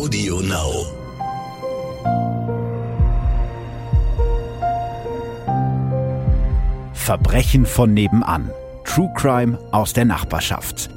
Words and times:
Audio 0.00 0.40
Now. 0.40 0.86
Verbrechen 6.94 7.66
von 7.66 7.92
nebenan. 7.92 8.50
True 8.84 9.12
Crime 9.14 9.58
aus 9.72 9.92
der 9.92 10.06
Nachbarschaft. 10.06 10.88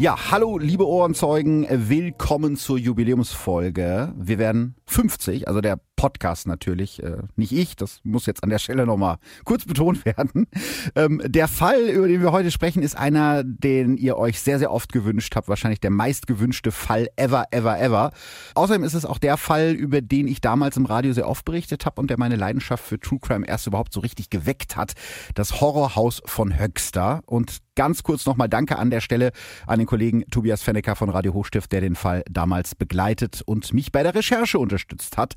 Ja, 0.00 0.16
hallo 0.32 0.58
liebe 0.58 0.88
Ohrenzeugen, 0.88 1.66
willkommen 1.70 2.56
zur 2.56 2.78
Jubiläumsfolge. 2.78 4.12
Wir 4.16 4.38
werden 4.38 4.74
50, 4.86 5.46
also 5.46 5.60
der 5.60 5.78
Podcast 6.00 6.46
natürlich, 6.46 7.02
äh, 7.02 7.18
nicht 7.36 7.52
ich, 7.52 7.76
das 7.76 8.00
muss 8.04 8.24
jetzt 8.24 8.42
an 8.42 8.48
der 8.48 8.58
Stelle 8.58 8.86
nochmal 8.86 9.18
kurz 9.44 9.66
betont 9.66 10.06
werden. 10.06 10.46
Ähm, 10.94 11.20
der 11.26 11.46
Fall, 11.46 11.78
über 11.90 12.08
den 12.08 12.22
wir 12.22 12.32
heute 12.32 12.50
sprechen, 12.50 12.82
ist 12.82 12.96
einer, 12.96 13.44
den 13.44 13.98
ihr 13.98 14.16
euch 14.16 14.40
sehr, 14.40 14.58
sehr 14.58 14.72
oft 14.72 14.94
gewünscht 14.94 15.36
habt. 15.36 15.48
Wahrscheinlich 15.48 15.78
der 15.78 15.90
meistgewünschte 15.90 16.72
Fall 16.72 17.08
ever, 17.16 17.44
ever, 17.50 17.78
ever. 17.78 18.12
Außerdem 18.54 18.82
ist 18.82 18.94
es 18.94 19.04
auch 19.04 19.18
der 19.18 19.36
Fall, 19.36 19.72
über 19.72 20.00
den 20.00 20.26
ich 20.26 20.40
damals 20.40 20.78
im 20.78 20.86
Radio 20.86 21.12
sehr 21.12 21.28
oft 21.28 21.44
berichtet 21.44 21.84
habe 21.84 22.00
und 22.00 22.08
der 22.08 22.18
meine 22.18 22.36
Leidenschaft 22.36 22.82
für 22.82 22.98
True 22.98 23.18
Crime 23.20 23.46
erst 23.46 23.66
überhaupt 23.66 23.92
so 23.92 24.00
richtig 24.00 24.30
geweckt 24.30 24.76
hat. 24.76 24.94
Das 25.34 25.60
Horrorhaus 25.60 26.22
von 26.24 26.58
Höxter. 26.58 27.20
Und 27.26 27.58
ganz 27.74 28.02
kurz 28.02 28.26
nochmal 28.26 28.48
Danke 28.48 28.78
an 28.78 28.90
der 28.90 29.00
Stelle 29.00 29.32
an 29.66 29.78
den 29.78 29.86
Kollegen 29.86 30.24
Tobias 30.30 30.62
Fennecker 30.62 30.96
von 30.96 31.08
Radio 31.08 31.34
Hochstift, 31.34 31.72
der 31.72 31.80
den 31.80 31.94
Fall 31.94 32.24
damals 32.30 32.74
begleitet 32.74 33.42
und 33.44 33.72
mich 33.72 33.92
bei 33.92 34.02
der 34.02 34.14
Recherche 34.14 34.58
unterstützt 34.58 35.16
hat. 35.16 35.34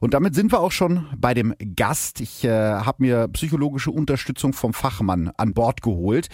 Und 0.00 0.14
damit 0.14 0.34
sind 0.34 0.52
wir 0.52 0.60
auch 0.60 0.72
schon 0.72 1.06
bei 1.16 1.34
dem 1.34 1.54
Gast. 1.76 2.20
Ich 2.20 2.44
äh, 2.44 2.50
habe 2.50 3.02
mir 3.02 3.28
psychologische 3.28 3.90
Unterstützung 3.90 4.52
vom 4.52 4.72
Fachmann 4.72 5.30
an 5.36 5.52
Bord 5.52 5.82
geholt. 5.82 6.28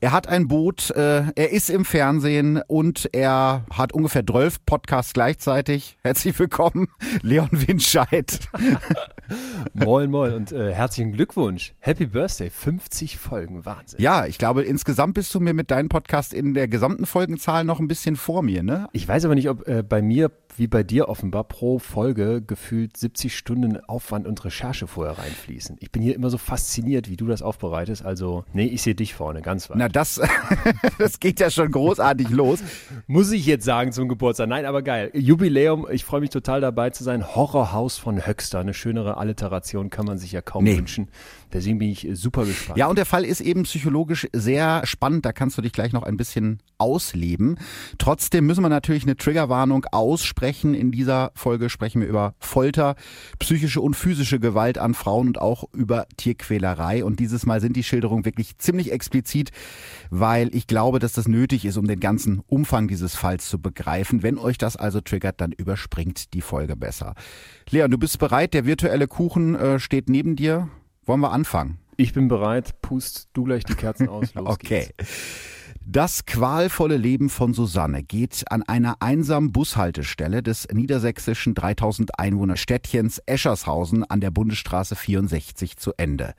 Er 0.00 0.12
hat 0.12 0.26
ein 0.26 0.48
Boot, 0.48 0.90
äh, 0.90 1.24
er 1.34 1.50
ist 1.50 1.70
im 1.70 1.84
Fernsehen 1.84 2.62
und 2.66 3.08
er 3.12 3.64
hat 3.72 3.92
ungefähr 3.92 4.26
12 4.26 4.64
Podcasts 4.64 5.12
gleichzeitig. 5.12 5.98
Herzlich 6.02 6.38
willkommen, 6.38 6.88
Leon 7.22 7.50
Winscheid. 7.52 8.40
moin, 9.74 10.10
moin 10.10 10.32
und 10.32 10.52
äh, 10.52 10.72
herzlichen 10.72 11.12
Glückwunsch. 11.12 11.74
Happy 11.80 12.06
Birthday, 12.06 12.50
50 12.50 13.18
Folgen, 13.18 13.64
Wahnsinn. 13.64 14.00
Ja, 14.00 14.26
ich 14.26 14.38
glaube, 14.38 14.62
insgesamt 14.62 15.14
bist 15.14 15.34
du 15.34 15.40
mir 15.40 15.54
mit 15.54 15.70
deinem 15.70 15.88
Podcast 15.88 16.34
in 16.34 16.54
der 16.54 16.68
gesamten 16.68 17.06
Folgenzahl 17.06 17.64
noch 17.64 17.80
ein 17.80 17.88
bisschen 17.88 18.16
vor 18.16 18.42
mir, 18.42 18.62
ne? 18.62 18.88
Ich 18.92 19.06
weiß 19.06 19.24
aber 19.24 19.34
nicht, 19.34 19.48
ob 19.48 19.66
äh, 19.68 19.82
bei 19.82 20.02
mir 20.02 20.30
wie 20.56 20.66
bei 20.66 20.82
dir 20.82 21.08
offenbar 21.08 21.44
pro 21.44 21.78
Folge 21.78 22.42
gefühlt 22.42 22.96
70 22.96 23.36
Stunden 23.36 23.78
Aufwand 23.84 24.26
und 24.26 24.44
Recherche 24.44 24.86
vorher 24.86 25.18
reinfließen. 25.18 25.76
Ich 25.80 25.90
bin 25.90 26.02
hier 26.02 26.14
immer 26.14 26.30
so 26.30 26.38
fasziniert, 26.38 27.08
wie 27.08 27.16
du 27.16 27.26
das 27.26 27.42
aufbereitest. 27.42 28.04
Also, 28.04 28.44
nee, 28.52 28.66
ich 28.66 28.82
sehe 28.82 28.94
dich 28.94 29.14
vorne, 29.14 29.42
ganz 29.42 29.70
weit. 29.70 29.76
Na, 29.78 29.88
das, 29.88 30.20
das 30.98 31.20
geht 31.20 31.40
ja 31.40 31.50
schon 31.50 31.70
großartig 31.70 32.28
los. 32.30 32.60
Muss 33.06 33.30
ich 33.32 33.46
jetzt 33.46 33.64
sagen 33.64 33.92
zum 33.92 34.08
Geburtstag. 34.08 34.48
Nein, 34.48 34.66
aber 34.66 34.82
geil. 34.82 35.10
Jubiläum, 35.14 35.86
ich 35.90 36.04
freue 36.04 36.20
mich 36.20 36.30
total 36.30 36.60
dabei 36.60 36.90
zu 36.90 37.04
sein. 37.04 37.34
Horrorhaus 37.34 37.98
von 37.98 38.26
Höxter. 38.26 38.60
Eine 38.60 38.74
schönere 38.74 39.16
Alliteration 39.16 39.90
kann 39.90 40.06
man 40.06 40.18
sich 40.18 40.32
ja 40.32 40.42
kaum 40.42 40.64
nee. 40.64 40.76
wünschen. 40.76 41.08
Deswegen 41.52 41.78
bin 41.78 41.90
ich 41.90 42.08
super 42.12 42.44
gespannt. 42.44 42.78
Ja, 42.78 42.86
und 42.86 42.96
der 42.96 43.06
Fall 43.06 43.24
ist 43.24 43.40
eben 43.40 43.64
psychologisch 43.64 44.28
sehr 44.32 44.82
spannend. 44.84 45.24
Da 45.24 45.32
kannst 45.32 45.58
du 45.58 45.62
dich 45.62 45.72
gleich 45.72 45.92
noch 45.92 46.02
ein 46.02 46.16
bisschen 46.16 46.60
ausleben. 46.78 47.58
Trotzdem 47.98 48.46
müssen 48.46 48.62
wir 48.62 48.68
natürlich 48.68 49.02
eine 49.02 49.16
Triggerwarnung 49.16 49.84
aussprechen. 49.92 50.74
In 50.74 50.92
dieser 50.92 51.32
Folge 51.34 51.68
sprechen 51.70 52.00
wir 52.00 52.08
über 52.08 52.34
Folter, 52.38 52.94
psychische 53.38 53.80
und 53.80 53.94
physische 53.94 54.40
Gewalt 54.40 54.78
an 54.78 54.94
Frauen 54.94 55.28
und 55.28 55.40
auch 55.40 55.64
über 55.72 56.06
Tierquälerei. 56.16 57.04
Und 57.04 57.20
dieses 57.20 57.46
Mal 57.46 57.60
sind 57.60 57.76
die 57.76 57.84
Schilderungen 57.84 58.24
wirklich 58.24 58.58
ziemlich 58.58 58.92
explizit, 58.92 59.50
weil 60.10 60.54
ich 60.54 60.66
glaube, 60.66 60.98
dass 60.98 61.12
das 61.12 61.28
nötig 61.28 61.64
ist, 61.64 61.76
um 61.76 61.86
den 61.86 62.00
ganzen 62.00 62.40
Umfang 62.46 62.88
dieses 62.88 63.16
Falls 63.16 63.48
zu 63.48 63.60
begreifen. 63.60 64.22
Wenn 64.22 64.38
euch 64.38 64.58
das 64.58 64.76
also 64.76 65.00
triggert, 65.00 65.40
dann 65.40 65.52
überspringt 65.52 66.32
die 66.34 66.42
Folge 66.42 66.76
besser. 66.76 67.14
Leon, 67.70 67.90
du 67.90 67.98
bist 67.98 68.18
bereit. 68.18 68.54
Der 68.54 68.66
virtuelle 68.66 69.06
Kuchen 69.06 69.54
äh, 69.54 69.78
steht 69.78 70.08
neben 70.08 70.36
dir. 70.36 70.68
Wollen 71.10 71.22
wir 71.22 71.32
anfangen? 71.32 71.78
Ich 71.96 72.12
bin 72.12 72.28
bereit. 72.28 72.80
Pust 72.82 73.30
du 73.32 73.42
gleich 73.42 73.64
die 73.64 73.74
Kerzen 73.74 74.08
aus. 74.08 74.32
Los 74.32 74.46
okay. 74.48 74.90
Geht's. 74.96 75.10
Das 75.84 76.24
qualvolle 76.24 76.96
Leben 76.96 77.30
von 77.30 77.52
Susanne 77.52 78.04
geht 78.04 78.44
an 78.48 78.62
einer 78.62 79.02
einsamen 79.02 79.50
Bushaltestelle 79.50 80.40
des 80.40 80.68
niedersächsischen 80.72 81.54
3000 81.54 82.16
Einwohner 82.16 82.56
Städtchens 82.56 83.20
Eschershausen 83.26 84.04
an 84.04 84.20
der 84.20 84.30
Bundesstraße 84.30 84.94
64 84.94 85.78
zu 85.78 85.94
Ende. 85.96 86.34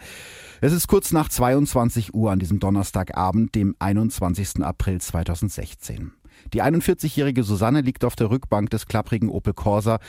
Es 0.61 0.71
ist 0.71 0.87
kurz 0.87 1.11
nach 1.11 1.27
22 1.27 2.13
Uhr 2.13 2.31
an 2.31 2.39
diesem 2.39 2.61
Donnerstagabend, 2.61 3.53
dem 3.55 3.75
21. 3.77 4.63
April 4.63 5.01
2016. 5.01 6.13
Die 6.53 6.63
41-jährige 6.63 7.43
Susanne 7.43 7.81
liegt 7.81 8.03
auf 8.03 8.15
der 8.15 8.29
Rückbank 8.29 8.69
des 8.69 8.85
klapprigen 8.85 9.29
Opel 9.29 9.53
Corsa. 9.53 9.99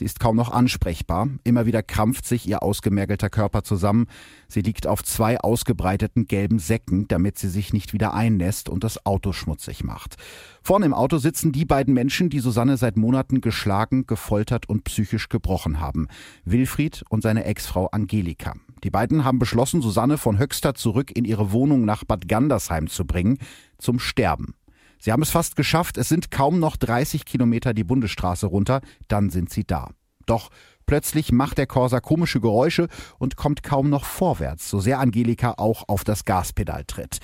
Sie 0.00 0.06
ist 0.06 0.18
kaum 0.18 0.34
noch 0.34 0.50
ansprechbar. 0.50 1.28
Immer 1.44 1.66
wieder 1.66 1.82
krampft 1.82 2.24
sich 2.24 2.48
ihr 2.48 2.62
ausgemergelter 2.62 3.28
Körper 3.28 3.64
zusammen. 3.64 4.06
Sie 4.48 4.62
liegt 4.62 4.86
auf 4.86 5.04
zwei 5.04 5.38
ausgebreiteten 5.38 6.24
gelben 6.24 6.58
Säcken, 6.58 7.06
damit 7.06 7.36
sie 7.36 7.50
sich 7.50 7.74
nicht 7.74 7.92
wieder 7.92 8.14
einnässt 8.14 8.70
und 8.70 8.82
das 8.82 9.04
Auto 9.04 9.32
schmutzig 9.32 9.84
macht. 9.84 10.16
Vorne 10.62 10.86
im 10.86 10.94
Auto 10.94 11.18
sitzen 11.18 11.52
die 11.52 11.66
beiden 11.66 11.92
Menschen, 11.92 12.30
die 12.30 12.40
Susanne 12.40 12.78
seit 12.78 12.96
Monaten 12.96 13.42
geschlagen, 13.42 14.06
gefoltert 14.06 14.70
und 14.70 14.84
psychisch 14.84 15.28
gebrochen 15.28 15.80
haben. 15.80 16.08
Wilfried 16.46 17.04
und 17.10 17.22
seine 17.22 17.44
Ex-Frau 17.44 17.88
Angelika. 17.88 18.54
Die 18.82 18.90
beiden 18.90 19.26
haben 19.26 19.38
beschlossen, 19.38 19.82
Susanne 19.82 20.16
von 20.16 20.38
Höxter 20.38 20.72
zurück 20.72 21.14
in 21.14 21.26
ihre 21.26 21.52
Wohnung 21.52 21.84
nach 21.84 22.04
Bad 22.04 22.26
Gandersheim 22.26 22.86
zu 22.86 23.04
bringen, 23.04 23.36
zum 23.76 23.98
Sterben. 23.98 24.54
Sie 25.00 25.12
haben 25.12 25.22
es 25.22 25.30
fast 25.30 25.56
geschafft, 25.56 25.96
es 25.96 26.08
sind 26.08 26.30
kaum 26.30 26.60
noch 26.60 26.76
30 26.76 27.24
Kilometer 27.24 27.74
die 27.74 27.84
Bundesstraße 27.84 28.46
runter, 28.46 28.82
dann 29.08 29.30
sind 29.30 29.50
sie 29.50 29.64
da. 29.64 29.88
Doch 30.26 30.50
plötzlich 30.86 31.32
macht 31.32 31.58
der 31.58 31.66
Corsa 31.66 32.00
komische 32.00 32.40
Geräusche 32.40 32.88
und 33.18 33.36
kommt 33.36 33.62
kaum 33.62 33.88
noch 33.88 34.04
vorwärts, 34.04 34.68
so 34.68 34.78
sehr 34.78 35.00
Angelika 35.00 35.54
auch 35.56 35.88
auf 35.88 36.04
das 36.04 36.24
Gaspedal 36.24 36.84
tritt. 36.84 37.18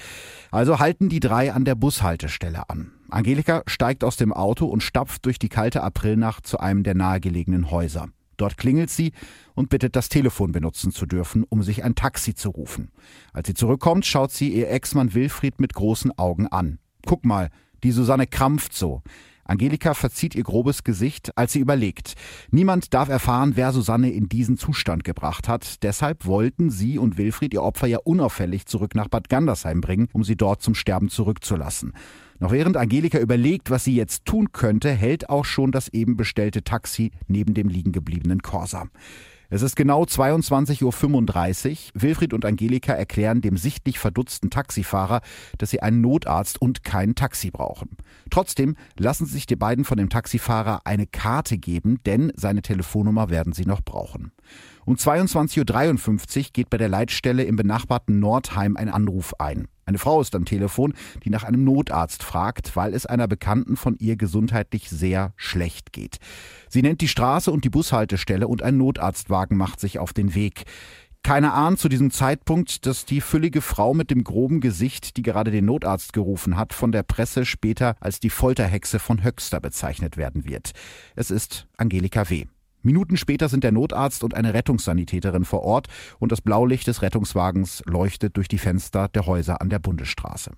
Also 0.50 0.78
halten 0.78 1.08
die 1.08 1.20
drei 1.20 1.52
an 1.52 1.64
der 1.64 1.74
Bushaltestelle 1.74 2.68
an. 2.70 2.92
Angelika 3.10 3.62
steigt 3.66 4.04
aus 4.04 4.16
dem 4.16 4.32
Auto 4.32 4.66
und 4.66 4.82
stapft 4.82 5.26
durch 5.26 5.38
die 5.38 5.48
kalte 5.48 5.82
Aprilnacht 5.82 6.46
zu 6.46 6.58
einem 6.58 6.82
der 6.82 6.94
nahegelegenen 6.94 7.70
Häuser. 7.70 8.08
Dort 8.36 8.56
klingelt 8.56 8.90
sie 8.90 9.12
und 9.54 9.68
bittet, 9.68 9.96
das 9.96 10.08
Telefon 10.08 10.52
benutzen 10.52 10.92
zu 10.92 11.06
dürfen, 11.06 11.44
um 11.48 11.62
sich 11.62 11.84
ein 11.84 11.94
Taxi 11.94 12.34
zu 12.34 12.50
rufen. 12.50 12.90
Als 13.32 13.46
sie 13.46 13.54
zurückkommt, 13.54 14.04
schaut 14.04 14.32
sie 14.32 14.52
ihr 14.52 14.70
Ex-Mann 14.70 15.14
Wilfried 15.14 15.60
mit 15.60 15.74
großen 15.74 16.16
Augen 16.18 16.46
an. 16.46 16.78
Guck 17.06 17.24
mal, 17.24 17.50
die 17.86 17.92
Susanne 17.92 18.26
krampft 18.26 18.74
so. 18.74 19.00
Angelika 19.44 19.94
verzieht 19.94 20.34
ihr 20.34 20.42
grobes 20.42 20.82
Gesicht, 20.82 21.38
als 21.38 21.52
sie 21.52 21.60
überlegt. 21.60 22.14
Niemand 22.50 22.92
darf 22.92 23.08
erfahren, 23.08 23.52
wer 23.54 23.70
Susanne 23.70 24.10
in 24.10 24.28
diesen 24.28 24.56
Zustand 24.56 25.04
gebracht 25.04 25.46
hat. 25.46 25.84
Deshalb 25.84 26.26
wollten 26.26 26.68
sie 26.68 26.98
und 26.98 27.16
Wilfried 27.16 27.54
ihr 27.54 27.62
Opfer 27.62 27.86
ja 27.86 27.98
unauffällig 27.98 28.66
zurück 28.66 28.96
nach 28.96 29.06
Bad 29.06 29.28
Gandersheim 29.28 29.80
bringen, 29.80 30.08
um 30.12 30.24
sie 30.24 30.34
dort 30.34 30.62
zum 30.62 30.74
Sterben 30.74 31.10
zurückzulassen. 31.10 31.92
Noch 32.40 32.50
während 32.50 32.76
Angelika 32.76 33.20
überlegt, 33.20 33.70
was 33.70 33.84
sie 33.84 33.94
jetzt 33.94 34.24
tun 34.24 34.50
könnte, 34.50 34.90
hält 34.90 35.30
auch 35.30 35.44
schon 35.44 35.70
das 35.70 35.86
eben 35.86 36.16
bestellte 36.16 36.64
Taxi 36.64 37.12
neben 37.28 37.54
dem 37.54 37.68
liegen 37.68 37.92
gebliebenen 37.92 38.42
Corsa. 38.42 38.88
Es 39.48 39.62
ist 39.62 39.76
genau 39.76 40.02
22.35 40.02 41.70
Uhr. 41.70 42.02
Wilfried 42.02 42.32
und 42.32 42.44
Angelika 42.44 42.92
erklären 42.92 43.40
dem 43.40 43.56
sichtlich 43.56 43.98
verdutzten 43.98 44.50
Taxifahrer, 44.50 45.20
dass 45.58 45.70
sie 45.70 45.82
einen 45.82 46.00
Notarzt 46.00 46.60
und 46.60 46.82
kein 46.82 47.14
Taxi 47.14 47.50
brauchen. 47.50 47.96
Trotzdem 48.30 48.76
lassen 48.98 49.26
sich 49.26 49.46
die 49.46 49.56
beiden 49.56 49.84
von 49.84 49.98
dem 49.98 50.08
Taxifahrer 50.08 50.80
eine 50.84 51.06
Karte 51.06 51.58
geben, 51.58 52.00
denn 52.06 52.32
seine 52.34 52.62
Telefonnummer 52.62 53.30
werden 53.30 53.52
sie 53.52 53.66
noch 53.66 53.82
brauchen. 53.82 54.32
Um 54.84 54.96
22.53 54.96 56.38
Uhr 56.38 56.44
geht 56.52 56.70
bei 56.70 56.78
der 56.78 56.88
Leitstelle 56.88 57.44
im 57.44 57.56
benachbarten 57.56 58.18
Nordheim 58.18 58.76
ein 58.76 58.88
Anruf 58.88 59.34
ein. 59.38 59.68
Eine 59.86 59.98
Frau 59.98 60.20
ist 60.20 60.34
am 60.34 60.44
Telefon, 60.44 60.94
die 61.24 61.30
nach 61.30 61.44
einem 61.44 61.62
Notarzt 61.62 62.24
fragt, 62.24 62.74
weil 62.74 62.92
es 62.92 63.06
einer 63.06 63.28
Bekannten 63.28 63.76
von 63.76 63.96
ihr 63.98 64.16
gesundheitlich 64.16 64.90
sehr 64.90 65.32
schlecht 65.36 65.92
geht. 65.92 66.18
Sie 66.68 66.82
nennt 66.82 67.00
die 67.00 67.08
Straße 67.08 67.52
und 67.52 67.64
die 67.64 67.70
Bushaltestelle 67.70 68.48
und 68.48 68.62
ein 68.62 68.76
Notarztwagen 68.76 69.56
macht 69.56 69.78
sich 69.78 70.00
auf 70.00 70.12
den 70.12 70.34
Weg. 70.34 70.64
Keiner 71.22 71.54
ahnt 71.54 71.78
zu 71.78 71.88
diesem 71.88 72.10
Zeitpunkt, 72.10 72.84
dass 72.84 73.04
die 73.04 73.20
füllige 73.20 73.60
Frau 73.60 73.94
mit 73.94 74.10
dem 74.10 74.24
groben 74.24 74.60
Gesicht, 74.60 75.16
die 75.16 75.22
gerade 75.22 75.52
den 75.52 75.64
Notarzt 75.66 76.12
gerufen 76.12 76.56
hat, 76.56 76.72
von 76.72 76.90
der 76.90 77.04
Presse 77.04 77.44
später 77.44 77.94
als 78.00 78.18
die 78.18 78.30
Folterhexe 78.30 78.98
von 78.98 79.22
Höxter 79.22 79.60
bezeichnet 79.60 80.16
werden 80.16 80.44
wird. 80.44 80.72
Es 81.14 81.30
ist 81.30 81.68
Angelika 81.76 82.28
W. 82.28 82.46
Minuten 82.86 83.18
später 83.18 83.50
sind 83.50 83.64
der 83.64 83.72
Notarzt 83.72 84.24
und 84.24 84.34
eine 84.34 84.54
Rettungssanitäterin 84.54 85.44
vor 85.44 85.62
Ort 85.62 85.88
und 86.18 86.32
das 86.32 86.40
Blaulicht 86.40 86.86
des 86.86 87.02
Rettungswagens 87.02 87.82
leuchtet 87.84 88.36
durch 88.38 88.48
die 88.48 88.58
Fenster 88.58 89.08
der 89.08 89.26
Häuser 89.26 89.60
an 89.60 89.68
der 89.68 89.78
Bundesstraße. 89.78 90.52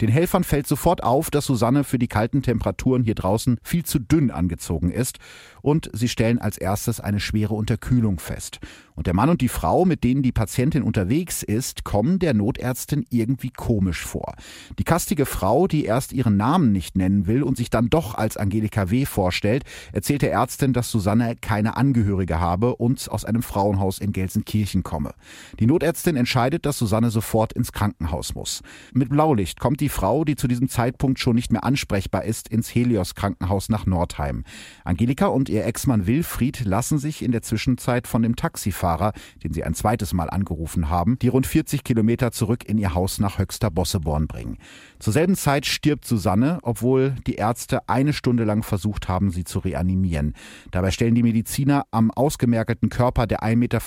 Den 0.00 0.10
Helfern 0.10 0.44
fällt 0.44 0.66
sofort 0.66 1.02
auf, 1.02 1.30
dass 1.30 1.46
Susanne 1.46 1.84
für 1.84 1.98
die 1.98 2.08
kalten 2.08 2.42
Temperaturen 2.42 3.04
hier 3.04 3.14
draußen 3.14 3.58
viel 3.62 3.84
zu 3.84 3.98
dünn 3.98 4.30
angezogen 4.30 4.90
ist 4.90 5.18
und 5.62 5.90
sie 5.92 6.08
stellen 6.08 6.38
als 6.38 6.58
erstes 6.58 7.00
eine 7.00 7.20
schwere 7.20 7.54
Unterkühlung 7.54 8.20
fest. 8.20 8.60
Und 8.94 9.06
der 9.06 9.14
Mann 9.14 9.30
und 9.30 9.40
die 9.40 9.48
Frau, 9.48 9.84
mit 9.84 10.04
denen 10.04 10.22
die 10.22 10.32
Patientin 10.32 10.82
unterwegs 10.82 11.42
ist, 11.42 11.84
kommen 11.84 12.18
der 12.18 12.34
Notärztin 12.34 13.06
irgendwie 13.08 13.50
komisch 13.50 14.04
vor. 14.04 14.34
Die 14.78 14.84
kastige 14.84 15.24
Frau, 15.24 15.66
die 15.66 15.84
erst 15.84 16.12
ihren 16.12 16.36
Namen 16.36 16.72
nicht 16.72 16.96
nennen 16.96 17.26
will 17.26 17.42
und 17.42 17.56
sich 17.56 17.70
dann 17.70 17.88
doch 17.88 18.14
als 18.14 18.36
Angelika 18.36 18.90
W. 18.90 19.06
vorstellt, 19.06 19.64
erzählt 19.92 20.22
der 20.22 20.32
Ärztin, 20.32 20.72
dass 20.72 20.90
Susanne 20.90 21.36
keine 21.40 21.76
Angehörige 21.76 22.38
habe 22.38 22.76
und 22.76 23.10
aus 23.10 23.24
einem 23.24 23.42
Frauenhaus 23.42 23.98
in 23.98 24.12
Gelsenkirchen 24.12 24.82
komme. 24.82 25.14
Die 25.58 25.66
Notärztin 25.66 26.16
entscheidet, 26.16 26.66
dass 26.66 26.78
Susanne 26.78 27.10
sofort 27.10 27.52
ins 27.54 27.72
Krankenhaus 27.72 28.34
muss. 28.34 28.62
Mit 28.92 29.08
Blaulicht 29.08 29.58
kommt 29.58 29.80
die 29.80 29.88
Frau, 29.88 30.24
die 30.24 30.36
zu 30.36 30.48
diesem 30.48 30.68
Zeitpunkt 30.68 31.18
schon 31.18 31.36
nicht 31.36 31.50
mehr 31.50 31.64
ansprechbar 31.64 32.24
ist, 32.24 32.48
ins 32.48 32.74
Helios 32.74 33.14
Krankenhaus 33.14 33.68
nach 33.68 33.86
Nordheim. 33.86 34.44
Angelika 34.84 35.26
und 35.26 35.48
ihr 35.52 35.66
Ex-Mann 35.66 36.06
Wilfried 36.06 36.64
lassen 36.64 36.98
sich 36.98 37.22
in 37.22 37.30
der 37.30 37.42
Zwischenzeit 37.42 38.06
von 38.06 38.22
dem 38.22 38.36
Taxifahrer, 38.36 39.12
den 39.44 39.52
sie 39.52 39.62
ein 39.62 39.74
zweites 39.74 40.12
Mal 40.12 40.30
angerufen 40.30 40.88
haben, 40.88 41.18
die 41.18 41.28
rund 41.28 41.46
40 41.46 41.84
Kilometer 41.84 42.32
zurück 42.32 42.64
in 42.64 42.78
ihr 42.78 42.94
Haus 42.94 43.18
nach 43.18 43.38
Höxter 43.38 43.70
Bosseborn 43.70 44.26
bringen. 44.26 44.58
Zur 44.98 45.12
selben 45.12 45.36
Zeit 45.36 45.66
stirbt 45.66 46.06
Susanne, 46.06 46.58
obwohl 46.62 47.14
die 47.26 47.34
Ärzte 47.34 47.88
eine 47.88 48.12
Stunde 48.12 48.44
lang 48.44 48.62
versucht 48.62 49.08
haben, 49.08 49.30
sie 49.30 49.44
zu 49.44 49.58
reanimieren. 49.58 50.34
Dabei 50.70 50.90
stellen 50.90 51.14
die 51.14 51.22
Mediziner 51.22 51.84
am 51.90 52.10
ausgemerkelten 52.10 52.88
Körper 52.88 53.26
der 53.26 53.42
1,65 53.42 53.56
Meter 53.56 53.80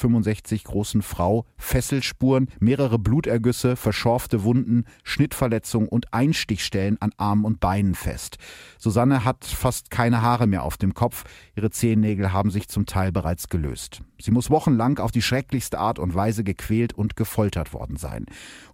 großen 0.63 1.01
Frau 1.01 1.45
Fesselspuren, 1.57 2.49
mehrere 2.59 2.99
Blutergüsse, 2.99 3.75
verschorfte 3.75 4.43
Wunden, 4.43 4.85
Schnittverletzungen 5.03 5.89
und 5.89 6.13
Einstichstellen 6.13 7.01
an 7.01 7.11
Armen 7.17 7.45
und 7.45 7.59
Beinen 7.59 7.95
fest. 7.95 8.37
Susanne 8.77 9.25
hat 9.25 9.45
fast 9.45 9.89
keine 9.89 10.21
Haare 10.21 10.47
mehr 10.47 10.63
auf 10.63 10.77
dem 10.77 10.93
Kopf, 10.93 11.23
ihre 11.55 11.71
Zehennägel 11.71 12.33
haben 12.33 12.51
sich 12.51 12.67
zum 12.67 12.85
Teil 12.85 13.11
bereits 13.11 13.49
gelöst. 13.49 14.01
Sie 14.19 14.31
muss 14.31 14.49
wochenlang 14.49 14.99
auf 14.99 15.11
die 15.11 15.21
schrecklichste 15.21 15.79
Art 15.79 15.99
und 15.99 16.13
Weise 16.13 16.43
gequält 16.43 16.93
und 16.93 17.15
gefoltert 17.15 17.73
worden 17.73 17.97
sein. 17.97 18.25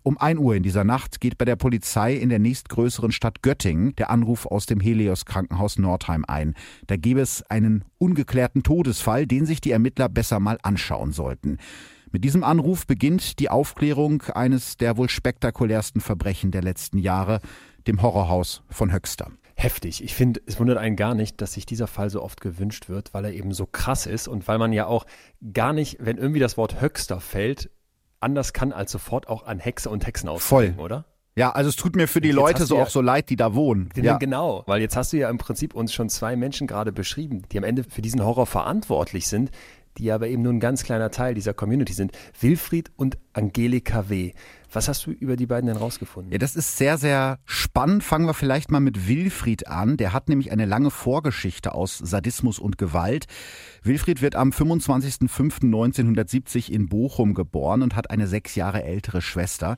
Um 0.03 0.17
ein 0.17 0.37
Uhr 0.37 0.55
in 0.55 0.63
dieser 0.63 0.83
Nacht 0.83 1.21
geht 1.21 1.37
bei 1.37 1.45
der 1.45 1.55
Polizei 1.55 2.13
in 2.15 2.29
der 2.29 2.39
nächstgrößeren 2.39 3.11
Stadt 3.11 3.41
Göttingen 3.41 3.95
der 3.95 4.09
Anruf 4.09 4.45
aus 4.45 4.65
dem 4.65 4.79
Helios 4.79 5.25
Krankenhaus 5.25 5.77
Nordheim 5.77 6.25
ein. 6.27 6.55
Da 6.87 6.97
gäbe 6.97 7.21
es 7.21 7.43
einen 7.43 7.85
ungeklärten 7.97 8.63
Todesfall, 8.63 9.27
den 9.27 9.45
sich 9.45 9.61
die 9.61 9.71
Ermittler 9.71 10.09
besser 10.09 10.39
mal 10.39 10.57
anschauen 10.63 11.11
sollten. 11.11 11.57
Mit 12.11 12.25
diesem 12.25 12.43
Anruf 12.43 12.87
beginnt 12.87 13.39
die 13.39 13.49
Aufklärung 13.49 14.23
eines 14.33 14.75
der 14.75 14.97
wohl 14.97 15.09
spektakulärsten 15.09 16.01
Verbrechen 16.01 16.51
der 16.51 16.61
letzten 16.61 16.97
Jahre, 16.97 17.39
dem 17.87 18.01
Horrorhaus 18.01 18.63
von 18.69 18.91
Höxter 18.91 19.31
heftig. 19.61 20.03
Ich 20.03 20.15
finde, 20.15 20.41
es 20.45 20.59
wundert 20.59 20.77
einen 20.77 20.95
gar 20.95 21.15
nicht, 21.15 21.41
dass 21.41 21.53
sich 21.53 21.65
dieser 21.65 21.87
Fall 21.87 22.09
so 22.09 22.21
oft 22.21 22.41
gewünscht 22.41 22.89
wird, 22.89 23.13
weil 23.13 23.25
er 23.25 23.33
eben 23.33 23.53
so 23.53 23.65
krass 23.65 24.05
ist 24.05 24.27
und 24.27 24.47
weil 24.47 24.57
man 24.57 24.73
ja 24.73 24.85
auch 24.85 25.05
gar 25.53 25.73
nicht, 25.73 25.97
wenn 25.99 26.17
irgendwie 26.17 26.39
das 26.39 26.57
Wort 26.57 26.81
Höxter 26.81 27.19
fällt, 27.19 27.69
anders 28.19 28.53
kann 28.53 28.71
als 28.71 28.91
sofort 28.91 29.27
auch 29.27 29.45
an 29.45 29.59
Hexe 29.59 29.89
und 29.89 30.05
Hexen 30.05 30.29
ausdenken, 30.29 30.79
oder? 30.79 31.05
Ja, 31.35 31.51
also 31.51 31.69
es 31.69 31.77
tut 31.77 31.95
mir 31.95 32.07
für 32.07 32.19
die 32.19 32.31
Leute 32.31 32.65
so 32.65 32.75
ja, 32.75 32.83
auch 32.83 32.89
so 32.89 32.99
leid, 32.99 33.29
die 33.29 33.37
da 33.37 33.55
wohnen. 33.55 33.89
Ja. 33.95 34.17
Genau, 34.17 34.63
weil 34.67 34.81
jetzt 34.81 34.97
hast 34.97 35.13
du 35.13 35.17
ja 35.17 35.29
im 35.29 35.37
Prinzip 35.37 35.73
uns 35.73 35.93
schon 35.93 36.09
zwei 36.09 36.35
Menschen 36.35 36.67
gerade 36.67 36.91
beschrieben, 36.91 37.43
die 37.51 37.57
am 37.57 37.63
Ende 37.63 37.85
für 37.85 38.01
diesen 38.01 38.23
Horror 38.23 38.45
verantwortlich 38.45 39.27
sind, 39.27 39.49
die 39.97 40.11
aber 40.11 40.27
eben 40.27 40.41
nur 40.41 40.53
ein 40.53 40.59
ganz 40.59 40.83
kleiner 40.83 41.11
Teil 41.11 41.33
dieser 41.33 41.53
Community 41.53 41.93
sind. 41.93 42.11
Wilfried 42.39 42.91
und 42.95 43.17
Angelika 43.33 44.09
W. 44.09 44.33
Was 44.73 44.87
hast 44.87 45.05
du 45.05 45.11
über 45.11 45.35
die 45.35 45.47
beiden 45.47 45.67
denn 45.67 45.75
rausgefunden? 45.75 46.31
Ja, 46.31 46.37
das 46.37 46.55
ist 46.55 46.77
sehr, 46.77 46.97
sehr 46.97 47.39
spannend. 47.45 48.05
Fangen 48.05 48.25
wir 48.25 48.33
vielleicht 48.33 48.71
mal 48.71 48.79
mit 48.79 49.05
Wilfried 49.07 49.67
an. 49.67 49.97
Der 49.97 50.13
hat 50.13 50.29
nämlich 50.29 50.49
eine 50.51 50.65
lange 50.65 50.91
Vorgeschichte 50.91 51.73
aus 51.73 51.97
Sadismus 51.97 52.57
und 52.57 52.77
Gewalt. 52.77 53.25
Wilfried 53.83 54.21
wird 54.21 54.35
am 54.35 54.51
25.05.1970 54.51 56.71
in 56.71 56.87
Bochum 56.87 57.33
geboren 57.33 57.81
und 57.81 57.97
hat 57.97 58.11
eine 58.11 58.27
sechs 58.27 58.55
Jahre 58.55 58.83
ältere 58.83 59.21
Schwester. 59.21 59.75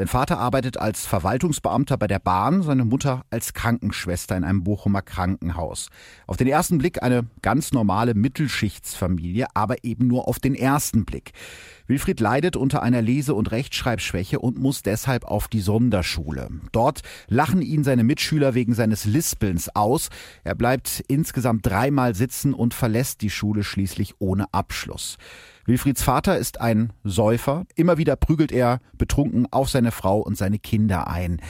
Sein 0.00 0.08
Vater 0.08 0.38
arbeitet 0.38 0.78
als 0.78 1.04
Verwaltungsbeamter 1.04 1.98
bei 1.98 2.06
der 2.06 2.20
Bahn, 2.20 2.62
seine 2.62 2.86
Mutter 2.86 3.26
als 3.28 3.52
Krankenschwester 3.52 4.34
in 4.34 4.44
einem 4.44 4.64
Bochumer 4.64 5.02
Krankenhaus. 5.02 5.90
Auf 6.26 6.38
den 6.38 6.48
ersten 6.48 6.78
Blick 6.78 7.02
eine 7.02 7.26
ganz 7.42 7.72
normale 7.72 8.14
Mittelschichtsfamilie, 8.14 9.48
aber 9.52 9.84
eben 9.84 10.06
nur 10.06 10.26
auf 10.26 10.38
den 10.38 10.54
ersten 10.54 11.04
Blick. 11.04 11.32
Wilfried 11.86 12.18
leidet 12.18 12.56
unter 12.56 12.82
einer 12.82 13.02
Lese- 13.02 13.34
und 13.34 13.50
Rechtschreibschwäche 13.50 14.38
und 14.38 14.58
muss 14.58 14.82
deshalb 14.82 15.26
auf 15.26 15.48
die 15.48 15.60
Sonderschule. 15.60 16.48
Dort 16.72 17.02
lachen 17.28 17.60
ihn 17.60 17.84
seine 17.84 18.02
Mitschüler 18.02 18.54
wegen 18.54 18.72
seines 18.72 19.04
Lispelns 19.04 19.76
aus. 19.76 20.08
Er 20.44 20.54
bleibt 20.54 21.04
insgesamt 21.08 21.66
dreimal 21.66 22.14
sitzen 22.14 22.54
und 22.54 22.72
verlässt 22.72 23.20
die 23.20 23.28
Schule 23.28 23.64
schließlich 23.64 24.14
ohne 24.18 24.46
Abschluss. 24.54 25.18
Wilfrieds 25.70 26.02
Vater 26.02 26.36
ist 26.36 26.60
ein 26.60 26.92
Säufer. 27.04 27.64
Immer 27.76 27.96
wieder 27.96 28.16
prügelt 28.16 28.50
er 28.50 28.80
betrunken 28.98 29.46
auf 29.52 29.70
seine 29.70 29.92
Frau 29.92 30.18
und 30.18 30.36
seine 30.36 30.58
Kinder 30.58 31.06
ein. 31.06 31.40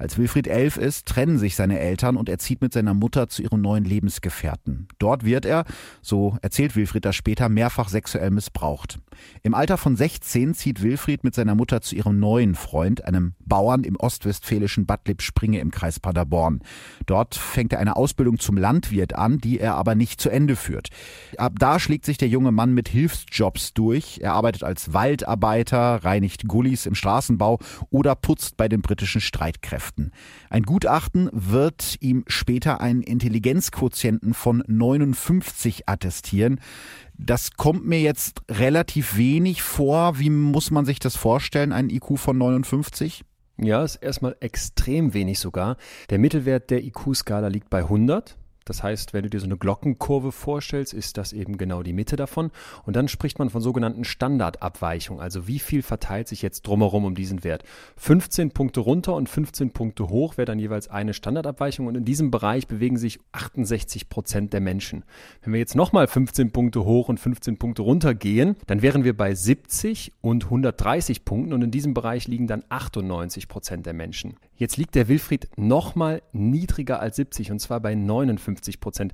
Als 0.00 0.16
Wilfried 0.16 0.46
elf 0.46 0.78
ist, 0.78 1.06
trennen 1.06 1.38
sich 1.38 1.56
seine 1.56 1.78
Eltern 1.78 2.16
und 2.16 2.30
er 2.30 2.38
zieht 2.38 2.62
mit 2.62 2.72
seiner 2.72 2.94
Mutter 2.94 3.28
zu 3.28 3.42
ihrem 3.42 3.60
neuen 3.60 3.84
Lebensgefährten. 3.84 4.88
Dort 4.98 5.26
wird 5.26 5.44
er, 5.44 5.66
so 6.00 6.38
erzählt 6.40 6.74
Wilfried 6.74 7.04
das 7.04 7.14
später, 7.14 7.50
mehrfach 7.50 7.90
sexuell 7.90 8.30
missbraucht. 8.30 8.98
Im 9.42 9.52
Alter 9.52 9.76
von 9.76 9.96
16 9.96 10.54
zieht 10.54 10.80
Wilfried 10.82 11.22
mit 11.22 11.34
seiner 11.34 11.54
Mutter 11.54 11.82
zu 11.82 11.96
ihrem 11.96 12.18
neuen 12.18 12.54
Freund, 12.54 13.04
einem 13.04 13.34
Bauern 13.40 13.84
im 13.84 13.96
ostwestfälischen 13.96 14.86
Bad 14.86 15.06
Lippspringe 15.06 15.60
im 15.60 15.70
Kreis 15.70 16.00
Paderborn. 16.00 16.60
Dort 17.04 17.34
fängt 17.34 17.74
er 17.74 17.78
eine 17.80 17.96
Ausbildung 17.96 18.38
zum 18.38 18.56
Landwirt 18.56 19.14
an, 19.14 19.36
die 19.36 19.60
er 19.60 19.74
aber 19.74 19.94
nicht 19.94 20.18
zu 20.18 20.30
Ende 20.30 20.56
führt. 20.56 20.88
Ab 21.36 21.56
da 21.58 21.78
schlägt 21.78 22.06
sich 22.06 22.16
der 22.16 22.28
junge 22.28 22.52
Mann 22.52 22.72
mit 22.72 22.88
Hilfsjobs 22.88 23.74
durch. 23.74 24.20
Er 24.22 24.32
arbeitet 24.32 24.64
als 24.64 24.94
Waldarbeiter, 24.94 26.04
reinigt 26.04 26.48
Gullis 26.48 26.86
im 26.86 26.94
Straßenbau 26.94 27.58
oder 27.90 28.14
putzt 28.14 28.56
bei 28.56 28.66
den 28.66 28.80
britischen 28.80 29.20
Streitkräften. 29.20 29.89
Wissenschaften. 29.90 30.12
Ein 30.48 30.62
Gutachten 30.62 31.28
wird 31.32 31.96
ihm 32.00 32.24
später 32.26 32.80
einen 32.80 33.02
Intelligenzquotienten 33.02 34.34
von 34.34 34.62
59 34.66 35.88
attestieren. 35.88 36.60
Das 37.16 37.52
kommt 37.52 37.86
mir 37.86 38.00
jetzt 38.00 38.42
relativ 38.48 39.16
wenig 39.16 39.62
vor. 39.62 40.18
Wie 40.18 40.30
muss 40.30 40.70
man 40.70 40.84
sich 40.84 40.98
das 40.98 41.16
vorstellen, 41.16 41.72
ein 41.72 41.90
IQ 41.90 42.18
von 42.18 42.38
59? 42.38 43.24
Ja, 43.58 43.84
ist 43.84 43.96
erstmal 43.96 44.36
extrem 44.40 45.12
wenig 45.12 45.38
sogar. 45.38 45.76
Der 46.08 46.18
Mittelwert 46.18 46.70
der 46.70 46.82
IQ-Skala 46.82 47.48
liegt 47.48 47.68
bei 47.68 47.80
100. 47.80 48.38
Das 48.64 48.82
heißt, 48.82 49.12
wenn 49.12 49.22
du 49.22 49.30
dir 49.30 49.40
so 49.40 49.46
eine 49.46 49.56
Glockenkurve 49.56 50.32
vorstellst, 50.32 50.92
ist 50.92 51.16
das 51.16 51.32
eben 51.32 51.58
genau 51.58 51.82
die 51.82 51.92
Mitte 51.92 52.16
davon. 52.16 52.50
Und 52.84 52.94
dann 52.96 53.08
spricht 53.08 53.38
man 53.38 53.50
von 53.50 53.62
sogenannten 53.62 54.04
Standardabweichungen. 54.04 55.22
Also 55.22 55.46
wie 55.48 55.58
viel 55.58 55.82
verteilt 55.82 56.28
sich 56.28 56.42
jetzt 56.42 56.66
drumherum 56.66 57.04
um 57.04 57.14
diesen 57.14 57.42
Wert? 57.42 57.64
15 57.96 58.50
Punkte 58.50 58.80
runter 58.80 59.14
und 59.14 59.28
15 59.28 59.70
Punkte 59.70 60.08
hoch 60.08 60.36
wäre 60.36 60.46
dann 60.46 60.58
jeweils 60.58 60.88
eine 60.88 61.14
Standardabweichung. 61.14 61.86
Und 61.86 61.96
in 61.96 62.04
diesem 62.04 62.30
Bereich 62.30 62.66
bewegen 62.66 62.96
sich 62.96 63.18
68 63.32 64.08
Prozent 64.08 64.52
der 64.52 64.60
Menschen. 64.60 65.04
Wenn 65.42 65.52
wir 65.52 65.60
jetzt 65.60 65.74
nochmal 65.74 66.06
15 66.06 66.52
Punkte 66.52 66.84
hoch 66.84 67.08
und 67.08 67.18
15 67.18 67.56
Punkte 67.58 67.82
runter 67.82 68.14
gehen, 68.14 68.56
dann 68.66 68.82
wären 68.82 69.04
wir 69.04 69.16
bei 69.16 69.34
70 69.34 70.12
und 70.20 70.44
130 70.44 71.24
Punkten. 71.24 71.52
Und 71.52 71.62
in 71.62 71.70
diesem 71.70 71.94
Bereich 71.94 72.28
liegen 72.28 72.46
dann 72.46 72.64
98 72.68 73.48
Prozent 73.48 73.86
der 73.86 73.94
Menschen. 73.94 74.36
Jetzt 74.56 74.76
liegt 74.76 74.94
der 74.94 75.08
Wilfried 75.08 75.48
nochmal 75.56 76.22
niedriger 76.32 77.00
als 77.00 77.16
70 77.16 77.50
und 77.50 77.60
zwar 77.60 77.80
bei 77.80 77.94
59 77.94 78.49
Prozent. 78.80 79.12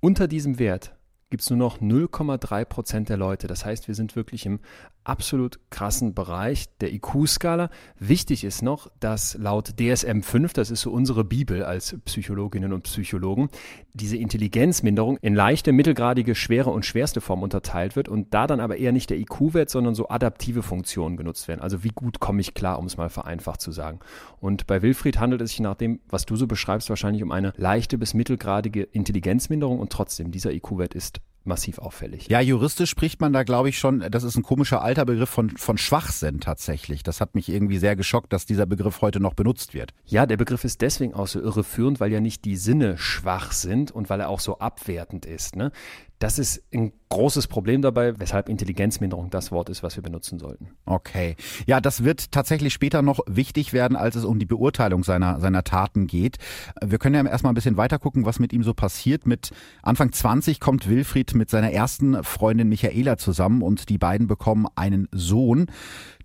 Unter 0.00 0.28
diesem 0.28 0.58
Wert 0.58 0.96
gibt 1.30 1.42
es 1.42 1.50
nur 1.50 1.58
noch 1.58 1.80
0,3 1.80 2.64
Prozent 2.64 3.08
der 3.08 3.16
Leute. 3.16 3.46
Das 3.46 3.64
heißt, 3.64 3.88
wir 3.88 3.94
sind 3.94 4.16
wirklich 4.16 4.46
im 4.46 4.60
absolut 5.08 5.58
krassen 5.70 6.14
Bereich 6.14 6.66
der 6.80 6.92
IQ-Skala. 6.92 7.70
Wichtig 7.98 8.44
ist 8.44 8.62
noch, 8.62 8.90
dass 9.00 9.34
laut 9.34 9.74
DSM-5, 9.78 10.54
das 10.54 10.70
ist 10.70 10.82
so 10.82 10.90
unsere 10.90 11.24
Bibel 11.24 11.64
als 11.64 11.96
Psychologinnen 12.04 12.72
und 12.72 12.82
Psychologen, 12.82 13.48
diese 13.94 14.16
Intelligenzminderung 14.16 15.16
in 15.18 15.34
leichte, 15.34 15.72
mittelgradige, 15.72 16.34
schwere 16.34 16.70
und 16.70 16.84
schwerste 16.86 17.20
Form 17.20 17.42
unterteilt 17.42 17.96
wird 17.96 18.08
und 18.08 18.32
da 18.34 18.46
dann 18.46 18.60
aber 18.60 18.76
eher 18.76 18.92
nicht 18.92 19.10
der 19.10 19.18
IQ-Wert, 19.18 19.70
sondern 19.70 19.94
so 19.94 20.08
adaptive 20.08 20.62
Funktionen 20.62 21.16
genutzt 21.16 21.48
werden. 21.48 21.60
Also 21.60 21.82
wie 21.84 21.88
gut 21.88 22.20
komme 22.20 22.40
ich 22.40 22.54
klar, 22.54 22.78
um 22.78 22.86
es 22.86 22.96
mal 22.96 23.08
vereinfacht 23.08 23.60
zu 23.60 23.72
sagen. 23.72 24.00
Und 24.40 24.66
bei 24.66 24.82
Wilfried 24.82 25.18
handelt 25.18 25.40
es 25.40 25.50
sich 25.50 25.60
nach 25.60 25.74
dem, 25.74 26.00
was 26.08 26.26
du 26.26 26.36
so 26.36 26.46
beschreibst, 26.46 26.90
wahrscheinlich 26.90 27.22
um 27.22 27.32
eine 27.32 27.52
leichte 27.56 27.98
bis 27.98 28.14
mittelgradige 28.14 28.82
Intelligenzminderung 28.82 29.78
und 29.78 29.90
trotzdem 29.90 30.30
dieser 30.30 30.52
IQ-Wert 30.52 30.94
ist 30.94 31.20
massiv 31.44 31.78
auffällig. 31.78 32.28
Ja, 32.28 32.40
juristisch 32.40 32.90
spricht 32.90 33.20
man 33.20 33.32
da, 33.32 33.42
glaube 33.42 33.68
ich, 33.68 33.78
schon, 33.78 34.04
das 34.10 34.22
ist 34.22 34.36
ein 34.36 34.42
komischer 34.42 34.82
alter 34.82 35.04
Begriff 35.04 35.30
von, 35.30 35.50
von 35.50 35.78
Schwachsinn 35.78 36.40
tatsächlich. 36.40 37.02
Das 37.02 37.20
hat 37.20 37.34
mich 37.34 37.48
irgendwie 37.48 37.78
sehr 37.78 37.96
geschockt, 37.96 38.32
dass 38.32 38.46
dieser 38.46 38.66
Begriff 38.66 39.00
heute 39.00 39.20
noch 39.20 39.34
benutzt 39.34 39.74
wird. 39.74 39.92
Ja, 40.04 40.26
der 40.26 40.36
Begriff 40.36 40.64
ist 40.64 40.80
deswegen 40.82 41.14
auch 41.14 41.26
so 41.26 41.40
irreführend, 41.40 42.00
weil 42.00 42.12
ja 42.12 42.20
nicht 42.20 42.44
die 42.44 42.56
Sinne 42.56 42.98
schwach 42.98 43.52
sind 43.52 43.90
und 43.90 44.10
weil 44.10 44.20
er 44.20 44.28
auch 44.28 44.40
so 44.40 44.58
abwertend 44.58 45.26
ist. 45.26 45.56
Ne? 45.56 45.72
Das 46.18 46.38
ist 46.38 46.62
ein 46.74 46.92
großes 47.10 47.46
Problem 47.46 47.80
dabei, 47.80 48.18
weshalb 48.18 48.48
Intelligenzminderung 48.48 49.30
das 49.30 49.52
Wort 49.52 49.68
ist, 49.68 49.82
was 49.82 49.96
wir 49.96 50.02
benutzen 50.02 50.38
sollten. 50.38 50.70
Okay. 50.84 51.36
Ja, 51.66 51.80
das 51.80 52.04
wird 52.04 52.32
tatsächlich 52.32 52.72
später 52.72 53.02
noch 53.02 53.20
wichtig 53.26 53.72
werden, 53.72 53.96
als 53.96 54.16
es 54.16 54.24
um 54.24 54.38
die 54.38 54.46
Beurteilung 54.46 55.04
seiner, 55.04 55.40
seiner 55.40 55.64
Taten 55.64 56.06
geht. 56.06 56.38
Wir 56.84 56.98
können 56.98 57.14
ja 57.14 57.30
erstmal 57.30 57.52
ein 57.52 57.54
bisschen 57.54 57.76
weiter 57.76 57.98
gucken, 57.98 58.26
was 58.26 58.40
mit 58.40 58.52
ihm 58.52 58.62
so 58.62 58.74
passiert. 58.74 59.26
Mit 59.26 59.50
Anfang 59.82 60.12
20 60.12 60.60
kommt 60.60 60.88
Wilfried 60.88 61.34
mit 61.34 61.50
seiner 61.50 61.72
ersten 61.72 62.22
Freundin 62.24 62.68
Michaela 62.68 63.16
zusammen 63.16 63.62
und 63.62 63.88
die 63.88 63.98
beiden 63.98 64.26
bekommen 64.26 64.66
einen 64.74 65.08
Sohn. 65.12 65.66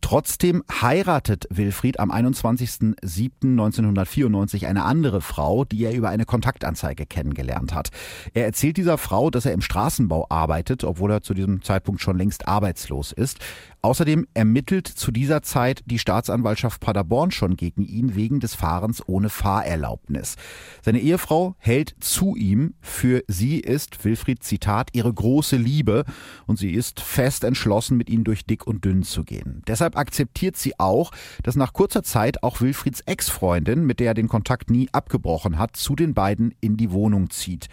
Trotzdem 0.03 0.63
heiratet 0.69 1.47
Wilfried 1.49 1.97
am 1.97 2.11
21.07.1994 2.11 4.67
eine 4.67 4.83
andere 4.83 5.21
Frau, 5.21 5.63
die 5.63 5.85
er 5.85 5.93
über 5.93 6.09
eine 6.09 6.25
Kontaktanzeige 6.25 7.05
kennengelernt 7.05 7.73
hat. 7.73 7.87
Er 8.33 8.43
erzählt 8.43 8.75
dieser 8.75 8.97
Frau, 8.97 9.29
dass 9.29 9.45
er 9.45 9.53
im 9.53 9.61
Straßenbau 9.61 10.25
arbeitet, 10.27 10.83
obwohl 10.83 11.11
er 11.11 11.23
zu 11.23 11.33
diesem 11.33 11.61
Zeitpunkt 11.61 12.01
schon 12.01 12.17
längst 12.17 12.49
arbeitslos 12.49 13.13
ist. 13.13 13.39
Außerdem 13.85 14.27
ermittelt 14.33 14.87
zu 14.87 15.11
dieser 15.11 15.41
Zeit 15.41 15.83
die 15.85 15.99
Staatsanwaltschaft 15.99 16.79
Paderborn 16.79 17.31
schon 17.31 17.57
gegen 17.57 17.83
ihn 17.83 18.15
wegen 18.15 18.39
des 18.39 18.55
Fahrens 18.55 19.03
ohne 19.09 19.27
Fahrerlaubnis. 19.27 20.37
Seine 20.81 21.01
Ehefrau 21.01 21.57
hält 21.57 21.93
zu 21.99 22.37
ihm. 22.37 22.75
Für 22.79 23.25
sie 23.27 23.59
ist 23.59 24.05
Wilfried 24.05 24.41
Zitat 24.41 24.91
ihre 24.93 25.13
große 25.13 25.57
Liebe 25.57 26.05
und 26.47 26.57
sie 26.57 26.71
ist 26.71 27.01
fest 27.01 27.43
entschlossen, 27.43 27.97
mit 27.97 28.09
ihm 28.09 28.23
durch 28.23 28.45
dick 28.45 28.65
und 28.65 28.85
dünn 28.85 29.03
zu 29.03 29.25
gehen. 29.25 29.61
Deshalb 29.67 29.97
akzeptiert 29.97 30.55
sie 30.55 30.79
auch, 30.79 31.11
dass 31.43 31.57
nach 31.57 31.73
kurzer 31.73 32.03
Zeit 32.03 32.41
auch 32.41 32.61
Wilfrieds 32.61 33.01
Ex-Freundin, 33.01 33.85
mit 33.85 33.99
der 33.99 34.07
er 34.07 34.13
den 34.13 34.29
Kontakt 34.29 34.69
nie 34.69 34.87
abgebrochen 34.93 35.59
hat, 35.59 35.75
zu 35.75 35.97
den 35.97 36.13
beiden 36.13 36.55
in 36.61 36.77
die 36.77 36.91
Wohnung 36.91 37.29
zieht. 37.31 37.67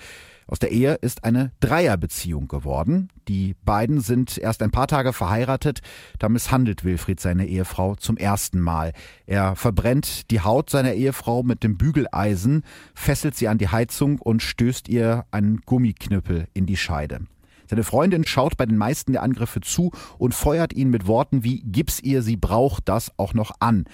Aus 0.51 0.59
der 0.59 0.73
Ehe 0.73 0.95
ist 0.95 1.23
eine 1.23 1.53
Dreierbeziehung 1.61 2.49
geworden. 2.49 3.09
Die 3.29 3.55
beiden 3.65 4.01
sind 4.01 4.37
erst 4.37 4.65
ein 4.65 4.73
paar 4.73 4.89
Tage 4.89 5.13
verheiratet. 5.13 5.79
Da 6.19 6.29
misshandelt 6.29 6.83
Wilfried 6.83 7.21
seine 7.21 7.47
Ehefrau 7.47 7.95
zum 7.95 8.17
ersten 8.17 8.59
Mal. 8.59 8.93
Er 9.27 9.55
verbrennt 9.55 10.29
die 10.33 10.41
Haut 10.41 10.69
seiner 10.69 10.95
Ehefrau 10.95 11.45
mit 11.45 11.63
dem 11.63 11.79
Bügeleisen, 11.79 12.65
fesselt 12.95 13.37
sie 13.37 13.47
an 13.47 13.59
die 13.59 13.69
Heizung 13.69 14.19
und 14.19 14.43
stößt 14.43 14.89
ihr 14.89 15.25
einen 15.31 15.61
Gummiknüppel 15.61 16.49
in 16.53 16.67
die 16.67 16.77
Scheide. 16.77 17.21
Seine 17.69 17.85
Freundin 17.85 18.27
schaut 18.27 18.57
bei 18.57 18.67
den 18.67 18.77
meisten 18.77 19.13
der 19.13 19.23
Angriffe 19.23 19.61
zu 19.61 19.93
und 20.19 20.35
feuert 20.35 20.73
ihn 20.73 20.91
mit 20.91 21.07
Worten 21.07 21.45
wie 21.45 21.61
Gib's 21.61 22.01
ihr, 22.01 22.23
sie 22.23 22.37
braucht 22.37 22.89
das 22.89 23.13
auch 23.19 23.35
noch 23.35 23.53
an. 23.61 23.85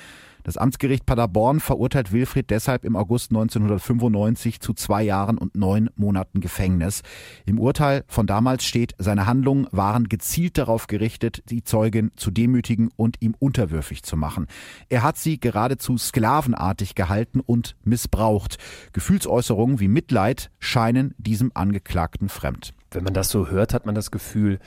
Das 0.46 0.56
Amtsgericht 0.56 1.06
Paderborn 1.06 1.58
verurteilt 1.58 2.12
Wilfried 2.12 2.50
deshalb 2.50 2.84
im 2.84 2.94
August 2.94 3.32
1995 3.32 4.60
zu 4.60 4.74
zwei 4.74 5.02
Jahren 5.02 5.38
und 5.38 5.56
neun 5.56 5.90
Monaten 5.96 6.40
Gefängnis. 6.40 7.02
Im 7.46 7.58
Urteil 7.58 8.04
von 8.06 8.28
damals 8.28 8.64
steht, 8.64 8.94
seine 8.96 9.26
Handlungen 9.26 9.66
waren 9.72 10.08
gezielt 10.08 10.56
darauf 10.56 10.86
gerichtet, 10.86 11.42
die 11.50 11.64
Zeugin 11.64 12.12
zu 12.14 12.30
demütigen 12.30 12.90
und 12.94 13.16
ihm 13.18 13.34
unterwürfig 13.36 14.04
zu 14.04 14.16
machen. 14.16 14.46
Er 14.88 15.02
hat 15.02 15.18
sie 15.18 15.40
geradezu 15.40 15.98
sklavenartig 15.98 16.94
gehalten 16.94 17.40
und 17.40 17.74
missbraucht. 17.82 18.58
Gefühlsäußerungen 18.92 19.80
wie 19.80 19.88
Mitleid 19.88 20.52
scheinen 20.60 21.12
diesem 21.18 21.50
Angeklagten 21.54 22.28
fremd. 22.28 22.72
Wenn 22.92 23.02
man 23.02 23.14
das 23.14 23.30
so 23.30 23.48
hört, 23.48 23.74
hat 23.74 23.84
man 23.84 23.96
das 23.96 24.12
Gefühl, 24.12 24.60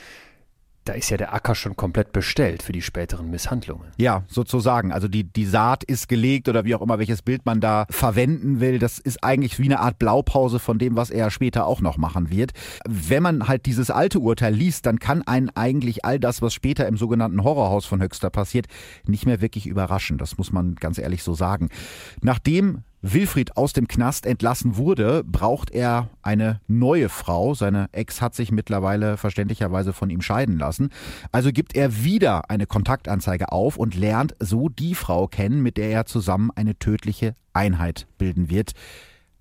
da 0.90 0.96
ist 0.96 1.08
ja 1.08 1.16
der 1.16 1.32
Acker 1.32 1.54
schon 1.54 1.76
komplett 1.76 2.10
bestellt 2.10 2.64
für 2.64 2.72
die 2.72 2.82
späteren 2.82 3.30
Misshandlungen. 3.30 3.92
Ja, 3.96 4.24
sozusagen. 4.26 4.90
Also 4.90 5.06
die, 5.06 5.22
die 5.22 5.44
Saat 5.44 5.84
ist 5.84 6.08
gelegt 6.08 6.48
oder 6.48 6.64
wie 6.64 6.74
auch 6.74 6.82
immer, 6.82 6.98
welches 6.98 7.22
Bild 7.22 7.46
man 7.46 7.60
da 7.60 7.86
verwenden 7.90 8.58
will. 8.58 8.80
Das 8.80 8.98
ist 8.98 9.22
eigentlich 9.22 9.60
wie 9.60 9.66
eine 9.66 9.78
Art 9.78 10.00
Blaupause 10.00 10.58
von 10.58 10.80
dem, 10.80 10.96
was 10.96 11.10
er 11.10 11.30
später 11.30 11.64
auch 11.64 11.80
noch 11.80 11.96
machen 11.96 12.28
wird. 12.28 12.54
Wenn 12.88 13.22
man 13.22 13.46
halt 13.46 13.66
dieses 13.66 13.92
alte 13.92 14.18
Urteil 14.18 14.52
liest, 14.52 14.84
dann 14.84 14.98
kann 14.98 15.22
einen 15.22 15.50
eigentlich 15.50 16.04
all 16.04 16.18
das, 16.18 16.42
was 16.42 16.54
später 16.54 16.88
im 16.88 16.96
sogenannten 16.96 17.44
Horrorhaus 17.44 17.86
von 17.86 18.02
Höxter 18.02 18.30
passiert, 18.30 18.66
nicht 19.06 19.26
mehr 19.26 19.40
wirklich 19.40 19.68
überraschen. 19.68 20.18
Das 20.18 20.38
muss 20.38 20.50
man 20.50 20.74
ganz 20.74 20.98
ehrlich 20.98 21.22
so 21.22 21.34
sagen. 21.34 21.68
Nachdem 22.20 22.82
Wilfried 23.02 23.56
aus 23.56 23.72
dem 23.72 23.88
Knast 23.88 24.26
entlassen 24.26 24.76
wurde, 24.76 25.24
braucht 25.24 25.70
er 25.70 26.10
eine 26.22 26.60
neue 26.66 27.08
Frau. 27.08 27.54
Seine 27.54 27.88
Ex 27.92 28.20
hat 28.20 28.34
sich 28.34 28.52
mittlerweile 28.52 29.16
verständlicherweise 29.16 29.92
von 29.92 30.10
ihm 30.10 30.20
scheiden 30.20 30.58
lassen. 30.58 30.90
Also 31.32 31.50
gibt 31.50 31.74
er 31.74 32.04
wieder 32.04 32.50
eine 32.50 32.66
Kontaktanzeige 32.66 33.52
auf 33.52 33.76
und 33.76 33.94
lernt 33.94 34.34
so 34.38 34.68
die 34.68 34.94
Frau 34.94 35.28
kennen, 35.28 35.62
mit 35.62 35.76
der 35.76 35.90
er 35.90 36.06
zusammen 36.06 36.50
eine 36.54 36.78
tödliche 36.78 37.34
Einheit 37.52 38.06
bilden 38.18 38.50
wird. 38.50 38.72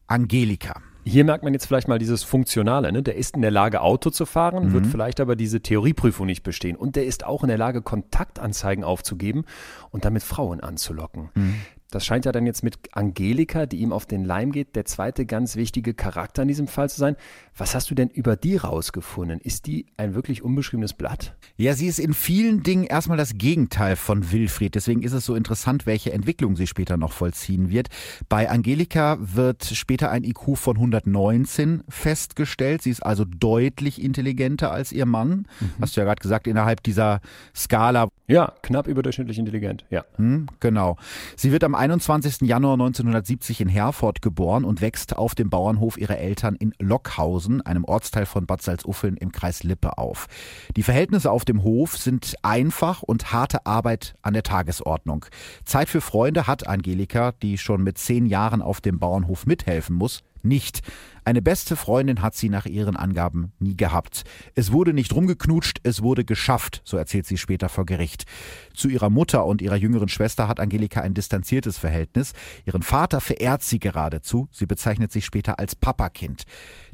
Angelika. 0.07 0.81
Hier 1.05 1.23
merkt 1.23 1.43
man 1.43 1.53
jetzt 1.53 1.65
vielleicht 1.65 1.87
mal 1.87 1.97
dieses 1.97 2.23
Funktionale. 2.23 2.91
Ne? 2.91 3.01
Der 3.01 3.15
ist 3.15 3.35
in 3.35 3.41
der 3.41 3.51
Lage, 3.51 3.81
Auto 3.81 4.09
zu 4.09 4.25
fahren, 4.25 4.67
mhm. 4.67 4.73
wird 4.73 4.87
vielleicht 4.87 5.19
aber 5.19 5.35
diese 5.35 5.61
Theorieprüfung 5.61 6.25
nicht 6.25 6.43
bestehen. 6.43 6.75
Und 6.75 6.95
der 6.95 7.05
ist 7.05 7.25
auch 7.25 7.43
in 7.43 7.49
der 7.49 7.57
Lage, 7.57 7.81
Kontaktanzeigen 7.81 8.83
aufzugeben 8.83 9.45
und 9.91 10.05
damit 10.05 10.23
Frauen 10.23 10.59
anzulocken. 10.59 11.29
Mhm. 11.33 11.55
Das 11.91 12.05
scheint 12.05 12.25
ja 12.25 12.31
dann 12.31 12.45
jetzt 12.45 12.63
mit 12.63 12.77
Angelika, 12.91 13.65
die 13.65 13.77
ihm 13.77 13.91
auf 13.91 14.05
den 14.05 14.23
Leim 14.23 14.51
geht, 14.51 14.75
der 14.75 14.85
zweite 14.85 15.25
ganz 15.25 15.55
wichtige 15.55 15.95
Charakter 15.95 16.43
in 16.43 16.47
diesem 16.47 16.67
Fall 16.67 16.87
zu 16.87 16.99
sein. 16.99 17.15
Was 17.57 17.73
hast 17.73 17.89
du 17.89 17.95
denn 17.95 18.09
über 18.09 18.35
die 18.35 18.57
rausgefunden? 18.57 19.39
Ist 19.39 19.65
die 19.65 19.87
ein 19.97 20.13
wirklich 20.13 20.43
unbeschriebenes 20.43 20.93
Blatt? 20.93 21.35
Ja, 21.57 21.73
sie 21.73 21.87
ist 21.87 21.97
in 21.97 22.13
vielen 22.13 22.61
Dingen 22.61 22.83
erstmal 22.83 23.17
das 23.17 23.33
Gegenteil 23.37 23.95
von 23.95 24.31
Wilfried. 24.31 24.75
Deswegen 24.75 25.01
ist 25.01 25.13
es 25.13 25.25
so 25.25 25.33
interessant, 25.33 25.87
welche 25.87 26.13
Entwicklung 26.13 26.55
sie 26.55 26.67
später 26.67 26.95
noch 26.95 27.11
vollziehen 27.11 27.71
wird. 27.71 27.89
Bei 28.29 28.49
Angelika 28.49 29.17
wird 29.19 29.65
später 29.65 30.11
ein 30.11 30.23
IQ 30.23 30.57
von 30.57 30.77
119 30.77 31.83
festgestellt. 31.89 32.83
Sie 32.83 32.91
ist 32.91 33.03
also 33.03 33.25
deutlich 33.25 34.01
intelligenter 34.01 34.71
als 34.71 34.91
ihr 34.91 35.07
Mann. 35.07 35.47
Mhm. 35.59 35.71
Hast 35.81 35.97
du 35.97 36.01
ja 36.01 36.05
gerade 36.05 36.21
gesagt, 36.21 36.45
innerhalb 36.45 36.83
dieser 36.83 37.19
Skala. 37.55 38.09
Ja, 38.27 38.53
knapp 38.61 38.87
überdurchschnittlich 38.87 39.39
intelligent, 39.39 39.85
ja. 39.89 40.05
Hm, 40.17 40.45
genau. 40.59 40.97
Sie 41.35 41.51
wird 41.51 41.63
am 41.63 41.78
21. 41.79 42.41
Januar 42.41 42.73
1970 42.73 43.61
in 43.61 43.69
Herford 43.69 44.21
geboren 44.21 44.65
und 44.65 44.81
wächst 44.81 45.15
auf 45.15 45.33
dem 45.33 45.49
Bauernhof 45.49 45.97
ihrer 45.97 46.17
Eltern 46.17 46.55
in 46.55 46.73
Lockhausen, 46.77 47.61
einem 47.61 47.85
Ortsteil 47.85 48.25
von 48.25 48.45
Bad 48.45 48.61
Salzuffeln 48.61 49.15
im 49.15 49.31
Kreis 49.31 49.63
Lippe 49.63 49.97
auf. 49.97 50.27
Die 50.75 50.83
Verhältnisse 50.83 51.31
auf 51.31 51.45
dem 51.45 51.63
Hof 51.63 51.95
sind 51.95 52.35
einfach 52.41 53.01
und 53.01 53.31
harte 53.31 53.65
Arbeit 53.65 54.15
an 54.21 54.33
der 54.33 54.43
Tagesordnung. 54.43 55.25
Zeit 55.63 55.87
für 55.87 56.01
Freunde 56.01 56.47
hat 56.47 56.67
Angelika, 56.67 57.31
die 57.41 57.57
schon 57.57 57.81
mit 57.81 57.97
zehn 57.97 58.25
Jahren 58.25 58.61
auf 58.61 58.81
dem 58.81 58.99
Bauernhof 58.99 59.45
mithelfen 59.45 59.95
muss, 59.95 60.21
nicht. 60.43 60.81
Eine 61.25 61.41
beste 61.41 61.75
Freundin 61.75 62.21
hat 62.21 62.35
sie 62.35 62.49
nach 62.49 62.65
ihren 62.65 62.95
Angaben 62.95 63.51
nie 63.59 63.77
gehabt. 63.77 64.23
Es 64.55 64.71
wurde 64.71 64.93
nicht 64.93 65.13
rumgeknutscht, 65.13 65.79
es 65.83 66.01
wurde 66.01 66.25
geschafft, 66.25 66.81
so 66.85 66.97
erzählt 66.97 67.27
sie 67.27 67.37
später 67.37 67.69
vor 67.69 67.85
Gericht. 67.85 68.25
Zu 68.73 68.89
ihrer 68.89 69.09
Mutter 69.09 69.45
und 69.45 69.61
ihrer 69.61 69.75
jüngeren 69.75 70.09
Schwester 70.09 70.47
hat 70.47 70.59
Angelika 70.59 71.01
ein 71.01 71.13
distanziertes 71.13 71.77
Verhältnis. 71.77 72.33
Ihren 72.65 72.81
Vater 72.81 73.21
verehrt 73.21 73.61
sie 73.63 73.79
geradezu. 73.79 74.47
Sie 74.51 74.65
bezeichnet 74.65 75.11
sich 75.11 75.25
später 75.25 75.59
als 75.59 75.75
Papakind. 75.75 76.43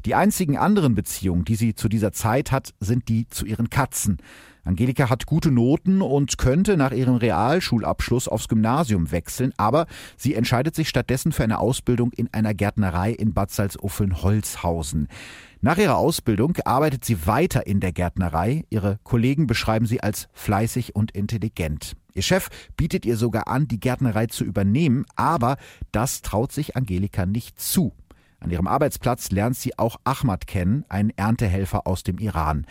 Die 0.04 0.14
einzigen 0.14 0.56
anderen 0.58 0.94
Beziehungen, 0.94 1.44
die 1.44 1.56
sie 1.56 1.74
zu 1.74 1.88
dieser 1.88 2.12
Zeit 2.12 2.52
hat, 2.52 2.74
sind 2.80 3.08
die 3.08 3.28
zu 3.28 3.46
ihren 3.46 3.70
Katzen. 3.70 4.18
Angelika 4.66 5.08
hat 5.08 5.26
gute 5.26 5.52
Noten 5.52 6.02
und 6.02 6.38
könnte 6.38 6.76
nach 6.76 6.90
ihrem 6.90 7.14
Realschulabschluss 7.14 8.26
aufs 8.26 8.48
Gymnasium 8.48 9.12
wechseln, 9.12 9.52
aber 9.56 9.86
sie 10.16 10.34
entscheidet 10.34 10.74
sich 10.74 10.88
stattdessen 10.88 11.30
für 11.30 11.44
eine 11.44 11.60
Ausbildung 11.60 12.12
in 12.12 12.28
einer 12.34 12.52
Gärtnerei 12.52 13.12
in 13.12 13.32
Bad 13.32 13.52
Salzuffeln-Holzhausen. 13.52 15.06
Nach 15.60 15.78
ihrer 15.78 15.96
Ausbildung 15.96 16.56
arbeitet 16.64 17.04
sie 17.04 17.26
weiter 17.28 17.66
in 17.68 17.78
der 17.78 17.92
Gärtnerei. 17.92 18.64
Ihre 18.68 18.98
Kollegen 19.04 19.46
beschreiben 19.46 19.86
sie 19.86 20.02
als 20.02 20.28
fleißig 20.32 20.96
und 20.96 21.12
intelligent. 21.12 21.92
Ihr 22.14 22.22
Chef 22.22 22.48
bietet 22.76 23.06
ihr 23.06 23.16
sogar 23.16 23.46
an, 23.46 23.68
die 23.68 23.78
Gärtnerei 23.78 24.26
zu 24.26 24.44
übernehmen, 24.44 25.04
aber 25.14 25.58
das 25.92 26.22
traut 26.22 26.50
sich 26.50 26.76
Angelika 26.76 27.24
nicht 27.24 27.60
zu. 27.60 27.92
An 28.40 28.50
ihrem 28.50 28.66
Arbeitsplatz 28.66 29.30
lernt 29.30 29.56
sie 29.56 29.78
auch 29.78 29.96
Ahmad 30.02 30.46
kennen, 30.46 30.84
einen 30.88 31.10
Erntehelfer 31.10 31.86
aus 31.86 32.02
dem 32.02 32.18
Iran. 32.18 32.66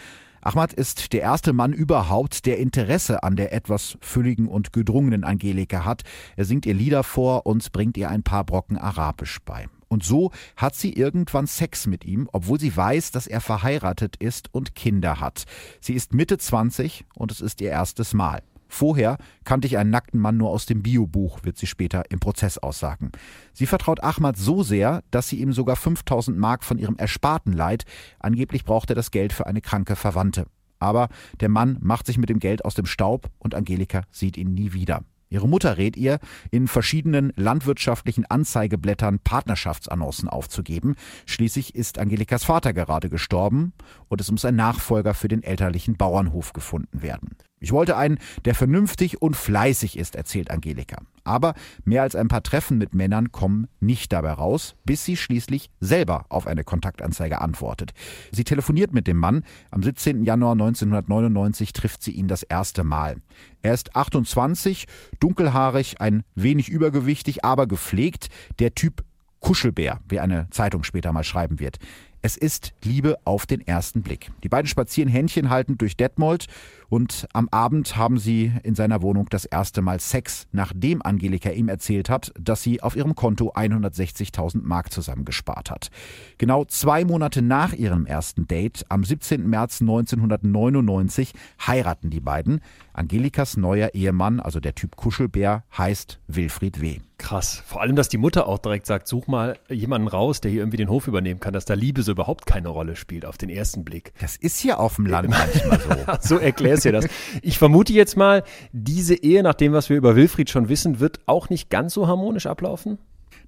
Ahmad 0.46 0.74
ist 0.74 1.12
der 1.12 1.22
erste 1.22 1.54
Mann 1.54 1.74
überhaupt, 1.74 2.46
der 2.46 2.60
Interesse 2.60 3.24
an 3.24 3.36
der 3.36 3.52
etwas 3.52 3.98
fülligen 4.00 4.48
und 4.48 4.74
gedrungenen 4.74 5.24
Angelika 5.24 5.86
hat. 5.86 6.04
Er 6.36 6.46
singt 6.46 6.68
ihr 6.68 6.76
Lieder 6.76 7.04
vor 7.04 7.48
und 7.48 7.72
bringt 7.72 7.98
ihr 7.98 8.12
ein 8.12 8.22
paar 8.22 8.44
Brocken 8.44 8.78
Arabisch 8.78 9.40
bei. 9.44 9.68
Und 9.88 10.04
so 10.04 10.30
hat 10.56 10.76
sie 10.76 10.94
irgendwann 10.94 11.48
Sex 11.48 11.88
mit 11.88 12.06
ihm, 12.06 12.30
obwohl 12.32 12.60
sie 12.60 12.78
weiß, 12.78 13.10
dass 13.10 13.26
er 13.26 13.42
verheiratet 13.42 14.18
ist 14.18 14.54
und 14.54 14.76
Kinder 14.76 15.20
hat. 15.20 15.46
Sie 15.82 15.94
ist 15.94 16.14
Mitte 16.14 16.38
20 16.38 17.06
und 17.16 17.32
es 17.32 17.42
ist 17.42 17.60
ihr 17.60 17.72
erstes 17.72 18.14
Mal. 18.14 18.44
Vorher 18.68 19.18
kannte 19.44 19.68
ich 19.68 19.78
einen 19.78 19.90
nackten 19.90 20.20
Mann 20.20 20.38
nur 20.38 20.50
aus 20.50 20.66
dem 20.66 20.84
Biobuch, 20.84 21.44
wird 21.44 21.58
sie 21.58 21.68
später 21.68 22.04
im 22.10 22.20
Prozess 22.20 22.58
aussagen. 22.58 23.12
Sie 23.54 23.66
vertraut 23.66 24.04
Ahmad 24.04 24.38
so 24.38 24.64
sehr, 24.64 25.04
dass 25.12 25.30
sie 25.30 25.40
ihm 25.40 25.54
sogar 25.54 25.76
5000 25.76 26.38
Mark 26.38 26.64
von 26.64 26.78
ihrem 26.78 26.98
Ersparten 26.98 27.54
leiht. 27.54 27.86
Angeblich 28.20 28.66
braucht 28.66 28.90
er 28.90 28.96
das 28.96 29.12
Geld 29.12 29.34
für 29.34 29.48
eine 29.48 29.62
kranke 29.62 29.96
Verwandte. 29.96 30.48
Aber 30.80 31.10
der 31.40 31.50
Mann 31.50 31.78
macht 31.82 32.06
sich 32.06 32.18
mit 32.18 32.30
dem 32.30 32.40
Geld 32.40 32.66
aus 32.66 32.76
dem 32.76 32.86
Staub 32.86 33.30
und 33.40 33.56
Angelika 33.56 34.04
sieht 34.12 34.38
ihn 34.38 34.54
nie 34.54 34.74
wieder. 34.74 35.04
Ihre 35.30 35.48
Mutter 35.48 35.78
rät 35.78 35.98
ihr, 35.98 36.20
in 36.52 36.68
verschiedenen 36.68 37.34
landwirtschaftlichen 37.36 38.26
Anzeigeblättern 38.26 39.20
Partnerschaftsannoncen 39.20 40.30
aufzugeben. 40.30 40.96
Schließlich 41.26 41.76
ist 41.76 41.98
Angelikas 41.98 42.44
Vater 42.44 42.74
gerade 42.74 43.10
gestorben 43.10 43.74
und 44.08 44.22
es 44.22 44.32
muss 44.32 44.46
ein 44.46 44.56
Nachfolger 44.56 45.14
für 45.14 45.28
den 45.28 45.44
elterlichen 45.44 45.98
Bauernhof 45.98 46.54
gefunden 46.54 47.02
werden. 47.02 47.36
Ich 47.66 47.72
wollte 47.72 47.98
einen, 47.98 48.20
der 48.46 48.54
vernünftig 48.54 49.24
und 49.24 49.36
fleißig 49.36 49.98
ist, 49.98 50.16
erzählt 50.16 50.52
Angelika. 50.52 50.98
Aber 51.24 51.56
mehr 51.84 52.04
als 52.04 52.16
ein 52.16 52.28
paar 52.28 52.44
Treffen 52.44 52.78
mit 52.78 52.94
Männern 52.94 53.32
kommen 53.32 53.68
nicht 53.80 54.14
dabei 54.14 54.34
raus, 54.34 54.76
bis 54.86 55.04
sie 55.04 55.18
schließlich 55.18 55.72
selber 55.80 56.28
auf 56.30 56.46
eine 56.46 56.64
Kontaktanzeige 56.64 57.42
antwortet. 57.42 57.94
Sie 58.32 58.44
telefoniert 58.44 58.94
mit 58.94 59.08
dem 59.08 59.18
Mann. 59.18 59.44
Am 59.72 59.82
17. 59.82 60.26
Januar 60.26 60.52
1999 60.52 61.74
trifft 61.74 62.04
sie 62.04 62.12
ihn 62.12 62.28
das 62.28 62.44
erste 62.44 62.84
Mal. 62.84 63.16
Er 63.64 63.74
ist 63.74 63.96
28, 63.96 64.86
dunkelhaarig, 65.20 66.00
ein 66.00 66.24
wenig 66.36 66.70
übergewichtig, 66.70 67.44
aber 67.46 67.66
gepflegt. 67.66 68.28
Der 68.60 68.76
Typ 68.76 69.04
Kuschelbär, 69.40 70.02
wie 70.08 70.20
eine 70.20 70.48
Zeitung 70.52 70.84
später 70.84 71.12
mal 71.14 71.24
schreiben 71.24 71.60
wird. 71.60 71.80
Es 72.26 72.38
ist 72.38 72.74
Liebe 72.84 73.20
auf 73.24 73.46
den 73.46 73.62
ersten 73.62 74.02
Blick. 74.02 74.32
Die 74.44 74.50
beiden 74.50 74.68
spazieren 74.68 75.12
Händchen 75.12 75.52
haltend 75.52 75.80
durch 75.82 75.96
Detmold 75.96 76.48
und 76.90 77.28
am 77.34 77.50
Abend 77.50 77.96
haben 77.96 78.18
sie 78.18 78.52
in 78.64 78.76
seiner 78.76 79.02
Wohnung 79.02 79.28
das 79.30 79.46
erste 79.46 79.82
Mal 79.82 80.00
Sex, 80.00 80.48
nachdem 80.52 81.02
Angelika 81.02 81.50
ihm 81.50 81.70
erzählt 81.70 82.10
hat, 82.10 82.32
dass 82.40 82.64
sie 82.64 82.82
auf 82.82 82.96
ihrem 82.96 83.16
Konto 83.16 83.54
160.000 83.54 84.62
Mark 84.64 84.92
zusammengespart 84.92 85.72
hat. 85.72 85.90
Genau 86.38 86.66
zwei 86.66 87.06
Monate 87.06 87.42
nach 87.42 87.74
ihrem 87.74 88.06
ersten 88.06 88.48
Date, 88.48 88.86
am 88.90 89.04
17. 89.04 89.50
März 89.50 89.82
1999, 89.82 91.34
heiraten 91.66 92.10
die 92.10 92.20
beiden. 92.20 92.62
Angelikas 92.94 93.58
neuer 93.58 93.90
Ehemann, 93.94 94.40
also 94.40 94.60
der 94.60 94.76
Typ 94.76 94.96
Kuschelbär, 94.96 95.64
heißt 95.78 96.20
Wilfried 96.28 96.82
W. 96.82 97.00
Krass. 97.18 97.64
Vor 97.66 97.82
allem, 97.82 97.96
dass 97.96 98.10
die 98.10 98.18
Mutter 98.18 98.48
auch 98.48 98.58
direkt 98.60 98.86
sagt, 98.86 99.08
such 99.08 99.28
mal 99.28 99.58
jemanden 99.70 100.08
raus, 100.08 100.42
der 100.42 100.52
hier 100.52 100.62
irgendwie 100.62 100.78
den 100.78 100.90
Hof 100.90 101.08
übernehmen 101.08 101.40
kann, 101.40 101.54
dass 101.54 101.64
da 101.66 101.74
Liebe 101.74 102.04
so 102.04 102.12
überhaupt 102.12 102.46
keine 102.46 102.68
Rolle 102.68 102.96
spielt 102.96 103.26
auf 103.26 103.38
den 103.38 103.50
ersten 103.50 103.86
Blick. 103.86 104.14
Das 104.20 104.36
ist 104.36 104.60
hier 104.60 104.80
auf 104.80 104.96
dem 104.96 105.06
Land 105.06 105.30
manchmal 105.66 106.20
so. 106.20 106.36
so 106.36 106.40
erklärst 106.84 107.08
du 107.08 107.10
das. 107.10 107.42
Ich 107.42 107.58
vermute 107.58 107.94
jetzt 107.94 108.18
mal, 108.18 108.44
diese 108.72 109.16
Ehe, 109.16 109.44
nach 109.44 109.54
dem, 109.54 109.72
was 109.74 109.90
wir 109.90 109.98
über 109.98 110.16
Wilfried 110.16 110.50
schon 110.50 110.68
wissen, 110.68 111.00
wird 111.00 111.20
auch 111.28 111.50
nicht 111.50 111.70
ganz 111.70 111.94
so 111.94 112.08
harmonisch 112.08 112.48
ablaufen? 112.48 112.98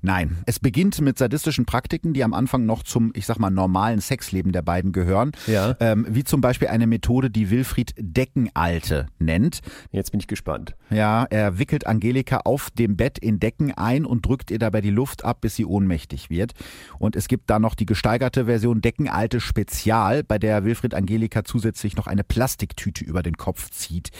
Nein, 0.07 0.37
es 0.45 0.59
beginnt 0.59 1.01
mit 1.01 1.17
sadistischen 1.17 1.65
Praktiken, 1.65 2.13
die 2.13 2.23
am 2.23 2.33
Anfang 2.33 2.65
noch 2.65 2.83
zum, 2.83 3.11
ich 3.13 3.25
sag 3.25 3.39
mal, 3.39 3.49
normalen 3.49 3.99
Sexleben 3.99 4.53
der 4.53 4.61
beiden 4.61 4.93
gehören. 4.93 5.33
Ja. 5.47 5.75
Ähm, 5.81 6.05
wie 6.09 6.23
zum 6.23 6.39
Beispiel 6.39 6.69
eine 6.69 6.87
Methode, 6.87 7.29
die 7.29 7.49
Wilfried 7.49 7.93
Deckenalte 7.97 9.07
nennt. 9.19 9.59
Jetzt 9.91 10.11
bin 10.11 10.21
ich 10.21 10.27
gespannt. 10.27 10.77
Ja, 10.89 11.25
er 11.25 11.59
wickelt 11.59 11.85
Angelika 11.85 12.37
auf 12.45 12.69
dem 12.71 12.95
Bett 12.95 13.19
in 13.19 13.41
Decken 13.41 13.73
ein 13.73 14.05
und 14.05 14.25
drückt 14.25 14.49
ihr 14.49 14.59
dabei 14.59 14.79
die 14.79 14.91
Luft 14.91 15.25
ab, 15.25 15.41
bis 15.41 15.57
sie 15.57 15.65
ohnmächtig 15.65 16.29
wird. 16.29 16.53
Und 16.99 17.17
es 17.17 17.27
gibt 17.27 17.49
da 17.49 17.59
noch 17.59 17.75
die 17.75 17.85
gesteigerte 17.85 18.45
Version 18.45 18.79
Deckenalte 18.79 19.41
Spezial, 19.41 20.23
bei 20.23 20.39
der 20.39 20.63
Wilfried 20.63 20.93
Angelika 20.93 21.43
zusätzlich 21.43 21.97
noch 21.97 22.07
eine 22.07 22.23
Plastiktüte 22.23 23.03
über 23.03 23.23
den 23.23 23.35
Kopf 23.35 23.71
zieht. 23.71 24.11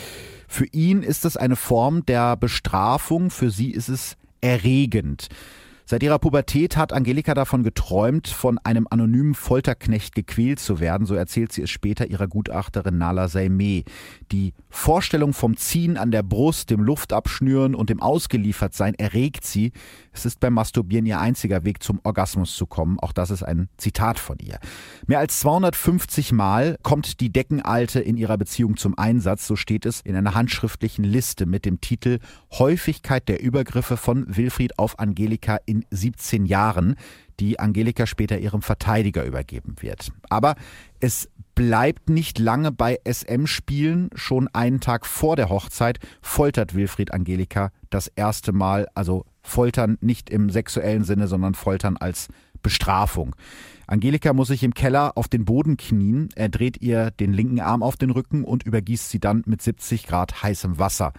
Für 0.50 0.66
ihn 0.66 1.02
ist 1.02 1.24
es 1.24 1.38
eine 1.38 1.56
Form 1.56 2.06
der 2.06 2.36
Bestrafung, 2.36 3.30
für 3.30 3.52
sie 3.52 3.72
ist 3.72 3.88
es 3.88 4.18
erregend. 4.42 5.30
Seit 5.90 6.04
ihrer 6.04 6.20
Pubertät 6.20 6.76
hat 6.76 6.92
Angelika 6.92 7.34
davon 7.34 7.64
geträumt, 7.64 8.28
von 8.28 8.58
einem 8.58 8.88
anonymen 8.90 9.34
Folterknecht 9.34 10.16
gequält 10.16 10.60
zu 10.60 10.82
werden, 10.82 11.08
so 11.08 11.16
erzählt 11.16 11.54
sie 11.54 11.62
es 11.62 11.70
später 11.70 12.08
ihrer 12.08 12.28
Gutachterin 12.28 12.98
Nala 12.98 13.30
Seimeh. 13.30 13.86
Die 14.34 14.54
Vorstellung 14.70 15.32
vom 15.32 15.56
Ziehen 15.56 15.96
an 15.96 16.12
der 16.12 16.24
Brust, 16.24 16.72
dem 16.72 16.82
Luftabschnüren 16.82 17.74
und 17.74 17.90
dem 17.90 18.02
Ausgeliefertsein 18.02 18.96
erregt 18.96 19.46
sie. 19.46 19.72
Es 20.18 20.26
ist 20.26 20.40
beim 20.40 20.54
Masturbieren 20.54 21.06
ihr 21.06 21.20
einziger 21.20 21.64
Weg 21.64 21.84
zum 21.84 22.00
Orgasmus 22.04 22.56
zu 22.56 22.66
kommen. 22.66 23.00
Auch 23.00 23.12
das 23.12 23.30
ist 23.30 23.44
ein 23.44 23.70
Zitat 23.78 24.18
von 24.18 24.40
ihr. 24.40 24.58
Mehr 25.06 25.20
als 25.20 25.40
250 25.42 26.32
Mal 26.32 26.78
kommt 26.82 27.20
die 27.20 27.32
Deckenalte 27.32 28.00
in 28.00 28.18
ihrer 28.18 28.36
Beziehung 28.40 28.78
zum 28.78 28.98
Einsatz, 28.98 29.46
so 29.46 29.56
steht 29.56 29.86
es 29.86 30.02
in 30.02 30.16
einer 30.16 30.34
handschriftlichen 30.34 31.04
Liste 31.04 31.46
mit 31.46 31.66
dem 31.66 31.82
Titel 31.82 32.18
Häufigkeit 32.54 33.30
der 33.30 33.44
Übergriffe 33.44 33.96
von 33.96 34.26
Wilfried 34.36 34.80
auf 34.80 34.98
Angelika 34.98 35.60
in 35.68 35.86
17 35.92 36.48
Jahren, 36.48 36.96
die 37.40 37.60
Angelika 37.60 38.08
später 38.08 38.40
ihrem 38.40 38.64
Verteidiger 38.64 39.24
übergeben 39.24 39.76
wird. 39.82 40.12
Aber 40.30 40.56
es 41.00 41.30
bleibt 41.54 42.10
nicht 42.10 42.40
lange 42.40 42.72
bei 42.72 43.00
SM-Spielen. 43.08 44.10
Schon 44.16 44.48
einen 44.48 44.80
Tag 44.80 45.06
vor 45.06 45.36
der 45.36 45.50
Hochzeit 45.50 46.00
foltert 46.22 46.74
Wilfried 46.74 47.14
Angelika 47.14 47.72
das 47.92 48.08
erste 48.08 48.52
Mal, 48.52 48.88
also 48.96 49.26
foltern 49.48 49.98
nicht 50.02 50.30
im 50.30 50.50
sexuellen 50.50 51.04
Sinne, 51.04 51.28
sondern 51.28 51.56
foltern 51.56 51.98
als 51.98 52.28
Bestrafung. 52.62 53.36
Angelika 53.88 54.34
muss 54.34 54.50
sich 54.50 54.64
im 54.64 54.74
Keller 54.74 55.14
auf 55.16 55.28
den 55.28 55.46
Boden 55.46 55.78
knien. 55.78 56.30
Er 56.36 56.50
dreht 56.50 56.82
ihr 56.82 57.12
den 57.12 57.32
linken 57.32 57.62
Arm 57.62 57.84
auf 57.84 57.96
den 57.96 58.10
Rücken 58.10 58.44
und 58.44 58.64
übergießt 58.64 59.10
sie 59.10 59.20
dann 59.20 59.44
mit 59.46 59.62
70 59.62 60.06
Grad 60.08 60.44
heißem 60.44 60.78
Wasser. 60.78 61.14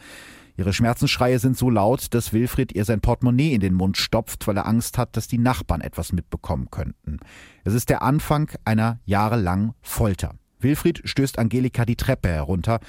Ihre 0.59 0.73
Schmerzensschreie 0.73 1.39
sind 1.39 1.57
so 1.57 1.71
laut, 1.71 2.13
dass 2.15 2.33
Wilfried 2.33 2.73
ihr 2.73 2.85
sein 2.85 3.01
Portemonnaie 3.01 3.55
in 3.55 3.61
den 3.61 3.75
Mund 3.75 3.97
stopft, 3.97 4.49
weil 4.49 4.57
er 4.57 4.67
Angst 4.67 4.99
hat, 4.99 5.17
dass 5.17 5.29
die 5.29 5.39
Nachbarn 5.39 5.81
etwas 5.81 6.13
mitbekommen 6.13 6.69
könnten. 6.71 7.21
Es 7.65 7.75
ist 7.75 7.91
der 7.91 8.03
Anfang 8.03 8.51
einer 8.65 8.99
jahrelangen 9.05 9.75
Folter. 9.83 10.35
Wilfried 10.61 11.03
stößt 11.05 11.39
Angelika 11.39 11.85
die 11.85 11.97
Treppe 11.97 12.29
herunter, 12.29 12.81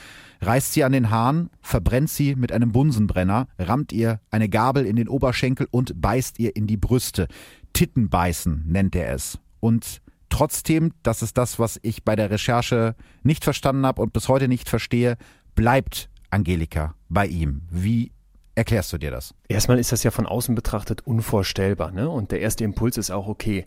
reißt 0.42 0.74
sie 0.74 0.84
an 0.84 0.92
den 0.92 1.10
Haaren, 1.10 1.50
verbrennt 1.62 2.10
sie 2.10 2.36
mit 2.36 2.52
einem 2.52 2.72
Bunsenbrenner, 2.72 3.48
rammt 3.58 3.92
ihr 3.92 4.20
eine 4.32 4.50
Gabel 4.50 4.86
in 4.86 4.96
den 4.96 5.08
Oberschenkel 5.08 5.68
und 5.72 6.02
beißt 6.02 6.40
ihr 6.40 6.56
in 6.56 6.68
die 6.68 6.78
Brüste. 6.78 7.28
Tittenbeißen 7.74 8.64
nennt 8.68 8.96
er 8.96 9.14
es. 9.14 9.40
Und 9.60 10.02
trotzdem, 10.30 10.92
das 11.04 11.22
ist 11.22 11.38
das, 11.38 11.60
was 11.60 11.80
ich 11.82 12.04
bei 12.04 12.16
der 12.16 12.32
Recherche 12.32 12.96
nicht 13.24 13.44
verstanden 13.44 13.86
habe 13.86 14.02
und 14.02 14.14
bis 14.14 14.28
heute 14.28 14.48
nicht 14.48 14.70
verstehe, 14.70 15.18
bleibt 15.56 16.10
Angelika 16.30 16.96
bei 17.10 17.28
ihm. 17.28 17.64
Wie 17.70 18.12
erklärst 18.56 18.92
du 18.94 18.98
dir 18.98 19.12
das? 19.12 19.34
Erstmal 19.48 19.80
ist 19.80 19.92
das 19.92 20.04
ja 20.04 20.12
von 20.12 20.26
außen 20.26 20.54
betrachtet 20.54 21.06
unvorstellbar. 21.06 21.92
Ne? 21.92 22.10
Und 22.10 22.32
der 22.32 22.42
erste 22.42 22.64
Impuls 22.64 22.98
ist 22.98 23.10
auch, 23.10 23.28
okay, 23.28 23.66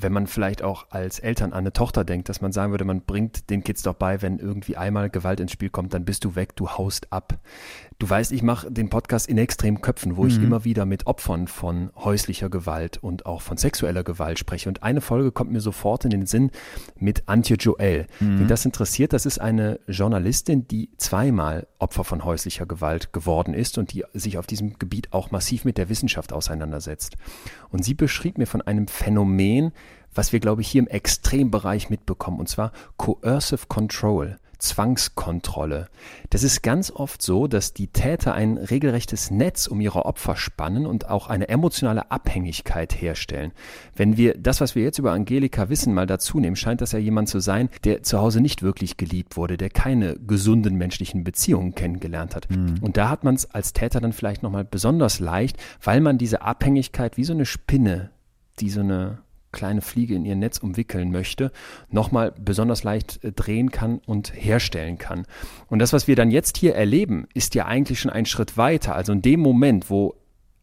wenn 0.00 0.12
man 0.12 0.28
vielleicht 0.28 0.62
auch 0.62 0.86
als 0.90 1.18
Eltern 1.18 1.52
an 1.52 1.58
eine 1.58 1.72
Tochter 1.72 2.04
denkt, 2.04 2.28
dass 2.28 2.40
man 2.40 2.52
sagen 2.52 2.70
würde, 2.70 2.84
man 2.84 3.02
bringt 3.02 3.50
den 3.50 3.64
Kids 3.64 3.82
doch 3.82 3.94
bei, 3.94 4.22
wenn 4.22 4.38
irgendwie 4.38 4.76
einmal 4.76 5.10
Gewalt 5.10 5.40
ins 5.40 5.50
Spiel 5.50 5.70
kommt, 5.70 5.92
dann 5.92 6.04
bist 6.04 6.24
du 6.24 6.36
weg, 6.36 6.54
du 6.54 6.70
haust 6.70 7.12
ab. 7.12 7.38
Du 7.98 8.08
weißt, 8.08 8.30
ich 8.30 8.44
mache 8.44 8.70
den 8.70 8.90
Podcast 8.90 9.28
in 9.28 9.38
extremen 9.38 9.80
Köpfen, 9.80 10.16
wo 10.16 10.22
mhm. 10.22 10.28
ich 10.28 10.36
immer 10.36 10.64
wieder 10.64 10.86
mit 10.86 11.08
Opfern 11.08 11.48
von 11.48 11.90
häuslicher 11.96 12.48
Gewalt 12.48 12.98
und 12.98 13.26
auch 13.26 13.42
von 13.42 13.56
sexueller 13.56 14.04
Gewalt 14.04 14.38
spreche. 14.38 14.68
Und 14.68 14.84
eine 14.84 15.00
Folge 15.00 15.32
kommt 15.32 15.50
mir 15.50 15.60
sofort 15.60 16.04
in 16.04 16.10
den 16.10 16.26
Sinn 16.26 16.52
mit 16.96 17.24
Antje 17.26 17.56
Joel. 17.56 18.06
Mhm. 18.20 18.38
Wen 18.38 18.46
das 18.46 18.64
interessiert, 18.64 19.12
das 19.12 19.26
ist 19.26 19.40
eine 19.40 19.80
Journalistin, 19.88 20.68
die 20.68 20.90
zweimal 20.96 21.66
Opfer 21.80 22.04
von 22.04 22.24
häuslicher 22.24 22.66
Gewalt 22.66 23.12
geworden 23.12 23.52
ist 23.52 23.78
und 23.78 23.92
die 23.92 24.04
sich 24.14 24.38
auf 24.38 24.46
diesem 24.46 24.78
Gebiet 24.78 25.12
auch 25.12 25.32
massiv 25.32 25.64
mit 25.64 25.76
der 25.76 25.88
Wissenschaft 25.88 26.32
auseinandersetzt. 26.32 27.16
Und 27.70 27.84
sie 27.84 27.94
beschrieb 27.94 28.38
mir 28.38 28.46
von 28.46 28.62
einem 28.62 28.86
Phänomen, 28.86 29.72
was 30.14 30.32
wir, 30.32 30.40
glaube 30.40 30.62
ich, 30.62 30.68
hier 30.68 30.82
im 30.82 30.88
Extrembereich 30.88 31.90
mitbekommen, 31.90 32.40
und 32.40 32.48
zwar 32.48 32.72
Coercive 32.96 33.66
Control. 33.68 34.38
Zwangskontrolle. 34.58 35.88
Das 36.30 36.42
ist 36.42 36.62
ganz 36.62 36.90
oft 36.90 37.22
so, 37.22 37.46
dass 37.46 37.74
die 37.74 37.86
Täter 37.86 38.34
ein 38.34 38.58
regelrechtes 38.58 39.30
Netz 39.30 39.68
um 39.68 39.80
ihre 39.80 40.04
Opfer 40.04 40.36
spannen 40.36 40.84
und 40.84 41.08
auch 41.08 41.28
eine 41.28 41.48
emotionale 41.48 42.10
Abhängigkeit 42.10 43.00
herstellen. 43.00 43.52
Wenn 43.94 44.16
wir 44.16 44.36
das, 44.36 44.60
was 44.60 44.74
wir 44.74 44.82
jetzt 44.82 44.98
über 44.98 45.12
Angelika 45.12 45.68
wissen, 45.68 45.94
mal 45.94 46.06
dazu 46.06 46.40
nehmen, 46.40 46.56
scheint 46.56 46.80
das 46.80 46.92
ja 46.92 46.98
jemand 46.98 47.28
zu 47.28 47.38
sein, 47.38 47.68
der 47.84 48.02
zu 48.02 48.18
Hause 48.18 48.40
nicht 48.40 48.62
wirklich 48.62 48.96
geliebt 48.96 49.36
wurde, 49.36 49.56
der 49.56 49.70
keine 49.70 50.16
gesunden 50.16 50.74
menschlichen 50.74 51.22
Beziehungen 51.22 51.74
kennengelernt 51.74 52.34
hat. 52.34 52.50
Mhm. 52.50 52.78
Und 52.80 52.96
da 52.96 53.08
hat 53.08 53.22
man 53.22 53.36
es 53.36 53.50
als 53.52 53.72
Täter 53.72 54.00
dann 54.00 54.12
vielleicht 54.12 54.42
nochmal 54.42 54.64
besonders 54.64 55.20
leicht, 55.20 55.56
weil 55.82 56.00
man 56.00 56.18
diese 56.18 56.42
Abhängigkeit 56.42 57.16
wie 57.16 57.24
so 57.24 57.32
eine 57.32 57.46
Spinne, 57.46 58.10
die 58.58 58.70
so 58.70 58.80
eine 58.80 59.18
kleine 59.52 59.80
Fliege 59.80 60.14
in 60.14 60.24
ihr 60.24 60.36
Netz 60.36 60.58
umwickeln 60.58 61.10
möchte, 61.10 61.52
nochmal 61.90 62.34
besonders 62.38 62.84
leicht 62.84 63.22
äh, 63.24 63.32
drehen 63.32 63.70
kann 63.70 63.98
und 64.06 64.32
herstellen 64.34 64.98
kann. 64.98 65.26
Und 65.68 65.78
das, 65.80 65.92
was 65.92 66.06
wir 66.06 66.16
dann 66.16 66.30
jetzt 66.30 66.56
hier 66.56 66.74
erleben, 66.74 67.26
ist 67.34 67.54
ja 67.54 67.66
eigentlich 67.66 68.00
schon 68.00 68.12
ein 68.12 68.26
Schritt 68.26 68.56
weiter. 68.56 68.94
Also 68.94 69.12
in 69.12 69.22
dem 69.22 69.40
Moment, 69.40 69.90
wo 69.90 70.14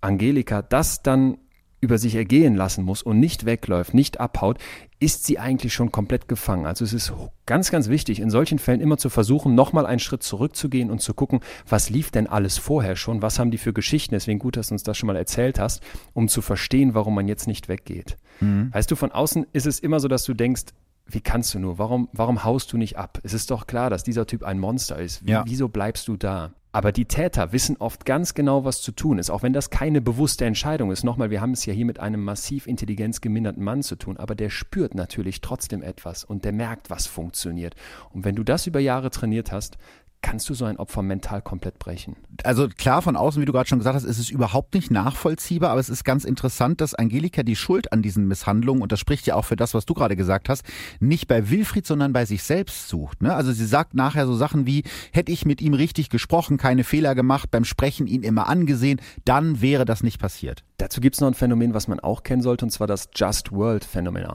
Angelika 0.01 0.61
das 0.61 1.01
dann 1.01 1.37
über 1.85 1.97
sich 1.97 2.15
ergehen 2.15 2.55
lassen 2.55 2.83
muss 2.83 3.01
und 3.01 3.19
nicht 3.19 3.45
wegläuft, 3.45 3.93
nicht 3.93 4.19
abhaut, 4.19 4.57
ist 4.99 5.25
sie 5.25 5.39
eigentlich 5.39 5.73
schon 5.73 5.91
komplett 5.91 6.27
gefangen. 6.27 6.65
Also 6.65 6.83
es 6.83 6.91
ist 6.91 7.13
ganz, 7.45 7.71
ganz 7.71 7.89
wichtig, 7.89 8.19
in 8.19 8.29
solchen 8.29 8.59
Fällen 8.59 8.81
immer 8.81 8.97
zu 8.97 9.09
versuchen, 9.09 9.55
nochmal 9.55 9.85
einen 9.85 9.99
Schritt 9.99 10.23
zurückzugehen 10.23 10.89
und 10.89 10.99
zu 10.99 11.13
gucken, 11.13 11.41
was 11.69 11.89
lief 11.89 12.11
denn 12.11 12.27
alles 12.27 12.57
vorher 12.57 12.95
schon, 12.95 13.21
was 13.21 13.39
haben 13.39 13.51
die 13.51 13.57
für 13.57 13.71
Geschichten, 13.71 14.15
deswegen 14.15 14.39
gut, 14.39 14.57
dass 14.57 14.69
du 14.69 14.73
uns 14.73 14.83
das 14.83 14.97
schon 14.97 15.07
mal 15.07 15.15
erzählt 15.15 15.59
hast, 15.59 15.83
um 16.13 16.27
zu 16.27 16.41
verstehen, 16.41 16.93
warum 16.93 17.15
man 17.15 17.27
jetzt 17.27 17.47
nicht 17.47 17.69
weggeht. 17.69 18.17
Mhm. 18.39 18.73
Weißt 18.73 18.89
du, 18.89 18.95
von 18.95 19.11
außen 19.11 19.45
ist 19.53 19.67
es 19.67 19.79
immer 19.79 19.99
so, 19.99 20.07
dass 20.07 20.23
du 20.23 20.33
denkst, 20.33 20.65
wie 21.07 21.21
kannst 21.21 21.53
du 21.53 21.59
nur? 21.59 21.77
Warum, 21.77 22.09
warum 22.13 22.43
haust 22.43 22.73
du 22.73 22.77
nicht 22.77 22.97
ab? 22.97 23.19
Es 23.23 23.33
ist 23.33 23.51
doch 23.51 23.67
klar, 23.67 23.91
dass 23.91 24.03
dieser 24.03 24.25
Typ 24.25 24.43
ein 24.43 24.59
Monster 24.59 24.97
ist. 24.97 25.25
Wie, 25.25 25.31
ja. 25.31 25.43
Wieso 25.45 25.69
bleibst 25.69 26.07
du 26.07 26.17
da? 26.17 26.53
Aber 26.75 26.91
die 26.91 27.05
Täter 27.05 27.53
wissen 27.53 27.77
oft 27.77 28.05
ganz 28.05 28.33
genau, 28.33 28.65
was 28.65 28.81
zu 28.81 28.91
tun 28.91 29.17
ist, 29.17 29.29
auch 29.29 29.43
wenn 29.43 29.53
das 29.53 29.69
keine 29.69 30.01
bewusste 30.01 30.43
Entscheidung 30.43 30.91
ist. 30.91 31.05
Nochmal, 31.05 31.29
wir 31.29 31.39
haben 31.39 31.53
es 31.53 31.65
ja 31.65 31.71
hier 31.71 31.85
mit 31.85 32.01
einem 32.01 32.21
massiv 32.21 32.67
intelligenzgeminderten 32.67 33.63
Mann 33.63 33.81
zu 33.81 33.95
tun, 33.95 34.17
aber 34.17 34.35
der 34.35 34.49
spürt 34.49 34.93
natürlich 34.93 35.39
trotzdem 35.39 35.81
etwas 35.81 36.25
und 36.25 36.43
der 36.43 36.51
merkt, 36.51 36.89
was 36.89 37.07
funktioniert. 37.07 37.75
Und 38.11 38.25
wenn 38.25 38.35
du 38.35 38.43
das 38.43 38.67
über 38.67 38.81
Jahre 38.81 39.09
trainiert 39.09 39.53
hast, 39.53 39.77
kannst 40.25 40.49
du 40.49 40.55
so 40.55 40.65
ein 40.65 40.77
Opfer 40.77 41.03
mental 41.03 41.43
komplett 41.43 41.77
brechen? 41.77 42.15
Also 42.43 42.67
klar, 42.67 43.03
von 43.03 43.15
außen, 43.15 43.39
wie 43.39 43.45
du 43.45 43.53
gerade 43.53 43.69
schon 43.69 43.77
gesagt 43.77 43.95
hast, 43.95 44.05
ist 44.05 44.17
es 44.17 44.31
überhaupt 44.31 44.73
nicht 44.73 44.89
nachvollziehbar, 44.89 45.69
aber 45.69 45.79
es 45.79 45.87
ist 45.87 46.03
ganz 46.03 46.25
interessant, 46.25 46.81
dass 46.81 46.95
Angelika 46.95 47.43
die 47.43 47.55
Schuld 47.55 47.93
an 47.93 48.01
diesen 48.01 48.27
Misshandlungen, 48.27 48.81
und 48.81 48.91
das 48.91 48.99
spricht 48.99 49.27
ja 49.27 49.35
auch 49.35 49.45
für 49.45 49.55
das, 49.55 49.75
was 49.75 49.85
du 49.85 49.93
gerade 49.93 50.15
gesagt 50.15 50.49
hast, 50.49 50.65
nicht 50.99 51.27
bei 51.27 51.51
Wilfried, 51.51 51.85
sondern 51.85 52.11
bei 52.11 52.25
sich 52.25 52.41
selbst 52.41 52.89
sucht. 52.89 53.21
Ne? 53.21 53.35
Also 53.35 53.51
sie 53.51 53.67
sagt 53.67 53.93
nachher 53.93 54.25
so 54.25 54.33
Sachen 54.33 54.65
wie, 54.65 54.83
hätte 55.11 55.31
ich 55.31 55.45
mit 55.45 55.61
ihm 55.61 55.75
richtig 55.75 56.09
gesprochen, 56.09 56.57
keine 56.57 56.83
Fehler 56.83 57.13
gemacht, 57.13 57.51
beim 57.51 57.63
Sprechen 57.63 58.07
ihn 58.07 58.23
immer 58.23 58.49
angesehen, 58.49 58.99
dann 59.25 59.61
wäre 59.61 59.85
das 59.85 60.01
nicht 60.01 60.19
passiert. 60.19 60.63
Dazu 60.77 61.01
gibt 61.01 61.15
es 61.15 61.21
noch 61.21 61.27
ein 61.27 61.35
Phänomen, 61.35 61.75
was 61.75 61.87
man 61.87 61.99
auch 61.99 62.23
kennen 62.23 62.41
sollte, 62.41 62.65
und 62.65 62.71
zwar 62.71 62.87
das 62.87 63.09
Just 63.13 63.51
World 63.51 63.85
Phänomen. 63.85 64.25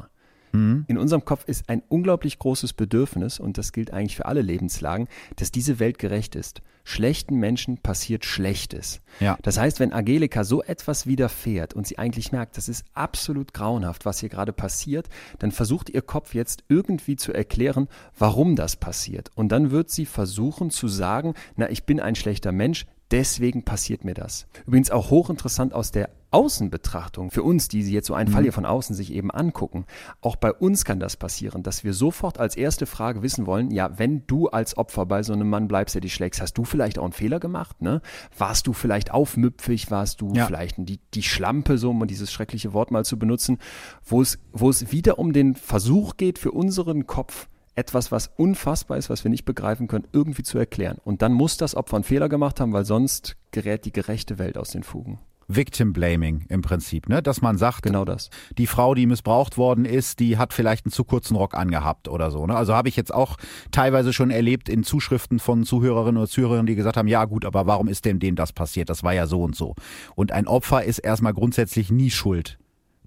Mhm. 0.53 0.85
In 0.89 0.99
unserem 0.99 1.25
Kopf 1.25 1.45
ist 1.47 1.69
ein 1.69 1.83
unglaublich 1.89 2.39
großes 2.39 2.73
Bedürfnis, 2.73 3.41
und 3.41 3.59
das 3.59 3.73
gilt 3.73 3.93
eigentlich 3.93 4.17
für 4.17 4.27
alle 4.27 4.43
Lebenslagen, 4.43 5.09
dass 5.37 5.53
diese 5.53 5.79
Welt 5.79 5.99
gerecht 5.99 6.35
ist. 6.35 6.63
Schlechten 6.83 7.37
Menschen 7.37 7.79
passiert 7.79 8.25
Schlechtes. 8.25 9.01
Ja. 9.21 9.39
Das 9.43 9.59
heißt, 9.59 9.81
wenn 9.81 9.93
Angelika 9.93 10.45
so 10.45 10.63
etwas 10.63 11.07
widerfährt 11.07 11.75
und 11.75 11.87
sie 11.87 11.99
eigentlich 11.99 12.33
merkt, 12.33 12.57
das 12.57 12.69
ist 12.69 12.85
absolut 12.95 13.53
grauenhaft, 13.53 14.07
was 14.07 14.21
hier 14.21 14.29
gerade 14.29 14.53
passiert, 14.53 15.09
dann 15.39 15.53
versucht 15.53 15.91
ihr 15.91 16.03
Kopf 16.03 16.35
jetzt 16.35 16.65
irgendwie 16.69 17.17
zu 17.17 17.33
erklären, 17.33 17.89
warum 18.19 18.57
das 18.57 18.77
passiert. 18.77 19.31
Und 19.35 19.51
dann 19.51 19.71
wird 19.71 19.91
sie 19.91 20.07
versuchen 20.07 20.71
zu 20.71 20.89
sagen, 20.89 21.35
na, 21.57 21.71
ich 21.71 21.85
bin 21.85 22.01
ein 22.01 22.15
schlechter 22.15 22.51
Mensch, 22.51 22.87
Deswegen 23.11 23.65
passiert 23.65 24.05
mir 24.05 24.15
das. 24.15 24.47
Übrigens 24.67 24.91
auch 24.91 25.11
hochinteressant 25.11 25.75
aus 25.75 25.91
der 25.91 26.11
Außenbetrachtung, 26.33 27.31
für 27.33 27.43
uns, 27.43 27.67
die 27.67 27.83
sie 27.83 27.93
jetzt 27.93 28.07
so 28.07 28.15
einen 28.15 28.31
mhm. 28.31 28.35
Fall 28.35 28.43
hier 28.45 28.53
von 28.53 28.65
außen 28.65 28.95
sich 28.95 29.13
eben 29.13 29.33
angucken. 29.33 29.85
Auch 30.21 30.37
bei 30.37 30.53
uns 30.53 30.85
kann 30.85 31.01
das 31.01 31.17
passieren, 31.17 31.63
dass 31.63 31.83
wir 31.83 31.93
sofort 31.93 32.39
als 32.39 32.57
erste 32.57 32.87
Frage 32.87 33.23
wissen 33.23 33.47
wollen, 33.47 33.71
ja, 33.73 33.99
wenn 33.99 34.27
du 34.27 34.49
als 34.49 34.77
Opfer 34.77 35.07
bei 35.07 35.23
so 35.23 35.33
einem 35.33 35.51
Mann 35.51 35.67
bleibst, 35.67 35.95
der 35.95 36.03
dich 36.03 36.15
schlägt, 36.15 36.41
hast 36.41 36.55
du 36.55 36.65
vielleicht 36.65 36.99
auch 36.99 37.05
einen 37.05 37.13
Fehler 37.13 37.41
gemacht? 37.41 37.83
Ne? 37.83 38.01
Warst 38.39 38.69
du 38.69 38.73
vielleicht 38.73 39.11
aufmüpfig? 39.11 39.91
Warst 39.91 40.21
du 40.21 40.33
ja. 40.33 40.47
vielleicht 40.47 40.77
die, 40.79 41.01
die 41.15 41.23
Schlampe, 41.23 41.79
so 41.79 41.91
um 41.91 42.07
dieses 42.07 42.31
schreckliche 42.31 42.73
Wort 42.73 42.93
mal 42.93 43.05
zu 43.05 43.19
benutzen, 43.19 43.59
wo 44.05 44.23
es, 44.23 44.39
wo 44.53 44.71
es 44.71 44.93
wieder 44.93 45.19
um 45.19 45.33
den 45.33 45.57
Versuch 45.57 46.17
geht, 46.17 46.39
für 46.39 46.53
unseren 46.53 47.07
Kopf 47.07 47.49
etwas, 47.75 48.13
was 48.13 48.31
unfassbar 48.37 48.99
ist, 48.99 49.11
was 49.11 49.25
wir 49.25 49.31
nicht 49.31 49.45
begreifen 49.45 49.89
können, 49.89 50.07
irgendwie 50.13 50.43
zu 50.43 50.59
erklären. 50.59 50.99
Und 51.05 51.23
dann 51.23 51.33
muss 51.33 51.57
das 51.57 51.75
Opfer 51.75 51.97
einen 51.97 52.05
Fehler 52.05 52.29
gemacht 52.29 52.61
haben, 52.61 52.73
weil 52.73 52.85
sonst 52.85 53.37
gerät 53.51 53.85
die 53.85 53.93
gerechte 53.93 54.39
Welt 54.39 54.59
aus 54.59 54.71
den 54.71 54.83
Fugen. 54.83 55.19
Victim 55.53 55.93
Blaming 55.93 56.45
im 56.49 56.63
Prinzip, 56.63 57.09
ne? 57.09 57.23
Dass 57.23 57.43
man 57.43 57.59
sagt, 57.59 57.83
genau 57.83 58.05
das. 58.05 58.31
Die 58.57 58.69
Frau, 58.69 58.95
die 58.95 59.07
missbraucht 59.07 59.59
worden 59.59 59.85
ist, 59.85 60.21
die 60.21 60.39
hat 60.39 60.53
vielleicht 60.53 60.87
einen 60.87 60.93
zu 60.93 61.03
kurzen 61.03 61.37
Rock 61.37 61.55
angehabt 61.55 62.07
oder 62.07 62.31
so. 62.31 62.47
Ne? 62.47 62.55
Also 62.55 62.75
habe 62.75 62.89
ich 62.89 62.95
jetzt 62.95 63.13
auch 63.13 63.37
teilweise 63.73 64.13
schon 64.13 64.31
erlebt 64.31 64.69
in 64.69 64.85
Zuschriften 64.85 65.41
von 65.41 65.65
Zuhörerinnen 65.65 66.19
oder 66.19 66.29
Zuhörern, 66.29 66.67
die 66.67 66.77
gesagt 66.77 66.97
haben, 66.97 67.09
ja 67.09 67.25
gut, 67.25 67.45
aber 67.45 67.67
warum 67.67 67.89
ist 67.89 68.05
denn 68.05 68.21
dem 68.21 68.37
das 68.37 68.53
passiert? 68.53 68.89
Das 68.91 69.03
war 69.03 69.13
ja 69.13 69.27
so 69.27 69.43
und 69.43 69.57
so. 69.57 69.75
Und 70.15 70.31
ein 70.31 70.47
Opfer 70.47 70.85
ist 70.85 71.01
erstmal 71.01 71.35
grundsätzlich 71.35 71.91
nie 71.91 72.11
schuld 72.11 72.59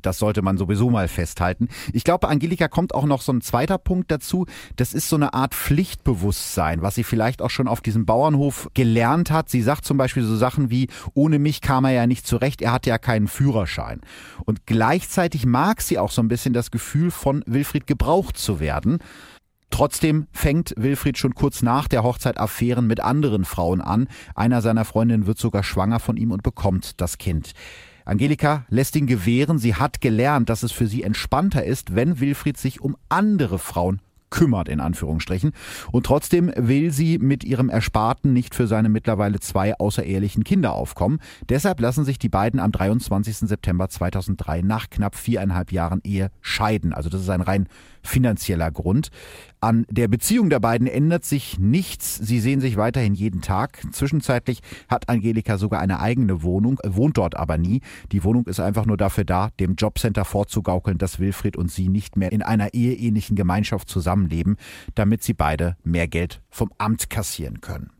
das 0.05 0.19
sollte 0.19 0.41
man 0.41 0.57
sowieso 0.57 0.89
mal 0.89 1.07
festhalten. 1.07 1.67
Ich 1.93 2.03
glaube, 2.03 2.27
Angelika 2.27 2.67
kommt 2.67 2.93
auch 2.93 3.05
noch 3.05 3.21
so 3.21 3.31
ein 3.31 3.41
zweiter 3.41 3.77
Punkt 3.77 4.11
dazu. 4.11 4.45
Das 4.75 4.93
ist 4.93 5.09
so 5.09 5.15
eine 5.15 5.33
Art 5.33 5.55
Pflichtbewusstsein, 5.55 6.81
was 6.81 6.95
sie 6.95 7.03
vielleicht 7.03 7.41
auch 7.41 7.49
schon 7.49 7.67
auf 7.67 7.81
diesem 7.81 8.05
Bauernhof 8.05 8.69
gelernt 8.73 9.31
hat. 9.31 9.49
Sie 9.49 9.61
sagt 9.61 9.85
zum 9.85 9.97
Beispiel 9.97 10.23
so 10.23 10.35
Sachen 10.35 10.69
wie, 10.69 10.89
ohne 11.13 11.39
mich 11.39 11.61
kam 11.61 11.85
er 11.85 11.91
ja 11.91 12.07
nicht 12.07 12.27
zurecht, 12.27 12.61
er 12.61 12.71
hatte 12.71 12.89
ja 12.89 12.97
keinen 12.97 13.27
Führerschein. 13.27 14.01
Und 14.45 14.65
gleichzeitig 14.65 15.45
mag 15.45 15.81
sie 15.81 15.97
auch 15.97 16.11
so 16.11 16.21
ein 16.21 16.27
bisschen 16.27 16.53
das 16.53 16.71
Gefühl 16.71 17.11
von 17.11 17.43
Wilfried 17.45 17.87
gebraucht 17.87 18.37
zu 18.37 18.59
werden. 18.59 18.99
Trotzdem 19.73 20.27
fängt 20.31 20.75
Wilfried 20.77 21.17
schon 21.17 21.33
kurz 21.33 21.63
nach 21.63 21.87
der 21.87 22.03
Hochzeit 22.03 22.37
Affären 22.37 22.85
mit 22.85 22.99
anderen 22.99 23.43
Frauen 23.43 23.81
an. 23.81 24.07
Einer 24.35 24.61
seiner 24.61 24.85
Freundinnen 24.85 25.25
wird 25.25 25.39
sogar 25.39 25.63
schwanger 25.63 25.99
von 25.99 26.15
ihm 26.15 26.31
und 26.31 26.43
bekommt 26.43 27.01
das 27.01 27.17
Kind. 27.17 27.53
Angelika 28.05 28.65
lässt 28.69 28.95
ihn 28.95 29.07
gewähren, 29.07 29.59
sie 29.59 29.75
hat 29.75 30.01
gelernt, 30.01 30.49
dass 30.49 30.63
es 30.63 30.71
für 30.71 30.87
sie 30.87 31.03
entspannter 31.03 31.63
ist, 31.63 31.95
wenn 31.95 32.19
Wilfried 32.19 32.57
sich 32.57 32.81
um 32.81 32.97
andere 33.09 33.59
Frauen 33.59 34.01
kümmert, 34.33 34.67
in 34.67 34.79
Anführungsstrichen. 34.79 35.51
Und 35.91 36.07
trotzdem 36.07 36.51
will 36.55 36.91
sie 36.91 37.19
mit 37.19 37.43
ihrem 37.43 37.69
Ersparten 37.69 38.33
nicht 38.33 38.55
für 38.55 38.65
seine 38.65 38.89
mittlerweile 38.89 39.39
zwei 39.39 39.75
außerehelichen 39.75 40.43
Kinder 40.43 40.73
aufkommen. 40.73 41.19
Deshalb 41.49 41.79
lassen 41.79 42.03
sich 42.03 42.17
die 42.17 42.29
beiden 42.29 42.59
am 42.59 42.71
23. 42.71 43.37
September 43.37 43.89
2003 43.89 44.63
nach 44.63 44.89
knapp 44.89 45.15
viereinhalb 45.15 45.71
Jahren 45.71 46.01
Ehe 46.03 46.31
scheiden. 46.41 46.93
Also 46.93 47.09
das 47.09 47.21
ist 47.21 47.29
ein 47.29 47.41
rein 47.41 47.67
finanzieller 48.03 48.71
Grund. 48.71 49.09
An 49.59 49.85
der 49.89 50.07
Beziehung 50.07 50.49
der 50.49 50.59
beiden 50.59 50.87
ändert 50.87 51.25
sich 51.25 51.57
nichts. 51.57 52.15
Sie 52.15 52.39
sehen 52.39 52.59
sich 52.59 52.77
weiterhin 52.77 53.13
jeden 53.13 53.41
Tag. 53.41 53.81
Zwischenzeitlich 53.91 54.59
hat 54.89 55.09
Angelika 55.09 55.57
sogar 55.57 55.79
eine 55.79 55.99
eigene 55.99 56.43
Wohnung, 56.43 56.79
wohnt 56.85 57.17
dort 57.17 57.35
aber 57.35 57.57
nie. 57.57 57.81
Die 58.11 58.23
Wohnung 58.23 58.45
ist 58.45 58.59
einfach 58.59 58.85
nur 58.85 58.97
dafür 58.97 59.23
da, 59.23 59.49
dem 59.59 59.75
Jobcenter 59.75 60.25
vorzugaukeln, 60.25 60.97
dass 60.97 61.19
Wilfried 61.19 61.55
und 61.55 61.71
sie 61.71 61.87
nicht 61.87 62.17
mehr 62.17 62.31
in 62.31 62.41
einer 62.41 62.73
eheähnlichen 62.73 63.35
Gemeinschaft 63.35 63.89
zusammenleben, 63.89 64.57
damit 64.95 65.23
sie 65.23 65.33
beide 65.33 65.77
mehr 65.83 66.07
Geld 66.07 66.41
vom 66.49 66.71
Amt 66.77 67.09
kassieren 67.09 67.61
können. 67.61 67.91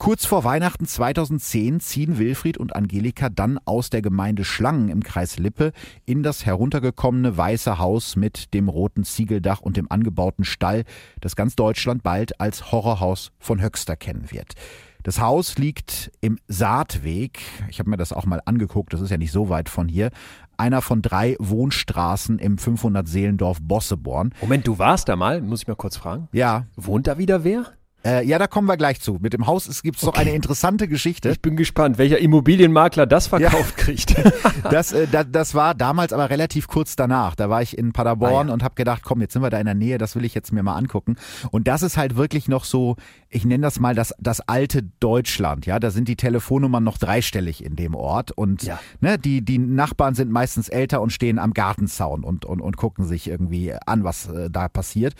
Kurz 0.00 0.24
vor 0.24 0.44
Weihnachten 0.44 0.86
2010 0.86 1.78
ziehen 1.78 2.16
Wilfried 2.16 2.56
und 2.56 2.74
Angelika 2.74 3.28
dann 3.28 3.60
aus 3.66 3.90
der 3.90 4.00
Gemeinde 4.00 4.44
Schlangen 4.46 4.88
im 4.88 5.02
Kreis 5.02 5.38
Lippe 5.38 5.72
in 6.06 6.22
das 6.22 6.46
heruntergekommene 6.46 7.36
weiße 7.36 7.78
Haus 7.78 8.16
mit 8.16 8.54
dem 8.54 8.70
roten 8.70 9.04
Ziegeldach 9.04 9.60
und 9.60 9.76
dem 9.76 9.92
angebauten 9.92 10.46
Stall, 10.46 10.84
das 11.20 11.36
ganz 11.36 11.54
Deutschland 11.54 12.02
bald 12.02 12.40
als 12.40 12.72
Horrorhaus 12.72 13.32
von 13.38 13.60
Höxter 13.60 13.94
kennen 13.94 14.30
wird. 14.30 14.54
Das 15.02 15.20
Haus 15.20 15.58
liegt 15.58 16.10
im 16.22 16.38
Saatweg. 16.48 17.38
Ich 17.68 17.78
habe 17.78 17.90
mir 17.90 17.98
das 17.98 18.14
auch 18.14 18.24
mal 18.24 18.40
angeguckt, 18.46 18.94
das 18.94 19.02
ist 19.02 19.10
ja 19.10 19.18
nicht 19.18 19.32
so 19.32 19.50
weit 19.50 19.68
von 19.68 19.86
hier. 19.86 20.12
Einer 20.56 20.80
von 20.80 21.02
drei 21.02 21.36
Wohnstraßen 21.38 22.38
im 22.38 22.56
500 22.56 23.06
Seelendorf 23.06 23.58
Bosseborn. 23.60 24.32
Moment, 24.40 24.66
du 24.66 24.78
warst 24.78 25.10
da 25.10 25.16
mal, 25.16 25.42
muss 25.42 25.60
ich 25.60 25.68
mal 25.68 25.76
kurz 25.76 25.98
fragen? 25.98 26.28
Ja. 26.32 26.64
Wohnt 26.74 27.06
da 27.06 27.18
wieder 27.18 27.44
wer? 27.44 27.66
Äh, 28.04 28.26
ja, 28.26 28.38
da 28.38 28.46
kommen 28.46 28.66
wir 28.66 28.76
gleich 28.76 29.00
zu. 29.00 29.18
Mit 29.20 29.32
dem 29.32 29.46
Haus 29.46 29.82
gibt 29.82 29.98
es 29.98 30.04
okay. 30.04 30.18
noch 30.18 30.26
eine 30.26 30.34
interessante 30.34 30.88
Geschichte. 30.88 31.30
Ich 31.30 31.42
bin 31.42 31.56
gespannt, 31.56 31.98
welcher 31.98 32.18
Immobilienmakler 32.18 33.06
das 33.06 33.26
verkauft 33.26 33.74
ja. 33.76 33.84
kriegt. 33.84 34.14
das, 34.70 34.92
äh, 34.92 35.06
das, 35.10 35.26
das 35.30 35.54
war 35.54 35.74
damals 35.74 36.12
aber 36.12 36.30
relativ 36.30 36.68
kurz 36.68 36.96
danach. 36.96 37.34
Da 37.34 37.50
war 37.50 37.60
ich 37.62 37.76
in 37.76 37.92
Paderborn 37.92 38.46
ah, 38.46 38.48
ja. 38.48 38.54
und 38.54 38.62
habe 38.62 38.74
gedacht, 38.74 39.02
komm, 39.04 39.20
jetzt 39.20 39.34
sind 39.34 39.42
wir 39.42 39.50
da 39.50 39.58
in 39.58 39.66
der 39.66 39.74
Nähe, 39.74 39.98
das 39.98 40.16
will 40.16 40.24
ich 40.24 40.34
jetzt 40.34 40.52
mir 40.52 40.62
mal 40.62 40.76
angucken. 40.76 41.16
Und 41.50 41.68
das 41.68 41.82
ist 41.82 41.96
halt 41.96 42.16
wirklich 42.16 42.48
noch 42.48 42.64
so, 42.64 42.96
ich 43.28 43.44
nenne 43.44 43.62
das 43.62 43.78
mal 43.80 43.94
das, 43.94 44.14
das 44.18 44.40
alte 44.40 44.82
Deutschland. 45.00 45.66
Ja, 45.66 45.78
da 45.78 45.90
sind 45.90 46.08
die 46.08 46.16
Telefonnummern 46.16 46.82
noch 46.82 46.98
dreistellig 46.98 47.64
in 47.64 47.76
dem 47.76 47.94
Ort. 47.94 48.32
Und 48.32 48.62
ja. 48.62 48.80
ne, 49.00 49.18
die, 49.18 49.42
die 49.44 49.58
Nachbarn 49.58 50.14
sind 50.14 50.32
meistens 50.32 50.68
älter 50.68 51.02
und 51.02 51.12
stehen 51.12 51.38
am 51.38 51.52
Gartenzaun 51.52 52.24
und, 52.24 52.44
und, 52.44 52.60
und 52.60 52.76
gucken 52.76 53.04
sich 53.04 53.28
irgendwie 53.28 53.74
an, 53.86 54.04
was 54.04 54.28
äh, 54.28 54.50
da 54.50 54.68
passiert. 54.68 55.14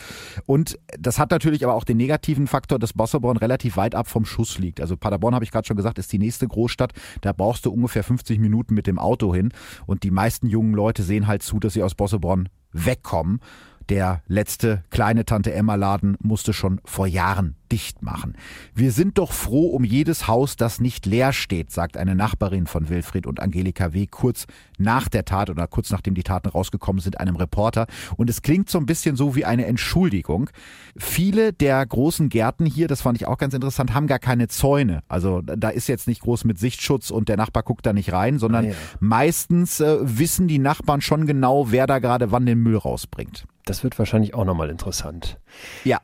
Und 0.46 0.78
das 0.98 1.18
hat 1.18 1.30
natürlich 1.30 1.62
aber 1.64 1.74
auch 1.74 1.84
den 1.84 1.98
negativen 1.98 2.46
Faktor, 2.46 2.69
Faktor, 2.70 2.78
dass 2.78 2.92
Bosserborn 2.92 3.36
relativ 3.36 3.76
weit 3.76 3.96
ab 3.96 4.06
vom 4.06 4.24
Schuss 4.24 4.58
liegt. 4.58 4.80
Also 4.80 4.96
Paderborn, 4.96 5.34
habe 5.34 5.44
ich 5.44 5.50
gerade 5.50 5.66
schon 5.66 5.76
gesagt, 5.76 5.98
ist 5.98 6.12
die 6.12 6.20
nächste 6.20 6.46
Großstadt. 6.46 6.92
Da 7.20 7.32
brauchst 7.32 7.66
du 7.66 7.72
ungefähr 7.72 8.04
50 8.04 8.38
Minuten 8.38 8.74
mit 8.74 8.86
dem 8.86 8.96
Auto 8.96 9.34
hin. 9.34 9.50
Und 9.86 10.04
die 10.04 10.12
meisten 10.12 10.46
jungen 10.46 10.72
Leute 10.72 11.02
sehen 11.02 11.26
halt 11.26 11.42
zu, 11.42 11.58
dass 11.58 11.72
sie 11.72 11.82
aus 11.82 11.96
Bosserborn 11.96 12.48
wegkommen. 12.70 13.40
Der 13.88 14.22
letzte 14.28 14.84
kleine 14.90 15.24
Tante 15.24 15.52
Emma 15.52 15.74
Laden 15.74 16.16
musste 16.20 16.52
schon 16.52 16.80
vor 16.84 17.08
Jahren 17.08 17.56
dicht 17.70 18.02
machen. 18.02 18.34
Wir 18.74 18.92
sind 18.92 19.18
doch 19.18 19.32
froh 19.32 19.68
um 19.68 19.84
jedes 19.84 20.26
Haus, 20.28 20.56
das 20.56 20.80
nicht 20.80 21.06
leer 21.06 21.32
steht, 21.32 21.70
sagt 21.70 21.96
eine 21.96 22.14
Nachbarin 22.14 22.66
von 22.66 22.88
Wilfried 22.88 23.26
und 23.26 23.40
Angelika 23.40 23.92
W. 23.92 24.06
kurz 24.06 24.46
nach 24.78 25.08
der 25.08 25.24
Tat 25.24 25.50
oder 25.50 25.66
kurz 25.66 25.90
nachdem 25.90 26.14
die 26.14 26.22
Taten 26.22 26.48
rausgekommen 26.48 27.00
sind, 27.00 27.20
einem 27.20 27.36
Reporter. 27.36 27.86
Und 28.16 28.30
es 28.30 28.42
klingt 28.42 28.70
so 28.70 28.78
ein 28.78 28.86
bisschen 28.86 29.16
so 29.16 29.34
wie 29.34 29.44
eine 29.44 29.66
Entschuldigung. 29.66 30.50
Viele 30.96 31.52
der 31.52 31.84
großen 31.84 32.28
Gärten 32.28 32.66
hier, 32.66 32.88
das 32.88 33.02
fand 33.02 33.18
ich 33.18 33.26
auch 33.26 33.38
ganz 33.38 33.54
interessant, 33.54 33.94
haben 33.94 34.06
gar 34.06 34.18
keine 34.18 34.48
Zäune. 34.48 35.02
Also 35.08 35.42
da 35.42 35.68
ist 35.68 35.88
jetzt 35.88 36.08
nicht 36.08 36.22
groß 36.22 36.44
mit 36.44 36.58
Sichtschutz 36.58 37.10
und 37.10 37.28
der 37.28 37.36
Nachbar 37.36 37.62
guckt 37.62 37.86
da 37.86 37.92
nicht 37.92 38.12
rein, 38.12 38.38
sondern 38.38 38.66
ah, 38.66 38.68
ja. 38.68 38.74
meistens 38.98 39.80
äh, 39.80 39.98
wissen 40.00 40.48
die 40.48 40.58
Nachbarn 40.58 41.00
schon 41.00 41.26
genau, 41.26 41.70
wer 41.70 41.86
da 41.86 41.98
gerade 41.98 42.32
wann 42.32 42.46
den 42.46 42.58
Müll 42.58 42.76
rausbringt. 42.76 43.46
Das 43.64 43.84
wird 43.84 43.98
wahrscheinlich 43.98 44.34
auch 44.34 44.44
nochmal 44.44 44.70
interessant. 44.70 45.38
Ja. 45.84 45.98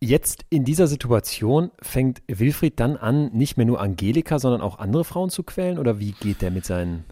Jetzt 0.00 0.44
in 0.50 0.64
dieser 0.64 0.88
Situation 0.88 1.70
fängt 1.80 2.22
Wilfried 2.28 2.78
dann 2.78 2.96
an, 2.96 3.30
nicht 3.32 3.56
mehr 3.56 3.64
nur 3.64 3.80
Angelika, 3.80 4.38
sondern 4.38 4.60
auch 4.60 4.78
andere 4.78 5.04
Frauen 5.04 5.30
zu 5.30 5.42
quälen? 5.42 5.78
Oder 5.78 5.98
wie 5.98 6.12
geht 6.12 6.42
der 6.42 6.50
mit 6.50 6.66
seinen 6.66 7.04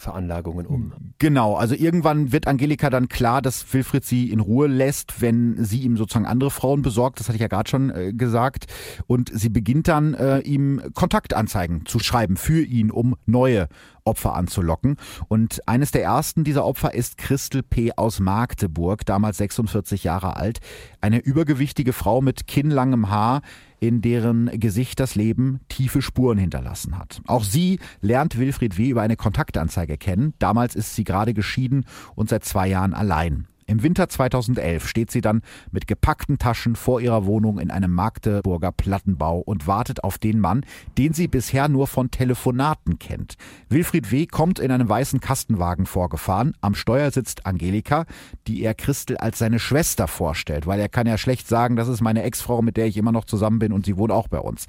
Veranlagungen 0.00 0.66
um. 0.66 0.92
Genau, 1.18 1.56
also 1.56 1.74
irgendwann 1.74 2.32
wird 2.32 2.46
Angelika 2.46 2.88
dann 2.88 3.08
klar, 3.08 3.42
dass 3.42 3.72
Wilfried 3.74 4.04
sie 4.04 4.30
in 4.30 4.40
Ruhe 4.40 4.66
lässt, 4.66 5.20
wenn 5.20 5.62
sie 5.62 5.80
ihm 5.80 5.98
sozusagen 5.98 6.24
andere 6.24 6.50
Frauen 6.50 6.80
besorgt. 6.80 7.20
Das 7.20 7.28
hatte 7.28 7.36
ich 7.36 7.42
ja 7.42 7.48
gerade 7.48 7.68
schon 7.68 7.90
äh, 7.90 8.12
gesagt. 8.14 8.64
Und 9.06 9.30
sie 9.32 9.50
beginnt 9.50 9.88
dann, 9.88 10.14
äh, 10.14 10.38
ihm 10.38 10.80
Kontaktanzeigen 10.94 11.84
zu 11.84 11.98
schreiben 11.98 12.38
für 12.38 12.62
ihn, 12.62 12.90
um 12.90 13.14
neue 13.26 13.68
Opfer 14.04 14.34
anzulocken. 14.34 14.96
Und 15.28 15.68
eines 15.68 15.90
der 15.90 16.02
ersten 16.02 16.44
dieser 16.44 16.64
Opfer 16.64 16.94
ist 16.94 17.18
Christel 17.18 17.62
P. 17.62 17.92
aus 17.94 18.20
Magdeburg, 18.20 19.04
damals 19.04 19.36
46 19.36 20.04
Jahre 20.04 20.36
alt. 20.36 20.60
Eine 21.02 21.18
übergewichtige 21.18 21.92
Frau 21.92 22.22
mit 22.22 22.46
kinnlangem 22.46 23.10
Haar, 23.10 23.42
in 23.80 24.02
deren 24.02 24.46
Gesicht 24.60 25.00
das 25.00 25.14
Leben 25.14 25.60
tiefe 25.68 26.02
Spuren 26.02 26.38
hinterlassen 26.38 26.98
hat. 26.98 27.20
Auch 27.26 27.44
sie 27.44 27.80
lernt 28.00 28.38
Wilfried 28.38 28.78
W. 28.78 28.90
über 28.90 29.02
eine 29.02 29.16
Kontaktanzeige 29.16 29.96
kennen. 29.96 30.34
Damals 30.38 30.74
ist 30.74 30.94
sie 30.94 31.04
gerade 31.04 31.34
geschieden 31.34 31.86
und 32.14 32.28
seit 32.28 32.44
zwei 32.44 32.68
Jahren 32.68 32.94
allein. 32.94 33.46
Im 33.70 33.84
Winter 33.84 34.08
2011 34.08 34.88
steht 34.88 35.12
sie 35.12 35.20
dann 35.20 35.42
mit 35.70 35.86
gepackten 35.86 36.38
Taschen 36.38 36.74
vor 36.74 37.00
ihrer 37.00 37.24
Wohnung 37.24 37.60
in 37.60 37.70
einem 37.70 37.92
Magdeburger 37.92 38.72
Plattenbau 38.72 39.38
und 39.38 39.68
wartet 39.68 40.02
auf 40.02 40.18
den 40.18 40.40
Mann, 40.40 40.66
den 40.98 41.12
sie 41.12 41.28
bisher 41.28 41.68
nur 41.68 41.86
von 41.86 42.10
Telefonaten 42.10 42.98
kennt. 42.98 43.36
Wilfried 43.68 44.10
W. 44.10 44.26
kommt 44.26 44.58
in 44.58 44.72
einem 44.72 44.88
weißen 44.88 45.20
Kastenwagen 45.20 45.86
vorgefahren. 45.86 46.56
Am 46.60 46.74
Steuer 46.74 47.12
sitzt 47.12 47.46
Angelika, 47.46 48.06
die 48.48 48.60
er 48.64 48.74
Christel 48.74 49.18
als 49.18 49.38
seine 49.38 49.60
Schwester 49.60 50.08
vorstellt, 50.08 50.66
weil 50.66 50.80
er 50.80 50.88
kann 50.88 51.06
ja 51.06 51.16
schlecht 51.16 51.46
sagen, 51.46 51.76
das 51.76 51.86
ist 51.86 52.00
meine 52.00 52.24
Ex-Frau, 52.24 52.62
mit 52.62 52.76
der 52.76 52.86
ich 52.86 52.96
immer 52.96 53.12
noch 53.12 53.24
zusammen 53.24 53.60
bin 53.60 53.72
und 53.72 53.86
sie 53.86 53.96
wohnt 53.96 54.10
auch 54.10 54.26
bei 54.26 54.40
uns. 54.40 54.66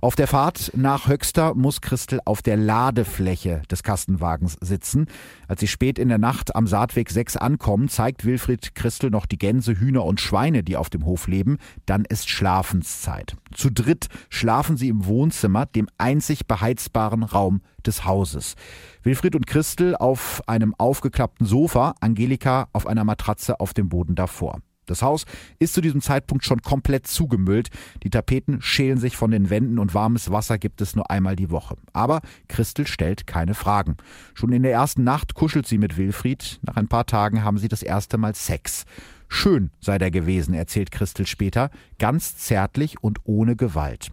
Auf 0.00 0.16
der 0.16 0.26
Fahrt 0.26 0.72
nach 0.74 1.06
Höxter 1.06 1.54
muss 1.54 1.80
Christel 1.80 2.18
auf 2.24 2.42
der 2.42 2.56
Ladefläche 2.56 3.62
des 3.70 3.84
Kastenwagens 3.84 4.56
sitzen. 4.60 5.06
Als 5.46 5.60
sie 5.60 5.68
spät 5.68 5.96
in 6.00 6.08
der 6.08 6.18
Nacht 6.18 6.56
am 6.56 6.66
Saatweg 6.66 7.08
6 7.08 7.36
ankommen, 7.36 7.88
zeigt 7.88 8.24
Wilfried 8.24 8.31
Christel 8.38 9.10
noch 9.10 9.26
die 9.26 9.38
Gänse, 9.38 9.78
Hühner 9.78 10.04
und 10.04 10.20
Schweine, 10.20 10.62
die 10.62 10.76
auf 10.76 10.90
dem 10.90 11.04
Hof 11.04 11.26
leben. 11.26 11.58
Dann 11.86 12.04
ist 12.04 12.28
Schlafenszeit. 12.28 13.36
Zu 13.54 13.70
dritt 13.70 14.08
schlafen 14.28 14.76
sie 14.76 14.88
im 14.88 15.06
Wohnzimmer, 15.06 15.66
dem 15.66 15.88
einzig 15.98 16.46
beheizbaren 16.46 17.22
Raum 17.22 17.62
des 17.86 18.04
Hauses. 18.04 18.54
Wilfried 19.02 19.34
und 19.34 19.46
Christel 19.46 19.96
auf 19.96 20.42
einem 20.46 20.74
aufgeklappten 20.78 21.46
Sofa, 21.46 21.94
Angelika 22.00 22.68
auf 22.72 22.86
einer 22.86 23.04
Matratze 23.04 23.60
auf 23.60 23.74
dem 23.74 23.88
Boden 23.88 24.14
davor. 24.14 24.60
Das 24.86 25.02
Haus 25.02 25.24
ist 25.58 25.74
zu 25.74 25.80
diesem 25.80 26.00
Zeitpunkt 26.00 26.44
schon 26.44 26.62
komplett 26.62 27.06
zugemüllt. 27.06 27.68
Die 28.02 28.10
Tapeten 28.10 28.60
schälen 28.60 28.98
sich 28.98 29.16
von 29.16 29.30
den 29.30 29.48
Wänden 29.48 29.78
und 29.78 29.94
warmes 29.94 30.30
Wasser 30.30 30.58
gibt 30.58 30.80
es 30.80 30.96
nur 30.96 31.10
einmal 31.10 31.36
die 31.36 31.50
Woche. 31.50 31.76
Aber 31.92 32.20
Christel 32.48 32.86
stellt 32.86 33.26
keine 33.26 33.54
Fragen. 33.54 33.96
Schon 34.34 34.52
in 34.52 34.62
der 34.62 34.72
ersten 34.72 35.04
Nacht 35.04 35.34
kuschelt 35.34 35.66
sie 35.66 35.78
mit 35.78 35.96
Wilfried. 35.96 36.58
Nach 36.62 36.76
ein 36.76 36.88
paar 36.88 37.06
Tagen 37.06 37.44
haben 37.44 37.58
sie 37.58 37.68
das 37.68 37.82
erste 37.82 38.18
Mal 38.18 38.34
Sex. 38.34 38.84
Schön 39.28 39.70
sei 39.80 39.98
der 39.98 40.10
gewesen, 40.10 40.52
erzählt 40.52 40.90
Christel 40.90 41.26
später, 41.26 41.70
ganz 41.98 42.36
zärtlich 42.36 43.02
und 43.02 43.20
ohne 43.24 43.56
Gewalt. 43.56 44.12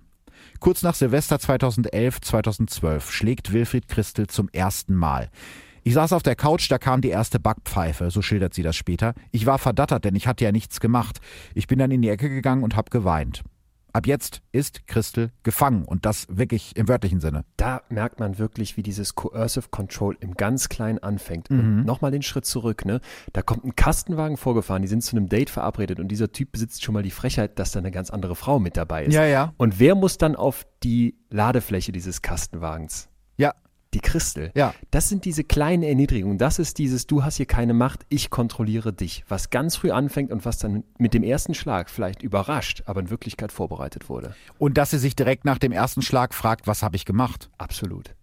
Kurz 0.60 0.82
nach 0.82 0.96
Silvester 0.96 1.38
2011-2012 1.38 3.12
schlägt 3.12 3.52
Wilfried 3.52 3.88
Christel 3.88 4.28
zum 4.28 4.50
ersten 4.50 4.96
Mal. 4.96 5.30
Ich 5.84 5.94
saß 5.94 6.14
auf 6.14 6.24
der 6.24 6.36
Couch, 6.36 6.70
da 6.70 6.78
kam 6.78 7.02
die 7.02 7.10
erste 7.10 7.40
Backpfeife, 7.40 8.12
so 8.12 8.22
schildert 8.22 8.54
sie 8.54 8.64
das 8.64 8.76
später. 8.76 9.14
Ich 9.32 9.46
war 9.46 9.58
verdattert, 9.58 10.06
denn 10.06 10.16
ich 10.16 10.28
hatte 10.28 10.44
ja 10.44 10.52
nichts 10.52 10.80
gemacht. 10.80 11.20
Ich 11.54 11.68
bin 11.68 11.80
dann 11.80 11.92
in 11.92 12.02
die 12.02 12.10
Ecke 12.10 12.30
gegangen 12.30 12.64
und 12.64 12.76
hab 12.76 12.92
geweint. 12.92 13.44
Ab 13.92 14.06
jetzt 14.06 14.42
ist 14.52 14.88
Christel 14.88 15.32
gefangen 15.42 15.84
und 15.84 16.06
das 16.06 16.28
wirklich 16.30 16.76
im 16.76 16.88
wörtlichen 16.88 17.20
Sinne. 17.20 17.44
Da 17.58 17.82
merkt 17.90 18.20
man 18.20 18.38
wirklich, 18.38 18.78
wie 18.78 18.84
dieses 18.84 19.16
Coercive 19.16 19.70
Control 19.72 20.16
im 20.20 20.36
ganz 20.36 20.70
Kleinen 20.70 21.00
anfängt. 21.00 21.50
Mhm. 21.50 21.86
nochmal 21.86 22.12
den 22.12 22.22
Schritt 22.22 22.46
zurück, 22.46 22.86
ne? 22.86 23.02
Da 23.34 23.42
kommt 23.42 23.66
ein 23.66 23.76
Kastenwagen 23.76 24.38
vorgefahren, 24.38 24.84
die 24.84 24.88
sind 24.88 25.04
zu 25.04 25.16
einem 25.16 25.28
Date 25.28 25.50
verabredet 25.50 26.00
und 26.00 26.10
dieser 26.10 26.32
Typ 26.32 26.52
besitzt 26.52 26.84
schon 26.84 26.94
mal 26.94 27.04
die 27.04 27.12
Frechheit, 27.12 27.58
dass 27.58 27.72
da 27.72 27.80
eine 27.80 27.92
ganz 27.92 28.12
andere 28.12 28.36
Frau 28.36 28.60
mit 28.60 28.78
dabei 28.78 29.06
ist. 29.06 29.14
Ja, 29.14 29.26
ja. 29.26 29.54
Und 29.58 29.80
wer 29.80 29.96
muss 29.96 30.20
dann 30.20 30.36
auf 30.36 30.68
die 30.84 31.16
Ladefläche 31.32 31.92
dieses 31.92 32.22
Kastenwagens? 32.22 33.10
Die 33.94 34.02
Christel. 34.02 34.52
Ja. 34.56 34.74
Das 34.92 35.10
sind 35.10 35.26
diese 35.26 35.44
kleinen 35.44 35.84
Erniedrigungen. 35.84 36.38
Das 36.38 36.60
ist 36.60 36.78
dieses, 36.78 37.08
du 37.08 37.24
hast 37.24 37.38
hier 37.38 37.48
keine 37.48 37.74
Macht, 37.74 38.06
ich 38.10 38.30
kontrolliere 38.30 38.94
dich. 38.94 39.24
Was 39.28 39.50
ganz 39.50 39.78
früh 39.78 39.92
anfängt 39.92 40.32
und 40.32 40.46
was 40.46 40.60
dann 40.60 40.84
mit 40.98 41.14
dem 41.14 41.24
ersten 41.24 41.56
Schlag 41.56 41.90
vielleicht 41.90 42.22
überrascht, 42.22 42.84
aber 42.86 43.00
in 43.00 43.10
Wirklichkeit 43.10 43.52
vorbereitet 43.52 44.08
wurde. 44.08 44.36
Und 44.60 44.78
dass 44.78 44.92
sie 44.92 45.00
sich 45.00 45.16
direkt 45.16 45.46
nach 45.46 45.58
dem 45.58 45.72
ersten 45.72 46.04
Schlag 46.04 46.36
fragt, 46.36 46.68
was 46.68 46.84
habe 46.84 46.96
ich 46.96 47.06
gemacht? 47.06 47.50
Absolut. 47.58 48.16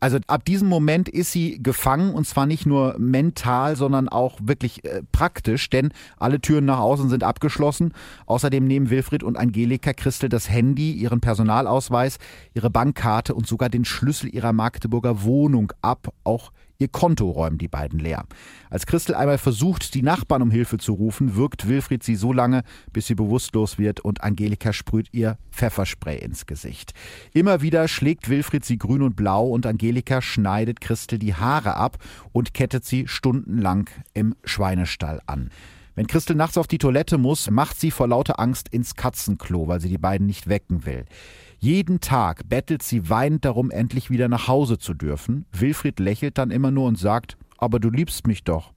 Also 0.00 0.18
ab 0.26 0.44
diesem 0.44 0.68
Moment 0.68 1.08
ist 1.08 1.32
sie 1.32 1.62
gefangen 1.62 2.14
und 2.14 2.26
zwar 2.26 2.46
nicht 2.46 2.66
nur 2.66 2.96
mental, 2.98 3.76
sondern 3.76 4.08
auch 4.08 4.38
wirklich 4.42 4.84
äh, 4.84 5.02
praktisch, 5.12 5.70
denn 5.70 5.92
alle 6.18 6.40
Türen 6.40 6.64
nach 6.64 6.78
außen 6.78 7.08
sind 7.08 7.24
abgeschlossen. 7.24 7.92
Außerdem 8.26 8.66
nehmen 8.66 8.90
Wilfried 8.90 9.22
und 9.22 9.36
Angelika 9.36 9.92
Christel 9.92 10.28
das 10.28 10.48
Handy, 10.48 10.92
ihren 10.92 11.20
Personalausweis, 11.20 12.18
ihre 12.54 12.70
Bankkarte 12.70 13.34
und 13.34 13.46
sogar 13.46 13.68
den 13.68 13.84
Schlüssel 13.84 14.34
ihrer 14.34 14.52
Magdeburger 14.52 15.22
Wohnung 15.22 15.72
ab. 15.82 16.12
Auch 16.24 16.52
Ihr 16.82 16.88
Konto 16.88 17.30
räumen 17.30 17.58
die 17.58 17.68
beiden 17.68 18.00
leer. 18.00 18.24
Als 18.68 18.86
Christel 18.86 19.14
einmal 19.14 19.38
versucht, 19.38 19.94
die 19.94 20.02
Nachbarn 20.02 20.42
um 20.42 20.50
Hilfe 20.50 20.78
zu 20.78 20.94
rufen, 20.94 21.36
wirkt 21.36 21.68
Wilfried 21.68 22.02
sie 22.02 22.16
so 22.16 22.32
lange, 22.32 22.64
bis 22.92 23.06
sie 23.06 23.14
bewusstlos 23.14 23.78
wird 23.78 24.00
und 24.00 24.24
Angelika 24.24 24.72
sprüht 24.72 25.06
ihr 25.12 25.38
Pfefferspray 25.52 26.18
ins 26.18 26.44
Gesicht. 26.46 26.92
Immer 27.32 27.62
wieder 27.62 27.86
schlägt 27.86 28.28
Wilfried 28.28 28.64
sie 28.64 28.78
grün 28.78 29.02
und 29.02 29.14
blau 29.14 29.46
und 29.46 29.64
Angelika 29.64 30.20
schneidet 30.20 30.80
Christel 30.80 31.20
die 31.20 31.36
Haare 31.36 31.76
ab 31.76 31.98
und 32.32 32.52
kettet 32.52 32.84
sie 32.84 33.06
stundenlang 33.06 33.88
im 34.12 34.34
Schweinestall 34.42 35.22
an. 35.26 35.50
Wenn 35.94 36.08
Christel 36.08 36.34
nachts 36.34 36.58
auf 36.58 36.66
die 36.66 36.78
Toilette 36.78 37.16
muss, 37.16 37.48
macht 37.48 37.78
sie 37.78 37.92
vor 37.92 38.08
lauter 38.08 38.40
Angst 38.40 38.68
ins 38.70 38.96
Katzenklo, 38.96 39.68
weil 39.68 39.80
sie 39.80 39.88
die 39.88 39.98
beiden 39.98 40.26
nicht 40.26 40.48
wecken 40.48 40.84
will. 40.84 41.04
Jeden 41.64 42.00
Tag 42.00 42.48
bettelt 42.48 42.82
sie 42.82 43.08
weinend 43.08 43.44
darum, 43.44 43.70
endlich 43.70 44.10
wieder 44.10 44.26
nach 44.26 44.48
Hause 44.48 44.78
zu 44.78 44.94
dürfen. 44.94 45.46
Wilfried 45.52 46.00
lächelt 46.00 46.36
dann 46.36 46.50
immer 46.50 46.72
nur 46.72 46.88
und 46.88 46.98
sagt, 46.98 47.36
aber 47.56 47.78
du 47.78 47.88
liebst 47.88 48.26
mich 48.26 48.42
doch. 48.42 48.72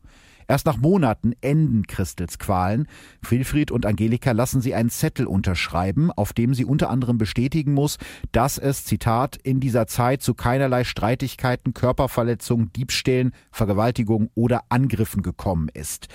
Erst 0.47 0.67
nach 0.67 0.77
Monaten 0.77 1.33
enden 1.41 1.87
Christels 1.87 2.37
Qualen. 2.37 2.87
Wilfried 3.27 3.71
und 3.71 3.87
Angelika 3.87 4.33
lassen 4.33 4.61
sie 4.61 4.75
einen 4.75 4.91
Zettel 4.91 5.25
unterschreiben, 5.25 6.11
auf 6.11 6.31
dem 6.33 6.53
sie 6.53 6.63
unter 6.63 6.91
anderem 6.91 7.17
bestätigen 7.17 7.73
muss, 7.73 7.97
dass 8.31 8.59
es, 8.59 8.85
Zitat, 8.85 9.35
in 9.35 9.59
dieser 9.59 9.87
Zeit 9.87 10.21
zu 10.21 10.35
keinerlei 10.35 10.83
Streitigkeiten, 10.83 11.73
Körperverletzungen, 11.73 12.71
Diebstählen, 12.73 13.31
Vergewaltigungen 13.49 14.29
oder 14.35 14.61
Angriffen 14.69 15.23
gekommen 15.23 15.69
ist. 15.73 16.07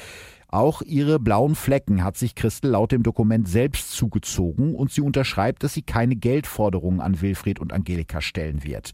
Auch 0.52 0.82
ihre 0.82 1.20
blauen 1.20 1.54
Flecken 1.54 2.02
hat 2.02 2.16
sich 2.16 2.34
Christel 2.34 2.72
laut 2.72 2.90
dem 2.90 3.04
Dokument 3.04 3.48
selbst 3.48 3.92
zugezogen 3.92 4.74
und 4.74 4.90
sie 4.90 5.00
unterschreibt, 5.00 5.62
dass 5.62 5.74
sie 5.74 5.82
keine 5.82 6.16
Geldforderungen 6.16 7.00
an 7.00 7.20
Wilfried 7.20 7.60
und 7.60 7.72
Angelika 7.72 8.20
stellen 8.20 8.64
wird. 8.64 8.90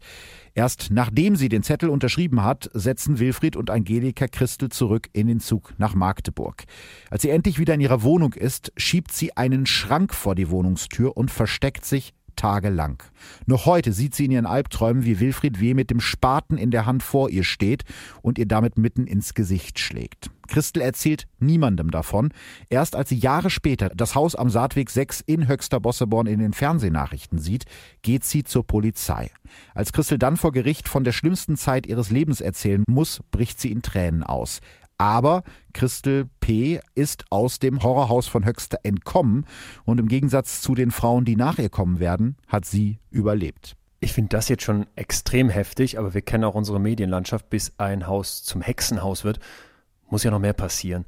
Erst 0.53 0.89
nachdem 0.91 1.35
sie 1.35 1.49
den 1.49 1.63
Zettel 1.63 1.89
unterschrieben 1.89 2.43
hat, 2.43 2.69
setzen 2.73 3.17
Wilfried 3.17 3.55
und 3.55 3.71
Angelika 3.71 4.27
Christel 4.27 4.69
zurück 4.69 5.09
in 5.13 5.25
den 5.25 5.39
Zug 5.39 5.73
nach 5.79 5.95
Magdeburg. 5.95 6.65
Als 7.09 7.23
sie 7.23 7.29
endlich 7.29 7.57
wieder 7.57 7.73
in 7.73 7.81
ihrer 7.81 8.03
Wohnung 8.03 8.33
ist, 8.33 8.71
schiebt 8.77 9.11
sie 9.11 9.35
einen 9.35 9.65
Schrank 9.65 10.13
vor 10.13 10.35
die 10.35 10.51
Wohnungstür 10.51 11.17
und 11.17 11.31
versteckt 11.31 11.85
sich 11.85 12.13
tagelang. 12.37 13.03
Noch 13.45 13.65
heute 13.65 13.91
sieht 13.91 14.15
sie 14.15 14.25
in 14.25 14.31
ihren 14.31 14.45
Albträumen, 14.45 15.03
wie 15.03 15.19
Wilfried 15.19 15.59
W. 15.59 15.73
mit 15.73 15.89
dem 15.89 15.99
Spaten 15.99 16.57
in 16.57 16.71
der 16.71 16.85
Hand 16.85 17.03
vor 17.03 17.29
ihr 17.29 17.43
steht 17.43 17.83
und 18.21 18.37
ihr 18.37 18.45
damit 18.45 18.77
mitten 18.77 19.05
ins 19.05 19.33
Gesicht 19.33 19.79
schlägt. 19.79 20.29
Christel 20.47 20.81
erzählt 20.81 21.27
niemandem 21.39 21.91
davon. 21.91 22.31
Erst 22.69 22.95
als 22.95 23.09
sie 23.09 23.17
Jahre 23.17 23.49
später 23.49 23.89
das 23.89 24.15
Haus 24.15 24.35
am 24.35 24.49
Saatweg 24.49 24.89
6 24.89 25.21
in 25.21 25.47
Höxter 25.47 25.79
Bosseborn 25.79 26.27
in 26.27 26.39
den 26.39 26.53
Fernsehnachrichten 26.53 27.39
sieht, 27.39 27.65
geht 28.01 28.23
sie 28.23 28.43
zur 28.43 28.65
Polizei. 28.65 29.29
Als 29.75 29.91
Christel 29.91 30.17
dann 30.17 30.37
vor 30.37 30.51
Gericht 30.51 30.87
von 30.87 31.03
der 31.03 31.11
schlimmsten 31.11 31.57
Zeit 31.57 31.85
ihres 31.85 32.09
Lebens 32.09 32.41
erzählen 32.41 32.83
muss, 32.87 33.21
bricht 33.31 33.59
sie 33.59 33.71
in 33.71 33.81
Tränen 33.81 34.23
aus. 34.23 34.61
Aber 34.97 35.43
Christel 35.73 36.29
P. 36.39 36.79
ist 36.95 37.25
aus 37.29 37.59
dem 37.59 37.83
Horrorhaus 37.83 38.27
von 38.27 38.45
Höxter 38.45 38.79
entkommen 38.83 39.45
und 39.85 39.99
im 39.99 40.07
Gegensatz 40.07 40.61
zu 40.61 40.73
den 40.75 40.91
Frauen, 40.91 41.25
die 41.25 41.35
nach 41.35 41.59
ihr 41.59 41.69
kommen 41.69 41.99
werden, 41.99 42.35
hat 42.47 42.65
sie 42.65 42.99
überlebt. 43.11 43.75
Ich 43.99 44.13
finde 44.13 44.29
das 44.29 44.49
jetzt 44.49 44.63
schon 44.63 44.85
extrem 44.95 45.49
heftig, 45.49 45.97
aber 45.97 46.13
wir 46.13 46.21
kennen 46.21 46.43
auch 46.43 46.55
unsere 46.55 46.79
Medienlandschaft, 46.79 47.49
bis 47.49 47.73
ein 47.77 48.07
Haus 48.07 48.43
zum 48.43 48.61
Hexenhaus 48.61 49.23
wird, 49.23 49.39
muss 50.09 50.23
ja 50.23 50.31
noch 50.31 50.39
mehr 50.39 50.53
passieren 50.53 51.05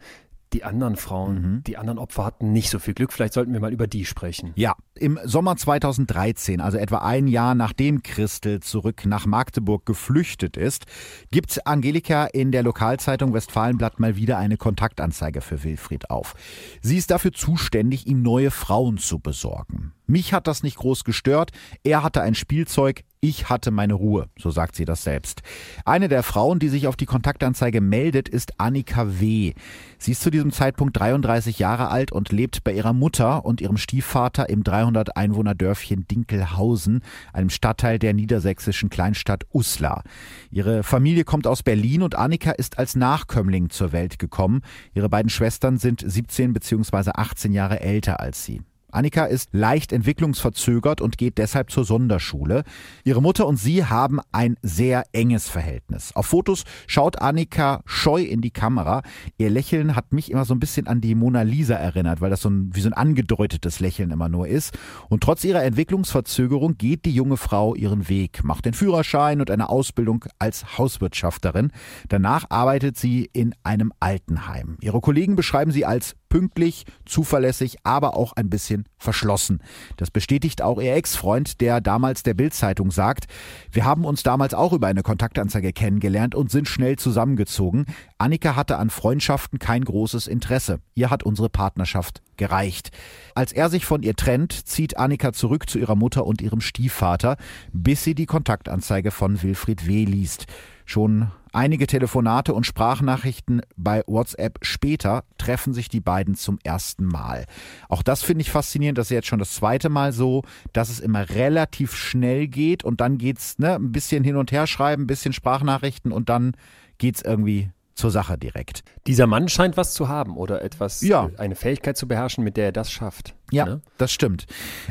die 0.54 0.64
anderen 0.64 0.96
Frauen, 0.96 1.42
mhm. 1.42 1.64
die 1.64 1.78
anderen 1.78 2.00
Opfer 2.00 2.26
hatten 2.26 2.52
nicht 2.52 2.70
so 2.70 2.80
viel 2.80 2.94
Glück. 2.94 3.14
Vielleicht 3.14 3.34
sollten 3.34 3.54
wir 3.54 3.60
mal 3.60 3.72
über 3.72 3.88
die 3.88 4.06
sprechen. 4.06 4.52
Ja, 4.56 4.76
im 4.96 5.20
Sommer 5.24 5.56
2013, 5.56 6.62
also 6.62 6.78
etwa 6.78 7.00
ein 7.00 7.28
Jahr 7.28 7.56
nachdem 7.56 8.04
Christel 8.04 8.60
zurück 8.60 9.06
nach 9.06 9.26
Magdeburg 9.26 9.86
geflüchtet 9.86 10.58
ist, 10.58 10.86
gibt 11.32 11.66
Angelika 11.68 12.26
in 12.26 12.52
der 12.52 12.64
Lokalzeitung 12.64 13.34
Westfalenblatt 13.34 14.00
mal 14.00 14.16
wieder 14.16 14.38
eine 14.38 14.58
Kontaktanzeige 14.58 15.42
für 15.42 15.64
Wilfried 15.64 16.10
auf. 16.10 16.36
Sie 16.82 16.98
ist 16.98 17.12
dafür 17.12 17.32
zuständig, 17.32 18.08
ihm 18.08 18.22
neue 18.22 18.52
Frauen 18.52 18.98
zu 18.98 19.20
besorgen. 19.20 19.94
Mich 20.10 20.34
hat 20.34 20.48
das 20.48 20.63
nicht 20.63 20.78
groß 20.78 21.04
gestört. 21.04 21.52
Er 21.84 22.02
hatte 22.02 22.24
ein 22.24 22.34
Spielzeug, 22.34 23.04
ich 23.22 23.48
hatte 23.50 23.69
meine 23.69 23.93
Ruhe, 23.93 24.28
so 24.39 24.50
sagt 24.50 24.76
sie 24.76 24.86
das 24.86 25.04
selbst. 25.04 25.43
Eine 25.86 26.08
der 26.08 26.24
Frauen, 26.24 26.58
die 26.58 26.69
sich 26.69 26.88
auf 26.88 26.95
die 26.95 27.06
Kontaktanzeige 27.06 27.80
meldet, 27.80 28.28
ist 28.28 28.60
Annika 28.60 29.19
W. 29.19 29.54
Sie 30.00 30.13
ist 30.13 30.22
zu 30.22 30.32
diesem 30.32 30.52
Zeitpunkt 30.52 30.98
33 30.98 31.60
Jahre 31.60 31.89
alt 31.89 32.12
und 32.12 32.32
lebt 32.32 32.63
bei 32.63 32.74
ihrer 32.74 32.93
Mutter 32.93 33.45
und 33.45 33.62
ihrem 33.62 33.78
Stiefvater 33.78 34.50
im 34.50 34.63
300 34.63 35.15
Einwohner 35.15 35.54
Dörfchen 35.54 36.08
Dinkelhausen, 36.08 37.02
einem 37.32 37.52
Stadtteil 37.52 38.00
der 38.00 38.15
niedersächsischen 38.15 38.89
Kleinstadt 38.89 39.45
Uslar. 39.54 40.02
Ihre 40.50 40.82
Familie 40.82 41.24
kommt 41.24 41.45
aus 41.45 41.62
Berlin 41.62 42.02
und 42.02 42.15
Annika 42.15 42.50
ist 42.50 42.80
als 42.80 42.95
Nachkömmling 42.95 43.69
zur 43.69 43.91
Welt 43.91 44.17
gekommen. 44.17 44.62
Ihre 44.95 45.10
beiden 45.10 45.30
Schwestern 45.30 45.78
sind 45.78 46.04
17 46.04 46.54
bzw. 46.54 47.12
18 47.13 47.54
Jahre 47.54 47.82
älter 47.82 48.19
als 48.19 48.43
sie. 48.43 48.62
Annika 48.91 49.25
ist 49.25 49.49
leicht 49.52 49.91
entwicklungsverzögert 49.91 51.02
und 51.02 51.17
geht 51.17 51.38
deshalb 51.38 51.71
zur 51.71 51.86
Sonderschule. 51.86 52.63
Ihre 53.04 53.21
Mutter 53.21 53.47
und 53.47 53.58
sie 53.58 53.86
haben 53.86 54.19
ein 54.32 54.58
sehr 54.62 55.04
enges 55.12 55.49
Verhältnis. 55.49 56.15
Auf 56.15 56.28
Fotos 56.28 56.63
schaut 56.88 57.21
Annika 57.21 57.82
scheu 57.86 58.21
in 58.21 58.41
die 58.41 58.52
Kamera. 58.52 59.02
Ihr 59.38 59.49
Lächeln 59.49 59.95
hat 59.95 60.13
mich 60.13 60.32
immer 60.32 60.45
so 60.45 60.54
ein 60.54 60.60
bisschen 60.60 60.88
an 60.88 61.02
die 61.02 61.15
Mona 61.15 61.41
Lisa 61.41 61.75
erinnert, 61.75 62.21
weil 62.21 62.30
das 62.30 62.41
so 62.41 62.49
ein, 62.49 62.69
wie 62.73 62.82
so 62.82 62.89
ein 62.89 62.93
angedeutetes 62.93 63.80
Lächeln 63.80 64.12
immer 64.12 64.30
nur 64.30 64.47
ist. 64.47 64.78
Und 65.10 65.21
trotz 65.23 65.43
ihrer 65.43 65.63
Entwicklungsverzögerung 65.63 66.78
geht 66.78 67.06
die 67.06 67.13
junge 67.13 67.38
Frau 67.38 67.75
ihren 67.75 68.10
Weg, 68.10 68.43
macht 68.43 68.65
den 68.65 68.73
Führerschein 68.73 69.39
und 69.39 69.52
eine 69.52 69.69
Ausbildung 69.69 70.25
als 70.39 70.78
Hauswirtschafterin. 70.78 71.71
Danach 72.08 72.45
arbeitet 72.49 72.97
sie 72.97 73.30
in 73.34 73.56
einem 73.63 73.93
Altenheim. 73.99 74.78
Ihre 74.82 75.02
Kollegen 75.02 75.36
beschreiben 75.36 75.71
sie 75.71 75.86
als 75.86 76.15
pünktlich, 76.30 76.86
zuverlässig, 77.06 77.78
aber 77.84 78.15
auch 78.15 78.34
ein 78.34 78.50
bisschen 78.50 78.86
verschlossen. 78.98 79.62
Das 79.98 80.12
bestätigt 80.12 80.62
auch 80.62 80.80
ihr 80.80 80.96
Ex-Freund, 80.96 81.60
der 81.62 81.82
damals 81.82 82.24
der 82.24 82.36
Bild-Zeitung 82.36 82.92
sagt, 82.92 83.26
wir 83.72 83.86
haben 83.86 84.06
uns 84.06 84.24
damals 84.24 84.54
auch 84.54 84.74
über 84.74 84.88
eine 84.88 85.04
Kontaktanzeige 85.04 85.74
kennengelernt 85.74 86.36
und 86.36 86.52
sind 86.52 86.68
schnell 86.68 86.98
zusammengezogen. 86.98 87.86
Annika 88.18 88.56
hatte 88.56 88.78
an 88.78 88.89
Freundschaften 88.89 89.60
kein 89.60 89.84
großes 89.84 90.28
Interesse. 90.28 90.80
Ihr 90.96 91.10
hat 91.10 91.24
unsere 91.24 91.50
Partnerschaft 91.50 92.22
gereicht. 92.38 92.92
Als 93.36 93.52
er 93.52 93.70
sich 93.70 93.86
von 93.86 94.02
ihr 94.02 94.15
trennt, 94.15 94.54
zieht 94.54 94.98
Annika 94.98 95.34
zurück 95.34 95.70
zu 95.70 95.78
ihrer 95.78 95.96
Mutter 95.96 96.26
und 96.26 96.42
ihrem 96.42 96.62
Stiefvater, 96.62 97.38
bis 97.74 98.04
sie 98.04 98.15
die 98.15 98.26
Kontaktanzeige 98.26 99.12
von 99.12 99.42
Wilfried 99.44 99.88
W. 99.88 100.06
liest. 100.06 100.46
Schon 100.89 101.28
einige 101.54 101.86
Telefonate 101.86 102.52
und 102.52 102.65
Sprachnachrichten 102.65 103.62
bei 103.78 104.02
WhatsApp 104.08 104.58
später 104.63 105.23
treffen 105.38 105.71
sich 105.71 105.88
die 105.88 105.99
beiden 105.99 106.34
zum 106.34 106.58
ersten 106.63 107.06
Mal. 107.06 107.45
Auch 107.89 108.02
das 108.02 108.23
finde 108.23 108.41
ich 108.41 108.49
faszinierend, 108.49 108.97
das 108.97 109.06
ist 109.06 109.12
jetzt 109.12 109.28
schon 109.28 109.38
das 109.38 109.54
zweite 109.54 109.89
Mal 109.89 110.13
so, 110.13 110.41
dass 110.73 110.89
es 110.89 110.99
immer 110.99 111.30
relativ 111.30 111.93
schnell 111.93 112.47
geht 112.47 112.84
und 112.84 113.02
dann 113.02 113.19
geht's 113.19 113.60
ne, 113.60 113.75
ein 113.75 113.91
bisschen 113.91 114.23
hin 114.23 114.36
und 114.36 114.52
her 114.52 114.65
schreiben, 114.65 115.04
ein 115.04 115.08
bisschen 115.08 115.32
Sprachnachrichten 115.32 116.12
und 116.12 116.28
dann 116.28 116.54
geht's 116.97 117.21
irgendwie 117.21 117.69
zur 118.00 118.12
Sache 118.12 118.38
direkt. 118.38 118.84
Dieser 119.06 119.28
Mann 119.28 119.50
scheint 119.50 119.78
was 119.78 119.94
zu 119.94 120.08
haben 120.08 120.36
oder 120.38 120.64
etwas, 120.64 121.02
ja. 121.02 121.30
Eine 121.38 121.56
Fähigkeit 121.56 121.98
zu 121.98 122.08
beherrschen, 122.08 122.44
mit 122.44 122.58
der 122.58 122.66
er 122.66 122.72
das 122.72 122.92
schafft. 122.92 123.36
Ja, 123.52 123.66
ne? 123.66 123.82
das 123.98 124.12
stimmt. 124.12 124.46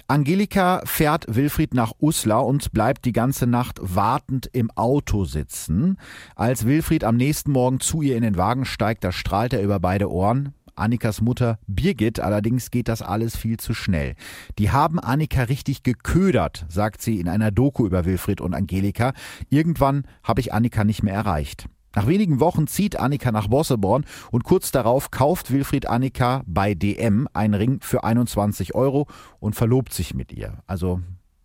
Angelika 0.06 0.82
fährt 0.84 1.24
Wilfried 1.28 1.74
nach 1.74 1.92
Uslar 2.00 2.44
und 2.46 2.72
bleibt 2.72 3.04
die 3.04 3.12
ganze 3.12 3.46
Nacht 3.46 3.78
wartend 3.80 4.48
im 4.52 4.70
Auto 4.72 5.24
sitzen. 5.24 5.98
Als 6.36 6.66
Wilfried 6.66 7.04
am 7.04 7.16
nächsten 7.16 7.52
Morgen 7.52 7.80
zu 7.80 8.02
ihr 8.02 8.16
in 8.16 8.22
den 8.22 8.36
Wagen 8.36 8.64
steigt, 8.64 9.04
da 9.04 9.12
strahlt 9.12 9.52
er 9.52 9.62
über 9.62 9.80
beide 9.80 10.10
Ohren. 10.10 10.54
Annikas 10.78 11.20
Mutter 11.20 11.58
Birgit 11.66 12.20
allerdings 12.20 12.70
geht 12.70 12.88
das 12.88 13.02
alles 13.02 13.36
viel 13.36 13.58
zu 13.58 13.74
schnell. 13.74 14.14
Die 14.58 14.70
haben 14.70 15.00
Annika 15.00 15.42
richtig 15.42 15.82
geködert, 15.82 16.66
sagt 16.68 17.02
sie 17.02 17.20
in 17.20 17.28
einer 17.28 17.50
Doku 17.50 17.86
über 17.86 18.04
Wilfried 18.04 18.40
und 18.40 18.54
Angelika. 18.54 19.12
Irgendwann 19.50 20.04
habe 20.22 20.40
ich 20.40 20.52
Annika 20.52 20.84
nicht 20.84 21.02
mehr 21.02 21.14
erreicht. 21.14 21.66
Nach 21.98 22.06
wenigen 22.06 22.38
Wochen 22.38 22.68
zieht 22.68 23.00
Annika 23.00 23.32
nach 23.32 23.48
Bosseborn 23.48 24.06
und 24.30 24.44
kurz 24.44 24.70
darauf 24.70 25.10
kauft 25.10 25.50
Wilfried 25.50 25.88
Annika 25.88 26.44
bei 26.46 26.74
DM 26.74 27.26
einen 27.32 27.54
Ring 27.54 27.80
für 27.82 28.04
21 28.04 28.76
Euro 28.76 29.08
und 29.40 29.56
verlobt 29.56 29.92
sich 29.92 30.14
mit 30.14 30.30
ihr. 30.30 30.58
Also 30.68 31.00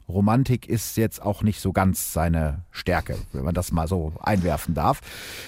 Romantik 0.07 0.69
ist 0.69 0.95
jetzt 0.95 1.23
auch 1.23 1.41
nicht 1.41 1.59
so 1.59 1.73
ganz 1.73 2.13
seine 2.13 2.65
Stärke, 2.69 3.17
wenn 3.31 3.43
man 3.43 3.55
das 3.55 3.71
mal 3.71 3.87
so 3.87 4.13
einwerfen 4.19 4.75
darf. 4.75 5.01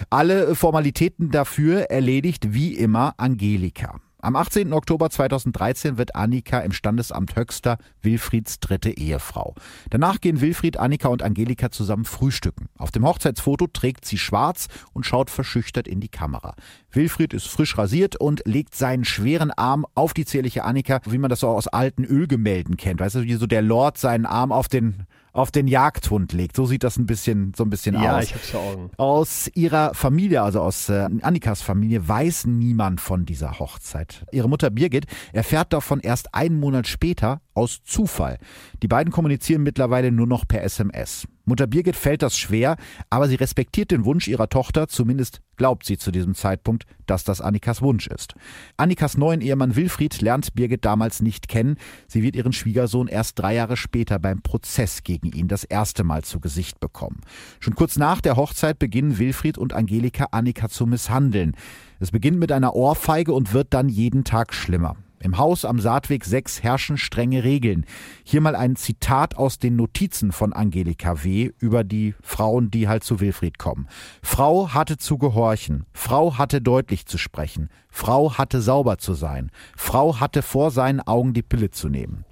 Alle 0.09 0.55
Formalitäten 0.55 1.29
dafür 1.29 1.91
erledigt 1.91 2.55
wie 2.55 2.73
immer 2.73 3.13
Angelika. 3.17 3.99
Am 4.25 4.35
18. 4.35 4.73
Oktober 4.73 5.11
2013 5.11 5.99
wird 5.99 6.15
Annika 6.15 6.57
im 6.61 6.71
Standesamt 6.71 7.35
Höxter 7.35 7.77
Wilfrieds 8.01 8.59
dritte 8.59 8.89
Ehefrau. 8.89 9.53
Danach 9.91 10.19
gehen 10.19 10.41
Wilfried, 10.41 10.77
Annika 10.77 11.09
und 11.09 11.21
Angelika 11.21 11.69
zusammen 11.69 12.05
frühstücken. 12.05 12.67
Auf 12.79 12.89
dem 12.89 13.05
Hochzeitsfoto 13.05 13.67
trägt 13.67 14.03
sie 14.03 14.17
schwarz 14.17 14.65
und 14.93 15.05
schaut 15.05 15.29
verschüchtert 15.29 15.87
in 15.87 15.99
die 15.99 16.09
Kamera. 16.09 16.55
Wilfried 16.89 17.35
ist 17.35 17.47
frisch 17.47 17.77
rasiert 17.77 18.15
und 18.15 18.41
legt 18.45 18.73
seinen 18.73 19.05
schweren 19.05 19.51
Arm 19.51 19.85
auf 19.93 20.15
die 20.15 20.25
zierliche 20.25 20.63
Annika, 20.63 21.01
wie 21.05 21.19
man 21.19 21.29
das 21.29 21.41
so 21.41 21.49
aus 21.49 21.67
alten 21.67 22.03
Ölgemälden 22.03 22.77
kennt. 22.77 23.01
Weißt 23.01 23.13
du, 23.13 23.21
wie 23.21 23.35
so 23.35 23.45
der 23.45 23.61
Lord 23.61 23.99
seinen 23.99 24.25
Arm 24.25 24.51
auf 24.51 24.67
den 24.67 25.05
auf 25.35 25.51
den 25.51 25.67
Jagdhund 25.67 26.31
legt. 26.31 26.55
So 26.55 26.65
sieht 26.65 26.83
das 26.83 26.97
ein 26.97 27.05
bisschen, 27.05 27.53
so 27.55 27.63
ein 27.63 27.69
bisschen 27.69 27.95
ja, 27.95 28.01
aus. 28.01 28.05
Ja, 28.05 28.21
ich 28.21 28.33
hab's 28.35 28.49
vor 28.49 28.61
Augen. 28.61 28.91
Aus 28.97 29.49
ihrer 29.53 29.93
Familie, 29.93 30.41
also 30.41 30.61
aus 30.61 30.87
äh, 30.89 31.07
Annikas 31.21 31.61
Familie, 31.61 32.07
weiß 32.07 32.45
niemand 32.45 33.01
von 33.01 33.25
dieser 33.25 33.59
Hochzeit. 33.59 34.25
Ihre 34.31 34.47
Mutter 34.47 34.69
Birgit 34.69 35.07
erfährt 35.33 35.73
davon 35.73 35.99
erst 35.99 36.33
einen 36.33 36.59
Monat 36.59 36.87
später 36.87 37.41
aus 37.55 37.83
Zufall. 37.83 38.37
Die 38.83 38.87
beiden 38.87 39.11
kommunizieren 39.11 39.63
mittlerweile 39.63 40.11
nur 40.11 40.27
noch 40.27 40.47
per 40.47 40.63
SMS. 40.63 41.27
Mutter 41.45 41.67
Birgit 41.67 41.95
fällt 41.95 42.23
das 42.23 42.37
schwer, 42.37 42.75
aber 43.09 43.27
sie 43.27 43.35
respektiert 43.35 43.91
den 43.91 44.03
Wunsch 44.03 44.27
ihrer 44.27 44.49
Tochter, 44.49 44.87
zumindest 44.87 45.41
glaubt 45.57 45.85
sie 45.85 45.97
zu 45.97 46.11
diesem 46.11 46.33
Zeitpunkt, 46.33 46.85
dass 47.05 47.23
das 47.23 47.39
Annikas 47.39 47.83
Wunsch 47.83 48.07
ist. 48.07 48.33
Annikas 48.77 49.15
neuen 49.15 49.41
Ehemann 49.41 49.75
Wilfried 49.75 50.21
lernt 50.21 50.55
Birgit 50.55 50.83
damals 50.83 51.21
nicht 51.21 51.47
kennen. 51.47 51.77
Sie 52.07 52.23
wird 52.23 52.35
ihren 52.35 52.51
Schwiegersohn 52.51 53.07
erst 53.07 53.37
drei 53.39 53.53
Jahre 53.53 53.77
später 53.77 54.17
beim 54.17 54.41
Prozess 54.41 55.03
gegen 55.03 55.31
ihn 55.31 55.47
das 55.47 55.63
erste 55.63 56.03
Mal 56.03 56.23
zu 56.23 56.39
Gesicht 56.39 56.79
bekommen. 56.79 57.21
Schon 57.59 57.75
kurz 57.75 57.95
nach 57.95 58.21
der 58.21 58.37
Hochzeit 58.37 58.79
beginnen 58.79 59.19
Wilfried 59.19 59.59
und 59.59 59.73
Angelika 59.73 60.29
Annika 60.31 60.67
zu 60.67 60.87
misshandeln. 60.87 61.55
Es 61.99 62.09
beginnt 62.09 62.39
mit 62.39 62.51
einer 62.51 62.75
Ohrfeige 62.75 63.33
und 63.33 63.53
wird 63.53 63.73
dann 63.73 63.87
jeden 63.87 64.23
Tag 64.23 64.53
schlimmer. 64.53 64.97
Im 65.25 65.39
Haus 65.39 65.65
am 65.65 65.79
Saatweg 65.79 66.23
6 66.23 66.61
herrschen 66.61 66.99
strenge 66.99 67.43
Regeln. 67.43 67.87
Hier 68.23 68.41
mal 68.41 68.55
ein 68.55 68.75
Zitat 68.75 69.37
aus 69.37 69.57
den 69.57 69.75
Notizen 69.75 70.31
von 70.31 70.53
Angelika 70.53 71.23
W. 71.23 71.49
über 71.57 71.83
die 71.83 72.13
Frauen, 72.21 72.69
die 72.69 72.87
halt 72.87 73.03
zu 73.03 73.19
Wilfried 73.19 73.57
kommen. 73.57 73.87
Frau 74.21 74.69
hatte 74.75 74.97
zu 74.97 75.17
gehorchen. 75.17 75.87
Frau 75.93 76.37
hatte 76.37 76.61
deutlich 76.61 77.07
zu 77.07 77.17
sprechen. 77.17 77.69
Frau 77.89 78.37
hatte 78.37 78.61
sauber 78.61 78.99
zu 78.99 79.15
sein. 79.15 79.49
Frau 79.75 80.19
hatte 80.19 80.43
vor 80.43 80.69
seinen 80.69 81.01
Augen 81.01 81.33
die 81.33 81.41
Pille 81.41 81.71
zu 81.71 81.89
nehmen. 81.89 82.23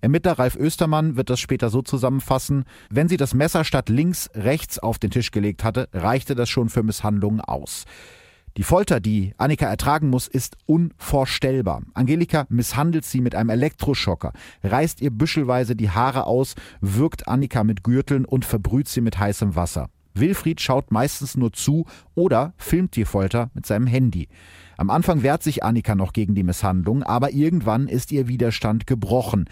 Ermittler 0.00 0.36
Ralf 0.36 0.56
Östermann 0.56 1.14
wird 1.14 1.30
das 1.30 1.38
später 1.38 1.70
so 1.70 1.82
zusammenfassen, 1.82 2.64
wenn 2.90 3.08
sie 3.08 3.16
das 3.16 3.32
Messer 3.32 3.62
statt 3.62 3.88
links 3.88 4.28
rechts 4.34 4.80
auf 4.80 4.98
den 4.98 5.12
Tisch 5.12 5.30
gelegt 5.30 5.62
hatte, 5.62 5.88
reichte 5.92 6.34
das 6.34 6.48
schon 6.48 6.68
für 6.68 6.82
Misshandlungen 6.82 7.40
aus. 7.40 7.84
Die 8.56 8.64
Folter, 8.64 9.00
die 9.00 9.32
Annika 9.38 9.66
ertragen 9.66 10.10
muss, 10.10 10.26
ist 10.26 10.56
unvorstellbar. 10.66 11.82
Angelika 11.94 12.46
misshandelt 12.48 13.04
sie 13.04 13.20
mit 13.20 13.34
einem 13.34 13.50
Elektroschocker, 13.50 14.32
reißt 14.64 15.00
ihr 15.00 15.10
büschelweise 15.10 15.76
die 15.76 15.90
Haare 15.90 16.26
aus, 16.26 16.56
wirkt 16.80 17.28
Annika 17.28 17.62
mit 17.62 17.84
Gürteln 17.84 18.24
und 18.24 18.44
verbrüht 18.44 18.88
sie 18.88 19.00
mit 19.00 19.18
heißem 19.18 19.54
Wasser. 19.54 19.88
Wilfried 20.14 20.60
schaut 20.60 20.90
meistens 20.90 21.36
nur 21.36 21.52
zu 21.52 21.86
oder 22.16 22.52
filmt 22.56 22.96
die 22.96 23.04
Folter 23.04 23.50
mit 23.54 23.66
seinem 23.66 23.86
Handy. 23.86 24.28
Am 24.76 24.90
Anfang 24.90 25.22
wehrt 25.22 25.42
sich 25.42 25.62
Annika 25.62 25.94
noch 25.94 26.12
gegen 26.12 26.34
die 26.34 26.42
Misshandlung, 26.42 27.02
aber 27.02 27.32
irgendwann 27.32 27.86
ist 27.86 28.10
ihr 28.10 28.28
Widerstand 28.28 28.86
gebrochen. 28.86 29.44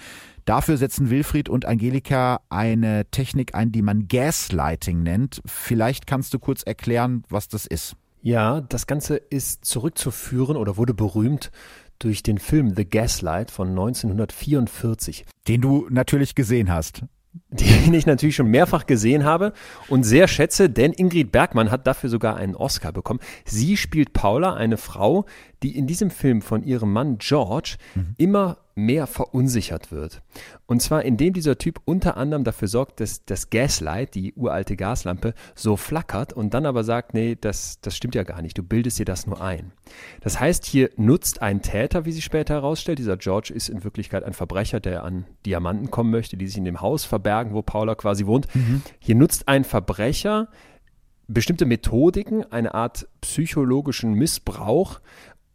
Dafür 0.45 0.77
setzen 0.77 1.11
Wilfried 1.11 1.49
und 1.49 1.67
Angelika 1.67 2.41
eine 2.49 3.05
Technik 3.11 3.55
ein, 3.55 3.71
die 3.71 3.83
man 3.83 4.09
Gaslighting 4.09 5.03
nennt. 5.03 5.43
Vielleicht 5.45 6.07
kannst 6.07 6.33
du 6.35 6.39
kurz 6.39 6.63
erklären, 6.63 7.25
was 7.29 7.49
das 7.49 7.67
ist. 7.67 7.95
Ja, 8.21 8.61
das 8.61 8.87
Ganze 8.87 9.17
ist 9.17 9.65
zurückzuführen 9.65 10.57
oder 10.57 10.77
wurde 10.77 10.95
berühmt 10.95 11.51
durch 11.99 12.23
den 12.23 12.39
Film 12.39 12.75
The 12.75 12.89
Gaslight 12.89 13.51
von 13.51 13.71
1944. 13.71 15.25
Den 15.47 15.61
du 15.61 15.87
natürlich 15.91 16.35
gesehen 16.35 16.71
hast. 16.73 17.05
den 17.89 17.95
ich 17.95 18.05
natürlich 18.05 18.37
schon 18.37 18.49
mehrfach 18.49 18.85
gesehen 18.85 19.25
habe 19.25 19.55
und 19.89 20.05
sehr 20.05 20.29
schätze, 20.29 20.69
denn 20.69 20.93
Ingrid 20.93 21.33
Bergmann 21.33 21.71
hat 21.71 21.87
dafür 21.87 22.11
sogar 22.11 22.37
einen 22.37 22.55
Oscar 22.55 22.93
bekommen. 22.93 23.21
Sie 23.47 23.79
spielt 23.79 24.13
Paula, 24.13 24.55
eine 24.55 24.77
Frau, 24.77 25.25
die 25.63 25.77
in 25.77 25.87
diesem 25.87 26.11
Film 26.11 26.43
von 26.43 26.63
ihrem 26.63 26.93
Mann 26.93 27.19
George 27.19 27.77
mhm. 27.95 28.15
immer 28.19 28.59
mehr 28.79 29.09
verunsichert 29.09 29.91
wird. 29.91 30.23
Und 30.67 30.81
zwar 30.81 31.03
indem 31.05 31.33
dieser 31.33 31.59
Typ 31.59 31.81
unter 31.85 32.17
anderem 32.17 32.45
dafür 32.45 32.69
sorgt, 32.69 33.01
dass 33.01 33.25
das 33.25 33.51
Gaslight, 33.51 34.15
die 34.15 34.35
uralte 34.35 34.77
Gaslampe, 34.77 35.35
so 35.57 35.77
flackert 35.77 36.33
und 36.33 36.55
dann 36.55 36.65
aber 36.65 36.85
sagt, 36.85 37.13
nee, 37.13 37.37
das, 37.39 37.81
das 37.81 37.97
stimmt 37.97 38.15
ja 38.15 38.23
gar 38.23 38.41
nicht, 38.41 38.57
du 38.57 38.63
bildest 38.63 39.01
dir 39.01 39.05
das 39.05 39.27
nur 39.27 39.43
ein. 39.43 39.73
Das 40.21 40.39
heißt, 40.39 40.65
hier 40.65 40.91
nutzt 40.97 41.43
ein 41.43 41.61
Täter, 41.61 42.05
wie 42.05 42.13
sich 42.13 42.25
später 42.25 42.55
herausstellt, 42.55 43.01
dieser 43.01 43.17
George 43.17 43.53
ist 43.53 43.69
in 43.69 43.83
Wirklichkeit 43.83 44.23
ein 44.23 44.33
Verbrecher, 44.33 44.79
der 44.79 45.03
an 45.03 45.25
Diamanten 45.45 45.91
kommen 45.91 46.13
möchte, 46.13 46.37
die 46.37 46.47
sich 46.47 46.59
in 46.59 46.65
dem 46.65 46.81
Haus 46.81 47.05
verbergen, 47.05 47.38
wo 47.53 47.63
Paula 47.63 47.95
quasi 47.95 48.27
wohnt. 48.27 48.55
Mhm. 48.55 48.83
Hier 48.99 49.15
nutzt 49.15 49.49
ein 49.49 49.65
Verbrecher 49.65 50.49
bestimmte 51.29 51.67
Methodiken, 51.67 52.51
eine 52.51 52.75
Art 52.75 53.07
psychologischen 53.21 54.15
Missbrauch, 54.15 55.01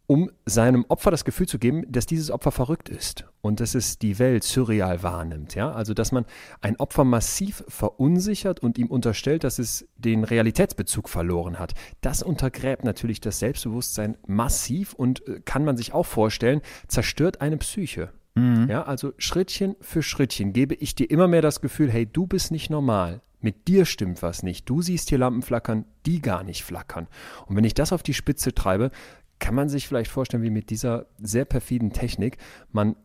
um 0.06 0.30
seinem 0.44 0.84
Opfer 0.88 1.10
das 1.10 1.24
Gefühl 1.24 1.48
zu 1.48 1.58
geben, 1.58 1.90
dass 1.90 2.04
dieses 2.06 2.30
Opfer 2.30 2.52
verrückt 2.52 2.90
ist 2.90 3.24
und 3.40 3.60
dass 3.60 3.74
es 3.74 3.98
die 3.98 4.18
Welt 4.18 4.44
surreal 4.44 5.02
wahrnimmt. 5.02 5.54
Ja? 5.54 5.72
Also, 5.72 5.94
dass 5.94 6.12
man 6.12 6.26
ein 6.60 6.76
Opfer 6.76 7.04
massiv 7.04 7.64
verunsichert 7.68 8.60
und 8.60 8.76
ihm 8.76 8.88
unterstellt, 8.88 9.44
dass 9.44 9.58
es 9.58 9.88
den 9.96 10.24
Realitätsbezug 10.24 11.08
verloren 11.08 11.58
hat. 11.58 11.72
Das 12.02 12.22
untergräbt 12.22 12.84
natürlich 12.84 13.20
das 13.20 13.38
Selbstbewusstsein 13.38 14.18
massiv 14.26 14.92
und 14.92 15.26
äh, 15.26 15.40
kann 15.44 15.64
man 15.64 15.76
sich 15.76 15.94
auch 15.94 16.06
vorstellen, 16.06 16.60
zerstört 16.86 17.40
eine 17.40 17.56
Psyche. 17.56 18.12
Mhm. 18.34 18.68
Ja, 18.68 18.82
also 18.82 19.12
Schrittchen 19.18 19.76
für 19.80 20.02
Schrittchen 20.02 20.52
gebe 20.52 20.74
ich 20.74 20.94
dir 20.94 21.10
immer 21.10 21.28
mehr 21.28 21.42
das 21.42 21.60
Gefühl, 21.60 21.90
hey, 21.90 22.06
du 22.06 22.26
bist 22.26 22.50
nicht 22.50 22.70
normal. 22.70 23.20
Mit 23.40 23.68
dir 23.68 23.84
stimmt 23.84 24.22
was 24.22 24.42
nicht. 24.42 24.68
Du 24.68 24.80
siehst 24.80 25.10
hier 25.10 25.18
Lampen 25.18 25.42
flackern, 25.42 25.84
die 26.06 26.22
gar 26.22 26.42
nicht 26.42 26.64
flackern. 26.64 27.08
Und 27.46 27.56
wenn 27.56 27.64
ich 27.64 27.74
das 27.74 27.92
auf 27.92 28.02
die 28.02 28.14
Spitze 28.14 28.54
treibe, 28.54 28.90
kann 29.38 29.54
man 29.54 29.68
sich 29.68 29.86
vielleicht 29.86 30.10
vorstellen, 30.10 30.42
wie 30.42 30.50
mit 30.50 30.70
dieser 30.70 31.06
sehr 31.20 31.44
perfiden 31.44 31.92
Technik 31.92 32.38
man 32.72 32.96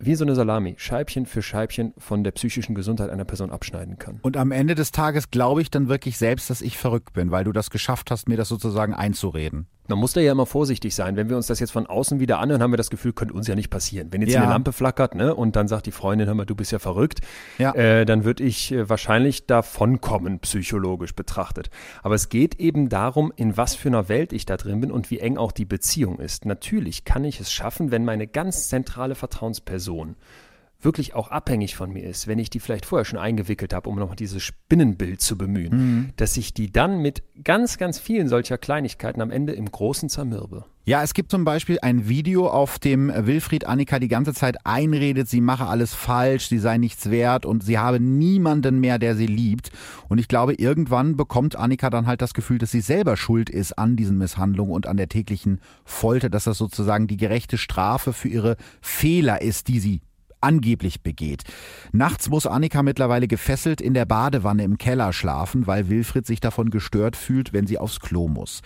wie 0.00 0.14
so 0.14 0.24
eine 0.24 0.34
Salami, 0.34 0.74
Scheibchen 0.78 1.26
für 1.26 1.42
Scheibchen 1.42 1.92
von 1.98 2.22
der 2.22 2.30
psychischen 2.32 2.74
Gesundheit 2.74 3.10
einer 3.10 3.24
Person 3.24 3.50
abschneiden 3.50 3.98
kann. 3.98 4.20
Und 4.22 4.36
am 4.36 4.52
Ende 4.52 4.74
des 4.74 4.92
Tages 4.92 5.30
glaube 5.30 5.60
ich 5.60 5.70
dann 5.70 5.88
wirklich 5.88 6.18
selbst, 6.18 6.50
dass 6.50 6.60
ich 6.60 6.78
verrückt 6.78 7.12
bin, 7.14 7.30
weil 7.30 7.44
du 7.44 7.52
das 7.52 7.70
geschafft 7.70 8.10
hast, 8.10 8.28
mir 8.28 8.36
das 8.36 8.48
sozusagen 8.48 8.94
einzureden. 8.94 9.66
Man 9.88 9.98
muss 9.98 10.12
da 10.12 10.20
ja 10.20 10.32
immer 10.32 10.46
vorsichtig 10.46 10.94
sein. 10.94 11.16
Wenn 11.16 11.30
wir 11.30 11.36
uns 11.36 11.46
das 11.46 11.60
jetzt 11.60 11.70
von 11.70 11.86
außen 11.86 12.20
wieder 12.20 12.38
anhören, 12.38 12.62
haben 12.62 12.72
wir 12.72 12.76
das 12.76 12.90
Gefühl, 12.90 13.14
könnte 13.14 13.32
uns 13.34 13.46
ja 13.46 13.54
nicht 13.54 13.70
passieren. 13.70 14.08
Wenn 14.10 14.20
jetzt 14.20 14.34
ja. 14.34 14.42
eine 14.42 14.50
Lampe 14.50 14.72
flackert 14.72 15.14
ne, 15.14 15.34
und 15.34 15.56
dann 15.56 15.66
sagt 15.66 15.86
die 15.86 15.92
Freundin, 15.92 16.26
hör 16.26 16.34
mal, 16.34 16.44
du 16.44 16.54
bist 16.54 16.72
ja 16.72 16.78
verrückt, 16.78 17.20
ja. 17.56 17.74
Äh, 17.74 18.04
dann 18.04 18.24
würde 18.24 18.44
ich 18.44 18.72
äh, 18.72 18.88
wahrscheinlich 18.88 19.46
davonkommen, 19.46 20.40
psychologisch 20.40 21.14
betrachtet. 21.14 21.70
Aber 22.02 22.14
es 22.14 22.28
geht 22.28 22.60
eben 22.60 22.90
darum, 22.90 23.32
in 23.34 23.56
was 23.56 23.74
für 23.74 23.88
einer 23.88 24.08
Welt 24.08 24.32
ich 24.32 24.44
da 24.44 24.58
drin 24.58 24.80
bin 24.80 24.92
und 24.92 25.10
wie 25.10 25.20
eng 25.20 25.38
auch 25.38 25.52
die 25.52 25.64
Beziehung 25.64 26.18
ist. 26.18 26.44
Natürlich 26.44 27.04
kann 27.04 27.24
ich 27.24 27.40
es 27.40 27.50
schaffen, 27.50 27.90
wenn 27.90 28.04
meine 28.04 28.26
ganz 28.26 28.68
zentrale 28.68 29.14
Vertrauensperson 29.14 30.16
wirklich 30.80 31.14
auch 31.14 31.30
abhängig 31.30 31.74
von 31.74 31.92
mir 31.92 32.04
ist, 32.04 32.28
wenn 32.28 32.38
ich 32.38 32.50
die 32.50 32.60
vielleicht 32.60 32.86
vorher 32.86 33.04
schon 33.04 33.18
eingewickelt 33.18 33.74
habe, 33.74 33.88
um 33.88 33.98
nochmal 33.98 34.16
dieses 34.16 34.42
Spinnenbild 34.42 35.20
zu 35.20 35.36
bemühen, 35.36 35.72
mhm. 35.72 36.10
dass 36.16 36.36
ich 36.36 36.54
die 36.54 36.70
dann 36.70 37.02
mit 37.02 37.22
ganz, 37.42 37.78
ganz 37.78 37.98
vielen 37.98 38.28
solcher 38.28 38.58
Kleinigkeiten 38.58 39.20
am 39.20 39.30
Ende 39.30 39.54
im 39.54 39.70
Großen 39.70 40.08
zermürbe. 40.08 40.64
Ja, 40.84 41.02
es 41.02 41.12
gibt 41.12 41.30
zum 41.30 41.44
Beispiel 41.44 41.78
ein 41.82 42.08
Video, 42.08 42.48
auf 42.48 42.78
dem 42.78 43.12
Wilfried 43.14 43.66
Annika 43.66 43.98
die 43.98 44.08
ganze 44.08 44.32
Zeit 44.32 44.56
einredet, 44.64 45.28
sie 45.28 45.42
mache 45.42 45.66
alles 45.66 45.92
falsch, 45.92 46.48
sie 46.48 46.58
sei 46.58 46.78
nichts 46.78 47.10
wert 47.10 47.44
und 47.44 47.62
sie 47.62 47.78
habe 47.78 48.00
niemanden 48.00 48.80
mehr, 48.80 48.98
der 48.98 49.14
sie 49.14 49.26
liebt. 49.26 49.70
Und 50.08 50.16
ich 50.16 50.28
glaube, 50.28 50.54
irgendwann 50.54 51.14
bekommt 51.16 51.56
Annika 51.56 51.90
dann 51.90 52.06
halt 52.06 52.22
das 52.22 52.32
Gefühl, 52.32 52.56
dass 52.56 52.70
sie 52.70 52.80
selber 52.80 53.18
schuld 53.18 53.50
ist 53.50 53.76
an 53.78 53.96
diesen 53.96 54.16
Misshandlungen 54.16 54.72
und 54.72 54.86
an 54.86 54.96
der 54.96 55.10
täglichen 55.10 55.60
Folter, 55.84 56.30
dass 56.30 56.44
das 56.44 56.56
sozusagen 56.56 57.06
die 57.06 57.18
gerechte 57.18 57.58
Strafe 57.58 58.14
für 58.14 58.28
ihre 58.28 58.56
Fehler 58.80 59.42
ist, 59.42 59.68
die 59.68 59.80
sie 59.80 60.00
angeblich 60.40 61.02
begeht. 61.02 61.44
Nachts 61.92 62.28
muss 62.28 62.46
Annika 62.46 62.82
mittlerweile 62.82 63.28
gefesselt 63.28 63.80
in 63.80 63.94
der 63.94 64.04
Badewanne 64.04 64.64
im 64.64 64.78
Keller 64.78 65.12
schlafen, 65.12 65.66
weil 65.66 65.88
Wilfried 65.88 66.26
sich 66.26 66.40
davon 66.40 66.70
gestört 66.70 67.16
fühlt, 67.16 67.52
wenn 67.52 67.66
sie 67.66 67.78
aufs 67.78 68.00
Klo 68.00 68.28
muss. 68.28 68.60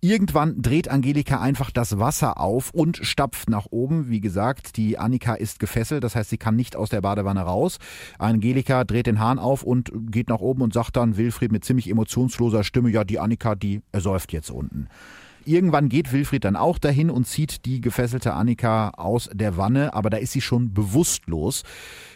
Irgendwann 0.00 0.60
dreht 0.60 0.88
Angelika 0.88 1.40
einfach 1.40 1.70
das 1.70 1.98
Wasser 1.98 2.40
auf 2.40 2.70
und 2.72 2.98
stapft 3.02 3.50
nach 3.50 3.66
oben. 3.70 4.08
Wie 4.08 4.20
gesagt, 4.20 4.76
die 4.76 4.98
Annika 4.98 5.34
ist 5.34 5.58
gefesselt, 5.58 6.04
das 6.04 6.14
heißt, 6.14 6.30
sie 6.30 6.38
kann 6.38 6.56
nicht 6.56 6.76
aus 6.76 6.90
der 6.90 7.00
Badewanne 7.00 7.40
raus. 7.40 7.78
Angelika 8.18 8.84
dreht 8.84 9.06
den 9.06 9.20
Hahn 9.20 9.38
auf 9.38 9.62
und 9.62 9.90
geht 10.10 10.28
nach 10.28 10.40
oben 10.40 10.62
und 10.62 10.72
sagt 10.72 10.96
dann 10.96 11.16
Wilfried 11.16 11.52
mit 11.52 11.64
ziemlich 11.64 11.90
emotionsloser 11.90 12.64
Stimme, 12.64 12.90
ja, 12.90 13.04
die 13.04 13.18
Annika, 13.18 13.54
die 13.54 13.82
ersäuft 13.92 14.32
jetzt 14.32 14.50
unten. 14.50 14.88
Irgendwann 15.48 15.88
geht 15.88 16.12
Wilfried 16.12 16.44
dann 16.44 16.56
auch 16.56 16.78
dahin 16.78 17.08
und 17.08 17.26
zieht 17.26 17.64
die 17.64 17.80
gefesselte 17.80 18.34
Annika 18.34 18.90
aus 18.90 19.30
der 19.32 19.56
Wanne, 19.56 19.94
aber 19.94 20.10
da 20.10 20.18
ist 20.18 20.32
sie 20.32 20.42
schon 20.42 20.74
bewusstlos. 20.74 21.62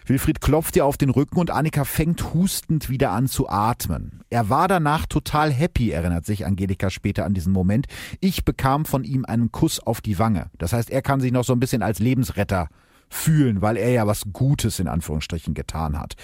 Wilfried 0.04 0.42
klopft 0.42 0.76
ihr 0.76 0.84
auf 0.84 0.98
den 0.98 1.08
Rücken 1.08 1.38
und 1.38 1.50
Annika 1.50 1.84
fängt 1.84 2.34
hustend 2.34 2.90
wieder 2.90 3.10
an 3.10 3.28
zu 3.28 3.48
atmen. 3.48 4.20
Er 4.28 4.50
war 4.50 4.68
danach 4.68 5.06
total 5.06 5.50
happy, 5.50 5.92
erinnert 5.92 6.26
sich 6.26 6.44
Angelika 6.44 6.90
später 6.90 7.24
an 7.24 7.32
diesen 7.32 7.54
Moment. 7.54 7.86
Ich 8.20 8.44
bekam 8.44 8.84
von 8.84 9.02
ihm 9.02 9.24
einen 9.24 9.50
Kuss 9.50 9.80
auf 9.80 10.02
die 10.02 10.18
Wange. 10.18 10.50
Das 10.58 10.74
heißt, 10.74 10.90
er 10.90 11.00
kann 11.00 11.20
sich 11.20 11.32
noch 11.32 11.44
so 11.44 11.54
ein 11.54 11.60
bisschen 11.60 11.82
als 11.82 12.00
Lebensretter 12.00 12.68
fühlen, 13.08 13.62
weil 13.62 13.78
er 13.78 13.92
ja 13.92 14.06
was 14.06 14.24
Gutes 14.34 14.78
in 14.78 14.88
Anführungsstrichen 14.88 15.54
getan 15.54 15.98
hat. 15.98 16.16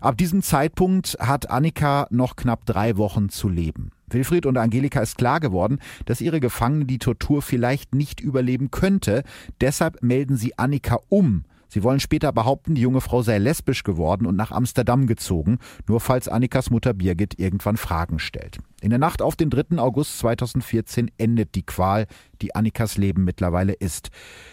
Ab 0.00 0.16
diesem 0.16 0.40
Zeitpunkt 0.40 1.18
hat 1.20 1.50
Annika 1.50 2.06
noch 2.08 2.36
knapp 2.36 2.64
drei 2.64 2.96
Wochen 2.96 3.28
zu 3.28 3.50
leben. 3.50 3.90
Wilfried 4.08 4.46
und 4.46 4.56
Angelika 4.56 5.00
ist 5.00 5.18
klar 5.18 5.40
geworden, 5.40 5.78
dass 6.06 6.20
ihre 6.20 6.40
Gefangene 6.40 6.84
die 6.84 6.98
Tortur 6.98 7.42
vielleicht 7.42 7.94
nicht 7.94 8.20
überleben 8.20 8.70
könnte. 8.70 9.22
Deshalb 9.60 10.02
melden 10.02 10.36
sie 10.36 10.58
Annika 10.58 10.98
um. 11.08 11.44
Sie 11.74 11.82
wollen 11.82 11.98
später 11.98 12.30
behaupten, 12.30 12.76
die 12.76 12.82
junge 12.82 13.00
Frau 13.00 13.22
sei 13.22 13.38
lesbisch 13.38 13.82
geworden 13.82 14.26
und 14.26 14.36
nach 14.36 14.52
Amsterdam 14.52 15.08
gezogen, 15.08 15.58
nur 15.88 15.98
falls 15.98 16.28
Annikas 16.28 16.70
Mutter 16.70 16.94
Birgit 16.94 17.40
irgendwann 17.40 17.76
Fragen 17.76 18.20
stellt. 18.20 18.58
In 18.80 18.90
der 18.90 19.00
Nacht 19.00 19.20
auf 19.20 19.34
den 19.34 19.50
3. 19.50 19.78
August 19.78 20.20
2014 20.20 21.10
endet 21.18 21.56
die 21.56 21.66
Qual, 21.66 22.06
die 22.42 22.54
Annikas 22.54 22.96
Leben 22.96 23.24
mittlerweile 23.24 23.72
ist. 23.72 24.10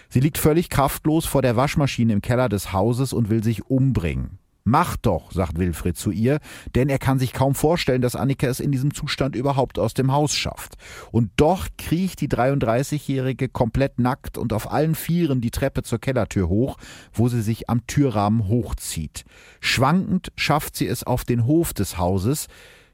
Sie 0.10 0.20
liegt 0.20 0.40
völlig 0.40 0.72
kraftlos 0.72 1.28
vor 1.28 1.44
der 1.44 1.56
Waschmaschine 1.56 2.12
im 2.12 2.24
Keller 2.24 2.50
des 2.50 2.74
Hauses 2.74 3.14
und 3.14 3.30
will 3.30 3.44
sich 3.44 3.70
umbringen. 3.70 4.40
Mach 4.64 4.96
doch, 4.96 5.32
sagt 5.32 5.58
Wilfried 5.58 5.98
zu 5.98 6.12
ihr, 6.12 6.40
denn 6.76 6.88
er 6.90 7.00
kann 7.00 7.18
sich 7.18 7.34
kaum 7.34 7.56
vorstellen, 7.56 8.02
dass 8.02 8.16
Annika 8.16 8.48
es 8.48 8.60
in 8.60 8.72
diesem 8.72 8.94
Zustand 8.94 9.36
überhaupt 9.36 9.80
aus 9.80 9.94
dem 9.96 10.12
Haus 10.12 10.36
schafft. 10.36 10.76
Und 11.12 11.32
doch 11.38 11.68
kriecht 11.78 12.22
die 12.22 12.30
33-Jährige 12.30 13.50
komplett 13.50 14.00
nackt 14.00 14.38
und 14.38 14.54
auf 14.54 14.72
allen 14.72 14.94
Vieren 14.94 15.42
die 15.42 15.52
Treppe 15.52 15.82
zur 15.82 16.00
Kellertür 16.00 16.48
hoch, 16.48 16.78
wo 17.12 17.28
sie 17.28 17.42
sich 17.42 17.70
am 17.70 17.88
Türrahmen 17.88 18.48
hochzieht. 18.48 19.26
Schwankend 19.60 20.32
schafft 20.36 20.76
sie 20.76 20.88
es 20.88 21.04
auf 21.04 21.24
den 21.24 21.46
Hof 21.46 21.74
des 21.74 21.98
Hauses, 21.98 22.48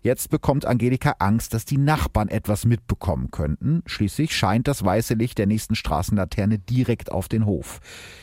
Jetzt 0.07 0.29
bekommt 0.29 0.63
Angelika 0.63 1.15
Angst, 1.19 1.53
dass 1.53 1.65
die 1.65 1.77
Nachbarn 1.77 2.29
etwas 2.29 2.63
mitbekommen 2.63 3.29
könnten. 3.29 3.83
Schließlich 3.87 4.33
scheint 4.33 4.69
das 4.69 4.85
weiße 4.85 5.15
Licht 5.15 5.37
der 5.37 5.47
nächsten 5.47 5.75
Straßenlaterne 5.75 6.59
direkt 6.59 7.11
auf 7.11 7.27
den 7.27 7.45
Hof. 7.45 7.81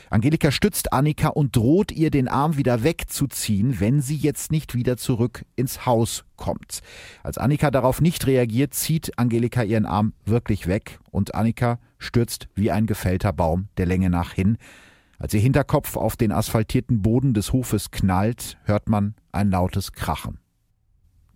Angelika 0.08 0.50
stützt 0.50 0.94
Annika 0.94 1.28
und 1.28 1.54
droht 1.54 1.92
ihr, 1.92 2.10
den 2.10 2.26
Arm 2.26 2.56
wieder 2.56 2.84
wegzuziehen, 2.84 3.80
wenn 3.80 4.00
sie 4.00 4.16
jetzt 4.16 4.50
nicht 4.50 4.74
wieder 4.74 4.96
zurück 4.96 5.44
ins 5.56 5.84
Haus 5.84 6.24
kommt. 6.36 6.80
Als 7.22 7.36
Annika 7.36 7.70
darauf 7.70 8.00
nicht 8.00 8.26
reagiert, 8.26 8.72
zieht 8.72 9.18
Angelika 9.18 9.62
ihren 9.62 9.84
Arm 9.84 10.14
wirklich 10.24 10.66
weg 10.66 11.00
und 11.10 11.34
Annika 11.34 11.78
stürzt 11.98 12.48
wie 12.54 12.70
ein 12.70 12.86
gefällter 12.86 13.34
Baum 13.34 13.68
der 13.76 13.84
Länge 13.84 14.08
nach 14.08 14.32
hin. 14.32 14.56
Als 15.18 15.34
ihr 15.34 15.40
Hinterkopf 15.40 15.98
auf 15.98 16.16
den 16.16 16.32
asphaltierten 16.32 17.02
Boden 17.02 17.34
des 17.34 17.52
Hofes 17.52 17.90
knallt, 17.90 18.56
hört 18.64 18.88
man 18.88 19.14
ein 19.32 19.50
lautes 19.50 19.92
Krachen. 19.92 20.38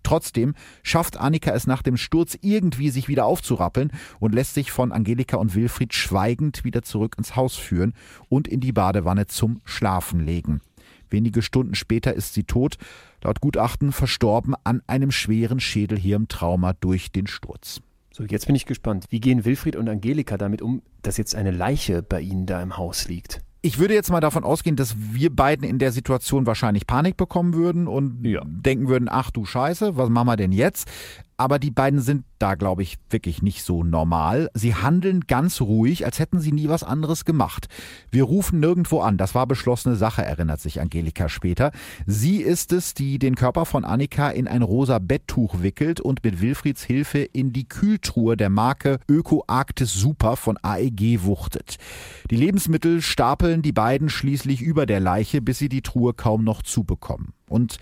Trotzdem 0.09 0.55
schafft 0.83 1.19
Annika 1.19 1.51
es 1.51 1.67
nach 1.67 1.83
dem 1.83 1.99
Sturz 1.99 2.39
irgendwie, 2.41 2.89
sich 2.89 3.09
wieder 3.09 3.27
aufzurappeln 3.27 3.93
und 4.21 4.35
lässt 4.35 4.55
sich 4.55 4.73
von 4.73 4.91
Angelika 4.91 5.37
und 5.37 5.55
Wilfried 5.55 5.93
schweigend 5.93 6.65
wieder 6.65 6.81
zurück 6.81 7.17
ins 7.19 7.37
Haus 7.37 7.57
führen 7.57 7.93
und 8.31 8.49
in 8.49 8.61
die 8.61 8.73
Badewanne 8.73 9.27
zum 9.27 9.61
Schlafen 9.67 10.21
legen. 10.21 10.63
Wenige 11.11 11.43
Stunden 11.43 11.75
später 11.75 12.15
ist 12.15 12.33
sie 12.33 12.45
tot, 12.45 12.79
laut 13.23 13.43
Gutachten 13.43 13.93
verstorben 13.93 14.55
an 14.65 14.81
einem 14.87 15.11
schweren 15.11 15.61
Schädelhirntrauma 15.61 16.73
durch 16.73 17.13
den 17.13 17.27
Sturz. 17.27 17.83
So, 18.11 18.25
jetzt 18.25 18.47
bin 18.47 18.57
ich 18.57 18.65
gespannt. 18.65 19.05
Wie 19.11 19.21
gehen 19.21 19.45
Wilfried 19.45 19.77
und 19.77 19.91
Angelika 19.91 20.39
damit 20.39 20.63
um, 20.63 20.81
dass 21.03 21.19
jetzt 21.19 21.35
eine 21.35 21.51
Leiche 21.51 22.03
bei 22.03 22.23
ihnen 22.23 22.47
da 22.47 22.63
im 22.63 22.79
Haus 22.79 23.09
liegt? 23.09 23.43
Ich 23.69 23.79
würde 23.79 23.93
jetzt 23.93 24.11
mal 24.11 24.21
davon 24.21 24.45
ausgehen, 24.45 24.77
dass 24.77 24.97
wir 24.97 25.29
beiden 25.29 25.69
in 25.69 25.79
der 25.79 25.93
Situation 25.93 26.47
wahrscheinlich 26.47 26.87
Panik 26.87 27.19
bekommen 27.19 27.53
würden 27.53 27.87
und 27.87 28.25
ja. 28.25 28.41
denken 28.47 28.89
würden, 28.89 29.09
ach 29.11 29.31
du 29.31 29.45
Scheiße, 29.45 29.95
was 29.95 30.09
machen 30.09 30.27
wir 30.27 30.37
denn 30.37 30.53
jetzt? 30.53 30.89
Aber 31.39 31.61
die 31.61 31.71
beiden 31.71 32.01
sind 32.01 32.25
da, 32.41 32.57
glaube 32.57 32.83
ich, 32.83 32.99
wirklich 33.11 33.43
nicht 33.43 33.63
so 33.63 33.85
normal. 33.85 34.51
Sie 34.55 34.75
handeln 34.75 35.23
ganz 35.29 35.61
ruhig, 35.61 36.05
als 36.05 36.19
hätten 36.19 36.41
sie 36.41 36.51
nie 36.51 36.69
was 36.69 36.83
anderes 36.83 37.25
gemacht. 37.25 37.69
Wir 38.11 38.25
rufen 38.25 38.59
nirgendwo 38.59 39.01
an. 39.01 39.17
Das 39.17 39.37
war 39.37 39.47
beschlossene 39.47 39.95
Sache, 39.95 40.25
erinnert 40.25 40.61
sich 40.61 40.81
Angelika 40.81 41.29
später. 41.29 41.71
Sie 42.07 42.43
ist 42.43 42.73
es, 42.73 42.93
die 42.93 43.21
den 43.21 43.37
Körper 43.37 43.67
von 43.67 43.85
Annika 43.85 44.31
in 44.31 44.49
ein 44.49 44.63
rosa 44.63 44.99
Betttuch 44.99 45.63
wickelt 45.63 46.01
und 46.01 46.25
mit 46.25 46.41
Wilfrieds 46.41 46.83
Hilfe 46.83 47.21
in 47.21 47.53
die 47.53 47.69
Kühltruhe 47.69 48.37
der 48.37 48.51
Marke 48.51 48.99
Öko 49.09 49.45
Arktis 49.47 49.95
Super 49.95 50.37
von 50.37 50.59
AEG 50.61 51.23
wuchtet. 51.23 51.77
Die 52.33 52.37
Lebensmittel 52.37 53.01
stapeln 53.01 53.63
die 53.63 53.73
beiden 53.73 54.09
schließlich 54.09 54.61
über 54.61 54.87
der 54.87 54.99
Leiche, 54.99 55.41
bis 55.41 55.59
sie 55.59 55.69
die 55.69 55.83
Truhe 55.83 56.15
kaum 56.15 56.43
noch 56.43 56.63
zubekommen. 56.65 57.33
Und 57.49 57.79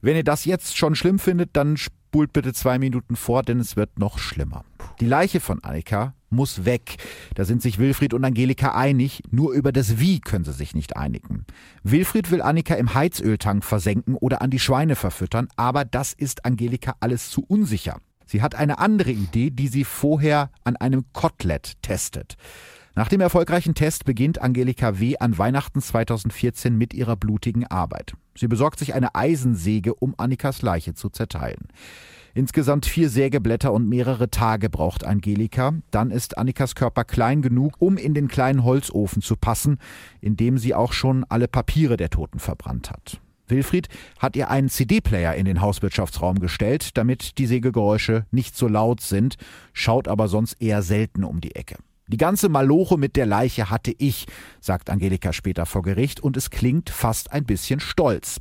wenn 0.00 0.16
ihr 0.16 0.24
das 0.24 0.44
jetzt 0.44 0.76
schon 0.76 0.94
schlimm 0.94 1.18
findet, 1.18 1.56
dann 1.56 1.78
spult 2.14 2.32
bitte 2.32 2.52
zwei 2.52 2.78
Minuten 2.78 3.16
vor, 3.16 3.42
denn 3.42 3.58
es 3.58 3.74
wird 3.74 3.98
noch 3.98 4.20
schlimmer. 4.20 4.64
Die 5.00 5.04
Leiche 5.04 5.40
von 5.40 5.64
Annika 5.64 6.14
muss 6.30 6.64
weg. 6.64 6.94
Da 7.34 7.44
sind 7.44 7.60
sich 7.60 7.80
Wilfried 7.80 8.14
und 8.14 8.24
Angelika 8.24 8.72
einig, 8.72 9.20
nur 9.32 9.52
über 9.52 9.72
das 9.72 9.98
Wie 9.98 10.20
können 10.20 10.44
sie 10.44 10.52
sich 10.52 10.76
nicht 10.76 10.96
einigen. 10.96 11.44
Wilfried 11.82 12.30
will 12.30 12.40
Annika 12.40 12.76
im 12.76 12.94
Heizöltank 12.94 13.64
versenken 13.64 14.14
oder 14.14 14.42
an 14.42 14.50
die 14.50 14.60
Schweine 14.60 14.94
verfüttern, 14.94 15.48
aber 15.56 15.84
das 15.84 16.12
ist 16.12 16.44
Angelika 16.44 16.94
alles 17.00 17.30
zu 17.30 17.44
unsicher. 17.48 17.98
Sie 18.26 18.42
hat 18.42 18.54
eine 18.54 18.78
andere 18.78 19.10
Idee, 19.10 19.50
die 19.50 19.66
sie 19.66 19.82
vorher 19.82 20.50
an 20.62 20.76
einem 20.76 21.06
Kotelett 21.12 21.82
testet. 21.82 22.36
Nach 22.96 23.08
dem 23.08 23.20
erfolgreichen 23.20 23.74
Test 23.74 24.04
beginnt 24.04 24.40
Angelika 24.40 25.00
W. 25.00 25.16
an 25.18 25.36
Weihnachten 25.36 25.80
2014 25.80 26.76
mit 26.76 26.94
ihrer 26.94 27.16
blutigen 27.16 27.66
Arbeit. 27.66 28.14
Sie 28.36 28.46
besorgt 28.46 28.78
sich 28.78 28.94
eine 28.94 29.16
Eisensäge, 29.16 29.94
um 29.94 30.14
Annikas 30.16 30.62
Leiche 30.62 30.94
zu 30.94 31.08
zerteilen. 31.08 31.66
Insgesamt 32.34 32.86
vier 32.86 33.10
Sägeblätter 33.10 33.72
und 33.72 33.88
mehrere 33.88 34.30
Tage 34.30 34.70
braucht 34.70 35.04
Angelika. 35.04 35.74
Dann 35.90 36.12
ist 36.12 36.38
Annikas 36.38 36.76
Körper 36.76 37.04
klein 37.04 37.42
genug, 37.42 37.74
um 37.80 37.96
in 37.96 38.14
den 38.14 38.28
kleinen 38.28 38.62
Holzofen 38.62 39.22
zu 39.22 39.34
passen, 39.34 39.78
in 40.20 40.36
dem 40.36 40.56
sie 40.56 40.72
auch 40.72 40.92
schon 40.92 41.24
alle 41.28 41.48
Papiere 41.48 41.96
der 41.96 42.10
Toten 42.10 42.38
verbrannt 42.38 42.90
hat. 42.90 43.20
Wilfried 43.48 43.88
hat 44.20 44.36
ihr 44.36 44.50
einen 44.50 44.68
CD-Player 44.68 45.34
in 45.34 45.46
den 45.46 45.60
Hauswirtschaftsraum 45.60 46.38
gestellt, 46.38 46.96
damit 46.96 47.38
die 47.38 47.46
Sägegeräusche 47.46 48.24
nicht 48.30 48.56
so 48.56 48.68
laut 48.68 49.00
sind, 49.00 49.36
schaut 49.72 50.06
aber 50.06 50.28
sonst 50.28 50.54
eher 50.60 50.82
selten 50.82 51.24
um 51.24 51.40
die 51.40 51.56
Ecke. 51.56 51.76
Die 52.06 52.18
ganze 52.18 52.50
Maloche 52.50 52.98
mit 52.98 53.16
der 53.16 53.24
Leiche 53.24 53.70
hatte 53.70 53.94
ich, 53.96 54.26
sagt 54.60 54.90
Angelika 54.90 55.32
später 55.32 55.64
vor 55.64 55.82
Gericht, 55.82 56.20
und 56.20 56.36
es 56.36 56.50
klingt 56.50 56.90
fast 56.90 57.32
ein 57.32 57.44
bisschen 57.44 57.80
stolz. 57.80 58.38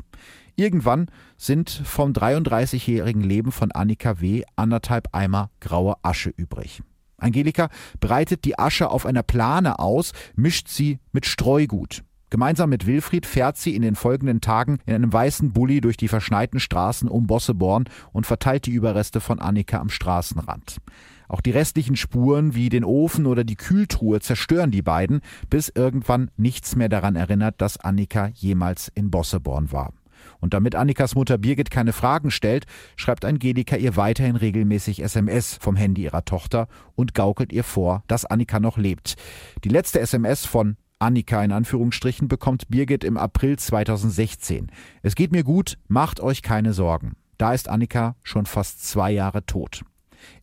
Irgendwann 0.55 1.07
sind 1.37 1.69
vom 1.69 2.11
33-jährigen 2.11 3.23
Leben 3.23 3.51
von 3.51 3.71
Annika 3.71 4.19
W. 4.19 4.43
anderthalb 4.55 5.07
Eimer 5.13 5.49
graue 5.61 5.95
Asche 6.03 6.29
übrig. 6.35 6.83
Angelika 7.17 7.69
breitet 7.99 8.43
die 8.43 8.59
Asche 8.59 8.89
auf 8.89 9.05
einer 9.05 9.23
Plane 9.23 9.79
aus, 9.79 10.11
mischt 10.35 10.67
sie 10.67 10.99
mit 11.13 11.25
Streugut. 11.25 12.03
Gemeinsam 12.29 12.69
mit 12.69 12.85
Wilfried 12.85 13.25
fährt 13.25 13.57
sie 13.57 13.75
in 13.75 13.81
den 13.83 13.95
folgenden 13.95 14.41
Tagen 14.41 14.79
in 14.85 14.95
einem 14.95 15.13
weißen 15.13 15.53
Bulli 15.53 15.81
durch 15.81 15.97
die 15.97 16.07
verschneiten 16.07 16.59
Straßen 16.59 17.07
um 17.07 17.27
Bosseborn 17.27 17.85
und 18.11 18.25
verteilt 18.25 18.65
die 18.65 18.71
Überreste 18.71 19.21
von 19.21 19.39
Annika 19.39 19.79
am 19.79 19.89
Straßenrand. 19.89 20.77
Auch 21.27 21.41
die 21.41 21.51
restlichen 21.51 21.95
Spuren 21.95 22.55
wie 22.55 22.69
den 22.69 22.83
Ofen 22.83 23.25
oder 23.25 23.43
die 23.43 23.55
Kühltruhe 23.55 24.19
zerstören 24.19 24.71
die 24.71 24.81
beiden, 24.81 25.21
bis 25.49 25.69
irgendwann 25.69 26.31
nichts 26.37 26.75
mehr 26.75 26.89
daran 26.89 27.15
erinnert, 27.15 27.55
dass 27.61 27.77
Annika 27.77 28.27
jemals 28.33 28.91
in 28.93 29.11
Bosseborn 29.11 29.71
war. 29.71 29.93
Und 30.39 30.53
damit 30.53 30.75
Annikas 30.75 31.15
Mutter 31.15 31.37
Birgit 31.37 31.71
keine 31.71 31.93
Fragen 31.93 32.31
stellt, 32.31 32.65
schreibt 32.95 33.25
Angelika 33.25 33.75
ihr 33.75 33.95
weiterhin 33.95 34.35
regelmäßig 34.35 35.01
SMS 35.01 35.57
vom 35.59 35.75
Handy 35.75 36.03
ihrer 36.03 36.25
Tochter 36.25 36.67
und 36.95 37.13
gaukelt 37.13 37.53
ihr 37.53 37.63
vor, 37.63 38.03
dass 38.07 38.25
Annika 38.25 38.59
noch 38.59 38.77
lebt. 38.77 39.15
Die 39.63 39.69
letzte 39.69 39.99
SMS 39.99 40.45
von 40.45 40.77
Annika 40.99 41.43
in 41.43 41.51
Anführungsstrichen 41.51 42.27
bekommt 42.27 42.69
Birgit 42.69 43.03
im 43.03 43.17
April 43.17 43.57
2016. 43.57 44.71
Es 45.01 45.15
geht 45.15 45.31
mir 45.31 45.43
gut, 45.43 45.77
macht 45.87 46.19
euch 46.19 46.41
keine 46.41 46.73
Sorgen. 46.73 47.13
Da 47.37 47.53
ist 47.53 47.67
Annika 47.67 48.15
schon 48.23 48.45
fast 48.45 48.87
zwei 48.87 49.11
Jahre 49.11 49.45
tot. 49.45 49.83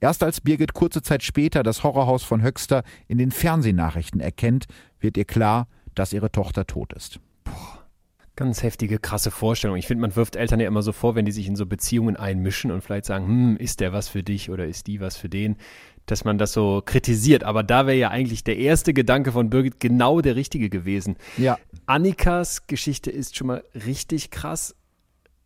Erst 0.00 0.22
als 0.22 0.40
Birgit 0.40 0.74
kurze 0.74 1.02
Zeit 1.02 1.22
später 1.22 1.62
das 1.62 1.82
Horrorhaus 1.82 2.22
von 2.22 2.42
Höxter 2.42 2.82
in 3.08 3.18
den 3.18 3.30
Fernsehnachrichten 3.30 4.20
erkennt, 4.20 4.66
wird 4.98 5.16
ihr 5.16 5.24
klar, 5.24 5.68
dass 5.94 6.12
ihre 6.12 6.30
Tochter 6.30 6.66
tot 6.66 6.92
ist. 6.92 7.20
Ganz 8.36 8.62
heftige, 8.62 8.98
krasse 8.98 9.30
Vorstellung. 9.30 9.76
Ich 9.76 9.86
finde, 9.86 10.00
man 10.00 10.16
wirft 10.16 10.34
Eltern 10.34 10.60
ja 10.60 10.66
immer 10.66 10.80
so 10.80 10.92
vor, 10.92 11.14
wenn 11.14 11.26
die 11.26 11.32
sich 11.32 11.46
in 11.46 11.56
so 11.56 11.66
Beziehungen 11.66 12.16
einmischen 12.16 12.70
und 12.70 12.82
vielleicht 12.82 13.04
sagen, 13.04 13.26
hm, 13.26 13.56
ist 13.58 13.80
der 13.80 13.92
was 13.92 14.08
für 14.08 14.22
dich 14.22 14.50
oder 14.50 14.64
ist 14.66 14.86
die 14.86 15.00
was 15.00 15.16
für 15.16 15.28
den, 15.28 15.56
dass 16.06 16.24
man 16.24 16.38
das 16.38 16.54
so 16.54 16.82
kritisiert. 16.84 17.44
Aber 17.44 17.62
da 17.62 17.86
wäre 17.86 17.98
ja 17.98 18.08
eigentlich 18.08 18.42
der 18.42 18.56
erste 18.56 18.94
Gedanke 18.94 19.32
von 19.32 19.50
Birgit 19.50 19.78
genau 19.78 20.22
der 20.22 20.36
richtige 20.36 20.70
gewesen. 20.70 21.16
Ja. 21.36 21.58
Annikas 21.84 22.66
Geschichte 22.66 23.10
ist 23.10 23.36
schon 23.36 23.48
mal 23.48 23.64
richtig 23.74 24.30
krass. 24.30 24.74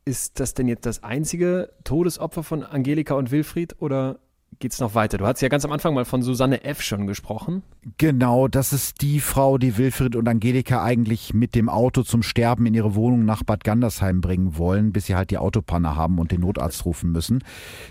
Ist 0.05 0.39
das 0.41 0.55
denn 0.55 0.69
jetzt 0.69 0.85
das 0.87 1.03
einzige 1.03 1.73
Todesopfer 1.85 2.43
von 2.43 2.63
Angelika 2.63 3.15
und 3.15 3.31
Wilfried 3.31 3.81
oder 3.81 4.21
geht 4.59 4.73
es 4.73 4.81
noch 4.81 4.95
weiter? 4.95 5.19
Du 5.19 5.27
hast 5.27 5.41
ja 5.41 5.49
ganz 5.49 5.65
am 5.65 5.73
Anfang 5.73 5.95
mal 5.95 6.05
von 6.05 6.23
Susanne 6.23 6.65
F. 6.65 6.83
schon 6.83 7.07
gesprochen. 7.07 7.63
Genau, 7.99 8.49
das 8.49 8.73
ist 8.73 9.03
die 9.03 9.21
Frau, 9.21 9.59
die 9.59 9.77
Wilfried 9.77 10.17
und 10.17 10.29
Angelika 10.29 10.83
eigentlich 10.83 11.35
mit 11.35 11.55
dem 11.55 11.69
Auto 11.69 12.03
zum 12.03 12.23
Sterben 12.23 12.67
in 12.67 12.75
ihre 12.75 12.95
Wohnung 12.95 13.25
nach 13.25 13.43
Bad 13.43 13.65
Gandersheim 13.65 14.21
bringen 14.21 14.57
wollen, 14.59 14.93
bis 14.93 15.07
sie 15.07 15.15
halt 15.15 15.31
die 15.31 15.39
Autopanne 15.39 15.97
haben 15.97 16.19
und 16.19 16.33
den 16.33 16.41
Notarzt 16.41 16.85
rufen 16.85 17.13
müssen. 17.13 17.45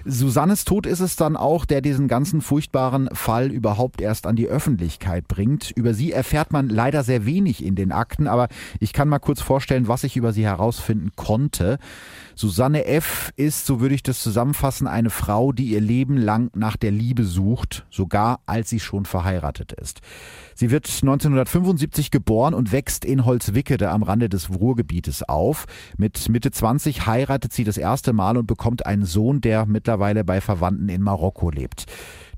Susannes 0.06 0.66
Tod 0.66 0.86
ist 0.86 1.00
es 1.00 1.16
dann 1.16 1.36
auch, 1.36 1.66
der 1.66 1.82
diesen 1.82 2.08
ganzen 2.08 2.42
furchtbaren 2.42 3.10
Fall 3.14 3.52
überhaupt 3.52 4.02
erst 4.02 4.28
an 4.28 4.36
die 4.36 4.48
Öffentlichkeit 4.48 5.28
bringt. 5.28 5.72
Über 5.72 5.94
sie 5.94 6.12
erfährt 6.12 6.52
man 6.52 6.70
leider 6.70 7.04
sehr 7.04 7.26
wenig 7.26 7.64
in 7.64 7.76
den 7.76 7.92
Akten, 7.92 8.28
aber 8.28 8.48
ich 8.80 8.94
kann 8.94 9.10
mal 9.10 9.20
kurz 9.20 9.42
vorstellen, 9.42 9.88
was 9.88 10.04
ich 10.04 10.18
über 10.18 10.34
sie 10.34 10.44
herausfinden 10.44 11.12
konnte. 11.16 11.78
Susanne 12.36 12.86
F. 12.86 13.32
ist, 13.36 13.66
so 13.66 13.80
würde 13.80 13.96
ich 13.96 14.04
das 14.04 14.22
zusammenfassen, 14.22 14.88
eine 14.88 15.10
Frau, 15.10 15.52
die 15.52 15.66
ihr 15.66 15.82
Leben 15.82 16.18
lang 16.18 16.50
nach 16.56 16.78
der 16.78 16.92
Liebe 16.92 17.24
sucht, 17.24 17.86
sogar 17.90 18.40
als 18.46 18.70
sie 18.70 18.80
schon 18.80 19.06
verheiratet 19.06 19.72
ist. 19.74 20.02
Sie 20.56 20.72
wird 20.72 20.88
1975 20.88 22.12
geboren 22.12 22.54
und 22.54 22.72
wächst 22.72 23.06
in 23.06 23.26
Holzwickede 23.26 23.90
am 23.90 24.04
Rande 24.04 24.30
des 24.30 24.50
Ruhrgebietes 24.50 25.24
auf. 25.24 25.66
Mit 25.98 26.30
Mitte 26.30 26.52
20 26.52 27.06
heiratet 27.06 27.54
sie 27.54 27.64
das 27.64 27.78
erste 27.78 28.14
Mal 28.14 28.38
und 28.38 28.48
bekommt 28.48 28.86
einen 28.86 29.06
Sohn, 29.06 29.42
der 29.42 29.66
mittlerweile 29.66 30.24
bei 30.24 30.42
Verwandten 30.42 30.90
in 30.90 31.02
Marokko 31.02 31.50
lebt. 31.50 31.86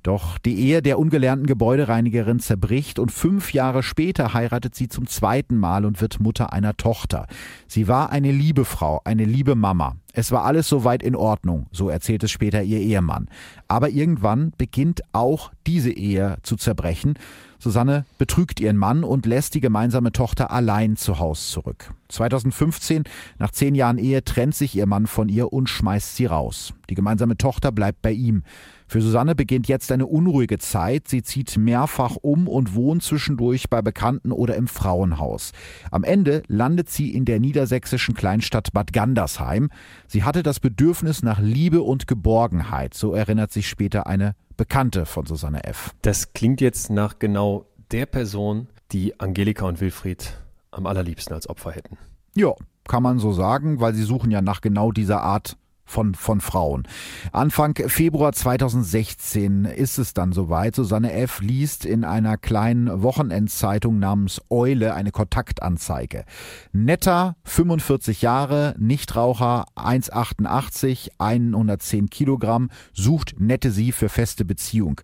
Doch 0.06 0.38
die 0.38 0.60
Ehe 0.60 0.84
der 0.84 1.00
ungelernten 1.00 1.48
Gebäudereinigerin 1.48 2.38
zerbricht 2.38 3.00
und 3.00 3.12
fünf 3.12 3.54
Jahre 3.54 3.82
später 3.82 4.36
heiratet 4.36 4.76
sie 4.76 4.88
zum 4.88 5.08
zweiten 5.08 5.58
Mal 5.58 5.84
und 5.84 6.00
wird 6.00 6.20
Mutter 6.20 6.54
einer 6.54 6.78
Tochter. 6.78 7.26
Sie 7.68 7.88
war 7.88 8.12
eine 8.12 8.32
liebe 8.32 8.66
Frau, 8.66 9.02
eine 9.04 9.26
liebe 9.26 9.56
Mama. 9.56 9.96
Es 10.14 10.32
war 10.32 10.46
alles 10.46 10.70
soweit 10.70 11.02
in 11.02 11.16
Ordnung, 11.16 11.66
so 11.72 11.90
erzählt 11.90 12.24
es 12.24 12.30
später 12.30 12.62
ihr 12.62 12.82
Ehemann. 12.82 13.30
Aber 13.68 13.90
irgendwann 13.90 14.54
beginnt 14.60 15.02
auch 15.12 15.52
diese 15.66 15.90
Ehe 15.90 16.38
zu 16.44 16.56
zerbrechen. 16.56 17.16
Susanne 17.58 18.06
betrügt 18.20 18.60
ihren 18.60 18.78
Mann 18.78 19.04
und 19.04 19.26
lässt 19.26 19.56
die 19.56 19.60
gemeinsame 19.60 20.12
Tochter 20.12 20.52
allein 20.52 20.98
zu 20.98 21.18
Hause 21.18 21.52
zurück. 21.52 21.96
2015, 22.10 23.06
nach 23.40 23.50
zehn 23.50 23.74
Jahren 23.74 23.98
Ehe, 23.98 24.24
trennt 24.24 24.54
sich 24.54 24.76
ihr 24.76 24.86
Mann 24.86 25.08
von 25.08 25.30
ihr 25.30 25.52
und 25.52 25.68
schmeißt 25.68 26.16
sie 26.16 26.28
raus. 26.28 26.76
Die 26.92 26.96
gemeinsame 26.96 27.38
Tochter 27.38 27.72
bleibt 27.72 28.04
bei 28.04 28.12
ihm. 28.12 28.44
Für 28.88 29.02
Susanne 29.02 29.36
beginnt 29.36 29.68
jetzt 29.68 29.92
eine 29.92 30.06
unruhige 30.06 30.58
Zeit. 30.60 31.08
Sie 31.08 31.24
zieht 31.24 31.58
mehrfach 31.58 32.18
um 32.22 32.48
und 32.48 32.76
wohnt 32.76 33.04
zwischendurch 33.04 33.70
bei 33.70 33.82
Bekannten 33.82 34.32
oder 34.32 34.56
im 34.56 34.68
Frauenhaus. 34.68 35.52
Am 35.92 36.04
Ende 36.04 36.44
landet 36.48 36.90
sie 36.90 37.14
in 37.14 37.26
der 37.26 37.40
niedersächsischen 37.40 38.14
Kleinstadt 38.14 38.74
Bad 38.74 38.94
Gandersheim. 38.94 39.70
Sie 40.08 40.24
hatte 40.24 40.44
das 40.44 40.60
Bedürfnis 40.60 41.24
nach 41.24 41.40
Liebe 41.40 41.82
und 41.82 42.08
Geborgenheit, 42.08 42.94
so 42.94 43.14
erinnert 43.14 43.52
sich 43.52 43.68
später 43.68 44.08
eine 44.08 44.36
Bekannte 44.58 45.06
von 45.06 45.26
Susanne 45.26 45.64
F. 45.64 45.92
Das 46.02 46.34
klingt 46.34 46.62
jetzt 46.62 46.90
nach 46.90 47.20
genau 47.20 47.66
der 47.92 48.06
Person, 48.06 48.68
die 48.92 49.20
Angelika 49.20 49.66
und 49.66 49.82
Wilfried 49.82 50.40
am 50.72 50.86
allerliebsten 50.86 51.34
als 51.34 51.50
Opfer 51.50 51.72
hätten. 51.72 51.98
Ja, 52.36 52.54
kann 52.88 53.04
man 53.04 53.20
so 53.20 53.32
sagen, 53.32 53.80
weil 53.80 53.94
sie 53.96 54.04
suchen 54.04 54.32
ja 54.32 54.42
nach 54.42 54.62
genau 54.62 54.92
dieser 54.92 55.22
Art 55.22 55.58
von, 55.86 56.16
von 56.16 56.42
Frauen. 56.42 56.84
Anfang 57.32 57.76
Februar 57.88 58.34
2016 58.34 59.66
ist 59.66 59.98
es 59.98 60.14
dann 60.14 60.34
soweit. 60.34 60.76
Susanne 60.76 61.14
F. 61.14 61.42
liest 61.42 61.86
in 61.86 62.04
einer 62.04 62.38
kleinen 62.38 63.04
Wochenendzeitung 63.04 64.00
namens 64.00 64.42
Eule 64.50 64.94
eine 64.94 65.12
Kontaktanzeige. 65.12 66.26
Netter, 66.74 67.36
45 67.44 68.22
Jahre, 68.22 68.76
Nichtraucher, 68.78 69.66
1,88, 69.76 71.12
110 71.18 72.10
Kilogramm, 72.10 72.70
sucht 72.94 73.36
nette 73.40 73.72
sie 73.72 73.92
für 73.92 74.10
feste 74.10 74.46
Beziehung. 74.46 75.02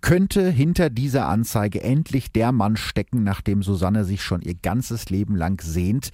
Könnte 0.00 0.48
hinter 0.48 0.90
dieser 0.90 1.28
Anzeige 1.28 1.82
endlich 1.82 2.30
der 2.30 2.52
Mann 2.52 2.76
stecken, 2.76 3.24
nach 3.24 3.40
dem 3.40 3.62
Susanne 3.62 4.04
sich 4.04 4.22
schon 4.22 4.42
ihr 4.42 4.54
ganzes 4.54 5.10
Leben 5.10 5.34
lang 5.34 5.60
sehnt? 5.60 6.10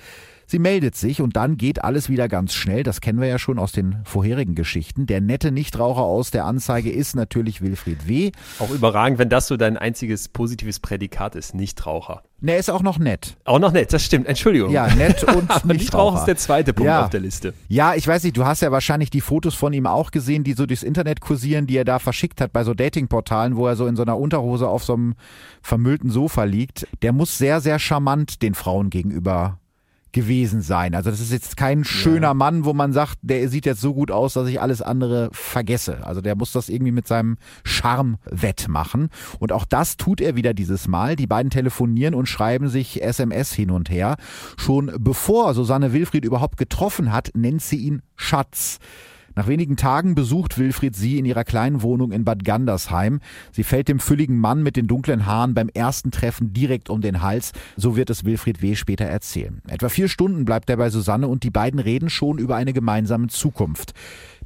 Sie 0.46 0.58
meldet 0.58 0.94
sich 0.96 1.20
und 1.20 1.36
dann 1.36 1.56
geht 1.56 1.82
alles 1.84 2.08
wieder 2.08 2.28
ganz 2.28 2.52
schnell. 2.54 2.82
Das 2.82 3.00
kennen 3.00 3.20
wir 3.20 3.28
ja 3.28 3.38
schon 3.38 3.58
aus 3.58 3.72
den 3.72 3.96
vorherigen 4.04 4.54
Geschichten. 4.54 5.06
Der 5.06 5.20
nette 5.20 5.50
Nichtraucher 5.52 6.02
aus 6.02 6.30
der 6.30 6.44
Anzeige 6.44 6.90
ist 6.90 7.16
natürlich 7.16 7.62
Wilfried 7.62 8.06
W. 8.08 8.32
Auch 8.58 8.70
überragend, 8.70 9.18
wenn 9.18 9.28
das 9.28 9.46
so 9.46 9.56
dein 9.56 9.76
einziges 9.76 10.28
positives 10.28 10.80
Prädikat 10.80 11.34
ist, 11.34 11.54
Nichtraucher. 11.54 12.22
Ne, 12.40 12.52
er 12.52 12.58
ist 12.58 12.70
auch 12.70 12.82
noch 12.82 12.98
nett. 12.98 13.36
Auch 13.44 13.58
noch 13.58 13.72
nett, 13.72 13.92
das 13.92 14.04
stimmt. 14.04 14.26
Entschuldigung. 14.26 14.70
Ja, 14.70 14.86
nett 14.94 15.24
und 15.24 15.50
Aber 15.50 15.72
Nichtraucher 15.72 16.18
ist 16.18 16.26
der 16.26 16.36
zweite 16.36 16.74
Punkt 16.74 16.86
Ja. 16.88 17.04
auf 17.04 17.10
der 17.10 17.20
Liste. 17.20 17.54
Ja, 17.68 17.94
ich 17.94 18.06
weiß 18.06 18.22
nicht, 18.24 18.36
du 18.36 18.44
hast 18.44 18.60
ja 18.60 18.70
wahrscheinlich 18.70 19.08
die 19.08 19.22
Fotos 19.22 19.54
von 19.54 19.72
ihm 19.72 19.86
auch 19.86 20.10
gesehen, 20.10 20.44
die 20.44 20.52
so 20.52 20.66
durchs 20.66 20.82
Internet 20.82 21.22
kursieren, 21.22 21.66
die 21.66 21.76
er 21.78 21.86
da 21.86 21.98
verschickt 21.98 22.42
hat 22.42 22.52
bei 22.52 22.62
so 22.64 22.74
Datingportalen, 22.74 23.56
wo 23.56 23.66
er 23.66 23.76
so 23.76 23.86
in 23.86 23.96
so 23.96 24.02
einer 24.02 24.18
Unterhose 24.18 24.68
auf 24.68 24.84
so 24.84 24.92
einem 24.92 25.14
vermüllten 25.62 26.10
Sofa 26.10 26.44
liegt. 26.44 26.86
Der 27.00 27.12
muss 27.14 27.38
sehr, 27.38 27.62
sehr 27.62 27.78
charmant 27.78 28.42
den 28.42 28.54
Frauen 28.54 28.90
gegenüber 28.90 29.58
gewesen 30.14 30.62
sein. 30.62 30.94
Also 30.94 31.10
das 31.10 31.20
ist 31.20 31.32
jetzt 31.32 31.58
kein 31.58 31.84
schöner 31.84 32.32
Mann, 32.32 32.64
wo 32.64 32.72
man 32.72 32.94
sagt, 32.94 33.18
der 33.20 33.46
sieht 33.50 33.66
jetzt 33.66 33.82
so 33.82 33.92
gut 33.92 34.10
aus, 34.10 34.32
dass 34.32 34.48
ich 34.48 34.62
alles 34.62 34.80
andere 34.80 35.28
vergesse. 35.32 36.06
Also 36.06 36.22
der 36.22 36.36
muss 36.36 36.52
das 36.52 36.70
irgendwie 36.70 36.92
mit 36.92 37.06
seinem 37.06 37.36
Charme 37.64 38.16
wettmachen. 38.24 39.10
Und 39.40 39.52
auch 39.52 39.66
das 39.66 39.98
tut 39.98 40.22
er 40.22 40.36
wieder 40.36 40.54
dieses 40.54 40.88
Mal. 40.88 41.16
Die 41.16 41.26
beiden 41.26 41.50
telefonieren 41.50 42.14
und 42.14 42.26
schreiben 42.26 42.68
sich 42.68 43.02
SMS 43.02 43.52
hin 43.52 43.70
und 43.70 43.90
her. 43.90 44.16
Schon 44.56 44.92
bevor 44.98 45.52
Susanne 45.52 45.92
Wilfried 45.92 46.24
überhaupt 46.24 46.56
getroffen 46.56 47.12
hat, 47.12 47.30
nennt 47.34 47.60
sie 47.60 47.76
ihn 47.76 48.00
Schatz. 48.16 48.78
Nach 49.36 49.48
wenigen 49.48 49.76
Tagen 49.76 50.14
besucht 50.14 50.58
Wilfried 50.58 50.94
sie 50.94 51.18
in 51.18 51.24
ihrer 51.24 51.44
kleinen 51.44 51.82
Wohnung 51.82 52.12
in 52.12 52.24
Bad 52.24 52.44
Gandersheim. 52.44 53.20
Sie 53.52 53.64
fällt 53.64 53.88
dem 53.88 53.98
fülligen 53.98 54.38
Mann 54.38 54.62
mit 54.62 54.76
den 54.76 54.86
dunklen 54.86 55.26
Haaren 55.26 55.54
beim 55.54 55.68
ersten 55.68 56.10
Treffen 56.10 56.52
direkt 56.52 56.88
um 56.88 57.00
den 57.00 57.22
Hals. 57.22 57.52
So 57.76 57.96
wird 57.96 58.10
es 58.10 58.24
Wilfried 58.24 58.62
W. 58.62 58.76
später 58.76 59.04
erzählen. 59.04 59.60
Etwa 59.66 59.88
vier 59.88 60.08
Stunden 60.08 60.44
bleibt 60.44 60.70
er 60.70 60.76
bei 60.76 60.90
Susanne 60.90 61.28
und 61.28 61.42
die 61.42 61.50
beiden 61.50 61.80
reden 61.80 62.10
schon 62.10 62.38
über 62.38 62.56
eine 62.56 62.72
gemeinsame 62.72 63.26
Zukunft. 63.28 63.92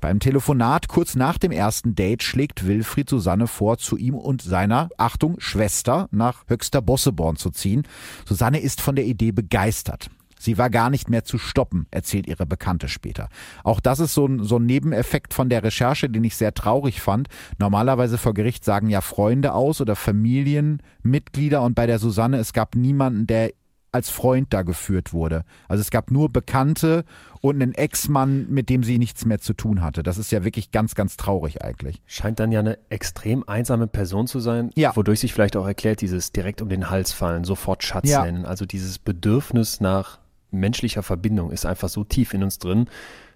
Beim 0.00 0.20
Telefonat 0.20 0.88
kurz 0.88 1.16
nach 1.16 1.38
dem 1.38 1.50
ersten 1.50 1.94
Date 1.94 2.22
schlägt 2.22 2.66
Wilfried 2.66 3.10
Susanne 3.10 3.48
vor, 3.48 3.78
zu 3.78 3.96
ihm 3.96 4.14
und 4.14 4.42
seiner, 4.42 4.88
Achtung, 4.96 5.36
Schwester 5.38 6.08
nach 6.12 6.44
Höchster 6.46 6.80
Bosseborn 6.80 7.36
zu 7.36 7.50
ziehen. 7.50 7.82
Susanne 8.24 8.60
ist 8.60 8.80
von 8.80 8.94
der 8.94 9.06
Idee 9.06 9.32
begeistert. 9.32 10.08
Sie 10.38 10.58
war 10.58 10.70
gar 10.70 10.90
nicht 10.90 11.10
mehr 11.10 11.24
zu 11.24 11.38
stoppen, 11.38 11.86
erzählt 11.90 12.26
ihre 12.26 12.46
Bekannte 12.46 12.88
später. 12.88 13.28
Auch 13.64 13.80
das 13.80 14.00
ist 14.00 14.14
so 14.14 14.26
ein, 14.26 14.42
so 14.44 14.56
ein 14.56 14.66
Nebeneffekt 14.66 15.34
von 15.34 15.48
der 15.48 15.62
Recherche, 15.62 16.08
den 16.08 16.24
ich 16.24 16.36
sehr 16.36 16.54
traurig 16.54 17.00
fand. 17.00 17.28
Normalerweise 17.58 18.18
vor 18.18 18.34
Gericht 18.34 18.64
sagen 18.64 18.88
ja 18.88 19.00
Freunde 19.00 19.52
aus 19.54 19.80
oder 19.80 19.96
Familienmitglieder 19.96 21.62
und 21.62 21.74
bei 21.74 21.86
der 21.86 21.98
Susanne, 21.98 22.38
es 22.38 22.52
gab 22.52 22.74
niemanden, 22.74 23.26
der 23.26 23.50
als 23.90 24.10
Freund 24.10 24.52
da 24.52 24.62
geführt 24.62 25.14
wurde. 25.14 25.44
Also 25.66 25.80
es 25.80 25.90
gab 25.90 26.10
nur 26.10 26.28
Bekannte 26.30 27.04
und 27.40 27.54
einen 27.62 27.72
Ex-Mann, 27.72 28.46
mit 28.50 28.68
dem 28.68 28.82
sie 28.82 28.98
nichts 28.98 29.24
mehr 29.24 29.38
zu 29.40 29.54
tun 29.54 29.80
hatte. 29.80 30.02
Das 30.02 30.18
ist 30.18 30.30
ja 30.30 30.44
wirklich 30.44 30.72
ganz, 30.72 30.94
ganz 30.94 31.16
traurig 31.16 31.64
eigentlich. 31.64 32.02
Scheint 32.04 32.38
dann 32.38 32.52
ja 32.52 32.60
eine 32.60 32.78
extrem 32.90 33.48
einsame 33.48 33.86
Person 33.86 34.26
zu 34.26 34.40
sein, 34.40 34.70
Ja. 34.74 34.94
wodurch 34.94 35.20
sich 35.20 35.32
vielleicht 35.32 35.56
auch 35.56 35.66
erklärt, 35.66 36.02
dieses 36.02 36.32
direkt 36.32 36.60
um 36.60 36.68
den 36.68 36.90
Hals 36.90 37.12
fallen, 37.12 37.44
sofort 37.44 37.82
Schatz 37.82 38.10
Ja. 38.10 38.24
nennen. 38.24 38.44
Also 38.44 38.66
dieses 38.66 38.98
Bedürfnis 38.98 39.80
nach 39.80 40.18
menschlicher 40.50 41.02
Verbindung 41.02 41.50
ist 41.50 41.66
einfach 41.66 41.88
so 41.88 42.04
tief 42.04 42.34
in 42.34 42.42
uns 42.42 42.58
drin, 42.58 42.88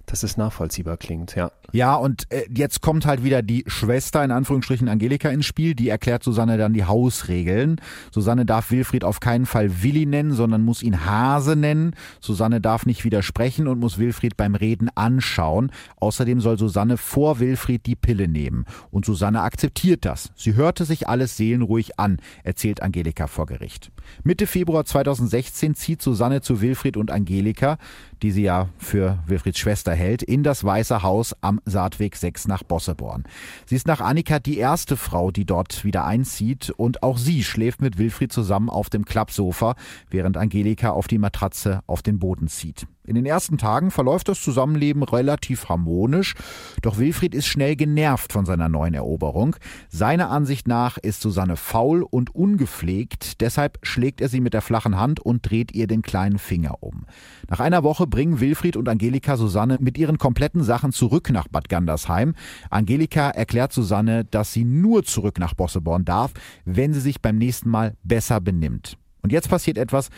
dass 0.07 0.23
es 0.23 0.37
nachvollziehbar 0.37 0.97
klingt, 0.97 1.35
ja. 1.37 1.53
Ja, 1.73 1.95
und 1.95 2.31
äh, 2.31 2.45
jetzt 2.55 2.83
kommt 2.83 3.07
halt 3.07 3.25
wieder 3.25 3.43
die 3.43 3.65
Schwester, 3.67 4.23
in 4.25 4.31
Anführungsstrichen 4.31 4.89
Angelika, 4.89 5.31
ins 5.31 5.47
Spiel. 5.47 5.75
Die 5.75 5.89
erklärt 5.89 6.23
Susanne 6.23 6.59
dann 6.59 6.75
die 6.75 6.85
Hausregeln. 6.85 7.81
Susanne 8.11 8.45
darf 8.45 8.71
Wilfried 8.71 9.05
auf 9.05 9.21
keinen 9.21 9.47
Fall 9.47 9.83
Willi 9.83 10.07
nennen, 10.07 10.33
sondern 10.33 10.65
muss 10.65 10.83
ihn 10.83 11.07
Hase 11.07 11.57
nennen. 11.57 11.95
Susanne 12.21 12.61
darf 12.61 12.85
nicht 12.85 13.05
widersprechen 13.05 13.69
und 13.69 13.79
muss 13.79 13.99
Wilfried 13.99 14.37
beim 14.37 14.55
Reden 14.55 14.91
anschauen. 14.95 15.71
Außerdem 15.97 16.41
soll 16.41 16.59
Susanne 16.59 16.97
vor 16.97 17.39
Wilfried 17.39 17.87
die 17.87 17.97
Pille 17.97 18.29
nehmen. 18.29 18.67
Und 18.91 19.05
Susanne 19.05 19.43
akzeptiert 19.43 20.05
das. 20.05 20.31
Sie 20.35 20.55
hörte 20.55 20.85
sich 20.85 21.09
alles 21.09 21.37
seelenruhig 21.37 21.99
an, 21.99 22.19
erzählt 22.45 22.83
Angelika 22.83 23.29
vor 23.29 23.47
Gericht. 23.47 23.91
Mitte 24.25 24.47
Februar 24.47 24.85
2016 24.85 25.75
zieht 25.75 26.03
Susanne 26.03 26.41
zu 26.41 26.61
Wilfried 26.61 26.97
und 26.97 27.11
Angelika, 27.11 27.79
die 28.23 28.31
sie 28.31 28.43
ja 28.43 28.69
für 28.79 29.19
Wilfrieds 29.27 29.59
Schwester 29.59 29.95
hält, 29.95 30.23
in 30.23 30.43
das 30.43 30.65
Weiße 30.65 31.03
Haus 31.03 31.35
am 31.41 31.61
Saatweg 31.65 32.17
6 32.17 32.49
nach 32.49 32.63
Bosseborn. 32.63 33.25
Sie 33.67 33.77
ist 33.77 33.87
nach 33.87 34.01
Annika 34.01 34.39
die 34.39 34.59
erste 34.59 34.97
Frau, 34.97 35.31
die 35.31 35.45
dort 35.45 35.85
wieder 35.85 36.05
einzieht 36.05 36.71
und 36.71 37.03
auch 37.03 37.19
sie 37.19 37.45
schläft 37.45 37.83
mit 37.83 37.99
Wilfried 37.99 38.33
zusammen 38.33 38.71
auf 38.71 38.91
dem 38.91 39.05
Klappsofa, 39.05 39.75
während 40.11 40.37
Angelika 40.37 40.91
auf 40.91 41.09
die 41.09 41.19
Matratze 41.19 41.83
auf 41.87 42.03
den 42.03 42.19
Boden 42.19 42.49
zieht. 42.49 42.87
In 43.05 43.17
den 43.17 43.27
ersten 43.27 43.59
Tagen 43.59 43.91
verläuft 43.91 44.29
das 44.29 44.41
Zusammenleben 44.41 45.03
relativ 45.03 45.69
harmonisch, 45.69 46.35
doch 46.83 46.99
Wilfried 46.99 47.35
ist 47.35 47.47
schnell 47.47 47.75
genervt 47.75 48.33
von 48.33 48.47
seiner 48.47 48.69
neuen 48.69 48.95
Eroberung. 48.95 49.57
Seiner 49.89 50.31
Ansicht 50.31 50.69
nach 50.69 50.99
ist 50.99 51.21
Susanne 51.21 51.57
faul 51.57 52.05
und 52.05 52.33
ungepflegt, 52.33 53.41
deshalb 53.41 53.81
schlägt 53.83 54.21
er 54.21 54.29
sie 54.29 54.41
mit 54.41 54.55
der 54.55 54.63
flachen 54.63 55.01
Hand 55.01 55.19
und 55.19 55.51
dreht 55.51 55.75
ihr 55.75 55.89
den 55.89 56.03
kleinen 56.03 56.39
Finger 56.39 56.77
um. 56.81 57.05
Nach 57.49 57.59
einer 57.59 57.83
Woche 57.83 58.07
bringen 58.07 58.39
Wilfried 58.39 58.77
und 58.77 58.89
Angelika 58.89 59.37
Susanne 59.37 59.79
mit 59.81 59.99
ihren 59.99 60.19
kompletten 60.19 60.63
Sachen 60.63 60.93
zurück 60.93 61.31
nach 61.31 61.49
Bad 61.49 61.69
Gandersheim. 61.69 62.35
Angelika 62.71 63.31
erklärt 63.31 63.73
Susanne, 63.73 64.25
dass 64.25 64.53
sie 64.53 64.65
nur 64.65 65.03
zurück 65.03 65.41
nach 65.41 65.55
Bosseborn 65.55 66.05
darf, 66.05 66.33
wenn 66.65 66.95
sie 66.95 67.01
sich 67.01 67.21
beim 67.21 67.37
nächsten 67.37 67.69
Mal 67.69 67.97
besser 68.05 68.41
benimmt. 68.41 68.97
Und 69.23 69.33
jetzt 69.33 69.49
passiert 69.49 69.79
etwas, 69.79 70.11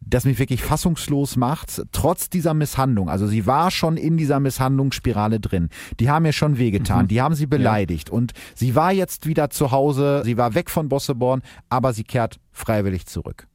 das 0.00 0.24
mich 0.24 0.38
wirklich 0.38 0.62
fassungslos 0.62 1.36
macht, 1.36 1.82
trotz 1.92 2.30
dieser 2.30 2.54
Misshandlung. 2.54 3.08
Also 3.08 3.26
sie 3.26 3.46
war 3.46 3.70
schon 3.70 3.96
in 3.96 4.16
dieser 4.16 4.40
Misshandlungsspirale 4.40 5.40
drin. 5.40 5.68
Die 6.00 6.10
haben 6.10 6.24
ihr 6.24 6.32
schon 6.32 6.58
wehgetan, 6.58 7.06
die 7.06 7.20
haben 7.20 7.34
sie 7.34 7.46
beleidigt. 7.46 8.10
Und 8.10 8.32
sie 8.54 8.74
war 8.74 8.92
jetzt 8.92 9.26
wieder 9.26 9.50
zu 9.50 9.70
Hause, 9.70 10.22
sie 10.24 10.36
war 10.36 10.54
weg 10.54 10.70
von 10.70 10.88
Bosseborn, 10.88 11.42
aber 11.68 11.92
sie 11.92 12.04
kehrt 12.04 12.40
freiwillig 12.50 13.06
zurück. 13.06 13.46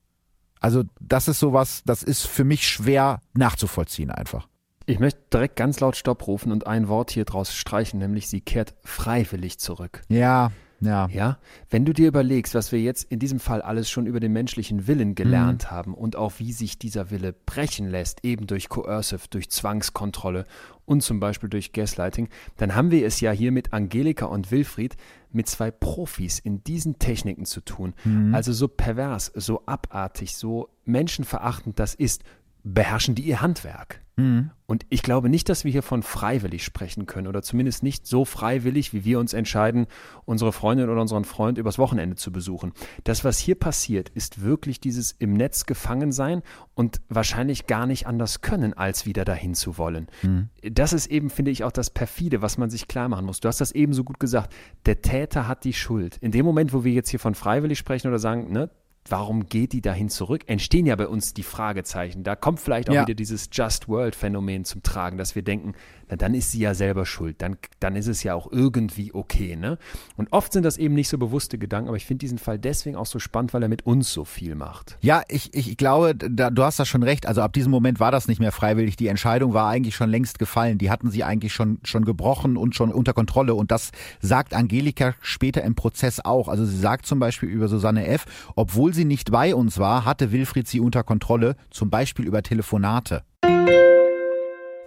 Also 0.60 0.84
das 1.00 1.28
ist 1.28 1.39
sowas, 1.39 1.82
das 1.86 2.04
ist 2.04 2.26
für 2.26 2.43
mich 2.43 2.68
schwer 2.68 3.22
nachzuvollziehen 3.34 4.12
einfach. 4.12 4.48
Ich 4.88 5.00
möchte 5.00 5.20
direkt 5.34 5.56
ganz 5.56 5.80
laut 5.80 5.96
Stopp 5.96 6.28
rufen 6.28 6.52
und 6.52 6.68
ein 6.68 6.88
Wort 6.88 7.10
hier 7.10 7.26
draus 7.26 7.56
streichen, 7.56 8.00
nämlich 8.00 8.28
sie 8.28 8.41
kehrt 8.41 8.76
freiwillig 8.84 9.58
zurück. 9.58 10.04
Ja, 10.10 10.52
ja. 10.80 11.08
Ja, 11.08 11.38
wenn 11.70 11.86
du 11.86 11.94
dir 11.94 12.08
überlegst, 12.08 12.56
was 12.56 12.72
wir 12.72 12.82
jetzt 12.82 13.04
in 13.12 13.20
diesem 13.20 13.40
Fall 13.40 13.62
alles 13.62 13.90
schon 13.90 14.08
über 14.08 14.20
den 14.20 14.34
menschlichen 14.34 14.88
Willen 14.88 15.16
gelernt 15.16 15.72
haben 15.72 15.94
und 15.94 16.16
auch 16.16 16.34
wie 16.38 16.52
sich 16.52 16.78
dieser 16.78 17.12
Wille 17.12 17.34
brechen 17.34 17.90
lässt, 17.90 18.24
eben 18.24 18.48
durch 18.48 18.70
Coercive, 18.70 19.28
durch 19.30 19.50
Zwangskontrolle 19.50 20.46
und 20.86 21.02
zum 21.02 21.20
Beispiel 21.20 21.50
durch 21.50 21.72
Gaslighting, 21.72 22.30
dann 22.58 22.76
haben 22.76 22.92
wir 22.92 23.06
es 23.06 23.20
ja 23.20 23.32
hier 23.32 23.52
mit 23.52 23.74
Angelika 23.74 24.26
und 24.26 24.52
Wilfried 24.52 24.96
mit 25.32 25.48
zwei 25.48 25.72
Profis 25.72 26.40
in 26.40 26.64
diesen 26.64 27.00
Techniken 27.00 27.46
zu 27.46 27.62
tun. 27.62 27.94
Also 28.34 28.54
so 28.54 28.68
pervers, 28.68 29.32
so 29.36 29.64
abartig, 29.66 30.36
so 30.36 30.70
menschenverachtend 30.86 31.80
das 31.80 31.96
ist, 31.96 32.24
beherrschen 32.66 33.16
die 33.16 33.24
ihr 33.24 33.41
Handwerk. 33.41 34.01
Und 34.66 34.86
ich 34.89 35.03
glaube 35.03 35.28
nicht, 35.28 35.49
dass 35.49 35.66
wir 35.66 35.74
hier 35.74 35.84
von 35.84 36.01
freiwillig 36.01 36.63
sprechen 36.63 37.05
können 37.05 37.28
oder 37.28 37.41
zumindest 37.41 37.84
nicht 37.84 38.07
so 38.07 38.24
freiwillig, 38.24 38.93
wie 38.93 39.03
wir 39.03 39.20
uns 39.20 39.34
entscheiden, 39.34 39.88
unsere 40.24 40.53
Freundin 40.53 40.89
oder 40.89 41.01
unseren 41.01 41.26
Freund 41.26 41.57
übers 41.57 41.78
Wochenende 41.78 42.16
zu 42.16 42.32
besuchen. 42.32 42.72
Das, 43.03 43.26
was 43.26 43.39
hier 43.39 43.55
passiert, 43.55 44.07
ist 44.07 44.41
wirklich 44.41 44.80
dieses 44.80 45.11
im 45.11 45.34
Netz 45.34 45.66
gefangen 45.66 46.13
sein 46.13 46.43
und 46.76 47.01
wahrscheinlich 47.09 47.68
gar 47.68 47.86
nicht 47.86 48.07
anders 48.07 48.39
können, 48.39 48.74
als 48.74 49.05
wieder 49.05 49.26
dahin 49.26 49.53
zu 49.53 49.78
wollen. 49.78 50.07
Das 50.63 50.93
ist 50.93 51.07
eben, 51.07 51.30
finde 51.30 51.51
ich, 51.51 51.66
auch 51.66 51.74
das 51.74 51.89
Perfide, 51.89 52.41
was 52.41 52.57
man 52.57 52.70
sich 52.70 52.88
klar 52.88 53.09
machen 53.09 53.26
muss. 53.26 53.41
Du 53.41 53.49
hast 53.49 53.59
das 53.59 53.74
eben 53.74 53.91
so 53.91 54.05
gut 54.05 54.22
gesagt. 54.22 54.53
Der 54.86 55.01
Täter 55.01 55.49
hat 55.49 55.66
die 55.66 55.74
Schuld. 55.74 56.18
In 56.22 56.32
dem 56.32 56.45
Moment, 56.45 56.72
wo 56.72 56.86
wir 56.86 56.93
jetzt 56.93 57.09
hier 57.09 57.20
von 57.20 57.36
freiwillig 57.36 57.78
sprechen 57.78 58.07
oder 58.07 58.20
sagen, 58.20 58.51
ne, 58.53 58.70
warum 59.08 59.47
geht 59.47 59.74
die 59.74 59.82
dahin 59.82 60.10
zurück? 60.10 60.43
Entstehen 60.47 60.86
ja 60.86 60.95
bei 60.95 61.08
uns 61.08 61.34
die 61.34 61.43
Fragezeichen. 61.43 62.24
Da 62.24 62.36
kommt 62.36 62.60
vielleicht 62.60 62.89
auch 62.89 62.93
Ja. 62.93 63.01
wieder 63.03 63.14
dieses 63.14 63.49
Just 63.51 63.88
World 63.88 64.16
Phänomen 64.16 64.66
zum 64.66 64.82
Tragen, 64.84 65.18
dass 65.18 65.36
wir 65.36 65.41
denken, 65.43 65.74
na 66.10 66.16
dann 66.16 66.34
ist 66.34 66.51
sie 66.51 66.60
ja 66.60 66.74
selber 66.74 67.06
schuld. 67.06 67.41
Dann, 67.41 67.58
dann 67.80 67.95
ist 67.95 68.08
es 68.08 68.24
ja 68.24 68.36
auch 68.36 68.51
irgendwie 68.51 69.14
okay, 69.14 69.56
ne? 69.56 69.78
Und 70.18 70.32
oft 70.32 70.53
sind 70.53 70.64
das 70.64 70.78
eben 70.78 70.93
nicht 70.93 71.10
so 71.10 71.18
bewusste 71.18 71.58
Gedanken, 71.58 71.88
aber 71.88 71.97
ich 71.97 72.06
finde 72.06 72.20
diesen 72.20 72.38
Fall 72.38 72.60
deswegen 72.60 72.95
auch 72.95 73.06
so 73.06 73.20
spannend, 73.20 73.53
weil 73.53 73.64
er 73.64 73.70
mit 73.70 73.86
uns 73.86 74.12
so 74.12 74.26
viel 74.26 74.56
macht. 74.56 74.97
Ja, 75.01 75.24
ich, 75.28 75.53
ich 75.53 75.78
glaube, 75.78 76.16
da, 76.16 76.49
du 76.49 76.64
hast 76.64 76.80
da 76.80 76.86
schon 76.86 77.03
recht. 77.03 77.28
Also 77.28 77.41
ab 77.41 77.53
diesem 77.53 77.72
Moment 77.72 77.99
war 77.99 78.12
das 78.12 78.28
nicht 78.28 78.39
mehr 78.39 78.51
freiwillig. 78.51 78.95
Die 78.95 79.08
Entscheidung 79.08 79.53
war 79.53 79.70
eigentlich 79.70 79.95
schon 79.95 80.10
längst 80.10 80.39
gefallen. 80.39 80.78
Die 80.78 80.89
hatten 80.89 81.10
sie 81.10 81.24
eigentlich 81.24 81.53
schon, 81.53 81.80
schon 81.84 82.06
gebrochen 82.06 82.58
und 82.58 82.76
schon 82.76 82.91
unter 82.91 83.14
Kontrolle. 83.14 83.56
Und 83.56 83.72
das 83.72 83.91
sagt 84.22 84.53
Angelika 84.53 85.16
später 85.22 85.64
im 85.64 85.76
Prozess 85.76 86.20
auch. 86.24 86.47
Also 86.47 86.66
sie 86.66 86.78
sagt 86.78 87.06
zum 87.06 87.20
Beispiel 87.20 87.49
über 87.49 87.68
Susanne 87.68 88.08
F., 88.08 88.26
obwohl 88.56 88.93
sie 88.93 89.06
nicht 89.06 89.32
bei 89.32 89.56
uns 89.56 89.80
war, 89.80 90.06
hatte 90.06 90.32
Wilfried 90.32 90.68
sie 90.68 90.80
unter 90.80 91.03
Kontrolle, 91.03 91.56
zum 91.70 91.89
Beispiel 91.89 92.26
über 92.26 92.43
Telefonate. 92.43 93.24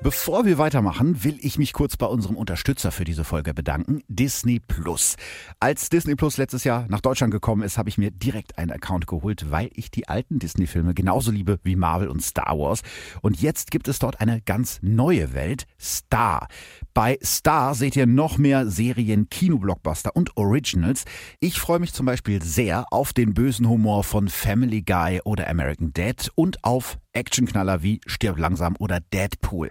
Bevor 0.01 0.45
wir 0.45 0.59
weitermachen, 0.59 1.25
will 1.25 1.37
ich 1.41 1.59
mich 1.59 1.73
kurz 1.73 1.97
bei 1.97 2.07
unserem 2.07 2.37
Unterstützer 2.37 2.93
für 2.93 3.03
diese 3.03 3.25
Folge 3.25 3.53
bedanken, 3.53 4.01
Disney 4.07 4.61
Plus. 4.61 5.17
Als 5.59 5.89
Disney 5.89 6.15
Plus 6.15 6.37
letztes 6.37 6.63
Jahr 6.63 6.87
nach 6.89 7.01
Deutschland 7.01 7.33
gekommen 7.33 7.63
ist, 7.63 7.79
habe 7.79 7.89
ich 7.89 7.99
mir 7.99 8.13
direkt 8.13 8.59
einen 8.59 8.71
Account 8.71 9.09
geholt, 9.09 9.51
weil 9.51 9.71
ich 9.75 9.91
die 9.91 10.07
alten 10.07 10.39
Disney-Filme 10.39 10.95
genauso 10.95 11.33
liebe 11.33 11.59
wie 11.65 11.75
Marvel 11.75 12.07
und 12.07 12.23
Star 12.23 12.57
Wars. 12.57 12.83
Und 13.23 13.43
jetzt 13.43 13.73
gibt 13.73 13.89
es 13.89 13.99
dort 13.99 14.21
eine 14.21 14.41
ganz 14.41 14.79
neue 14.83 15.35
Welt, 15.35 15.67
Star. 15.81 16.47
Bei 16.95 17.19
Star 17.25 17.75
seht 17.75 17.97
ihr 17.97 18.07
noch 18.07 18.39
mehr 18.39 18.69
Serien, 18.71 19.29
Kinoblockbuster 19.29 20.15
und 20.15 20.37
Originals. 20.37 21.07
Ich 21.41 21.59
freue 21.59 21.81
mich 21.81 21.93
zum 21.93 22.07
Beispiel 22.07 22.41
sehr 22.41 22.87
auf 22.93 23.13
den 23.13 23.35
bösen 23.35 23.69
Humor 23.69 24.05
von 24.05 24.29
Family 24.29 24.83
Guy 24.83 25.23
oder 25.25 25.49
American 25.49 25.93
Dad 25.93 26.31
und 26.37 26.63
auf 26.63 26.99
Actionknaller 27.13 27.83
wie 27.83 28.01
Stirb 28.07 28.39
langsam 28.39 28.77
oder 28.79 29.01
Deadpool. 29.01 29.71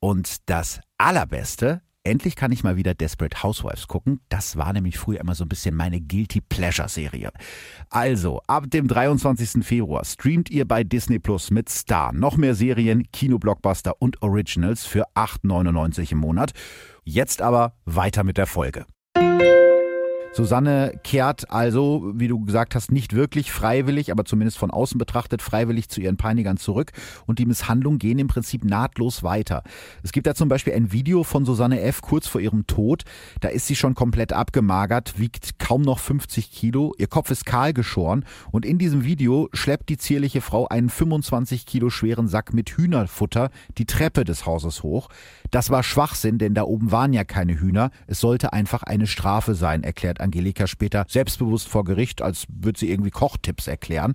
Und 0.00 0.48
das 0.48 0.80
Allerbeste, 0.98 1.82
endlich 2.04 2.36
kann 2.36 2.52
ich 2.52 2.64
mal 2.64 2.76
wieder 2.76 2.94
Desperate 2.94 3.42
Housewives 3.42 3.86
gucken. 3.86 4.20
Das 4.30 4.56
war 4.56 4.72
nämlich 4.72 4.98
früher 4.98 5.20
immer 5.20 5.34
so 5.34 5.44
ein 5.44 5.48
bisschen 5.48 5.74
meine 5.74 6.00
Guilty 6.00 6.40
Pleasure 6.40 6.88
Serie. 6.88 7.30
Also, 7.90 8.40
ab 8.46 8.70
dem 8.70 8.88
23. 8.88 9.64
Februar 9.64 10.04
streamt 10.04 10.50
ihr 10.50 10.66
bei 10.66 10.84
Disney 10.84 11.18
Plus 11.18 11.50
mit 11.50 11.68
Star 11.68 12.12
noch 12.12 12.36
mehr 12.36 12.54
Serien, 12.54 13.10
Kinoblockbuster 13.12 14.00
und 14.00 14.22
Originals 14.22 14.86
für 14.86 15.06
8,99 15.14 16.12
im 16.12 16.18
Monat. 16.18 16.52
Jetzt 17.04 17.42
aber 17.42 17.74
weiter 17.84 18.24
mit 18.24 18.38
der 18.38 18.46
Folge. 18.46 18.86
Susanne 20.32 20.98
kehrt 21.02 21.50
also, 21.50 22.12
wie 22.14 22.28
du 22.28 22.44
gesagt 22.44 22.76
hast, 22.76 22.92
nicht 22.92 23.14
wirklich 23.14 23.50
freiwillig, 23.50 24.12
aber 24.12 24.24
zumindest 24.24 24.58
von 24.58 24.70
außen 24.70 24.96
betrachtet 24.96 25.42
freiwillig 25.42 25.88
zu 25.88 26.00
ihren 26.00 26.16
Peinigern 26.16 26.56
zurück 26.56 26.92
und 27.26 27.40
die 27.40 27.46
Misshandlungen 27.46 27.98
gehen 27.98 28.20
im 28.20 28.28
Prinzip 28.28 28.64
nahtlos 28.64 29.24
weiter. 29.24 29.64
Es 30.04 30.12
gibt 30.12 30.28
da 30.28 30.36
zum 30.36 30.48
Beispiel 30.48 30.72
ein 30.72 30.92
Video 30.92 31.24
von 31.24 31.44
Susanne 31.44 31.80
F. 31.80 32.00
kurz 32.00 32.28
vor 32.28 32.40
ihrem 32.40 32.68
Tod. 32.68 33.02
Da 33.40 33.48
ist 33.48 33.66
sie 33.66 33.74
schon 33.74 33.96
komplett 33.96 34.32
abgemagert, 34.32 35.18
wiegt 35.18 35.58
kaum 35.58 35.82
noch 35.82 35.98
50 35.98 36.52
Kilo, 36.52 36.94
ihr 36.96 37.08
Kopf 37.08 37.32
ist 37.32 37.44
kahl 37.44 37.72
geschoren 37.72 38.24
und 38.52 38.64
in 38.64 38.78
diesem 38.78 39.04
Video 39.04 39.48
schleppt 39.52 39.88
die 39.88 39.98
zierliche 39.98 40.40
Frau 40.40 40.68
einen 40.68 40.90
25 40.90 41.66
Kilo 41.66 41.90
schweren 41.90 42.28
Sack 42.28 42.54
mit 42.54 42.70
Hühnerfutter 42.70 43.50
die 43.78 43.86
Treppe 43.86 44.24
des 44.24 44.46
Hauses 44.46 44.84
hoch. 44.84 45.08
Das 45.50 45.70
war 45.70 45.82
Schwachsinn, 45.82 46.38
denn 46.38 46.54
da 46.54 46.62
oben 46.62 46.92
waren 46.92 47.12
ja 47.12 47.24
keine 47.24 47.58
Hühner. 47.58 47.90
Es 48.06 48.20
sollte 48.20 48.52
einfach 48.52 48.82
eine 48.82 49.06
Strafe 49.06 49.54
sein, 49.54 49.82
erklärt 49.82 50.20
Angelika 50.20 50.66
später 50.66 51.04
selbstbewusst 51.08 51.68
vor 51.68 51.84
Gericht, 51.84 52.22
als 52.22 52.46
würde 52.48 52.78
sie 52.78 52.90
irgendwie 52.90 53.10
Kochtipps 53.10 53.66
erklären. 53.66 54.12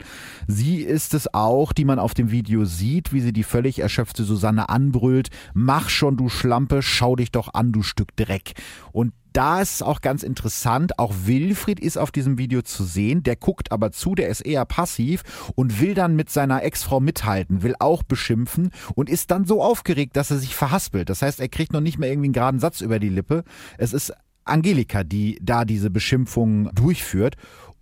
Sie 0.47 0.81
ist 0.81 1.13
es 1.13 1.33
auch, 1.33 1.73
die 1.73 1.85
man 1.85 1.99
auf 1.99 2.13
dem 2.13 2.31
Video 2.31 2.65
sieht, 2.65 3.11
wie 3.13 3.21
sie 3.21 3.33
die 3.33 3.43
völlig 3.43 3.79
erschöpfte 3.79 4.23
Susanne 4.23 4.69
anbrüllt. 4.69 5.29
Mach 5.53 5.89
schon, 5.89 6.17
du 6.17 6.29
Schlampe, 6.29 6.81
schau 6.81 7.15
dich 7.15 7.31
doch 7.31 7.53
an, 7.53 7.71
du 7.71 7.81
Stück 7.81 8.15
Dreck. 8.15 8.53
Und 8.91 9.13
da 9.35 9.61
ist 9.61 9.75
es 9.75 9.81
auch 9.81 9.99
ganz 9.99 10.23
interessant, 10.23 10.97
auch 10.97 11.13
Wilfried 11.25 11.79
ist 11.79 11.97
auf 11.97 12.11
diesem 12.11 12.37
Video 12.37 12.61
zu 12.61 12.85
sehen, 12.85 13.21
der 13.23 13.35
guckt 13.35 13.71
aber 13.71 13.91
zu, 13.91 14.15
der 14.15 14.29
ist 14.29 14.41
eher 14.41 14.65
passiv 14.65 15.23
und 15.55 15.81
will 15.81 15.93
dann 15.93 16.15
mit 16.15 16.29
seiner 16.29 16.63
Ex-Frau 16.63 17.01
mithalten, 17.01 17.61
will 17.61 17.75
auch 17.79 18.03
beschimpfen 18.03 18.71
und 18.95 19.09
ist 19.09 19.31
dann 19.31 19.45
so 19.45 19.61
aufgeregt, 19.61 20.15
dass 20.15 20.31
er 20.31 20.37
sich 20.37 20.55
verhaspelt. 20.55 21.09
Das 21.09 21.21
heißt, 21.21 21.41
er 21.41 21.49
kriegt 21.49 21.73
noch 21.73 21.81
nicht 21.81 21.99
mehr 21.99 22.09
irgendwie 22.09 22.27
einen 22.27 22.33
geraden 22.33 22.59
Satz 22.61 22.79
über 22.79 22.99
die 22.99 23.09
Lippe. 23.09 23.43
Es 23.77 23.91
ist 23.91 24.13
Angelika, 24.45 25.03
die 25.03 25.37
da 25.41 25.65
diese 25.65 25.89
Beschimpfung 25.89 26.69
durchführt. 26.73 27.35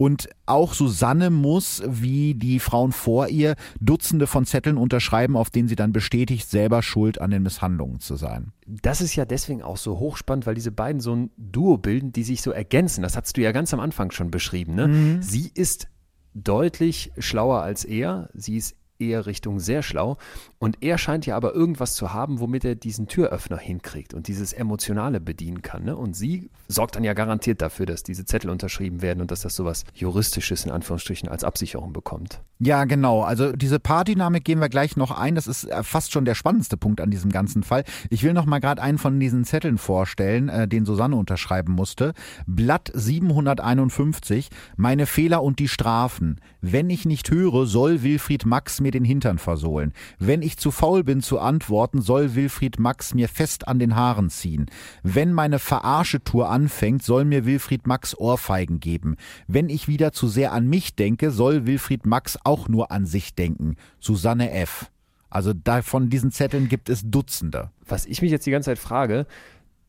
Und 0.03 0.27
auch 0.45 0.73
Susanne 0.73 1.29
muss, 1.29 1.81
wie 1.87 2.33
die 2.33 2.59
Frauen 2.59 2.91
vor 2.91 3.29
ihr, 3.29 3.55
Dutzende 3.79 4.27
von 4.27 4.45
Zetteln 4.45 4.75
unterschreiben, 4.75 5.37
auf 5.37 5.49
denen 5.49 5.69
sie 5.69 5.77
dann 5.77 5.93
bestätigt, 5.93 6.49
selber 6.49 6.83
schuld 6.83 7.21
an 7.21 7.31
den 7.31 7.41
Misshandlungen 7.41 8.01
zu 8.01 8.17
sein. 8.17 8.51
Das 8.67 8.99
ist 8.99 9.15
ja 9.15 9.23
deswegen 9.23 9.61
auch 9.61 9.77
so 9.77 9.99
hochspannend, 9.99 10.45
weil 10.45 10.55
diese 10.55 10.73
beiden 10.73 10.99
so 10.99 11.15
ein 11.15 11.31
Duo 11.37 11.77
bilden, 11.77 12.11
die 12.11 12.23
sich 12.23 12.41
so 12.41 12.51
ergänzen. 12.51 13.01
Das 13.01 13.15
hast 13.15 13.37
du 13.37 13.41
ja 13.41 13.53
ganz 13.53 13.73
am 13.73 13.79
Anfang 13.79 14.11
schon 14.11 14.29
beschrieben. 14.29 14.75
Ne? 14.75 14.89
Mhm. 14.89 15.21
Sie 15.21 15.49
ist 15.53 15.87
deutlich 16.33 17.13
schlauer 17.17 17.61
als 17.61 17.85
er. 17.85 18.29
Sie 18.33 18.57
ist 18.57 18.75
eher 19.09 19.25
Richtung 19.25 19.59
sehr 19.59 19.83
schlau. 19.83 20.17
Und 20.59 20.77
er 20.81 20.97
scheint 20.97 21.25
ja 21.25 21.35
aber 21.35 21.53
irgendwas 21.53 21.95
zu 21.95 22.13
haben, 22.13 22.39
womit 22.39 22.65
er 22.65 22.75
diesen 22.75 23.07
Türöffner 23.07 23.57
hinkriegt 23.57 24.13
und 24.13 24.27
dieses 24.27 24.53
Emotionale 24.53 25.19
bedienen 25.19 25.61
kann. 25.61 25.83
Ne? 25.83 25.95
Und 25.95 26.15
sie 26.15 26.49
sorgt 26.67 26.95
dann 26.95 27.03
ja 27.03 27.13
garantiert 27.13 27.61
dafür, 27.61 27.85
dass 27.85 28.03
diese 28.03 28.25
Zettel 28.25 28.49
unterschrieben 28.49 29.01
werden 29.01 29.21
und 29.21 29.31
dass 29.31 29.41
das 29.41 29.55
sowas 29.55 29.83
Juristisches 29.93 30.65
in 30.65 30.71
Anführungsstrichen 30.71 31.29
als 31.29 31.43
Absicherung 31.43 31.93
bekommt. 31.93 32.41
Ja, 32.59 32.85
genau. 32.85 33.23
Also 33.23 33.51
diese 33.51 33.77
Paardynamik 33.77 34.45
gehen 34.45 34.61
wir 34.61 34.69
gleich 34.69 34.95
noch 34.95 35.11
ein. 35.11 35.35
Das 35.35 35.47
ist 35.47 35.65
äh, 35.65 35.83
fast 35.83 36.13
schon 36.13 36.23
der 36.23 36.35
spannendste 36.35 36.77
Punkt 36.77 37.01
an 37.01 37.11
diesem 37.11 37.29
ganzen 37.29 37.63
Fall. 37.63 37.83
Ich 38.09 38.23
will 38.23 38.31
noch 38.31 38.45
mal 38.45 38.59
gerade 38.59 38.81
einen 38.81 38.97
von 38.97 39.19
diesen 39.19 39.43
Zetteln 39.43 39.77
vorstellen, 39.77 40.47
äh, 40.47 40.65
den 40.65 40.85
Susanne 40.85 41.17
unterschreiben 41.17 41.73
musste. 41.73 42.13
Blatt 42.47 42.89
751. 42.93 44.49
Meine 44.77 45.07
Fehler 45.07 45.43
und 45.43 45.59
die 45.59 45.67
Strafen. 45.67 46.39
Wenn 46.61 46.89
ich 46.89 47.05
nicht 47.05 47.29
höre, 47.29 47.65
soll 47.65 48.01
Wilfried 48.01 48.45
Max 48.45 48.79
mir 48.79 48.91
den 48.93 49.05
Hintern 49.05 49.37
versohlen. 49.37 49.93
Wenn 50.19 50.41
ich 50.41 50.57
zu 50.57 50.71
faul 50.71 51.03
bin 51.03 51.21
zu 51.21 51.39
antworten, 51.39 52.01
soll 52.01 52.35
Wilfried 52.35 52.79
Max 52.79 53.13
mir 53.13 53.27
fest 53.27 53.67
an 53.67 53.79
den 53.79 53.95
Haaren 53.95 54.29
ziehen. 54.29 54.67
Wenn 55.03 55.33
meine 55.33 55.59
Verarschetour 55.59 56.49
anfängt, 56.49 57.03
soll 57.03 57.25
mir 57.25 57.45
Wilfried 57.45 57.87
Max 57.87 58.17
Ohrfeigen 58.17 58.79
geben. 58.79 59.15
Wenn 59.47 59.69
ich 59.69 59.87
wieder 59.87 60.11
zu 60.11 60.27
sehr 60.27 60.51
an 60.51 60.67
mich 60.67 60.95
denke, 60.95 61.31
soll 61.31 61.65
Wilfried 61.65 62.05
Max 62.05 62.37
auch 62.43 62.67
nur 62.67 62.91
an 62.91 63.05
sich 63.05 63.35
denken. 63.35 63.75
Susanne 63.99 64.51
F. 64.51 64.89
Also 65.29 65.53
von 65.81 66.09
diesen 66.09 66.31
Zetteln 66.31 66.69
gibt 66.69 66.89
es 66.89 67.01
Dutzende. 67.09 67.71
Was 67.85 68.05
ich 68.05 68.21
mich 68.21 68.29
jetzt 68.29 68.45
die 68.45 68.51
ganze 68.51 68.69
Zeit 68.69 68.79
frage, 68.79 69.25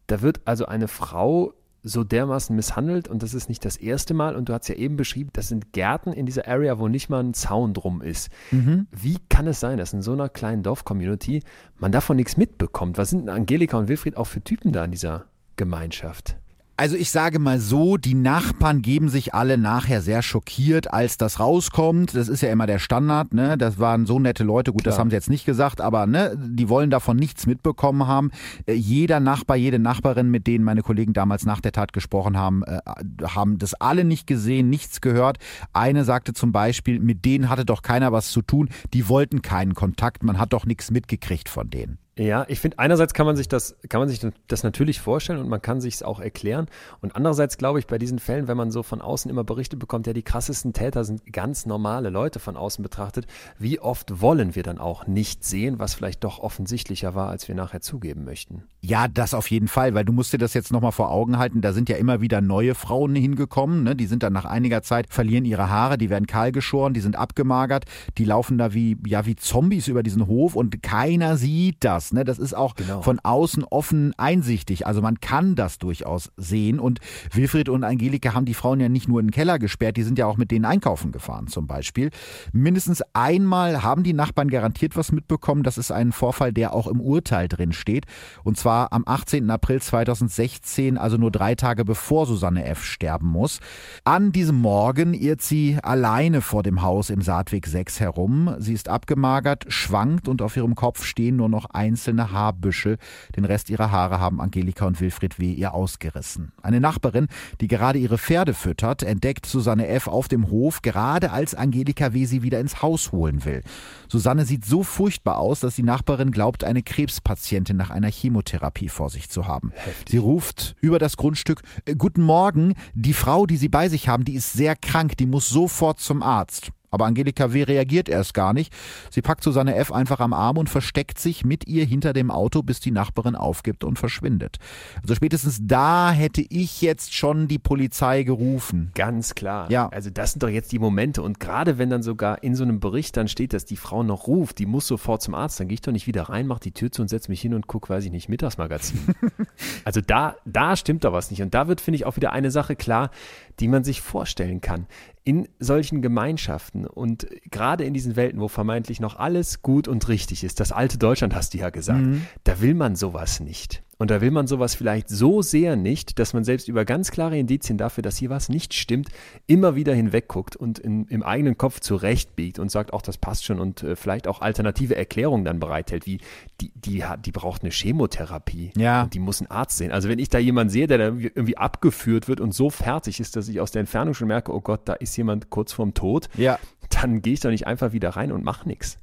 da 0.07 0.23
wird 0.23 0.41
also 0.47 0.67
eine 0.67 0.89
Frau 0.89 1.53
so 1.85 2.03
dermaßen 2.03 2.57
misshandelt 2.57 3.09
und 3.09 3.23
das 3.23 3.35
ist 3.35 3.49
nicht 3.49 3.65
das 3.65 3.77
erste 3.77 4.15
Mal 4.15 4.35
und 4.35 4.49
du 4.49 4.55
hast 4.55 4.69
ja 4.69 4.75
eben 4.75 4.97
beschrieben, 4.97 5.31
das 5.35 5.49
sind 5.49 5.73
Gärten 5.73 6.13
in 6.13 6.25
dieser 6.25 6.49
Area, 6.49 6.79
wo 6.79 6.89
nicht 6.89 7.11
mal 7.11 7.23
ein 7.23 7.35
Zaun 7.35 7.75
drum 7.75 8.01
ist. 8.01 8.31
Mhm. 8.51 8.87
Wie 8.91 9.19
kann 9.29 9.47
es 9.47 9.61
sein, 9.61 9.77
dass 9.77 9.93
in 9.93 10.01
so 10.01 10.13
einer 10.13 10.31
kleinen 10.31 10.63
Dorf-Community 10.63 11.43
man 11.79 11.93
davon 11.93 12.17
nichts 12.17 12.39
mitbekommt? 12.39 12.97
Was 12.97 13.11
sind 13.11 13.29
Angelika 13.29 13.77
und 13.77 13.89
Wilfried 13.89 14.17
auch 14.17 14.27
für 14.27 14.41
Typen 14.41 14.73
da 14.73 14.85
in 14.85 14.93
dieser 14.93 15.27
Gemeinschaft? 15.57 16.37
Also 16.77 16.97
ich 16.97 17.11
sage 17.11 17.39
mal 17.39 17.61
so, 17.61 17.97
die 17.97 18.15
Nachbarn 18.15 18.83
geben 18.83 19.09
sich 19.09 19.33
alle 19.33 19.57
nachher 19.59 20.03
sehr 20.03 20.23
schockiert, 20.23 20.93
als 20.93 21.17
das 21.17 21.39
rauskommt. 21.39 22.17
Das 22.17 22.29
ist 22.29 22.41
ja 22.41 22.51
immer 22.51 22.67
der 22.67 22.81
Standard, 22.81 23.33
ne? 23.33 23.57
Das 23.57 23.79
waren 23.79 24.07
so 24.07 24.19
nette 24.19 24.43
Leute, 24.43 24.73
gut, 24.73 24.83
Klar. 24.83 24.93
das 24.93 24.99
haben 24.99 25.11
sie 25.11 25.15
jetzt 25.15 25.31
nicht 25.31 25.45
gesagt, 25.45 25.81
aber 25.81 26.07
ne, 26.07 26.37
die 26.37 26.69
wollen 26.69 26.91
davon 26.91 27.17
nichts 27.17 27.47
mitbekommen 27.47 28.09
haben. 28.09 28.33
Äh, 28.67 28.73
jeder 28.75 29.21
Nachbar, 29.21 29.57
jede 29.57 29.79
Nachbarin, 29.79 30.33
mit 30.33 30.49
denen 30.49 30.65
meine 30.65 30.83
Kollegen 30.83 31.13
damals 31.13 31.47
nach 31.47 31.61
der 31.61 31.71
Tat 31.71 31.93
gesprochen 31.93 32.37
haben, 32.37 32.65
äh, 32.65 32.81
haben 33.23 33.59
das 33.59 33.75
alle 33.75 34.05
nicht 34.05 34.27
gesehen, 34.27 34.69
nichts 34.69 35.01
gehört. 35.01 35.39
Eine 35.73 36.03
sagte 36.03 36.33
zum 36.33 36.51
Beispiel, 36.51 36.99
mit 36.99 37.25
denen 37.25 37.51
hatte 37.51 37.65
doch 37.65 37.83
keiner 37.83 38.11
was 38.11 38.33
zu 38.33 38.43
tun, 38.43 38.69
die 38.93 39.09
wollten 39.09 39.43
keinen 39.43 39.75
Kontakt, 39.75 40.25
man 40.25 40.39
hat 40.39 40.53
doch 40.53 40.67
nichts 40.67 40.91
mitgekriegt 40.91 41.49
von 41.49 41.71
denen. 41.71 41.99
Ja, 42.17 42.45
ich 42.47 42.61
finde, 42.61 42.79
einerseits 42.79 43.13
kann 43.13 43.27
man 43.27 43.35
sich 43.35 43.49
das, 43.49 43.77
kann 43.89 44.01
man 44.01 44.09
sich 44.09 44.25
das 44.47 44.63
natürlich 44.63 45.01
vorstellen 45.01 45.41
und 45.41 45.49
man 45.49 45.61
kann 45.61 45.81
sich 45.81 45.95
es 45.95 46.03
auch 46.05 46.21
erklären. 46.21 46.67
Und 47.01 47.17
andererseits 47.17 47.59
glaube 47.59 47.81
ich, 47.81 47.89
bei 47.89 47.99
diesen 47.99 48.21
Fällen, 48.21 48.47
wenn 48.47 48.57
man 48.57 48.71
so 48.71 48.85
von 48.85 49.01
außen 49.01 49.29
immer 49.29 49.43
berichtet 49.43 49.81
bekommt, 49.81 50.07
ja, 50.07 50.13
die 50.13 50.23
krassesten 50.23 50.73
Täter 50.73 51.05
sind 51.05 51.33
ganz 51.33 51.67
normale 51.67 52.11
Leute 52.11 52.39
von 52.39 52.57
außen 52.57 52.85
betrachtet. 52.85 53.27
Wie 53.59 53.81
oft 53.81 54.21
wollen 54.21 54.55
wir 54.55 54.63
dann 54.63 54.79
auch 54.79 55.09
nicht 55.09 55.45
sehen, 55.45 55.81
was 55.81 55.95
vielleicht 55.95 56.23
doch 56.23 56.39
offensichtlicher 56.39 57.17
war, 57.17 57.31
als 57.31 57.49
wir 57.49 57.57
nachher 57.57 57.81
zugeben 57.81 58.25
möchten? 58.25 58.63
Ja, 58.81 59.09
das 59.09 59.35
auf 59.35 59.51
jeden 59.51 59.67
Fall, 59.69 59.95
weil 59.95 60.05
du 60.05 60.13
musst 60.13 60.33
dir 60.33 60.39
das 60.39 60.55
jetzt 60.55 60.71
nochmal 60.71 60.93
vor 60.93 61.11
Augen 61.11 61.39
halten. 61.39 61.63
Da 61.63 61.73
sind 61.73 61.89
ja 61.89 61.97
immer 61.97 62.21
wieder 62.21 62.41
neue 62.41 62.77
Frauen 62.77 63.17
hingekommen. 63.17 63.83
Ne? 63.83 63.97
Die 63.97 64.07
sind 64.07 64.23
dann 64.23 64.33
nach 64.33 64.45
einiger 64.45 64.83
Zeit, 64.83 65.07
verlieren 65.09 65.45
ihre 65.45 65.69
Haare, 65.69 65.99
die 65.99 66.11
werden 66.11 66.29
kahl 66.29 66.53
geschoren, 66.53 66.95
die 66.95 67.01
sind 67.01 67.17
abgemagert, 67.17 67.87
die 68.19 68.25
laufen 68.25 68.57
da 68.57 68.73
wie, 68.73 68.99
ja, 69.05 69.27
wie 69.27 69.35
Zombies 69.35 69.89
über 69.89 70.05
diesen 70.05 70.29
Hof 70.29 70.55
und 70.55 70.81
keiner 70.81 71.37
sieht 71.37 71.79
das 71.81 72.04
das. 72.05 72.13
Ne? 72.13 72.25
Das 72.25 72.39
ist 72.39 72.55
auch 72.55 72.75
genau. 72.75 73.03
von 73.03 73.19
außen 73.21 73.65
offen 73.65 74.13
einsichtig. 74.17 74.87
Also 74.87 75.01
man 75.01 75.21
kann 75.21 75.55
das 75.55 75.79
durchaus 75.79 76.31
sehen. 76.37 76.79
Und 76.79 77.01
Wilfried 77.33 77.69
und 77.69 77.85
Angelika 77.85 78.35
haben 78.35 78.45
die 78.45 78.55
Frauen 78.55 78.81
ja 78.81 78.89
nicht 78.89 79.09
nur 79.09 79.21
in 79.21 79.27
den 79.27 79.33
Keller 79.33 79.59
gesperrt, 79.59 79.97
die 79.97 80.03
sind 80.03 80.19
ja 80.19 80.27
auch 80.27 80.37
mit 80.37 80.51
denen 80.51 80.65
einkaufen 80.65 81.13
gefahren 81.13 81.47
zum 81.47 81.67
Beispiel. 81.67 82.11
Mindestens 82.53 83.03
einmal 83.13 83.83
haben 83.83 84.03
die 84.03 84.13
Nachbarn 84.13 84.49
garantiert 84.49 84.97
was 84.97 85.13
mitbekommen. 85.13 85.63
Das 85.63 85.79
ist 85.79 85.91
ein 85.91 86.13
Vorfall, 86.13 86.53
der 86.53 86.75
auch 86.75 86.87
im 86.87 87.01
Urteil 87.01 87.49
drin 87.49 87.73
steht. 87.73 88.07
Und 88.43 88.59
zwar 88.59 88.93
am 88.93 89.05
18. 89.07 89.51
April 89.51 89.81
2016, 89.81 90.99
also 90.99 91.17
nur 91.17 91.31
drei 91.31 91.55
Tage 91.55 91.85
bevor 91.85 92.27
Susanne 92.27 92.65
F. 92.65 92.85
sterben 92.85 93.29
muss. 93.29 93.61
An 94.05 94.33
diesem 94.33 94.57
Morgen 94.57 95.15
irrt 95.15 95.43
sie 95.43 95.79
alleine 95.83 96.41
vor 96.41 96.63
dem 96.63 96.83
Haus 96.83 97.11
im 97.11 97.23
Saatweg 97.23 97.67
6 97.67 98.01
herum. 98.01 98.55
Sie 98.59 98.73
ist 98.73 98.89
abgemagert, 98.89 99.67
schwankt 99.69 100.29
und 100.29 100.43
auf 100.43 100.57
ihrem 100.57 100.75
Kopf 100.75 101.05
stehen 101.05 101.37
nur 101.37 101.49
noch 101.49 101.67
ein 101.71 101.94
einzelne 101.95 102.33
Haarbüschel. 102.33 102.99
Den 103.37 103.45
Rest 103.45 103.71
ihrer 103.71 103.93
Haare 103.93 104.19
haben 104.19 104.41
Angelika 104.41 104.85
und 104.85 105.01
Wilfried 105.01 105.39
W. 105.39 105.53
ihr 105.53 105.75
ausgerissen. 105.75 106.53
Eine 106.61 106.81
Nachbarin, 106.81 107.29
die 107.61 107.69
gerade 107.69 108.01
ihre 108.01 108.19
Pferde 108.19 108.53
füttert, 108.53 109.05
entdeckt 109.05 109.47
Susanne 109.47 109.87
F. 109.87 110.09
auf 110.09 110.27
dem 110.27 110.51
Hof, 110.51 110.83
gerade 110.83 111.31
als 111.31 111.55
Angelika 111.55 112.13
W. 112.13 112.25
sie 112.25 112.43
wieder 112.43 112.59
ins 112.59 112.83
Haus 112.83 113.13
holen 113.13 113.45
will. 113.45 113.63
Susanne 114.09 114.45
sieht 114.45 114.65
so 114.65 114.83
furchtbar 114.83 115.39
aus, 115.39 115.61
dass 115.61 115.77
die 115.77 115.85
Nachbarin 115.85 116.33
glaubt, 116.33 116.65
eine 116.65 116.83
Krebspatientin 116.83 117.77
nach 117.77 117.91
einer 117.91 118.11
Chemotherapie 118.11 118.89
vor 118.89 119.09
sich 119.09 119.31
zu 119.31 119.47
haben. 119.47 119.71
Heftig. 119.75 120.11
Sie 120.11 120.19
ruft 120.19 120.75
über 120.81 120.99
das 120.99 121.17
Grundstück, 121.17 121.63
äh, 121.85 121.95
Guten 121.95 122.23
Morgen, 122.23 122.75
die 122.95 123.15
Frau, 123.15 123.47
die 123.47 123.57
Sie 123.57 123.69
bei 123.69 123.89
sich 123.89 124.09
haben, 124.09 124.25
die 124.25 124.35
ist 124.35 124.53
sehr 124.53 124.75
krank, 124.75 125.17
die 125.17 125.27
muss 125.27 125.49
sofort 125.49 126.01
zum 126.01 126.25
Arzt. 126.25 126.73
Aber 126.95 127.07
Angelika 127.07 127.53
W. 127.53 127.65
reagiert 127.65 128.09
erst 128.09 128.35
gar 128.35 128.53
nicht. 128.53 128.73
Sie 129.11 129.21
packt 129.21 129.43
Susanne 129.43 129.75
F. 129.75 129.91
einfach 129.91 130.21
am 130.21 130.33
Arm 130.33 130.59
und 130.59 130.71
versteckt 130.71 131.19
sich 131.19 131.45
mit 131.45 131.67
ihr 131.67 131.85
hinter 131.85 132.13
dem 132.13 132.31
Auto, 132.31 132.63
bis 132.63 132.79
die 132.79 132.93
Nachbarin 132.93 133.35
aufgibt 133.35 133.83
und 133.83 133.99
verschwindet. 133.99 134.59
Also 135.03 135.17
spätestens 135.17 135.59
da 135.61 136.13
hätte 136.13 136.41
ich 136.41 136.83
jetzt 136.83 137.13
schon 137.13 137.49
die 137.49 137.59
Polizei 137.59 138.23
gerufen. 138.23 138.93
Ganz 138.95 139.35
klar. 139.35 139.69
Ja. 139.73 139.89
Also 139.89 140.09
das 140.09 140.33
sind 140.33 140.45
doch 140.45 140.49
jetzt 140.49 140.71
die 140.71 140.79
Momente. 140.79 141.21
Und 141.21 141.41
gerade 141.41 141.79
wenn 141.79 141.91
dann 141.91 142.05
sogar 142.05 142.45
in 142.45 142.55
so 142.55 142.63
einem 142.63 142.79
Bericht 142.79 143.17
dann 143.17 143.27
steht, 143.27 143.55
dass 143.55 143.65
die 143.65 143.77
Frau 143.77 144.05
noch 144.05 144.29
ruft, 144.29 144.61
die 144.61 144.67
muss 144.67 144.87
sofort 144.87 145.21
zum 145.21 145.35
Arzt, 145.35 145.59
dann 145.59 145.67
gehe 145.67 145.75
ich 145.75 145.83
doch 145.83 145.91
nicht 145.91 146.07
wieder 146.07 146.23
rein, 146.29 146.47
mach 146.47 146.61
die 146.61 146.71
Tür 146.71 146.93
zu 146.93 147.03
und 147.03 147.09
setze 147.09 147.29
mich 147.29 147.41
hin 147.41 147.55
und 147.55 147.67
gucke, 147.67 147.89
weiß 147.89 148.05
ich 148.05 148.13
nicht, 148.13 148.29
Mittagsmagazin. 148.29 149.01
also 149.85 150.01
da, 150.01 150.37
da 150.45 150.77
stimmt 150.77 151.03
doch 151.03 151.13
was 151.13 151.33
nicht. 151.33 151.43
Und 151.43 151.55
da 151.55 151.67
wird, 151.67 151.81
finde 151.81 151.97
ich, 151.97 152.07
auch 152.07 152.15
wieder 152.15 152.33
eine 152.33 152.53
Sache 152.53 152.77
klar, 152.77 153.11
die 153.59 153.67
man 153.67 153.83
sich 153.83 154.01
vorstellen 154.01 154.61
kann 154.61 154.87
in 155.25 155.49
solchen 155.59 156.03
Gemeinschaften 156.03 156.87
und 156.87 157.27
gerade 157.51 157.85
in 157.85 157.95
diesen 157.95 158.17
Welten, 158.17 158.41
wo 158.41 158.49
vermeintlich 158.49 159.01
noch 159.01 159.17
alles 159.17 159.63
gut 159.63 159.89
und 159.89 160.07
richtig 160.09 160.45
ist, 160.45 160.61
das 160.61 160.71
alte 160.71 160.99
Deutschland 160.99 161.35
hast 161.35 161.55
du 161.55 161.59
ja 161.59 161.71
gesagt, 161.71 162.05
mhm. 162.05 162.27
da 162.45 162.61
will 162.61 162.75
man 162.75 162.95
sowas 162.95 163.41
nicht. 163.41 163.84
Und 163.99 164.11
da 164.11 164.21
will 164.21 164.31
man 164.31 164.47
sowas 164.47 164.75
vielleicht 164.75 165.09
so 165.09 165.43
sehr 165.43 165.77
nicht, 165.77 166.19
dass 166.19 166.33
man 166.35 166.45
selbst 166.45 166.69
über 166.69 166.85
ganz 166.85 167.11
klare 167.11 167.39
Indizien 167.39 167.79
dafür, 167.79 168.03
dass 168.03 168.17
hier 168.17 168.31
was 168.31 168.49
nicht 168.49 168.75
stimmt, 168.75 169.09
immer 169.47 169.77
wieder 169.77 169.95
hinwegguckt 169.95 170.57
und 170.57 170.79
in, 170.79 171.07
im 171.07 171.23
eigenen 171.23 171.57
Kopf 171.57 171.81
zurechtbiegt 171.81 172.59
und 172.59 172.71
sagt, 172.71 172.93
auch 172.93 173.03
das 173.03 173.19
passt 173.19 173.45
schon 173.45 173.61
und 173.61 173.83
äh, 173.83 173.97
vielleicht 173.97 174.27
auch 174.27 174.41
alternative 174.41 174.97
Erklärungen 174.97 175.45
dann 175.45 175.61
bereithält, 175.61 176.07
wie 176.07 176.19
die, 176.61 176.73
die, 176.75 177.05
hat, 177.05 177.27
die 177.27 177.33
braucht 177.33 177.63
eine 177.63 177.71
Chemotherapie. 177.71 178.73
Ja. 178.77 179.05
Und 179.05 179.15
die 179.15 179.21
muss 179.21 179.41
einen 179.41 179.51
Arzt 179.51 179.79
sehen. 179.79 179.93
Also 179.93 180.09
wenn 180.09 180.19
ich 180.19 180.29
da 180.29 180.39
jemanden 180.39 180.71
sehe, 180.71 180.87
der 180.87 180.99
da 180.99 181.05
irgendwie 181.07 181.57
abgeführt 181.57 182.29
wird 182.29 182.41
und 182.41 182.53
so 182.53 182.71
fertig 182.71 183.21
ist, 183.21 183.37
dass 183.37 183.49
ich 183.49 183.61
aus 183.61 183.71
der 183.71 183.81
Entfernung 183.81 184.15
schon 184.15 184.29
merke, 184.29 184.53
oh 184.53 184.61
Gott, 184.61 184.83
da 184.89 184.95
ist 184.95 185.17
jemand 185.17 185.51
kurz 185.51 185.73
vorm 185.73 185.95
Tod, 185.95 186.29
ja. 186.37 186.59
dann 186.91 187.23
gehe 187.23 187.35
ich 187.35 187.41
doch 187.41 187.51
nicht 187.51 187.67
einfach 187.67 187.93
wieder 187.93 188.11
rein 188.11 188.33
und 188.33 188.45
mache 188.45 188.69
nichts. 188.69 188.99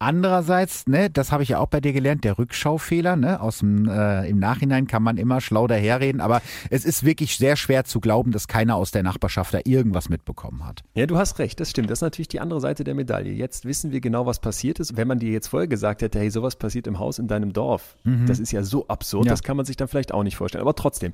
Andererseits, 0.00 0.86
ne, 0.86 1.10
das 1.10 1.32
habe 1.32 1.42
ich 1.42 1.50
ja 1.50 1.58
auch 1.58 1.66
bei 1.66 1.80
dir 1.80 1.92
gelernt, 1.92 2.22
der 2.22 2.38
Rückschaufehler, 2.38 3.16
ne, 3.16 3.40
aus 3.40 3.58
dem, 3.58 3.88
äh, 3.88 4.28
im 4.28 4.38
Nachhinein 4.38 4.86
kann 4.86 5.02
man 5.02 5.16
immer 5.16 5.40
schlau 5.40 5.66
daherreden, 5.66 6.20
aber 6.20 6.40
es 6.70 6.84
ist 6.84 7.04
wirklich 7.04 7.36
sehr 7.36 7.56
schwer 7.56 7.84
zu 7.84 7.98
glauben, 7.98 8.30
dass 8.30 8.46
keiner 8.46 8.76
aus 8.76 8.92
der 8.92 9.02
Nachbarschaft 9.02 9.52
da 9.54 9.60
irgendwas 9.64 10.08
mitbekommen 10.08 10.64
hat. 10.64 10.84
Ja, 10.94 11.06
du 11.06 11.18
hast 11.18 11.40
recht, 11.40 11.58
das 11.58 11.70
stimmt. 11.70 11.90
Das 11.90 11.98
ist 11.98 12.02
natürlich 12.02 12.28
die 12.28 12.40
andere 12.40 12.60
Seite 12.60 12.84
der 12.84 12.94
Medaille. 12.94 13.32
Jetzt 13.32 13.64
wissen 13.64 13.90
wir 13.90 14.00
genau, 14.00 14.24
was 14.24 14.38
passiert 14.38 14.78
ist. 14.78 14.96
Wenn 14.96 15.08
man 15.08 15.18
dir 15.18 15.32
jetzt 15.32 15.48
vorher 15.48 15.68
gesagt 15.68 16.02
hätte, 16.02 16.20
hey, 16.20 16.30
sowas 16.30 16.56
passiert 16.56 16.86
im 16.86 17.00
Haus 17.00 17.18
in 17.18 17.26
deinem 17.26 17.52
Dorf, 17.52 17.96
mhm. 18.04 18.26
das 18.26 18.38
ist 18.38 18.52
ja 18.52 18.62
so 18.62 18.86
absurd, 18.86 19.26
ja. 19.26 19.30
das 19.30 19.42
kann 19.42 19.56
man 19.56 19.66
sich 19.66 19.76
dann 19.76 19.88
vielleicht 19.88 20.12
auch 20.14 20.22
nicht 20.22 20.36
vorstellen. 20.36 20.62
Aber 20.62 20.76
trotzdem, 20.76 21.12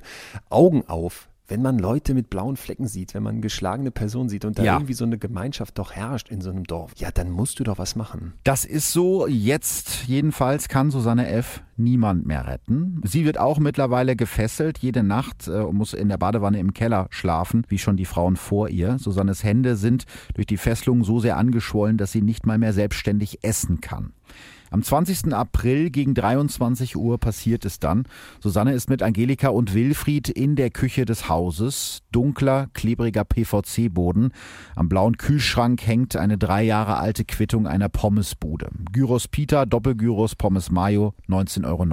Augen 0.49 0.83
auf 0.87 1.27
wenn 1.47 1.61
man 1.61 1.77
Leute 1.77 2.13
mit 2.13 2.29
blauen 2.29 2.57
Flecken 2.57 2.87
sieht, 2.87 3.13
wenn 3.13 3.23
man 3.23 3.41
geschlagene 3.41 3.91
Personen 3.91 4.29
sieht 4.29 4.45
und 4.45 4.57
da 4.57 4.63
ja. 4.63 4.73
irgendwie 4.75 4.93
so 4.93 5.05
eine 5.05 5.17
Gemeinschaft 5.17 5.77
doch 5.77 5.91
herrscht 5.91 6.29
in 6.29 6.41
so 6.41 6.49
einem 6.49 6.63
Dorf, 6.63 6.91
ja, 6.97 7.11
dann 7.11 7.29
musst 7.29 7.59
du 7.59 7.63
doch 7.63 7.77
was 7.77 7.95
machen. 7.95 8.33
Das 8.43 8.65
ist 8.65 8.91
so. 8.91 9.27
Jetzt 9.27 10.05
jedenfalls 10.07 10.67
kann 10.67 10.91
Susanne 10.91 11.27
F. 11.27 11.61
niemand 11.77 12.25
mehr 12.25 12.47
retten. 12.47 13.01
Sie 13.03 13.25
wird 13.25 13.37
auch 13.37 13.59
mittlerweile 13.59 14.15
gefesselt, 14.15 14.79
jede 14.79 15.03
Nacht 15.03 15.47
äh, 15.47 15.59
und 15.59 15.75
muss 15.75 15.93
in 15.93 16.09
der 16.09 16.17
Badewanne 16.17 16.59
im 16.59 16.73
Keller 16.73 17.07
schlafen, 17.09 17.65
wie 17.67 17.77
schon 17.77 17.97
die 17.97 18.05
Frauen 18.05 18.35
vor 18.35 18.69
ihr. 18.69 18.97
Susannes 18.97 19.43
Hände 19.43 19.75
sind 19.75 20.05
durch 20.33 20.47
die 20.47 20.57
Fesselung 20.57 21.03
so 21.03 21.19
sehr 21.19 21.37
angeschwollen, 21.37 21.97
dass 21.97 22.11
sie 22.11 22.21
nicht 22.21 22.45
mal 22.45 22.57
mehr 22.57 22.73
selbstständig 22.73 23.43
essen 23.43 23.81
kann. 23.81 24.13
Am 24.71 24.83
20. 24.83 25.33
April 25.33 25.89
gegen 25.89 26.13
23 26.13 26.95
Uhr 26.95 27.17
passiert 27.19 27.65
es 27.65 27.79
dann. 27.79 28.03
Susanne 28.39 28.73
ist 28.73 28.89
mit 28.89 29.03
Angelika 29.03 29.49
und 29.49 29.73
Wilfried 29.73 30.29
in 30.29 30.55
der 30.55 30.69
Küche 30.69 31.05
des 31.05 31.29
Hauses. 31.29 32.01
Dunkler, 32.11 32.67
klebriger 32.73 33.23
PVC-Boden. 33.23 34.31
Am 34.75 34.89
blauen 34.89 35.17
Kühlschrank 35.17 35.85
hängt 35.85 36.15
eine 36.15 36.37
drei 36.37 36.63
Jahre 36.63 36.97
alte 36.97 37.25
Quittung 37.25 37.67
einer 37.67 37.89
Pommesbude. 37.89 38.69
Gyros 38.91 39.27
Pita, 39.27 39.65
Doppelgyros 39.65 40.35
Pommes 40.35 40.71
Mayo, 40.71 41.13
19,90 41.27 41.65
Euro. 41.65 41.85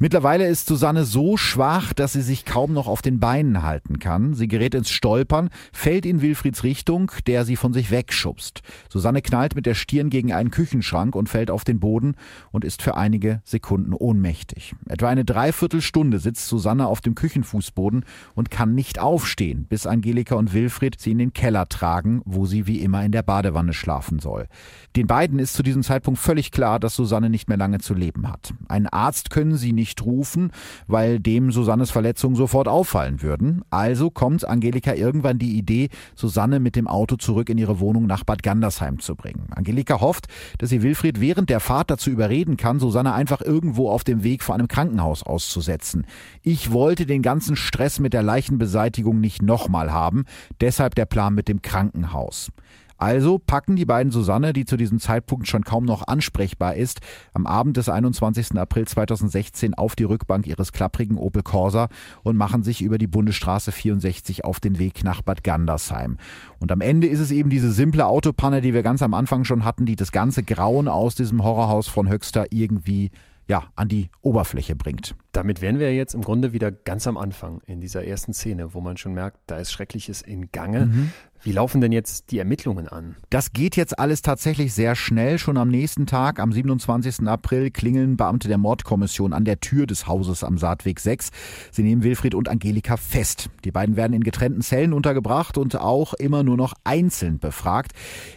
Mittlerweile 0.00 0.46
ist 0.46 0.68
Susanne 0.68 1.04
so 1.04 1.36
schwach, 1.36 1.92
dass 1.92 2.12
sie 2.12 2.22
sich 2.22 2.44
kaum 2.44 2.72
noch 2.72 2.86
auf 2.86 3.02
den 3.02 3.18
Beinen 3.18 3.64
halten 3.64 3.98
kann. 3.98 4.32
Sie 4.32 4.46
gerät 4.46 4.76
ins 4.76 4.90
Stolpern, 4.90 5.50
fällt 5.72 6.06
in 6.06 6.22
Wilfrieds 6.22 6.62
Richtung, 6.62 7.10
der 7.26 7.44
sie 7.44 7.56
von 7.56 7.72
sich 7.72 7.90
wegschubst. 7.90 8.62
Susanne 8.88 9.22
knallt 9.22 9.56
mit 9.56 9.66
der 9.66 9.74
Stirn 9.74 10.08
gegen 10.08 10.32
einen 10.32 10.52
Küchenschrank 10.52 11.16
und 11.16 11.28
fällt 11.28 11.50
auf 11.50 11.64
den 11.64 11.80
Boden 11.80 12.14
und 12.52 12.64
ist 12.64 12.80
für 12.80 12.96
einige 12.96 13.42
Sekunden 13.44 13.92
ohnmächtig. 13.92 14.76
Etwa 14.88 15.08
eine 15.08 15.24
Dreiviertelstunde 15.24 16.20
sitzt 16.20 16.46
Susanne 16.46 16.86
auf 16.86 17.00
dem 17.00 17.16
Küchenfußboden 17.16 18.04
und 18.36 18.52
kann 18.52 18.76
nicht 18.76 19.00
aufstehen, 19.00 19.66
bis 19.68 19.84
Angelika 19.84 20.36
und 20.36 20.54
Wilfried 20.54 21.00
sie 21.00 21.10
in 21.10 21.18
den 21.18 21.32
Keller 21.32 21.68
tragen, 21.68 22.22
wo 22.24 22.46
sie 22.46 22.68
wie 22.68 22.82
immer 22.82 23.04
in 23.04 23.10
der 23.10 23.22
Badewanne 23.24 23.72
schlafen 23.72 24.20
soll. 24.20 24.46
Den 24.94 25.08
beiden 25.08 25.40
ist 25.40 25.54
zu 25.54 25.64
diesem 25.64 25.82
Zeitpunkt 25.82 26.20
völlig 26.20 26.52
klar, 26.52 26.78
dass 26.78 26.94
Susanne 26.94 27.30
nicht 27.30 27.48
mehr 27.48 27.58
lange 27.58 27.80
zu 27.80 27.94
leben 27.94 28.30
hat. 28.30 28.54
Einen 28.68 28.86
Arzt 28.86 29.30
können 29.30 29.56
sie 29.56 29.72
nicht 29.72 29.87
nicht 29.88 30.04
rufen, 30.04 30.52
weil 30.86 31.18
dem 31.18 31.50
Susannes 31.50 31.90
Verletzungen 31.90 32.36
sofort 32.36 32.68
auffallen 32.68 33.22
würden. 33.22 33.62
Also 33.70 34.10
kommt 34.10 34.46
Angelika 34.46 34.94
irgendwann 34.94 35.38
die 35.38 35.56
Idee, 35.56 35.88
Susanne 36.14 36.60
mit 36.60 36.76
dem 36.76 36.86
Auto 36.86 37.16
zurück 37.16 37.48
in 37.48 37.58
ihre 37.58 37.80
Wohnung 37.80 38.06
nach 38.06 38.24
Bad 38.24 38.42
Gandersheim 38.42 38.98
zu 38.98 39.16
bringen. 39.16 39.48
Angelika 39.50 40.00
hofft, 40.00 40.26
dass 40.58 40.70
sie 40.70 40.82
Wilfried 40.82 41.20
während 41.20 41.50
der 41.50 41.60
Fahrt 41.60 41.90
dazu 41.90 42.10
überreden 42.10 42.56
kann, 42.56 42.78
Susanne 42.78 43.14
einfach 43.14 43.40
irgendwo 43.40 43.90
auf 43.90 44.04
dem 44.04 44.22
Weg 44.22 44.42
vor 44.42 44.54
einem 44.54 44.68
Krankenhaus 44.68 45.22
auszusetzen. 45.22 46.06
Ich 46.42 46.72
wollte 46.72 47.06
den 47.06 47.22
ganzen 47.22 47.56
Stress 47.56 47.98
mit 47.98 48.12
der 48.12 48.22
Leichenbeseitigung 48.22 49.20
nicht 49.20 49.42
nochmal 49.42 49.92
haben, 49.92 50.24
deshalb 50.60 50.94
der 50.94 51.06
Plan 51.06 51.34
mit 51.34 51.48
dem 51.48 51.62
Krankenhaus. 51.62 52.50
Also 52.98 53.38
packen 53.38 53.76
die 53.76 53.84
beiden 53.84 54.12
Susanne, 54.12 54.52
die 54.52 54.64
zu 54.64 54.76
diesem 54.76 54.98
Zeitpunkt 54.98 55.48
schon 55.48 55.64
kaum 55.64 55.84
noch 55.84 56.06
ansprechbar 56.06 56.74
ist, 56.74 57.00
am 57.32 57.46
Abend 57.46 57.76
des 57.76 57.88
21. 57.88 58.58
April 58.58 58.86
2016 58.86 59.74
auf 59.74 59.96
die 59.96 60.04
Rückbank 60.04 60.46
ihres 60.46 60.72
klapprigen 60.72 61.16
Opel 61.16 61.42
Corsa 61.42 61.88
und 62.24 62.36
machen 62.36 62.64
sich 62.64 62.82
über 62.82 62.98
die 62.98 63.06
Bundesstraße 63.06 63.70
64 63.70 64.44
auf 64.44 64.58
den 64.58 64.78
Weg 64.78 65.04
nach 65.04 65.22
Bad 65.22 65.44
Gandersheim. 65.44 66.18
Und 66.58 66.72
am 66.72 66.80
Ende 66.80 67.06
ist 67.06 67.20
es 67.20 67.30
eben 67.30 67.50
diese 67.50 67.70
simple 67.70 68.06
Autopanne, 68.06 68.60
die 68.60 68.74
wir 68.74 68.82
ganz 68.82 69.00
am 69.02 69.14
Anfang 69.14 69.44
schon 69.44 69.64
hatten, 69.64 69.86
die 69.86 69.96
das 69.96 70.10
ganze 70.10 70.42
Grauen 70.42 70.88
aus 70.88 71.14
diesem 71.14 71.44
Horrorhaus 71.44 71.86
von 71.86 72.10
Höxter 72.10 72.46
irgendwie 72.50 73.10
ja, 73.48 73.64
an 73.76 73.88
die 73.88 74.10
Oberfläche 74.20 74.76
bringt. 74.76 75.16
Damit 75.32 75.62
wären 75.62 75.78
wir 75.78 75.94
jetzt 75.94 76.14
im 76.14 76.20
Grunde 76.20 76.52
wieder 76.52 76.70
ganz 76.70 77.06
am 77.06 77.16
Anfang 77.16 77.62
in 77.66 77.80
dieser 77.80 78.04
ersten 78.04 78.34
Szene, 78.34 78.74
wo 78.74 78.80
man 78.82 78.98
schon 78.98 79.14
merkt, 79.14 79.38
da 79.46 79.56
ist 79.56 79.72
Schreckliches 79.72 80.20
in 80.20 80.52
Gange. 80.52 80.86
Mhm. 80.86 81.12
Wie 81.42 81.52
laufen 81.52 81.80
denn 81.80 81.92
jetzt 81.92 82.30
die 82.32 82.38
Ermittlungen 82.38 82.88
an? 82.88 83.16
Das 83.30 83.52
geht 83.52 83.76
jetzt 83.76 83.98
alles 83.98 84.22
tatsächlich 84.22 84.74
sehr 84.74 84.96
schnell. 84.96 85.38
Schon 85.38 85.56
am 85.56 85.68
nächsten 85.68 86.06
Tag, 86.06 86.40
am 86.40 86.50
27. 86.50 87.28
April, 87.28 87.70
klingeln 87.70 88.16
Beamte 88.16 88.48
der 88.48 88.58
Mordkommission 88.58 89.32
an 89.32 89.44
der 89.44 89.60
Tür 89.60 89.86
des 89.86 90.08
Hauses 90.08 90.42
am 90.42 90.58
Saatweg 90.58 90.98
6. 90.98 91.30
Sie 91.70 91.84
nehmen 91.84 92.02
Wilfried 92.02 92.34
und 92.34 92.48
Angelika 92.48 92.96
fest. 92.96 93.50
Die 93.64 93.70
beiden 93.70 93.96
werden 93.96 94.14
in 94.14 94.24
getrennten 94.24 94.62
Zellen 94.62 94.92
untergebracht 94.92 95.58
und 95.58 95.76
auch 95.76 96.14
immer 96.14 96.42
nur 96.42 96.56
noch 96.56 96.74
einzeln 96.82 97.38
befragt. 97.38 97.92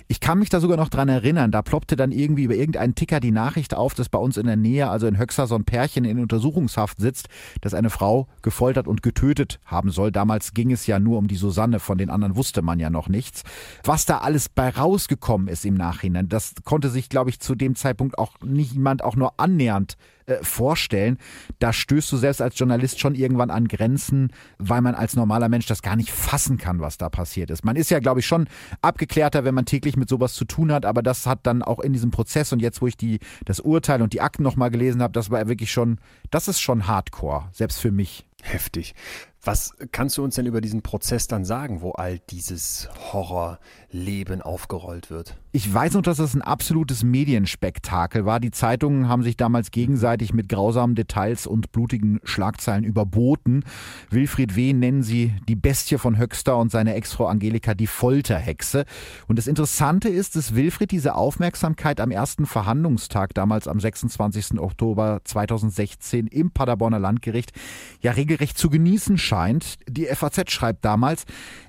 Ich 0.08 0.20
kann 0.20 0.38
mich 0.38 0.50
da 0.50 0.60
sogar 0.60 0.78
noch 0.78 0.90
dran 0.90 1.10
erinnern, 1.10 1.52
da 1.52 1.64
ploppte 1.64 1.96
dann 1.96 2.12
irgendwie 2.12 2.44
über 2.44 2.56
irgendeinen 2.56 2.94
Ticker 2.94 3.20
die 3.20 3.32
Nachricht 3.32 3.74
auf, 3.74 3.96
dass 3.96 4.10
bei 4.10 4.20
uns 4.20 4.38
in 4.38 4.46
der 4.46 4.58
Nähe, 4.58 4.90
also 4.90 5.08
in 5.08 5.18
Höxter, 5.18 5.48
so 5.48 5.56
ein 5.56 5.64
Pärchen 5.64 6.06
in 6.06 6.20
Untersuchungshaft 6.20 7.00
sitzt, 7.00 7.30
das 7.62 7.74
eine 7.74 7.90
Frau 7.90 8.28
gefoltert 8.44 8.88
und 8.88 9.02
getötet 9.02 9.60
haben 9.66 9.90
soll. 9.90 10.12
Damals 10.12 10.54
ging 10.54 10.72
es 10.72 10.86
ja 10.86 11.00
nur 11.00 11.18
um 11.18 11.28
die 11.28 11.36
Susanne, 11.36 11.80
von 11.80 11.98
den 11.98 12.12
anderen 12.12 12.36
wusste 12.36 12.62
man 12.62 12.80
ja 12.80 12.91
noch 12.92 13.10
nichts. 13.10 13.44
Was 13.84 14.06
da 14.06 14.20
alles 14.20 14.50
bei 14.50 14.70
rausgekommen 14.70 15.48
ist 15.48 15.66
im 15.66 15.76
Nachhinein, 15.76 16.30
das 16.30 16.54
konnte 16.64 16.90
sich, 16.90 17.10
glaube 17.10 17.30
ich, 17.30 17.40
zu 17.40 17.56
dem 17.56 17.76
Zeitpunkt 17.76 18.18
auch 18.18 18.36
niemand 18.44 19.04
auch 19.04 19.16
nur 19.16 19.40
annähernd 19.40 19.98
äh, 20.32 20.44
vorstellen. 20.44 21.18
Da 21.60 21.74
stößt 21.74 22.12
du 22.12 22.18
selbst 22.18 22.42
als 22.42 22.58
Journalist 22.58 23.00
schon 23.00 23.16
irgendwann 23.16 23.50
an 23.50 23.68
Grenzen, 23.68 24.32
weil 24.58 24.82
man 24.82 24.96
als 24.96 25.16
normaler 25.16 25.50
Mensch 25.50 25.66
das 25.66 25.82
gar 25.82 25.96
nicht 25.96 26.12
fassen 26.12 26.58
kann, 26.58 26.80
was 26.80 26.98
da 26.98 27.10
passiert 27.10 27.50
ist. 27.50 27.66
Man 27.66 27.76
ist 27.76 27.92
ja, 27.92 28.00
glaube 28.00 28.20
ich, 28.20 28.26
schon 28.26 28.48
abgeklärter, 28.82 29.44
wenn 29.44 29.56
man 29.56 29.66
täglich 29.66 29.98
mit 29.98 30.10
sowas 30.10 30.34
zu 30.34 30.46
tun 30.46 30.72
hat, 30.72 30.86
aber 30.86 31.02
das 31.02 31.26
hat 31.26 31.40
dann 31.44 31.64
auch 31.64 31.80
in 31.80 31.94
diesem 31.94 32.12
Prozess 32.12 32.54
und 32.54 32.62
jetzt, 32.62 32.82
wo 32.82 32.88
ich 32.88 32.98
die, 32.98 33.20
das 33.46 33.60
Urteil 33.60 34.02
und 34.02 34.14
die 34.14 34.22
Akten 34.22 34.44
nochmal 34.44 34.72
gelesen 34.72 35.02
habe, 35.02 35.14
das 35.14 35.32
war 35.32 35.48
wirklich 35.48 35.72
schon, 35.72 36.00
das 36.30 36.48
ist 36.48 36.62
schon 36.62 36.88
Hardcore, 36.88 37.50
selbst 37.52 37.80
für 37.80 37.92
mich. 37.92 38.26
Heftig. 38.44 38.96
Was 39.44 39.74
kannst 39.92 40.18
du 40.18 40.24
uns 40.24 40.36
denn 40.36 40.46
über 40.46 40.62
diesen 40.62 40.84
Prozess 40.84 41.26
dann 41.26 41.46
sagen, 41.46 41.82
wo 41.82 41.94
all 41.94 42.20
dieses 42.20 42.90
Horrorleben 43.12 44.44
aufgerollt 44.44 45.10
wird? 45.10 45.36
Ich 45.52 45.74
weiß 45.74 45.94
noch, 45.94 46.04
dass 46.04 46.18
das 46.18 46.36
ein 46.36 46.44
absolutes 46.44 47.04
Medienspektakel 47.04 48.24
war. 48.24 48.40
Die 48.40 48.52
Zeitungen 48.52 49.10
haben 49.10 49.24
sich 49.24 49.38
damals 49.38 49.72
gegenseitig 49.72 50.32
mit 50.36 50.48
grausamen 50.48 50.96
Details 50.96 51.48
und 51.48 51.72
blutigen 51.72 52.20
Schlagzeilen 52.24 52.84
überboten. 52.84 53.64
Wilfried 54.12 54.56
W. 54.56 54.74
nennen 54.74 55.02
sie 55.02 55.34
die 55.50 55.56
Bestie 55.56 55.98
von 55.98 56.20
Höxter 56.20 56.58
und 56.58 56.72
seine 56.72 56.94
Ex-Frau 56.94 57.26
Angelika 57.26 57.74
die 57.74 57.88
Folterhexe. 57.88 58.86
Und 59.28 59.40
das 59.40 59.48
Interessante 59.48 60.08
ist, 60.08 60.36
dass 60.36 60.54
Wilfried 60.54 60.92
diese 60.92 61.16
Aufmerksamkeit 61.16 62.00
am 62.00 62.12
ersten 62.12 62.46
Verhandlungstag, 62.46 63.34
damals 63.34 63.68
am 63.68 63.80
26. 63.80 64.60
Oktober 64.60 65.22
2016 65.24 66.28
im 66.28 66.52
Paderborner 66.52 67.00
Landgericht, 67.00 67.54
ja 68.02 68.12
regelrecht 68.12 68.56
zu 68.56 68.70
genießen 68.70 69.18
scheint. 69.32 69.76
Die 69.88 70.08
FAZ 70.08 70.52
schreibt 70.52 70.84
damals, 70.84 71.24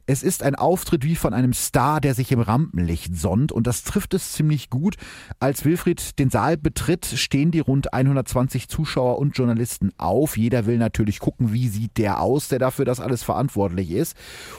es 0.07 0.23
ist 0.23 0.43
ein 0.43 0.55
Auftritt 0.55 1.05
wie 1.05 1.15
von 1.15 1.33
einem 1.33 1.53
Star, 1.53 2.01
der 2.01 2.15
sich 2.15 2.33
im 2.33 2.41
Rampenlicht 2.41 3.17
sonnt 3.17 3.53
und 3.53 3.67
das 3.67 3.85
trifft 3.85 4.15
es 4.15 4.33
ziemlich 4.33 4.69
gut. 4.69 4.97
Als 5.39 5.65
Wilfried 5.65 6.19
den 6.19 6.31
Saal 6.31 6.57
betritt, 6.57 7.07
stehen 7.07 7.51
die 7.51 7.61
rund 7.61 7.93
120 7.93 8.69
Zuschauer 8.69 9.19
und 9.19 9.37
Journalisten 9.37 9.93
auf. 9.99 10.37
Jeder 10.37 10.67
will 10.67 10.79
natürlich 10.79 11.21
gucken, 11.21 11.53
wie 11.53 11.69
sieht 11.69 11.99
der 11.99 12.21
aus, 12.21 12.49
der 12.49 12.59
dafür 12.59 12.85
das 12.85 13.01
alles 13.01 13.23
verantwortlich 13.23 13.91
ist. 13.91 14.17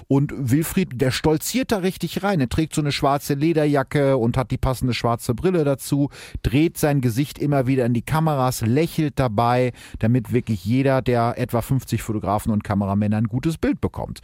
Und 0.08 0.34
Wilfried, 0.36 1.02
der 1.02 1.12
stolziert 1.12 1.72
da 1.72 1.78
richtig 1.78 2.24
rein. 2.24 2.40
Er 2.40 2.50
trägt 2.50 2.74
so 2.74 2.82
eine 2.82 2.92
schwarze 2.92 3.34
Lederjacke 3.34 4.18
und 4.18 4.38
hat 4.38 4.52
die 4.52 4.58
passende 4.58 4.94
schwarze 4.94 5.34
Brille 5.34 5.64
dazu, 5.66 6.10
dreht 6.42 6.78
sein 6.78 7.02
Gesicht 7.02 7.38
immer 7.38 7.68
wieder 7.68 7.86
in 7.86 7.94
die 7.94 8.02
Kameras, 8.02 8.62
lächelt 8.62 9.20
dabei, 9.20 9.74
damit 10.00 10.32
wirklich 10.32 10.64
jeder 10.64 11.02
der 11.02 11.34
etwa 11.38 11.62
50 11.62 12.02
Fotografen 12.02 12.52
und 12.52 12.64
Kameramänner 12.64 13.18
ein 13.18 13.28
gutes 13.28 13.58
Bild 13.58 13.82
bekommt. 13.82 14.22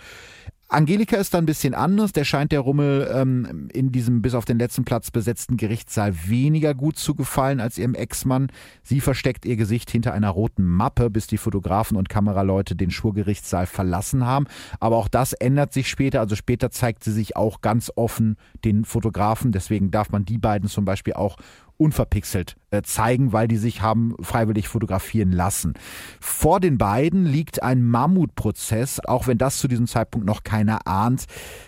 Angelika 0.72 1.17
ist 1.17 1.34
da 1.34 1.39
ein 1.39 1.47
bisschen 1.47 1.74
anders. 1.74 2.11
Der 2.11 2.24
scheint 2.24 2.51
der 2.51 2.59
Rummel 2.59 3.09
ähm, 3.11 3.70
in 3.74 3.91
diesem 3.91 4.22
bis 4.22 4.36
auf 4.36 4.45
den 4.45 4.59
letzten 4.59 4.86
Platz 4.86 5.09
besetzten 5.09 5.57
Gerichtssaal 5.57 6.13
weniger 6.28 6.76
gut 6.76 6.97
zu 6.97 7.15
gefallen 7.15 7.59
als 7.59 7.80
ihrem 7.80 7.95
Ex-Mann. 7.95 8.51
Sie 8.84 9.01
versteckt 9.01 9.45
ihr 9.45 9.55
Gesicht 9.55 9.89
hinter 9.89 10.13
einer 10.13 10.30
roten 10.30 10.67
Mappe, 10.67 11.09
bis 11.09 11.26
die 11.26 11.38
Fotografen 11.38 11.97
und 11.97 12.07
Kameraleute 12.07 12.76
den 12.76 12.91
Schwurgerichtssaal 12.91 13.65
verlassen 13.65 14.28
haben. 14.28 14.45
Aber 14.80 14.97
auch 14.97 15.07
das 15.07 15.34
ändert 15.34 15.74
sich 15.74 15.89
später. 15.89 16.20
Also 16.20 16.36
später 16.36 16.70
zeigt 16.70 17.03
sie 17.03 17.13
sich 17.13 17.36
auch 17.36 17.61
ganz 17.61 17.91
offen 17.95 18.38
den 18.63 18.86
Fotografen. 18.86 19.51
Deswegen 19.51 19.89
darf 19.89 20.11
man 20.11 20.24
die 20.24 20.38
beiden 20.38 20.70
zum 20.70 20.86
Beispiel 20.86 21.13
auch 21.13 21.38
unverpixelt 21.80 22.55
äh, 22.71 22.82
zeigen, 22.82 23.32
weil 23.32 23.47
die 23.47 23.57
sich 23.57 23.82
haben 23.82 24.13
freiwillig 24.21 24.67
fotografieren 24.67 25.32
lassen. 25.32 25.73
Vor 26.19 26.59
den 26.59 26.77
beiden 26.77 27.25
liegt 27.25 27.63
ein 27.63 27.84
Mammutprozess, 27.84 28.99
auch 28.99 29.27
wenn 29.27 29.38
das 29.38 29.57
zu 29.57 29.67
diesem 29.67 29.88
Zeitpunkt 29.88 30.27
noch 30.27 30.43
keiner 30.43 30.86
ahnt. 30.88 31.25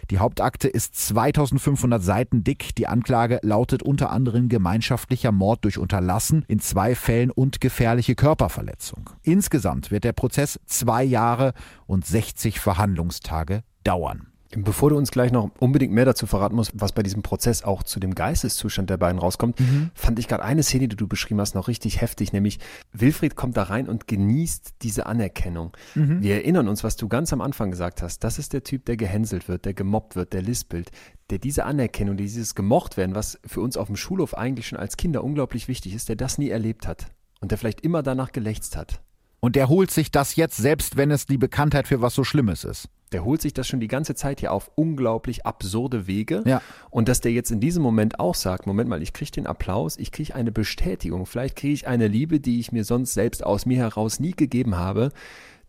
Die 0.10 0.20
Hauptakte 0.20 0.68
ist 0.68 0.96
2500 0.96 2.04
Seiten 2.04 2.44
dick. 2.44 2.76
Die 2.76 2.88
Anklage 2.88 3.40
lautet 3.42 3.84
unter 3.84 4.12
anderem 4.12 4.50
gemeinschaftlicher 4.50 5.32
Mord 5.32 5.64
durch 5.64 5.78
Unterlassen 5.78 6.44
in 6.48 6.60
zwei 6.60 6.94
Fällen 6.96 7.32
und 7.32 7.62
gefährliche 7.62 8.16
Körperverletzung. 8.16 9.10
Insgesamt 9.24 9.92
wird 9.92 10.04
der 10.04 10.14
Prozess 10.14 10.60
zwei 10.66 11.04
Jahre 11.04 11.54
und 11.88 12.06
60 12.06 12.60
Verhandlungstage 12.60 13.64
dauern. 13.84 14.31
Bevor 14.56 14.90
du 14.90 14.98
uns 14.98 15.12
gleich 15.12 15.32
noch 15.32 15.50
unbedingt 15.60 15.94
mehr 15.94 16.06
dazu 16.06 16.26
verraten 16.26 16.56
musst, 16.56 16.74
was 16.76 16.92
bei 16.92 17.04
diesem 17.04 17.22
Prozess 17.22 17.64
auch 17.64 17.84
zu 17.84 18.00
dem 18.00 18.16
Geisteszustand 18.16 18.90
der 18.90 18.98
beiden 18.98 19.20
rauskommt, 19.20 19.60
mhm. 19.60 19.92
fand 19.94 20.20
ich 20.20 20.28
gerade 20.28 20.44
eine 20.44 20.64
Szene, 20.64 20.90
die 20.90 20.98
du 20.98 21.08
beschrieben 21.08 21.40
hast, 21.40 21.56
noch 21.56 21.68
richtig 21.68 22.02
heftig, 22.02 22.34
nämlich 22.34 22.60
Wilfried 22.92 23.36
kommt 23.36 23.56
da 23.56 23.64
rein 23.64 23.88
und 23.88 24.08
genießt 24.08 24.76
diese 24.82 25.06
Anerkennung. 25.06 25.72
Mhm. 25.96 26.22
Wir 26.22 26.36
erinnern 26.36 26.68
uns, 26.68 26.84
was 26.84 26.98
du 26.98 27.08
ganz 27.08 27.32
am 27.32 27.40
Anfang 27.40 27.72
gesagt 27.72 28.02
hast. 28.02 28.20
Das 28.24 28.40
ist 28.40 28.52
der 28.52 28.64
Typ, 28.64 28.86
der 28.86 28.98
gehänselt 28.98 29.48
wird, 29.48 29.66
der 29.66 29.74
gemobbt 29.74 30.16
wird, 30.16 30.34
der 30.34 30.42
lispelt, 30.42 30.92
der 31.30 31.40
diese 31.40 31.64
Anerkennung, 31.64 32.18
dieses 32.18 32.54
gemocht 32.56 32.98
werden, 32.98 33.16
was 33.16 33.40
für 33.46 33.62
uns 33.62 33.78
auf 33.78 33.88
dem 33.88 33.96
Schulhof 33.96 34.38
eigentlich 34.38 34.68
schon 34.68 34.80
als 34.80 34.98
Kinder 34.98 35.24
unglaublich 35.24 35.70
wichtig 35.70 35.96
ist, 35.96 36.10
der 36.10 36.18
das 36.18 36.38
nie 36.38 36.50
erlebt 36.50 36.88
hat 36.88 37.08
und 37.40 37.52
der 37.52 37.58
vielleicht 37.58 37.82
immer 37.82 38.04
danach 38.04 38.32
gelächzt 38.34 38.76
hat. 38.76 39.02
Und 39.40 39.56
der 39.56 39.70
holt 39.70 39.92
sich 39.92 40.12
das 40.12 40.36
jetzt, 40.36 40.58
selbst 40.58 40.98
wenn 40.98 41.10
es 41.10 41.26
die 41.26 41.38
Bekanntheit 41.38 41.88
für 41.88 42.02
was 42.02 42.14
so 42.14 42.24
Schlimmes 42.24 42.64
ist. 42.64 42.90
Der 43.12 43.26
holt 43.26 43.42
sich 43.42 43.54
das 43.54 43.68
schon 43.68 43.80
die 43.80 43.88
ganze 43.88 44.16
Zeit 44.16 44.40
hier 44.40 44.54
auf 44.54 44.72
unglaublich 44.76 45.46
absurde 45.46 46.08
Wege. 46.08 46.44
Ja. 46.46 46.62
Und 46.90 47.10
dass 47.10 47.20
der 47.20 47.32
jetzt 47.32 47.52
in 47.52 47.60
diesem 47.60 47.84
Moment 47.84 48.20
auch 48.20 48.36
sagt, 48.36 48.68
Moment 48.68 48.90
mal, 48.90 49.02
ich 49.02 49.14
kriege 49.14 49.32
den 49.32 49.48
Applaus, 49.48 49.98
ich 49.98 50.12
kriege 50.12 50.34
eine 50.34 50.52
Bestätigung, 50.52 51.26
vielleicht 51.26 51.56
kriege 51.58 51.74
ich 51.74 51.88
eine 51.88 52.08
Liebe, 52.08 52.40
die 52.40 52.60
ich 52.60 52.72
mir 52.72 52.84
sonst 52.86 53.14
selbst 53.14 53.46
aus 53.46 53.66
mir 53.66 53.78
heraus 53.78 54.20
nie 54.20 54.32
gegeben 54.32 54.78
habe. 54.78 55.12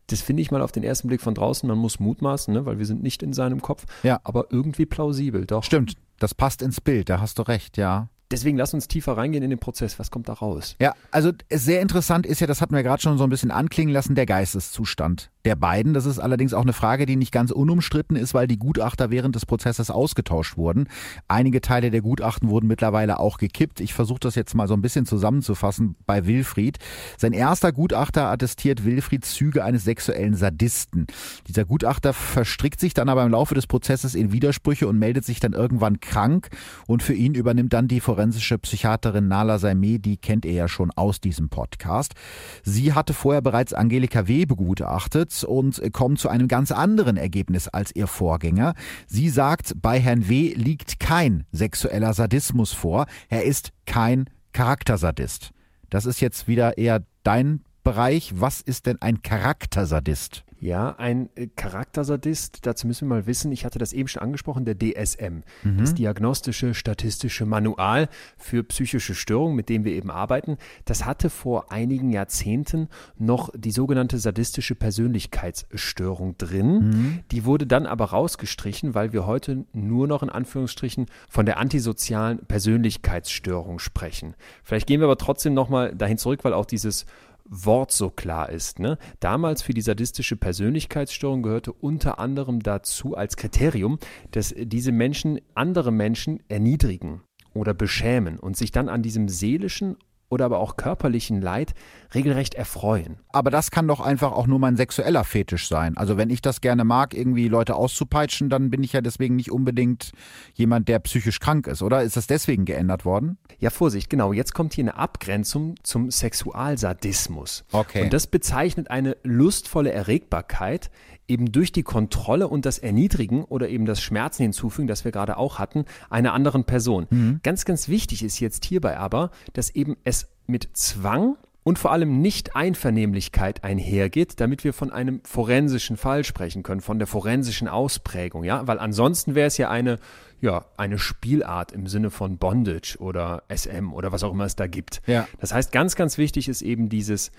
Das 0.06 0.20
finde 0.20 0.42
ich 0.42 0.50
mal 0.50 0.62
auf 0.62 0.72
den 0.72 0.84
ersten 0.84 1.08
Blick 1.08 1.20
von 1.20 1.34
draußen, 1.34 1.68
man 1.68 1.78
muss 1.78 1.98
mutmaßen, 1.98 2.52
ne, 2.52 2.66
weil 2.66 2.78
wir 2.78 2.86
sind 2.86 3.02
nicht 3.02 3.22
in 3.22 3.32
seinem 3.32 3.62
Kopf, 3.62 3.86
ja. 4.02 4.20
aber 4.24 4.46
irgendwie 4.50 4.86
plausibel, 4.86 5.46
doch. 5.46 5.64
Stimmt, 5.64 5.94
das 6.18 6.34
passt 6.34 6.60
ins 6.60 6.80
Bild, 6.80 7.08
da 7.08 7.20
hast 7.20 7.38
du 7.38 7.42
recht, 7.42 7.76
ja. 7.76 8.08
Deswegen 8.32 8.56
lass 8.56 8.72
uns 8.72 8.88
tiefer 8.88 9.16
reingehen 9.16 9.44
in 9.44 9.50
den 9.50 9.58
Prozess. 9.58 9.98
Was 9.98 10.10
kommt 10.10 10.28
da 10.28 10.32
raus? 10.32 10.74
Ja, 10.80 10.94
also 11.10 11.32
sehr 11.50 11.82
interessant 11.82 12.26
ist 12.26 12.40
ja, 12.40 12.46
das 12.46 12.62
hatten 12.62 12.74
wir 12.74 12.82
gerade 12.82 13.02
schon 13.02 13.18
so 13.18 13.24
ein 13.24 13.30
bisschen 13.30 13.50
anklingen 13.50 13.92
lassen, 13.92 14.14
der 14.14 14.26
Geisteszustand 14.26 15.30
der 15.44 15.56
beiden. 15.56 15.92
Das 15.92 16.06
ist 16.06 16.18
allerdings 16.18 16.54
auch 16.54 16.62
eine 16.62 16.72
Frage, 16.72 17.06
die 17.06 17.16
nicht 17.16 17.32
ganz 17.32 17.50
unumstritten 17.50 18.16
ist, 18.16 18.34
weil 18.34 18.46
die 18.46 18.58
Gutachter 18.58 19.10
während 19.10 19.34
des 19.34 19.46
Prozesses 19.46 19.90
ausgetauscht 19.90 20.56
wurden. 20.56 20.88
Einige 21.28 21.60
Teile 21.60 21.90
der 21.90 22.00
Gutachten 22.00 22.48
wurden 22.48 22.66
mittlerweile 22.66 23.18
auch 23.18 23.38
gekippt. 23.38 23.80
Ich 23.80 23.94
versuche 23.94 24.20
das 24.20 24.34
jetzt 24.34 24.54
mal 24.54 24.68
so 24.68 24.74
ein 24.74 24.82
bisschen 24.82 25.06
zusammenzufassen 25.06 25.96
bei 26.06 26.26
Wilfried. 26.26 26.78
Sein 27.18 27.32
erster 27.32 27.72
Gutachter 27.72 28.30
attestiert 28.30 28.84
Wilfried 28.84 29.24
Züge 29.24 29.64
eines 29.64 29.84
sexuellen 29.84 30.34
Sadisten. 30.34 31.06
Dieser 31.48 31.64
Gutachter 31.64 32.12
verstrickt 32.12 32.80
sich 32.80 32.94
dann 32.94 33.08
aber 33.08 33.24
im 33.24 33.32
Laufe 33.32 33.54
des 33.54 33.66
Prozesses 33.66 34.14
in 34.14 34.32
Widersprüche 34.32 34.86
und 34.86 34.98
meldet 34.98 35.24
sich 35.24 35.40
dann 35.40 35.52
irgendwann 35.52 36.00
krank 36.00 36.48
und 36.86 37.02
für 37.02 37.14
ihn 37.14 37.34
übernimmt 37.34 37.72
dann 37.72 37.88
die 37.88 38.00
forensische 38.22 38.56
Psychiaterin 38.56 39.26
Nala 39.26 39.58
Saimeh, 39.58 39.98
die 39.98 40.16
kennt 40.16 40.44
ihr 40.44 40.52
ja 40.52 40.68
schon 40.68 40.92
aus 40.92 41.20
diesem 41.20 41.48
Podcast. 41.48 42.14
Sie 42.62 42.92
hatte 42.92 43.14
vorher 43.14 43.42
bereits 43.42 43.72
Angelika 43.74 44.28
W. 44.28 44.46
begutachtet 44.46 45.42
und 45.42 45.82
kommt 45.92 46.20
zu 46.20 46.28
einem 46.28 46.46
ganz 46.46 46.70
anderen 46.70 47.16
Ergebnis 47.16 47.66
als 47.66 47.92
ihr 47.96 48.06
Vorgänger. 48.06 48.74
Sie 49.08 49.28
sagt, 49.28 49.74
bei 49.82 49.98
Herrn 49.98 50.28
W. 50.28 50.54
liegt 50.54 51.00
kein 51.00 51.46
sexueller 51.50 52.14
Sadismus 52.14 52.72
vor. 52.72 53.06
Er 53.28 53.42
ist 53.42 53.72
kein 53.86 54.30
Charaktersadist. 54.52 55.50
Das 55.90 56.06
ist 56.06 56.20
jetzt 56.20 56.46
wieder 56.46 56.78
eher 56.78 57.02
dein 57.24 57.64
Bereich. 57.82 58.34
Was 58.36 58.60
ist 58.60 58.86
denn 58.86 59.02
ein 59.02 59.22
Charaktersadist? 59.22 60.44
Ja, 60.62 60.94
ein 60.96 61.28
äh, 61.34 61.48
Charaktersadist, 61.48 62.64
dazu 62.66 62.86
müssen 62.86 63.08
wir 63.08 63.16
mal 63.16 63.26
wissen, 63.26 63.50
ich 63.50 63.64
hatte 63.64 63.80
das 63.80 63.92
eben 63.92 64.06
schon 64.06 64.22
angesprochen, 64.22 64.64
der 64.64 64.78
DSM, 64.78 65.40
mhm. 65.64 65.78
das 65.78 65.92
Diagnostische 65.94 66.72
Statistische 66.72 67.46
Manual 67.46 68.08
für 68.36 68.62
psychische 68.62 69.16
Störungen, 69.16 69.56
mit 69.56 69.68
dem 69.68 69.84
wir 69.84 69.92
eben 69.92 70.12
arbeiten, 70.12 70.58
das 70.84 71.04
hatte 71.04 71.30
vor 71.30 71.72
einigen 71.72 72.10
Jahrzehnten 72.10 72.88
noch 73.18 73.50
die 73.56 73.72
sogenannte 73.72 74.18
sadistische 74.18 74.76
Persönlichkeitsstörung 74.76 76.38
drin. 76.38 76.90
Mhm. 76.90 77.18
Die 77.32 77.44
wurde 77.44 77.66
dann 77.66 77.84
aber 77.86 78.04
rausgestrichen, 78.04 78.94
weil 78.94 79.12
wir 79.12 79.26
heute 79.26 79.64
nur 79.72 80.06
noch 80.06 80.22
in 80.22 80.30
Anführungsstrichen 80.30 81.06
von 81.28 81.44
der 81.44 81.58
antisozialen 81.58 82.38
Persönlichkeitsstörung 82.46 83.80
sprechen. 83.80 84.36
Vielleicht 84.62 84.86
gehen 84.86 85.00
wir 85.00 85.06
aber 85.06 85.18
trotzdem 85.18 85.54
nochmal 85.54 85.92
dahin 85.92 86.18
zurück, 86.18 86.44
weil 86.44 86.54
auch 86.54 86.66
dieses 86.66 87.04
Wort 87.52 87.92
so 87.92 88.08
klar 88.08 88.48
ist. 88.48 88.78
Ne? 88.78 88.96
Damals 89.20 89.60
für 89.60 89.74
die 89.74 89.82
sadistische 89.82 90.36
Persönlichkeitsstörung 90.36 91.42
gehörte 91.42 91.72
unter 91.72 92.18
anderem 92.18 92.60
dazu 92.60 93.14
als 93.14 93.36
Kriterium, 93.36 93.98
dass 94.30 94.54
diese 94.56 94.90
Menschen 94.90 95.38
andere 95.54 95.92
Menschen 95.92 96.42
erniedrigen 96.48 97.20
oder 97.52 97.74
beschämen 97.74 98.38
und 98.38 98.56
sich 98.56 98.72
dann 98.72 98.88
an 98.88 99.02
diesem 99.02 99.28
seelischen 99.28 99.98
oder 100.32 100.46
aber 100.46 100.60
auch 100.60 100.78
körperlichen 100.78 101.42
Leid 101.42 101.74
regelrecht 102.14 102.54
erfreuen. 102.54 103.18
Aber 103.32 103.50
das 103.50 103.70
kann 103.70 103.86
doch 103.86 104.00
einfach 104.00 104.32
auch 104.32 104.46
nur 104.46 104.58
mein 104.58 104.76
sexueller 104.76 105.24
Fetisch 105.24 105.68
sein. 105.68 105.96
Also 105.98 106.16
wenn 106.16 106.30
ich 106.30 106.40
das 106.40 106.62
gerne 106.62 106.84
mag, 106.84 107.12
irgendwie 107.12 107.48
Leute 107.48 107.74
auszupeitschen, 107.74 108.48
dann 108.48 108.70
bin 108.70 108.82
ich 108.82 108.94
ja 108.94 109.02
deswegen 109.02 109.36
nicht 109.36 109.52
unbedingt 109.52 110.12
jemand, 110.54 110.88
der 110.88 111.00
psychisch 111.00 111.38
krank 111.38 111.66
ist, 111.66 111.82
oder? 111.82 112.02
Ist 112.02 112.16
das 112.16 112.26
deswegen 112.26 112.64
geändert 112.64 113.04
worden? 113.04 113.36
Ja, 113.58 113.68
Vorsicht, 113.68 114.08
genau. 114.08 114.32
Jetzt 114.32 114.54
kommt 114.54 114.72
hier 114.72 114.84
eine 114.84 114.96
Abgrenzung 114.96 115.74
zum 115.82 116.10
Sexualsadismus. 116.10 117.64
Okay. 117.70 118.04
Und 118.04 118.12
das 118.14 118.26
bezeichnet 118.26 118.90
eine 118.90 119.18
lustvolle 119.22 119.92
Erregbarkeit, 119.92 120.90
eben 121.32 121.50
durch 121.50 121.72
die 121.72 121.82
Kontrolle 121.82 122.46
und 122.46 122.66
das 122.66 122.78
Erniedrigen 122.78 123.44
oder 123.44 123.68
eben 123.68 123.86
das 123.86 124.02
Schmerzen 124.02 124.42
hinzufügen, 124.42 124.86
das 124.86 125.04
wir 125.04 125.12
gerade 125.12 125.38
auch 125.38 125.58
hatten, 125.58 125.86
einer 126.10 126.34
anderen 126.34 126.64
Person. 126.64 127.06
Mhm. 127.10 127.40
Ganz, 127.42 127.64
ganz 127.64 127.88
wichtig 127.88 128.22
ist 128.22 128.38
jetzt 128.38 128.66
hierbei 128.66 128.98
aber, 128.98 129.30
dass 129.54 129.70
eben 129.70 129.96
es 130.04 130.28
mit 130.46 130.68
Zwang 130.74 131.36
und 131.64 131.78
vor 131.78 131.92
allem 131.92 132.20
nicht 132.20 132.54
Einvernehmlichkeit 132.56 133.64
einhergeht, 133.64 134.40
damit 134.40 134.64
wir 134.64 134.72
von 134.72 134.90
einem 134.92 135.20
forensischen 135.24 135.96
Fall 135.96 136.24
sprechen 136.24 136.62
können, 136.62 136.80
von 136.80 136.98
der 136.98 137.06
forensischen 137.06 137.68
Ausprägung, 137.68 138.44
ja, 138.44 138.66
weil 138.66 138.78
ansonsten 138.78 139.34
wäre 139.34 139.46
es 139.46 139.56
ja 139.56 139.70
eine, 139.70 139.98
ja, 140.40 140.66
eine 140.76 140.98
Spielart 140.98 141.72
im 141.72 141.86
Sinne 141.86 142.10
von 142.10 142.36
Bondage 142.36 142.96
oder 142.98 143.44
SM 143.48 143.92
oder 143.92 144.12
was 144.12 144.24
auch 144.24 144.32
immer 144.32 144.44
es 144.44 144.56
da 144.56 144.66
gibt. 144.66 145.02
Ja. 145.06 145.28
Das 145.40 145.54
heißt, 145.54 145.72
ganz, 145.72 145.94
ganz 145.94 146.18
wichtig 146.18 146.48
ist 146.48 146.62
eben 146.62 146.88
dieses 146.88 147.30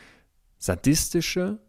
sadistische, 0.57 1.59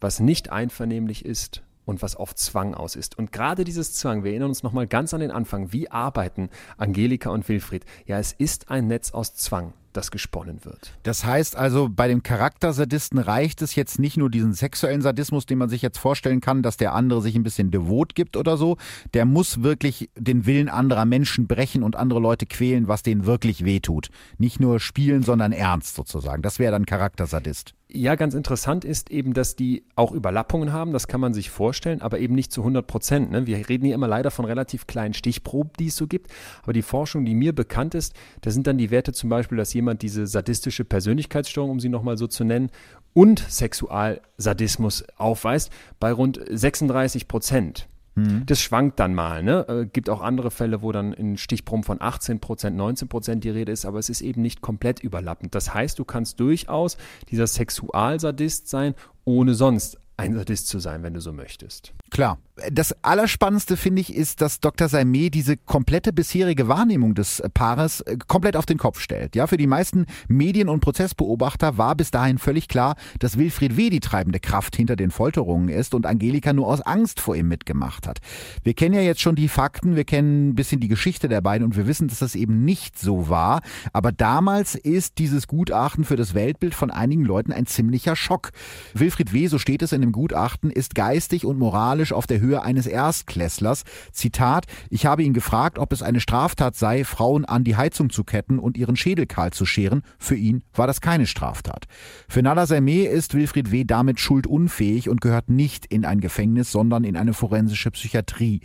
was 0.00 0.18
nicht 0.18 0.50
einvernehmlich 0.50 1.24
ist 1.24 1.62
und 1.88 2.02
was 2.02 2.16
auf 2.16 2.34
Zwang 2.34 2.74
aus 2.74 2.96
ist. 2.96 3.18
Und 3.18 3.32
gerade 3.32 3.64
dieses 3.64 3.94
Zwang, 3.94 4.22
wir 4.22 4.30
erinnern 4.30 4.50
uns 4.50 4.62
nochmal 4.62 4.86
ganz 4.86 5.14
an 5.14 5.20
den 5.20 5.30
Anfang, 5.30 5.72
wie 5.72 5.90
arbeiten 5.90 6.50
Angelika 6.76 7.30
und 7.30 7.48
Wilfried? 7.48 7.84
Ja, 8.06 8.18
es 8.18 8.32
ist 8.32 8.70
ein 8.70 8.86
Netz 8.86 9.12
aus 9.12 9.34
Zwang 9.34 9.72
das 9.94 10.10
gesponnen 10.10 10.64
wird. 10.64 10.92
Das 11.02 11.24
heißt 11.24 11.56
also, 11.56 11.88
bei 11.90 12.06
dem 12.06 12.22
Charaktersadisten 12.22 13.18
reicht 13.18 13.62
es 13.62 13.74
jetzt 13.74 13.98
nicht 13.98 14.16
nur 14.16 14.30
diesen 14.30 14.52
sexuellen 14.52 15.02
Sadismus, 15.02 15.46
den 15.46 15.58
man 15.58 15.70
sich 15.70 15.82
jetzt 15.82 15.98
vorstellen 15.98 16.40
kann, 16.40 16.62
dass 16.62 16.76
der 16.76 16.92
andere 16.92 17.20
sich 17.20 17.34
ein 17.34 17.42
bisschen 17.42 17.70
devot 17.70 18.14
gibt 18.14 18.36
oder 18.36 18.56
so. 18.56 18.76
Der 19.14 19.24
muss 19.24 19.62
wirklich 19.62 20.10
den 20.14 20.46
Willen 20.46 20.68
anderer 20.68 21.04
Menschen 21.04 21.48
brechen 21.48 21.82
und 21.82 21.96
andere 21.96 22.20
Leute 22.20 22.46
quälen, 22.46 22.86
was 22.86 23.02
denen 23.02 23.26
wirklich 23.26 23.64
wehtut. 23.64 24.10
Nicht 24.36 24.60
nur 24.60 24.78
spielen, 24.78 25.22
sondern 25.22 25.52
ernst 25.52 25.96
sozusagen. 25.96 26.42
Das 26.42 26.60
wäre 26.60 26.70
dann 26.70 26.86
Charaktersadist. 26.86 27.74
Ja, 27.90 28.16
ganz 28.16 28.34
interessant 28.34 28.84
ist 28.84 29.10
eben, 29.10 29.32
dass 29.32 29.56
die 29.56 29.82
auch 29.94 30.12
Überlappungen 30.12 30.74
haben, 30.74 30.92
das 30.92 31.08
kann 31.08 31.22
man 31.22 31.32
sich 31.32 31.48
vorstellen, 31.48 32.02
aber 32.02 32.18
eben 32.18 32.34
nicht 32.34 32.52
zu 32.52 32.60
100 32.60 32.86
Prozent. 32.86 33.30
Ne? 33.30 33.46
Wir 33.46 33.66
reden 33.66 33.86
hier 33.86 33.94
immer 33.94 34.06
leider 34.06 34.30
von 34.30 34.44
relativ 34.44 34.86
kleinen 34.86 35.14
Stichproben, 35.14 35.72
die 35.78 35.86
es 35.86 35.96
so 35.96 36.06
gibt, 36.06 36.30
aber 36.62 36.74
die 36.74 36.82
Forschung, 36.82 37.24
die 37.24 37.34
mir 37.34 37.54
bekannt 37.54 37.94
ist, 37.94 38.14
da 38.42 38.50
sind 38.50 38.66
dann 38.66 38.76
die 38.76 38.90
Werte 38.90 39.14
zum 39.14 39.30
Beispiel, 39.30 39.56
dass 39.56 39.72
jemand 39.72 40.02
diese 40.02 40.26
sadistische 40.26 40.84
Persönlichkeitsstörung, 40.84 41.70
um 41.70 41.80
sie 41.80 41.88
nochmal 41.88 42.18
so 42.18 42.26
zu 42.26 42.44
nennen, 42.44 42.70
und 43.14 43.38
Sexualsadismus 43.38 45.04
aufweist, 45.16 45.72
bei 45.98 46.12
rund 46.12 46.38
36 46.46 47.26
Prozent. 47.26 47.88
Mhm. 48.18 48.46
Das 48.46 48.60
schwankt 48.60 48.98
dann 49.00 49.14
mal. 49.14 49.42
Ne? 49.42 49.66
Äh, 49.68 49.86
gibt 49.86 50.10
auch 50.10 50.20
andere 50.20 50.50
Fälle, 50.50 50.82
wo 50.82 50.92
dann 50.92 51.12
in 51.12 51.36
Stichproben 51.36 51.84
von 51.84 52.00
18 52.00 52.40
Prozent, 52.40 52.76
19 52.76 53.08
Prozent 53.08 53.44
die 53.44 53.50
Rede 53.50 53.72
ist, 53.72 53.84
aber 53.84 53.98
es 53.98 54.08
ist 54.08 54.20
eben 54.20 54.42
nicht 54.42 54.60
komplett 54.60 55.00
überlappend. 55.00 55.54
Das 55.54 55.74
heißt, 55.74 55.98
du 55.98 56.04
kannst 56.04 56.40
durchaus 56.40 56.96
dieser 57.30 57.46
Sexualsadist 57.46 58.68
sein, 58.68 58.94
ohne 59.24 59.54
sonst 59.54 59.98
ein 60.18 60.34
Sadist 60.34 60.66
zu 60.66 60.80
sein, 60.80 61.02
wenn 61.04 61.14
du 61.14 61.20
so 61.20 61.32
möchtest. 61.32 61.92
Klar. 62.10 62.38
Das 62.72 62.92
Allerspannendste 63.02 63.76
finde 63.76 64.00
ich 64.00 64.14
ist, 64.14 64.40
dass 64.40 64.58
Dr. 64.58 64.88
Saimé 64.88 65.30
diese 65.30 65.56
komplette 65.56 66.12
bisherige 66.12 66.66
Wahrnehmung 66.66 67.14
des 67.14 67.42
Paares 67.54 68.00
äh, 68.00 68.16
komplett 68.26 68.56
auf 68.56 68.66
den 68.66 68.78
Kopf 68.78 69.00
stellt. 69.00 69.36
Ja, 69.36 69.46
für 69.46 69.56
die 69.56 69.66
meisten 69.66 70.06
Medien- 70.26 70.68
und 70.68 70.80
Prozessbeobachter 70.80 71.78
war 71.78 71.94
bis 71.94 72.10
dahin 72.10 72.38
völlig 72.38 72.66
klar, 72.66 72.96
dass 73.20 73.38
Wilfried 73.38 73.76
W. 73.76 73.90
die 73.90 74.00
treibende 74.00 74.40
Kraft 74.40 74.74
hinter 74.74 74.96
den 74.96 75.10
Folterungen 75.10 75.68
ist 75.68 75.94
und 75.94 76.04
Angelika 76.04 76.52
nur 76.52 76.66
aus 76.66 76.80
Angst 76.80 77.20
vor 77.20 77.36
ihm 77.36 77.48
mitgemacht 77.48 78.08
hat. 78.08 78.18
Wir 78.64 78.74
kennen 78.74 78.94
ja 78.94 79.02
jetzt 79.02 79.20
schon 79.20 79.36
die 79.36 79.48
Fakten, 79.48 79.94
wir 79.94 80.04
kennen 80.04 80.48
ein 80.48 80.54
bisschen 80.54 80.80
die 80.80 80.88
Geschichte 80.88 81.28
der 81.28 81.40
beiden 81.40 81.64
und 81.64 81.76
wir 81.76 81.86
wissen, 81.86 82.08
dass 82.08 82.18
das 82.18 82.34
eben 82.34 82.64
nicht 82.64 82.98
so 82.98 83.28
war. 83.28 83.60
Aber 83.92 84.10
damals 84.10 84.74
ist 84.74 85.18
dieses 85.18 85.46
Gutachten 85.46 86.04
für 86.04 86.16
das 86.16 86.34
Weltbild 86.34 86.74
von 86.74 86.90
einigen 86.90 87.24
Leuten 87.24 87.52
ein 87.52 87.66
ziemlicher 87.66 88.16
Schock. 88.16 88.50
Wilfried 88.94 89.32
W., 89.32 89.46
so 89.46 89.58
steht 89.58 89.82
es 89.82 89.92
in 89.92 90.00
dem 90.00 90.12
Gutachten, 90.12 90.70
ist 90.70 90.96
geistig 90.96 91.46
und 91.46 91.58
moralisch 91.58 91.97
moralisch 91.98 92.12
auf 92.12 92.28
der 92.28 92.40
Höhe 92.40 92.62
eines 92.62 92.86
Erstklässlers. 92.86 93.82
Zitat, 94.12 94.66
ich 94.88 95.04
habe 95.04 95.24
ihn 95.24 95.32
gefragt, 95.32 95.78
ob 95.78 95.92
es 95.92 96.02
eine 96.02 96.20
Straftat 96.20 96.76
sei, 96.76 97.04
Frauen 97.04 97.44
an 97.44 97.64
die 97.64 97.76
Heizung 97.76 98.10
zu 98.10 98.22
ketten 98.22 98.60
und 98.60 98.76
ihren 98.76 98.96
Schädel 98.96 99.26
kahl 99.26 99.50
zu 99.50 99.66
scheren. 99.66 100.02
Für 100.18 100.36
ihn 100.36 100.62
war 100.74 100.86
das 100.86 101.00
keine 101.00 101.26
Straftat. 101.26 101.86
Für 102.28 102.42
Nala 102.42 102.64
Sermé 102.64 103.04
ist 103.04 103.34
Wilfried 103.34 103.72
W. 103.72 103.82
damit 103.84 104.20
schuldunfähig 104.20 105.08
und 105.08 105.20
gehört 105.20 105.50
nicht 105.50 105.86
in 105.86 106.04
ein 106.04 106.20
Gefängnis, 106.20 106.70
sondern 106.70 107.02
in 107.02 107.16
eine 107.16 107.34
forensische 107.34 107.90
Psychiatrie. 107.90 108.60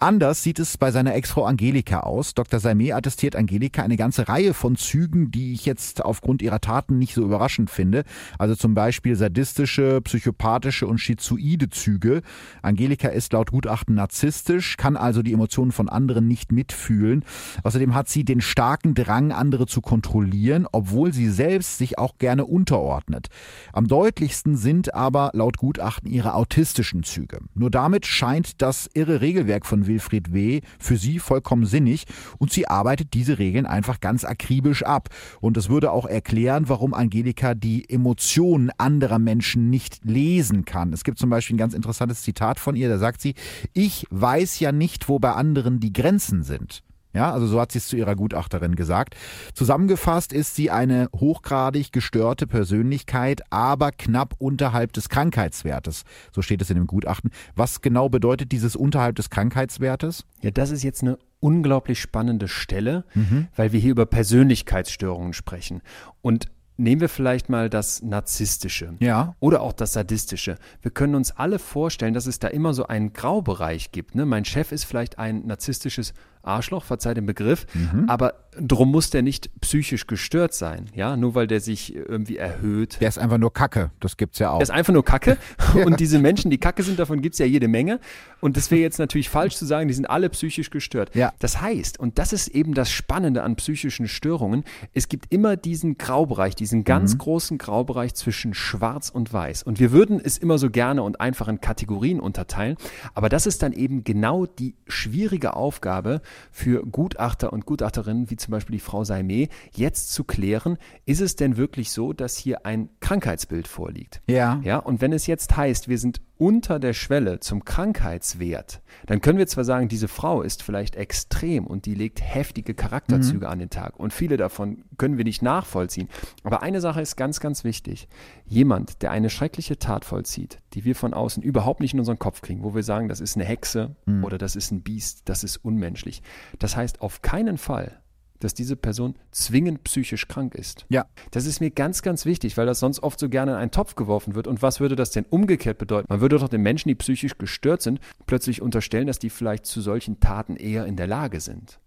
Anders 0.00 0.44
sieht 0.44 0.60
es 0.60 0.78
bei 0.78 0.92
seiner 0.92 1.16
Ex-Frau 1.16 1.44
Angelika 1.44 2.00
aus. 2.00 2.32
Dr. 2.32 2.60
Salmé 2.60 2.94
attestiert 2.94 3.34
Angelika 3.34 3.82
eine 3.82 3.96
ganze 3.96 4.28
Reihe 4.28 4.54
von 4.54 4.76
Zügen, 4.76 5.32
die 5.32 5.52
ich 5.52 5.66
jetzt 5.66 6.04
aufgrund 6.04 6.40
ihrer 6.40 6.60
Taten 6.60 6.98
nicht 6.98 7.14
so 7.14 7.24
überraschend 7.24 7.68
finde. 7.68 8.04
Also 8.38 8.54
zum 8.54 8.74
Beispiel 8.74 9.16
sadistische, 9.16 10.00
psychopathische 10.00 10.86
und 10.86 10.98
schizoide 10.98 11.68
Züge. 11.68 12.22
Angelika 12.62 13.08
ist 13.08 13.32
laut 13.32 13.50
Gutachten 13.50 13.96
narzisstisch, 13.96 14.76
kann 14.76 14.96
also 14.96 15.22
die 15.22 15.32
Emotionen 15.32 15.72
von 15.72 15.88
anderen 15.88 16.28
nicht 16.28 16.52
mitfühlen. 16.52 17.24
Außerdem 17.64 17.92
hat 17.92 18.08
sie 18.08 18.24
den 18.24 18.40
starken 18.40 18.94
Drang, 18.94 19.32
andere 19.32 19.66
zu 19.66 19.80
kontrollieren, 19.80 20.68
obwohl 20.70 21.12
sie 21.12 21.28
selbst 21.28 21.76
sich 21.76 21.98
auch 21.98 22.18
gerne 22.18 22.44
unterordnet. 22.44 23.30
Am 23.72 23.88
deutlichsten 23.88 24.56
sind 24.56 24.94
aber 24.94 25.32
laut 25.34 25.56
Gutachten 25.56 26.08
ihre 26.08 26.34
autistischen 26.34 27.02
Züge. 27.02 27.40
Nur 27.54 27.72
damit 27.72 28.06
scheint 28.06 28.62
das 28.62 28.88
irre 28.94 29.20
Regelwerk 29.20 29.66
von 29.66 29.87
Wilfried 29.88 30.32
W. 30.32 30.60
für 30.78 30.96
sie 30.96 31.18
vollkommen 31.18 31.66
sinnig 31.66 32.04
und 32.38 32.52
sie 32.52 32.68
arbeitet 32.68 33.14
diese 33.14 33.38
Regeln 33.38 33.66
einfach 33.66 34.00
ganz 34.00 34.24
akribisch 34.24 34.84
ab. 34.84 35.08
Und 35.40 35.56
das 35.56 35.68
würde 35.68 35.90
auch 35.90 36.06
erklären, 36.06 36.68
warum 36.68 36.94
Angelika 36.94 37.54
die 37.54 37.88
Emotionen 37.90 38.70
anderer 38.78 39.18
Menschen 39.18 39.70
nicht 39.70 40.04
lesen 40.04 40.64
kann. 40.64 40.92
Es 40.92 41.02
gibt 41.02 41.18
zum 41.18 41.30
Beispiel 41.30 41.56
ein 41.56 41.58
ganz 41.58 41.74
interessantes 41.74 42.22
Zitat 42.22 42.60
von 42.60 42.76
ihr, 42.76 42.88
da 42.88 42.98
sagt 42.98 43.20
sie, 43.20 43.34
ich 43.72 44.06
weiß 44.10 44.60
ja 44.60 44.70
nicht, 44.70 45.08
wo 45.08 45.18
bei 45.18 45.32
anderen 45.32 45.80
die 45.80 45.92
Grenzen 45.92 46.44
sind. 46.44 46.82
Ja, 47.18 47.32
also 47.32 47.48
so 47.48 47.60
hat 47.60 47.72
sie 47.72 47.78
es 47.78 47.88
zu 47.88 47.96
ihrer 47.96 48.14
Gutachterin 48.14 48.76
gesagt. 48.76 49.16
Zusammengefasst 49.52 50.32
ist 50.32 50.54
sie 50.54 50.70
eine 50.70 51.08
hochgradig 51.16 51.90
gestörte 51.90 52.46
Persönlichkeit, 52.46 53.42
aber 53.50 53.90
knapp 53.90 54.36
unterhalb 54.38 54.92
des 54.92 55.08
Krankheitswertes. 55.08 56.04
So 56.32 56.42
steht 56.42 56.62
es 56.62 56.70
in 56.70 56.76
dem 56.76 56.86
Gutachten. 56.86 57.32
Was 57.56 57.80
genau 57.80 58.08
bedeutet 58.08 58.52
dieses 58.52 58.76
unterhalb 58.76 59.16
des 59.16 59.30
Krankheitswertes? 59.30 60.26
Ja, 60.42 60.52
das 60.52 60.70
ist 60.70 60.84
jetzt 60.84 61.02
eine 61.02 61.18
unglaublich 61.40 62.00
spannende 62.00 62.46
Stelle, 62.46 63.04
mhm. 63.14 63.48
weil 63.56 63.72
wir 63.72 63.80
hier 63.80 63.90
über 63.90 64.06
Persönlichkeitsstörungen 64.06 65.32
sprechen. 65.32 65.82
Und 66.22 66.46
Nehmen 66.80 67.00
wir 67.00 67.08
vielleicht 67.08 67.48
mal 67.48 67.68
das 67.68 68.04
Narzisstische 68.04 68.94
ja. 69.00 69.34
oder 69.40 69.62
auch 69.62 69.72
das 69.72 69.94
Sadistische. 69.94 70.58
Wir 70.80 70.92
können 70.92 71.16
uns 71.16 71.32
alle 71.32 71.58
vorstellen, 71.58 72.14
dass 72.14 72.26
es 72.26 72.38
da 72.38 72.46
immer 72.46 72.72
so 72.72 72.86
einen 72.86 73.12
Graubereich 73.12 73.90
gibt. 73.90 74.14
Ne? 74.14 74.24
Mein 74.26 74.44
Chef 74.44 74.70
ist 74.70 74.84
vielleicht 74.84 75.18
ein 75.18 75.44
narzisstisches 75.44 76.14
Arschloch, 76.42 76.84
verzeih 76.84 77.14
den 77.14 77.26
Begriff, 77.26 77.66
mhm. 77.74 78.08
aber 78.08 78.34
drum 78.60 78.90
muss 78.90 79.10
der 79.10 79.22
nicht 79.22 79.50
psychisch 79.60 80.06
gestört 80.06 80.52
sein, 80.54 80.86
ja, 80.94 81.16
nur 81.16 81.34
weil 81.34 81.46
der 81.46 81.60
sich 81.60 81.94
irgendwie 81.94 82.36
erhöht. 82.36 82.98
Der 83.00 83.08
ist 83.08 83.18
einfach 83.18 83.38
nur 83.38 83.52
Kacke, 83.52 83.90
das 84.00 84.16
gibt's 84.16 84.38
ja 84.38 84.50
auch. 84.50 84.58
Der 84.58 84.64
ist 84.64 84.70
einfach 84.70 84.92
nur 84.92 85.04
Kacke 85.04 85.36
und 85.86 86.00
diese 86.00 86.18
Menschen, 86.18 86.50
die 86.50 86.58
Kacke 86.58 86.82
sind, 86.82 86.98
davon 86.98 87.20
gibt's 87.20 87.38
ja 87.38 87.46
jede 87.46 87.68
Menge 87.68 88.00
und 88.40 88.56
das 88.56 88.70
wäre 88.70 88.80
jetzt 88.80 88.98
natürlich 88.98 89.28
falsch 89.28 89.56
zu 89.56 89.66
sagen, 89.66 89.88
die 89.88 89.94
sind 89.94 90.08
alle 90.08 90.28
psychisch 90.30 90.70
gestört. 90.70 91.14
Ja. 91.14 91.32
Das 91.38 91.60
heißt, 91.60 92.00
und 92.00 92.18
das 92.18 92.32
ist 92.32 92.48
eben 92.48 92.74
das 92.74 92.90
Spannende 92.90 93.42
an 93.42 93.56
psychischen 93.56 94.08
Störungen, 94.08 94.64
es 94.94 95.08
gibt 95.08 95.32
immer 95.32 95.56
diesen 95.56 95.98
Graubereich, 95.98 96.54
diesen 96.54 96.84
ganz 96.84 97.14
mhm. 97.14 97.18
großen 97.18 97.58
Graubereich 97.58 98.14
zwischen 98.14 98.54
schwarz 98.54 99.10
und 99.10 99.32
weiß 99.32 99.62
und 99.62 99.78
wir 99.80 99.92
würden 99.92 100.20
es 100.22 100.38
immer 100.38 100.58
so 100.58 100.70
gerne 100.70 101.02
und 101.02 101.20
einfach 101.20 101.48
in 101.48 101.60
Kategorien 101.60 102.20
unterteilen, 102.20 102.76
aber 103.14 103.28
das 103.28 103.46
ist 103.46 103.62
dann 103.62 103.72
eben 103.72 104.04
genau 104.04 104.46
die 104.46 104.74
schwierige 104.86 105.54
Aufgabe, 105.54 106.22
für 106.50 106.84
Gutachter 106.84 107.52
und 107.52 107.66
Gutachterinnen, 107.66 108.30
wie 108.30 108.36
zum 108.36 108.52
Beispiel 108.52 108.74
die 108.76 108.80
Frau 108.80 109.02
Saimé, 109.02 109.48
jetzt 109.74 110.12
zu 110.12 110.24
klären, 110.24 110.78
ist 111.06 111.20
es 111.20 111.36
denn 111.36 111.56
wirklich 111.56 111.90
so, 111.90 112.12
dass 112.12 112.36
hier 112.36 112.66
ein 112.66 112.88
Krankheitsbild 113.00 113.68
vorliegt? 113.68 114.22
Ja. 114.26 114.60
Ja, 114.62 114.78
und 114.78 115.00
wenn 115.00 115.12
es 115.12 115.26
jetzt 115.26 115.56
heißt, 115.56 115.88
wir 115.88 115.98
sind 115.98 116.20
unter 116.38 116.78
der 116.78 116.92
Schwelle 116.92 117.40
zum 117.40 117.64
Krankheitswert, 117.64 118.80
dann 119.06 119.20
können 119.20 119.38
wir 119.38 119.46
zwar 119.46 119.64
sagen, 119.64 119.88
diese 119.88 120.08
Frau 120.08 120.42
ist 120.42 120.62
vielleicht 120.62 120.96
extrem 120.96 121.66
und 121.66 121.86
die 121.86 121.94
legt 121.94 122.22
heftige 122.22 122.74
Charakterzüge 122.74 123.46
mhm. 123.46 123.52
an 123.52 123.58
den 123.58 123.70
Tag 123.70 123.98
und 123.98 124.12
viele 124.12 124.36
davon 124.36 124.84
können 124.96 125.18
wir 125.18 125.24
nicht 125.24 125.42
nachvollziehen. 125.42 126.08
Aber 126.44 126.62
eine 126.62 126.80
Sache 126.80 127.00
ist 127.00 127.16
ganz, 127.16 127.40
ganz 127.40 127.64
wichtig. 127.64 128.08
Jemand, 128.46 129.02
der 129.02 129.10
eine 129.10 129.30
schreckliche 129.30 129.78
Tat 129.78 130.04
vollzieht, 130.04 130.60
die 130.74 130.84
wir 130.84 130.94
von 130.94 131.12
außen 131.12 131.42
überhaupt 131.42 131.80
nicht 131.80 131.92
in 131.92 131.98
unseren 131.98 132.18
Kopf 132.18 132.40
kriegen, 132.40 132.62
wo 132.62 132.74
wir 132.74 132.82
sagen, 132.82 133.08
das 133.08 133.20
ist 133.20 133.36
eine 133.36 133.44
Hexe 133.44 133.96
mhm. 134.06 134.24
oder 134.24 134.38
das 134.38 134.56
ist 134.56 134.70
ein 134.70 134.82
Biest, 134.82 135.28
das 135.28 135.44
ist 135.44 135.58
unmenschlich. 135.58 136.22
Das 136.58 136.76
heißt 136.76 137.02
auf 137.02 137.22
keinen 137.22 137.58
Fall, 137.58 138.00
dass 138.40 138.54
diese 138.54 138.76
Person 138.76 139.14
zwingend 139.30 139.84
psychisch 139.84 140.28
krank 140.28 140.54
ist. 140.54 140.86
Ja. 140.88 141.06
Das 141.30 141.46
ist 141.46 141.60
mir 141.60 141.70
ganz, 141.70 142.02
ganz 142.02 142.24
wichtig, 142.24 142.56
weil 142.56 142.66
das 142.66 142.80
sonst 142.80 143.02
oft 143.02 143.18
so 143.18 143.28
gerne 143.28 143.52
in 143.52 143.58
einen 143.58 143.70
Topf 143.70 143.94
geworfen 143.94 144.34
wird. 144.34 144.46
Und 144.46 144.62
was 144.62 144.80
würde 144.80 144.96
das 144.96 145.10
denn 145.10 145.26
umgekehrt 145.28 145.78
bedeuten? 145.78 146.06
Man 146.08 146.20
würde 146.20 146.38
doch 146.38 146.48
den 146.48 146.62
Menschen, 146.62 146.88
die 146.88 146.94
psychisch 146.94 147.38
gestört 147.38 147.82
sind, 147.82 148.00
plötzlich 148.26 148.62
unterstellen, 148.62 149.06
dass 149.06 149.18
die 149.18 149.30
vielleicht 149.30 149.66
zu 149.66 149.80
solchen 149.80 150.20
Taten 150.20 150.56
eher 150.56 150.86
in 150.86 150.96
der 150.96 151.06
Lage 151.06 151.40
sind. 151.40 151.80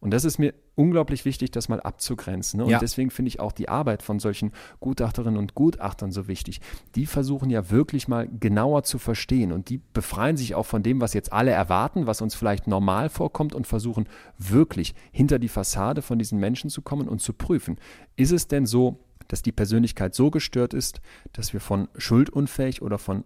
Und 0.00 0.12
das 0.12 0.24
ist 0.24 0.38
mir 0.38 0.54
unglaublich 0.76 1.26
wichtig, 1.26 1.50
das 1.50 1.68
mal 1.68 1.80
abzugrenzen. 1.80 2.58
Ne? 2.58 2.64
Und 2.64 2.70
ja. 2.70 2.78
deswegen 2.78 3.10
finde 3.10 3.28
ich 3.28 3.38
auch 3.38 3.52
die 3.52 3.68
Arbeit 3.68 4.02
von 4.02 4.18
solchen 4.18 4.52
Gutachterinnen 4.80 5.38
und 5.38 5.54
Gutachtern 5.54 6.10
so 6.10 6.26
wichtig. 6.26 6.60
Die 6.94 7.04
versuchen 7.04 7.50
ja 7.50 7.70
wirklich 7.70 8.08
mal 8.08 8.26
genauer 8.28 8.82
zu 8.82 8.98
verstehen 8.98 9.52
und 9.52 9.68
die 9.68 9.78
befreien 9.92 10.38
sich 10.38 10.54
auch 10.54 10.64
von 10.64 10.82
dem, 10.82 11.02
was 11.02 11.12
jetzt 11.12 11.32
alle 11.32 11.50
erwarten, 11.50 12.06
was 12.06 12.22
uns 12.22 12.34
vielleicht 12.34 12.66
normal 12.66 13.10
vorkommt 13.10 13.54
und 13.54 13.66
versuchen 13.66 14.08
wirklich 14.38 14.94
hinter 15.12 15.38
die 15.38 15.48
Fassade 15.48 16.00
von 16.00 16.18
diesen 16.18 16.40
Menschen 16.40 16.70
zu 16.70 16.80
kommen 16.80 17.06
und 17.06 17.20
zu 17.20 17.34
prüfen. 17.34 17.76
Ist 18.16 18.32
es 18.32 18.48
denn 18.48 18.64
so, 18.64 19.04
dass 19.28 19.42
die 19.42 19.52
Persönlichkeit 19.52 20.14
so 20.14 20.30
gestört 20.30 20.72
ist, 20.72 21.02
dass 21.34 21.52
wir 21.52 21.60
von 21.60 21.88
schuldunfähig 21.96 22.80
oder 22.80 22.98
von 22.98 23.24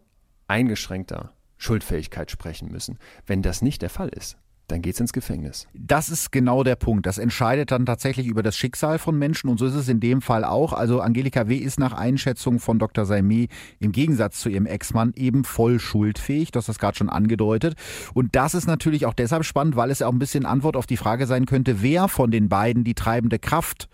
eingeschränkter 0.49 1.33
Schuldfähigkeit 1.57 2.33
sprechen 2.33 2.71
müssen? 2.73 2.99
Wenn 3.27 3.43
das 3.43 3.63
nicht 3.63 3.81
der 3.81 3.91
Fall 3.91 4.09
ist, 4.09 4.37
dann 4.69 4.81
geht's 4.81 5.01
ins 5.01 5.13
Gefängnis. 5.13 5.67
Das 5.75 6.09
ist 6.09 6.33
genau 6.33 6.65
der 6.65 6.77
Punkt. 6.77 7.07
Das 7.07 7.19
entscheidet 7.19 7.71
dann 7.71 7.85
tatsächlich 7.85 8.27
über 8.27 8.43
das 8.43 8.57
Schicksal 8.57 8.99
von 8.99 9.19
Menschen 9.19 9.51
und 9.51 9.59
so 9.59 9.67
ist 9.67 9.75
es 9.75 9.89
in 9.89 10.01
dem 10.01 10.23
Fall 10.23 10.45
auch. 10.45 10.73
Also 10.73 11.01
Angelika 11.01 11.49
W. 11.49 11.57
ist 11.57 11.79
nach 11.79 11.93
Einschätzung 11.93 12.59
von 12.61 12.79
Dr. 12.79 13.05
Saimi 13.05 13.49
im 13.79 13.93
Gegensatz 13.93 14.41
zu 14.41 14.49
ihrem 14.49 14.67
Ex-Mann 14.67 15.13
eben 15.17 15.45
voll 15.45 15.79
schuldfähig. 15.79 16.51
Du 16.51 16.59
hast 16.59 16.69
das 16.69 16.79
gerade 16.79 16.97
schon 16.97 17.11
angedeutet. 17.11 17.75
Und 18.15 18.35
das 18.35 18.55
ist 18.55 18.67
natürlich 18.67 19.07
auch 19.07 19.15
deshalb 19.15 19.45
spannend, 19.45 19.77
weil 19.77 19.91
es 19.91 19.99
ja 19.99 20.07
auch 20.07 20.13
ein 20.13 20.19
bisschen 20.19 20.47
Antwort 20.47 20.77
auf 20.77 20.87
die 20.87 20.97
Frage 20.97 21.27
sein 21.27 21.47
könnte, 21.47 21.83
wer 21.83 22.09
von 22.09 22.31
den 22.31 22.49
beiden 22.49 22.85
die 22.85 22.95
treibende 22.95 23.39
Kraft 23.39 23.89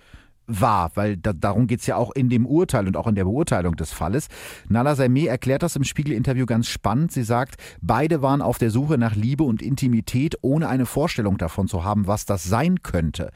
war, 0.50 0.90
weil 0.94 1.16
da, 1.16 1.32
darum 1.32 1.66
geht's 1.66 1.86
ja 1.86 1.96
auch 1.96 2.10
in 2.12 2.28
dem 2.28 2.46
Urteil 2.46 2.86
und 2.86 2.96
auch 2.96 3.06
in 3.06 3.14
der 3.14 3.24
Beurteilung 3.24 3.76
des 3.76 3.92
Falles. 3.92 4.28
Nala 4.68 4.94
Saimeh 4.94 5.26
erklärt 5.26 5.62
das 5.62 5.76
im 5.76 5.84
Spiegel-Interview 5.84 6.46
ganz 6.46 6.68
spannend. 6.68 7.12
Sie 7.12 7.22
sagt, 7.22 7.56
beide 7.80 8.22
waren 8.22 8.42
auf 8.42 8.58
der 8.58 8.70
Suche 8.70 8.98
nach 8.98 9.14
Liebe 9.14 9.44
und 9.44 9.62
Intimität, 9.62 10.36
ohne 10.42 10.68
eine 10.68 10.86
Vorstellung 10.86 11.38
davon 11.38 11.68
zu 11.68 11.84
haben, 11.84 12.06
was 12.06 12.26
das 12.26 12.44
sein 12.44 12.82
könnte. 12.82 13.30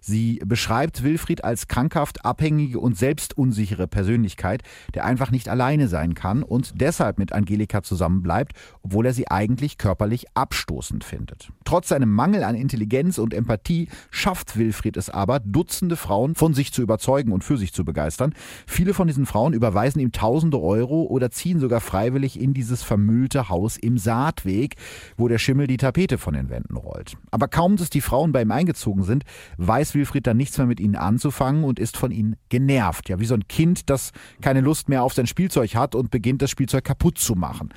Sie 0.00 0.40
beschreibt 0.44 1.02
Wilfried 1.02 1.44
als 1.44 1.68
krankhaft 1.68 2.24
abhängige 2.24 2.80
und 2.80 2.96
selbstunsichere 2.96 3.86
Persönlichkeit, 3.86 4.62
der 4.94 5.04
einfach 5.04 5.30
nicht 5.30 5.48
alleine 5.48 5.88
sein 5.88 6.14
kann 6.14 6.42
und 6.42 6.80
deshalb 6.80 7.18
mit 7.18 7.32
Angelika 7.32 7.82
zusammenbleibt, 7.82 8.52
obwohl 8.82 9.06
er 9.06 9.12
sie 9.12 9.28
eigentlich 9.28 9.78
körperlich 9.78 10.26
abstoßend 10.34 11.04
findet. 11.04 11.50
Trotz 11.64 11.88
seinem 11.88 12.12
Mangel 12.12 12.44
an 12.44 12.54
Intelligenz 12.54 13.18
und 13.18 13.34
Empathie 13.34 13.88
schafft 14.10 14.56
Wilfried 14.56 14.96
es 14.96 15.10
aber, 15.10 15.40
Dutzende 15.40 15.96
Frauen 15.96 16.34
von 16.34 16.54
sich 16.54 16.72
zu 16.72 16.82
überzeugen 16.82 17.32
und 17.32 17.44
für 17.44 17.56
sich 17.56 17.72
zu 17.72 17.84
begeistern. 17.84 18.34
Viele 18.66 18.94
von 18.94 19.06
diesen 19.06 19.26
Frauen 19.26 19.52
überweisen 19.52 20.00
ihm 20.00 20.12
tausende 20.12 20.60
Euro 20.60 21.02
oder 21.02 21.30
ziehen 21.30 21.60
sogar 21.60 21.80
freiwillig 21.80 22.40
in 22.40 22.54
dieses 22.54 22.82
vermüllte 22.82 23.48
Haus 23.48 23.76
im 23.76 23.98
Saatweg, 23.98 24.76
wo 25.16 25.28
der 25.28 25.38
Schimmel 25.38 25.66
die 25.66 25.76
Tapete 25.76 26.18
von 26.18 26.34
den 26.34 26.48
Wänden 26.48 26.76
rollt. 26.76 27.16
Aber 27.30 27.48
kaum, 27.48 27.76
dass 27.76 27.90
die 27.90 28.00
Frauen 28.00 28.32
bei 28.32 28.42
ihm 28.42 28.50
eingezogen 28.50 29.02
sind, 29.02 29.24
weiß 29.58 29.89
weiß 29.90 29.94
Wilfried 29.94 30.26
dann 30.26 30.36
nichts 30.36 30.58
mehr 30.58 30.66
mit 30.66 30.80
ihnen 30.80 30.96
anzufangen 30.96 31.64
und 31.64 31.78
ist 31.78 31.96
von 31.96 32.10
ihnen 32.10 32.36
genervt. 32.48 33.08
Ja, 33.08 33.18
wie 33.20 33.26
so 33.26 33.34
ein 33.34 33.48
Kind, 33.48 33.90
das 33.90 34.12
keine 34.40 34.60
Lust 34.60 34.88
mehr 34.88 35.02
auf 35.02 35.14
sein 35.14 35.26
Spielzeug 35.26 35.74
hat 35.74 35.94
und 35.94 36.10
beginnt, 36.10 36.42
das 36.42 36.50
Spielzeug 36.50 36.84
kaputt 36.84 37.18
zu 37.18 37.34
machen. 37.34 37.70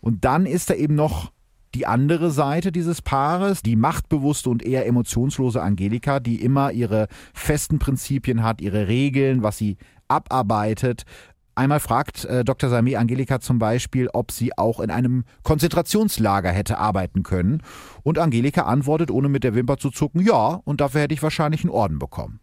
Und 0.00 0.24
dann 0.24 0.46
ist 0.46 0.70
da 0.70 0.74
eben 0.74 0.94
noch 0.94 1.32
die 1.74 1.86
andere 1.86 2.30
Seite 2.30 2.70
dieses 2.70 3.00
Paares, 3.00 3.62
die 3.62 3.76
machtbewusste 3.76 4.50
und 4.50 4.62
eher 4.62 4.86
emotionslose 4.86 5.62
Angelika, 5.62 6.20
die 6.20 6.42
immer 6.42 6.72
ihre 6.72 7.08
festen 7.32 7.78
Prinzipien 7.78 8.42
hat, 8.42 8.60
ihre 8.60 8.88
Regeln, 8.88 9.42
was 9.42 9.56
sie 9.56 9.78
abarbeitet, 10.08 11.04
Einmal 11.54 11.80
fragt 11.80 12.24
äh, 12.24 12.44
Dr. 12.44 12.70
Sameh 12.70 12.96
Angelika 12.96 13.40
zum 13.40 13.58
Beispiel, 13.58 14.08
ob 14.12 14.32
sie 14.32 14.56
auch 14.56 14.80
in 14.80 14.90
einem 14.90 15.24
Konzentrationslager 15.42 16.50
hätte 16.50 16.78
arbeiten 16.78 17.22
können. 17.22 17.62
Und 18.02 18.18
Angelika 18.18 18.62
antwortet, 18.62 19.10
ohne 19.10 19.28
mit 19.28 19.44
der 19.44 19.54
Wimper 19.54 19.76
zu 19.76 19.90
zucken, 19.90 20.22
ja, 20.22 20.60
und 20.64 20.80
dafür 20.80 21.02
hätte 21.02 21.14
ich 21.14 21.22
wahrscheinlich 21.22 21.62
einen 21.62 21.70
Orden 21.70 21.98
bekommen. 21.98 22.40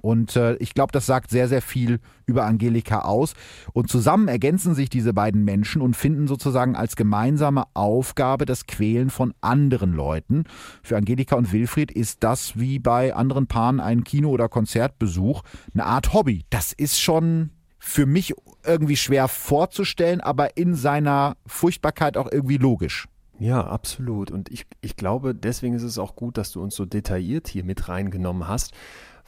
Und 0.00 0.36
äh, 0.36 0.54
ich 0.56 0.74
glaube, 0.74 0.92
das 0.92 1.06
sagt 1.06 1.30
sehr, 1.30 1.48
sehr 1.48 1.60
viel 1.60 1.98
über 2.24 2.46
Angelika 2.46 3.00
aus. 3.00 3.34
Und 3.72 3.90
zusammen 3.90 4.28
ergänzen 4.28 4.74
sich 4.74 4.88
diese 4.88 5.12
beiden 5.12 5.44
Menschen 5.44 5.82
und 5.82 5.96
finden 5.96 6.28
sozusagen 6.28 6.76
als 6.76 6.94
gemeinsame 6.94 7.64
Aufgabe 7.74 8.46
das 8.46 8.66
Quälen 8.66 9.10
von 9.10 9.34
anderen 9.40 9.92
Leuten. 9.92 10.44
Für 10.82 10.96
Angelika 10.96 11.36
und 11.36 11.52
Wilfried 11.52 11.90
ist 11.90 12.22
das 12.22 12.58
wie 12.58 12.78
bei 12.78 13.14
anderen 13.14 13.48
Paaren 13.48 13.80
ein 13.80 14.04
Kino- 14.04 14.30
oder 14.30 14.48
Konzertbesuch 14.48 15.42
eine 15.74 15.84
Art 15.84 16.12
Hobby. 16.12 16.44
Das 16.50 16.72
ist 16.72 17.00
schon 17.00 17.50
für 17.78 18.06
mich 18.06 18.34
irgendwie 18.64 18.96
schwer 18.96 19.28
vorzustellen, 19.28 20.20
aber 20.20 20.56
in 20.56 20.74
seiner 20.74 21.36
Furchtbarkeit 21.46 22.16
auch 22.16 22.30
irgendwie 22.30 22.58
logisch. 22.58 23.08
Ja, 23.38 23.64
absolut. 23.64 24.30
Und 24.30 24.50
ich, 24.50 24.66
ich 24.80 24.96
glaube, 24.96 25.34
deswegen 25.34 25.74
ist 25.74 25.84
es 25.84 25.98
auch 25.98 26.16
gut, 26.16 26.36
dass 26.36 26.50
du 26.50 26.60
uns 26.60 26.74
so 26.74 26.84
detailliert 26.84 27.46
hier 27.46 27.64
mit 27.64 27.88
reingenommen 27.88 28.48
hast, 28.48 28.74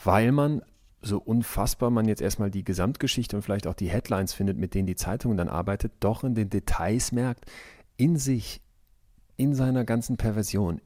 weil 0.03 0.33
man 0.33 0.63
so 1.03 1.19
unfassbar 1.19 1.91
man 1.91 2.07
jetzt 2.07 2.21
erstmal 2.21 2.51
die 2.51 2.65
Gesamtgeschichte 2.65 3.37
und 3.37 3.43
vielleicht 3.43 3.67
auch 3.67 3.75
die 3.75 3.89
Headlines 3.89 4.35
findet, 4.35 4.59
mit 4.59 4.75
denen 4.75 4.87
die 4.87 4.97
Zeitung 4.97 5.37
dann 5.37 5.49
arbeitet, 5.49 5.93
doch 6.01 6.25
in 6.25 6.35
den 6.35 6.51
Details 6.51 7.13
merkt, 7.13 7.47
in 7.97 8.17
sich, 8.17 8.61
in 9.37 9.55
seiner 9.55 9.85
ganzen 9.85 10.17
Perversion, 10.17 10.81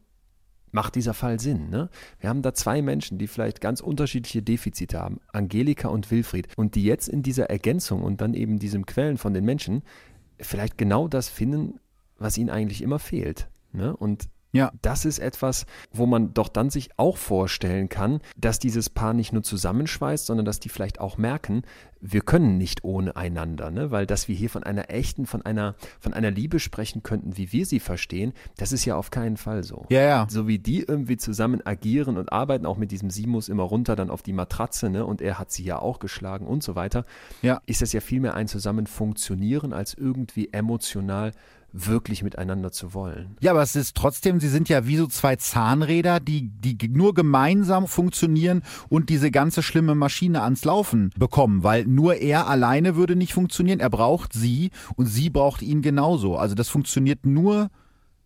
macht 0.74 0.96
dieser 0.96 1.14
Fall 1.14 1.38
Sinn. 1.38 1.70
Ne? 1.70 1.88
Wir 2.18 2.28
haben 2.28 2.42
da 2.42 2.52
zwei 2.52 2.82
Menschen, 2.82 3.16
die 3.16 3.28
vielleicht 3.28 3.60
ganz 3.60 3.80
unterschiedliche 3.80 4.42
Defizite 4.42 4.98
haben, 4.98 5.20
Angelika 5.32 5.88
und 5.88 6.10
Wilfried, 6.10 6.48
und 6.56 6.74
die 6.74 6.84
jetzt 6.84 7.08
in 7.08 7.22
dieser 7.22 7.48
Ergänzung 7.48 8.02
und 8.02 8.20
dann 8.20 8.34
eben 8.34 8.58
diesem 8.58 8.84
Quellen 8.84 9.16
von 9.16 9.32
den 9.32 9.44
Menschen 9.44 9.82
vielleicht 10.40 10.76
genau 10.76 11.06
das 11.06 11.28
finden, 11.28 11.78
was 12.18 12.36
ihnen 12.36 12.50
eigentlich 12.50 12.82
immer 12.82 12.98
fehlt. 12.98 13.48
Ne? 13.72 13.96
Und 13.96 14.28
ja. 14.54 14.72
Das 14.82 15.04
ist 15.04 15.18
etwas, 15.18 15.66
wo 15.92 16.06
man 16.06 16.32
doch 16.32 16.48
dann 16.48 16.70
sich 16.70 16.90
auch 16.96 17.16
vorstellen 17.16 17.88
kann, 17.88 18.20
dass 18.36 18.58
dieses 18.58 18.88
Paar 18.88 19.12
nicht 19.12 19.32
nur 19.32 19.42
zusammenschweißt, 19.42 20.26
sondern 20.26 20.46
dass 20.46 20.60
die 20.60 20.68
vielleicht 20.68 21.00
auch 21.00 21.18
merken, 21.18 21.62
wir 22.06 22.20
können 22.20 22.58
nicht 22.58 22.84
ohne 22.84 23.16
einander, 23.16 23.70
ne? 23.70 23.90
weil 23.90 24.06
dass 24.06 24.28
wir 24.28 24.36
hier 24.36 24.50
von 24.50 24.62
einer 24.62 24.90
echten, 24.90 25.24
von 25.24 25.42
einer, 25.42 25.74
von 25.98 26.12
einer 26.12 26.30
Liebe 26.30 26.60
sprechen 26.60 27.02
könnten, 27.02 27.38
wie 27.38 27.50
wir 27.50 27.64
sie 27.64 27.80
verstehen, 27.80 28.34
das 28.58 28.72
ist 28.72 28.84
ja 28.84 28.94
auf 28.96 29.10
keinen 29.10 29.38
Fall 29.38 29.64
so. 29.64 29.86
Ja, 29.88 30.02
ja. 30.02 30.26
So 30.28 30.46
wie 30.46 30.58
die 30.58 30.82
irgendwie 30.82 31.16
zusammen 31.16 31.66
agieren 31.66 32.18
und 32.18 32.30
arbeiten, 32.30 32.66
auch 32.66 32.76
mit 32.76 32.92
diesem 32.92 33.08
Simus 33.08 33.48
immer 33.48 33.62
runter 33.62 33.96
dann 33.96 34.10
auf 34.10 34.22
die 34.22 34.34
Matratze, 34.34 34.90
ne? 34.90 35.06
Und 35.06 35.22
er 35.22 35.38
hat 35.38 35.50
sie 35.50 35.64
ja 35.64 35.78
auch 35.78 35.98
geschlagen 35.98 36.46
und 36.46 36.62
so 36.62 36.74
weiter, 36.74 37.06
ja. 37.40 37.60
ist 37.66 37.80
das 37.80 37.92
ja 37.92 38.00
vielmehr 38.00 38.34
ein 38.34 38.48
Zusammen 38.48 38.86
funktionieren 38.86 39.72
als 39.72 39.94
irgendwie 39.94 40.52
emotional 40.52 41.32
wirklich 41.74 42.22
miteinander 42.22 42.70
zu 42.70 42.94
wollen. 42.94 43.36
Ja, 43.40 43.50
aber 43.50 43.62
es 43.62 43.74
ist 43.74 43.96
trotzdem, 43.96 44.38
sie 44.38 44.48
sind 44.48 44.68
ja 44.68 44.86
wie 44.86 44.96
so 44.96 45.08
zwei 45.08 45.34
Zahnräder, 45.36 46.20
die, 46.20 46.48
die 46.48 46.88
nur 46.88 47.14
gemeinsam 47.14 47.88
funktionieren 47.88 48.62
und 48.88 49.10
diese 49.10 49.32
ganze 49.32 49.62
schlimme 49.62 49.96
Maschine 49.96 50.42
ans 50.42 50.64
Laufen 50.64 51.10
bekommen, 51.16 51.64
weil 51.64 51.84
nur 51.84 52.16
er 52.16 52.46
alleine 52.46 52.94
würde 52.94 53.16
nicht 53.16 53.34
funktionieren. 53.34 53.80
Er 53.80 53.90
braucht 53.90 54.32
sie 54.32 54.70
und 54.94 55.06
sie 55.06 55.30
braucht 55.30 55.62
ihn 55.62 55.82
genauso. 55.82 56.36
Also 56.36 56.54
das 56.54 56.68
funktioniert 56.68 57.26
nur 57.26 57.70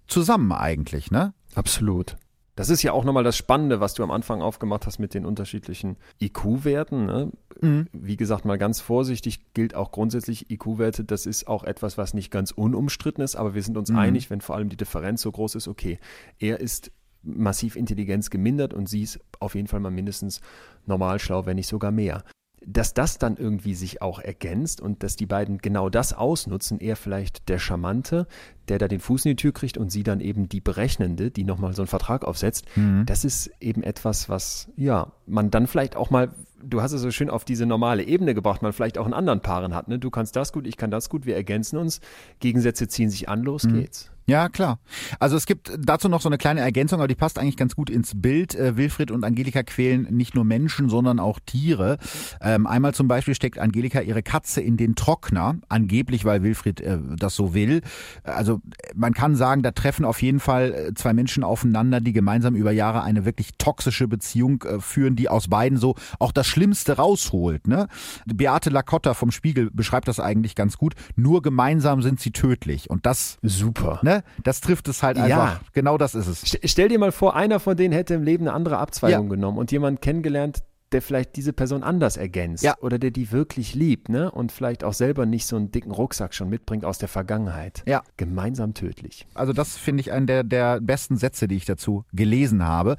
zusammen 0.07 0.53
eigentlich, 0.53 1.11
ne? 1.11 1.33
Absolut. 1.55 2.16
Das 2.59 2.70
ist 2.70 2.82
ja 2.82 2.90
auch 2.90 3.05
nochmal 3.05 3.22
das 3.22 3.36
Spannende, 3.36 3.78
was 3.78 3.94
du 3.94 4.02
am 4.02 4.10
Anfang 4.10 4.43
aufgemacht 4.43 4.85
hast 4.85 4.98
mit 4.98 5.14
den 5.14 5.24
unterschiedlichen 5.24 5.97
IQ-Werten. 6.20 7.06
Ne? 7.06 7.30
Mhm. 7.60 7.86
Wie 7.93 8.16
gesagt, 8.16 8.44
mal 8.44 8.59
ganz 8.59 8.80
vorsichtig 8.80 9.55
gilt 9.55 9.76
auch 9.76 9.93
grundsätzlich 9.93 10.51
IQ-Werte. 10.51 11.05
Das 11.05 11.24
ist 11.24 11.47
auch 11.47 11.62
etwas, 11.62 11.98
was 11.98 12.14
nicht 12.14 12.32
ganz 12.32 12.51
unumstritten 12.51 13.22
ist, 13.22 13.36
aber 13.36 13.55
wir 13.55 13.62
sind 13.62 13.76
uns 13.76 13.93
mhm. 13.93 13.98
einig, 13.98 14.28
wenn 14.28 14.40
vor 14.40 14.56
allem 14.56 14.70
die 14.70 14.76
Differenz 14.76 15.22
so 15.22 15.30
groß 15.30 15.55
ist, 15.55 15.68
okay, 15.68 16.01
er 16.40 16.59
ist 16.59 16.90
massiv 17.22 17.76
Intelligenz 17.76 18.28
gemindert 18.28 18.74
und 18.74 18.89
sie 18.89 19.02
ist 19.02 19.20
auf 19.39 19.55
jeden 19.55 19.68
Fall 19.68 19.78
mal 19.78 19.93
mindestens 19.93 20.40
normal 20.85 21.20
schlau, 21.20 21.47
wenn 21.47 21.55
nicht 21.55 21.68
sogar 21.68 21.93
mehr 21.93 22.24
dass 22.64 22.94
das 22.94 23.18
dann 23.18 23.36
irgendwie 23.36 23.74
sich 23.74 24.02
auch 24.02 24.20
ergänzt 24.20 24.80
und 24.80 25.02
dass 25.02 25.16
die 25.16 25.26
beiden 25.26 25.59
genau 25.59 25.89
das 25.89 26.12
ausnutzen, 26.12 26.80
er 26.80 26.97
vielleicht 26.97 27.48
der 27.48 27.59
Charmante, 27.59 28.26
der 28.68 28.78
da 28.78 28.89
den 28.89 29.01
Fuß 29.01 29.24
in 29.24 29.30
die 29.30 29.36
Tür 29.36 29.52
kriegt 29.52 29.78
und 29.78 29.90
sie 29.90 30.02
dann 30.02 30.20
eben 30.20 30.48
die 30.48 30.60
Berechnende, 30.60 31.30
die 31.30 31.44
nochmal 31.44 31.74
so 31.74 31.82
einen 31.82 31.89
Vertrag 31.89 32.24
aufsetzt, 32.24 32.66
mhm. 32.76 33.05
das 33.06 33.24
ist 33.24 33.51
eben 33.60 33.82
etwas, 33.82 34.28
was, 34.28 34.68
ja, 34.76 35.12
man 35.26 35.51
dann 35.51 35.66
vielleicht 35.66 35.97
auch 35.97 36.10
mal, 36.10 36.30
du 36.62 36.82
hast 36.82 36.93
es 36.93 37.01
so 37.01 37.10
schön 37.10 37.30
auf 37.30 37.44
diese 37.44 37.66
normale 37.66 38.02
Ebene 38.02 38.35
gebracht, 38.35 38.62
man 38.62 38.72
vielleicht 38.72 38.98
auch 38.98 39.06
in 39.06 39.14
anderen 39.14 39.40
Paaren 39.40 39.74
hat, 39.74 39.89
ne? 39.89 39.98
Du 39.98 40.10
kannst 40.10 40.36
das 40.36 40.52
gut, 40.52 40.66
ich 40.66 40.76
kann 40.76 40.90
das 40.90 41.09
gut, 41.09 41.26
wir 41.26 41.36
ergänzen 41.36 41.78
uns, 41.78 42.01
Gegensätze 42.40 42.89
ziehen 42.89 43.10
sich 43.10 43.28
an, 43.28 43.43
los 43.43 43.64
mhm. 43.64 43.74
geht's. 43.74 44.10
Ja, 44.28 44.50
klar. 44.50 44.78
Also 45.20 45.38
es 45.38 45.46
gibt 45.46 45.72
dazu 45.78 46.10
noch 46.10 46.20
so 46.20 46.28
eine 46.28 46.36
kleine 46.36 46.60
Ergänzung, 46.60 47.00
aber 47.00 47.09
die 47.09 47.14
passt 47.14 47.38
eigentlich 47.38 47.56
ganz 47.56 47.74
gut 47.74 47.88
ins 47.88 48.12
Bild. 48.14 48.55
Äh, 48.55 48.76
Wilfried 48.76 49.10
und 49.10 49.24
Angelika 49.24 49.62
quälen 49.62 50.02
nicht 50.10 50.34
nur 50.34 50.44
Menschen, 50.44 50.90
sondern 50.90 51.18
auch 51.18 51.40
Tiere. 51.40 51.96
Ähm, 52.42 52.66
einmal 52.66 52.92
zum 52.92 53.09
Beispiel 53.09 53.34
steckt 53.34 53.59
Angelika 53.59 54.02
ihre 54.02 54.22
Katze 54.22 54.60
in 54.60 54.76
den 54.76 54.96
Trockner, 54.96 55.56
angeblich, 55.70 56.26
weil 56.26 56.42
Wilfried 56.42 56.82
äh, 56.82 56.98
das 57.16 57.36
so 57.36 57.55
will. 57.55 57.80
Also 58.22 58.60
man 58.94 59.14
kann 59.14 59.34
sagen, 59.34 59.62
da 59.62 59.70
treffen 59.70 60.05
auf 60.05 60.20
jeden 60.20 60.40
Fall 60.40 60.74
äh, 60.74 60.94
zwei 60.94 61.14
Menschen 61.14 61.42
aufeinander, 61.42 62.02
die 62.02 62.12
gemeinsam 62.12 62.55
über 62.55 62.70
Jahre 62.70 63.02
eine 63.05 63.24
wirklich 63.24 63.52
toxische 63.56 64.09
Beziehung 64.09 64.62
äh, 64.64 64.78
führen, 64.78 65.16
die 65.16 65.30
aus 65.30 65.48
beiden 65.48 65.78
so 65.78 65.94
auch 66.18 66.32
das 66.32 66.46
Schlimmste 66.46 66.98
rausholt. 66.98 67.66
Ne? 67.66 67.88
Beate 68.26 68.68
Lacotta 68.68 69.14
vom 69.14 69.30
Spiegel 69.30 69.70
beschreibt 69.72 70.06
das 70.06 70.20
eigentlich 70.20 70.55
ganz 70.55 70.76
gut. 70.76 70.92
Nur 71.16 71.40
gemeinsam 71.40 72.02
sind 72.02 72.20
sie 72.20 72.32
tödlich. 72.32 72.90
Und 72.90 73.06
das 73.06 73.38
super. 73.40 74.00
Ne? 74.02 74.18
Das 74.43 74.61
trifft 74.61 74.89
es 74.89 75.03
halt 75.03 75.16
einfach. 75.16 75.28
Ja. 75.28 75.61
Genau 75.73 75.99
das 75.99 76.15
ist 76.15 76.27
es. 76.27 76.59
Stell 76.65 76.89
dir 76.89 76.99
mal 76.99 77.12
vor, 77.12 77.36
einer 77.36 77.61
von 77.61 77.77
denen 77.77 77.93
hätte 77.93 78.15
im 78.15 78.23
Leben 78.23 78.47
eine 78.47 78.55
andere 78.55 78.78
Abzweigung 78.78 79.27
ja. 79.27 79.31
genommen 79.35 79.59
und 79.59 79.73
jemand 79.73 80.01
kennengelernt, 80.01 80.62
der 80.93 81.02
vielleicht 81.02 81.36
diese 81.36 81.52
Person 81.52 81.82
anders 81.82 82.16
ergänzt 82.16 82.65
Ja. 82.65 82.77
oder 82.81 82.98
der 82.98 83.10
die 83.10 83.31
wirklich 83.32 83.74
liebt, 83.74 84.09
ne? 84.09 84.31
Und 84.31 84.52
vielleicht 84.52 84.85
auch 84.85 84.94
selber 84.94 85.27
nicht 85.27 85.47
so 85.47 85.56
einen 85.56 85.70
dicken 85.70 85.90
Rucksack 85.90 86.35
schon 86.35 86.48
mitbringt 86.48 86.85
aus 86.85 86.98
der 86.98 87.09
Vergangenheit. 87.09 87.82
Ja. 87.86 88.02
Gemeinsam 88.16 88.74
tödlich. 88.74 89.27
Also 89.35 89.52
das 89.52 89.77
finde 89.77 90.01
ich 90.01 90.12
einen 90.12 90.27
der, 90.27 90.44
der 90.44 90.81
besten 90.81 91.16
Sätze, 91.16 91.48
die 91.48 91.56
ich 91.56 91.65
dazu 91.65 92.05
gelesen 92.12 92.65
habe. 92.65 92.97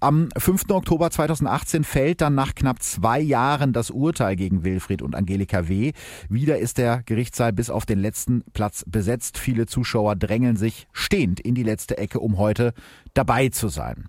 Am 0.00 0.28
5. 0.36 0.70
Oktober 0.70 1.10
2018 1.10 1.84
fällt 1.84 2.20
dann 2.20 2.34
nach 2.34 2.54
knapp 2.54 2.82
zwei 2.82 3.20
Jahren 3.20 3.72
das 3.72 3.90
Urteil 3.90 4.36
gegen 4.36 4.64
Wilfried 4.64 5.02
und 5.02 5.14
Angelika 5.14 5.68
W. 5.68 5.92
Wieder 6.28 6.58
ist 6.58 6.78
der 6.78 7.02
Gerichtssaal 7.04 7.52
bis 7.52 7.70
auf 7.70 7.86
den 7.86 7.98
letzten 7.98 8.42
Platz 8.52 8.84
besetzt. 8.86 9.38
Viele 9.38 9.66
Zuschauer 9.66 10.16
drängeln 10.16 10.56
sich 10.56 10.86
stehend 10.92 11.40
in 11.40 11.54
die 11.54 11.62
letzte 11.62 11.98
Ecke, 11.98 12.20
um 12.20 12.38
heute 12.38 12.72
dabei 13.14 13.48
zu 13.48 13.68
sein. 13.68 14.08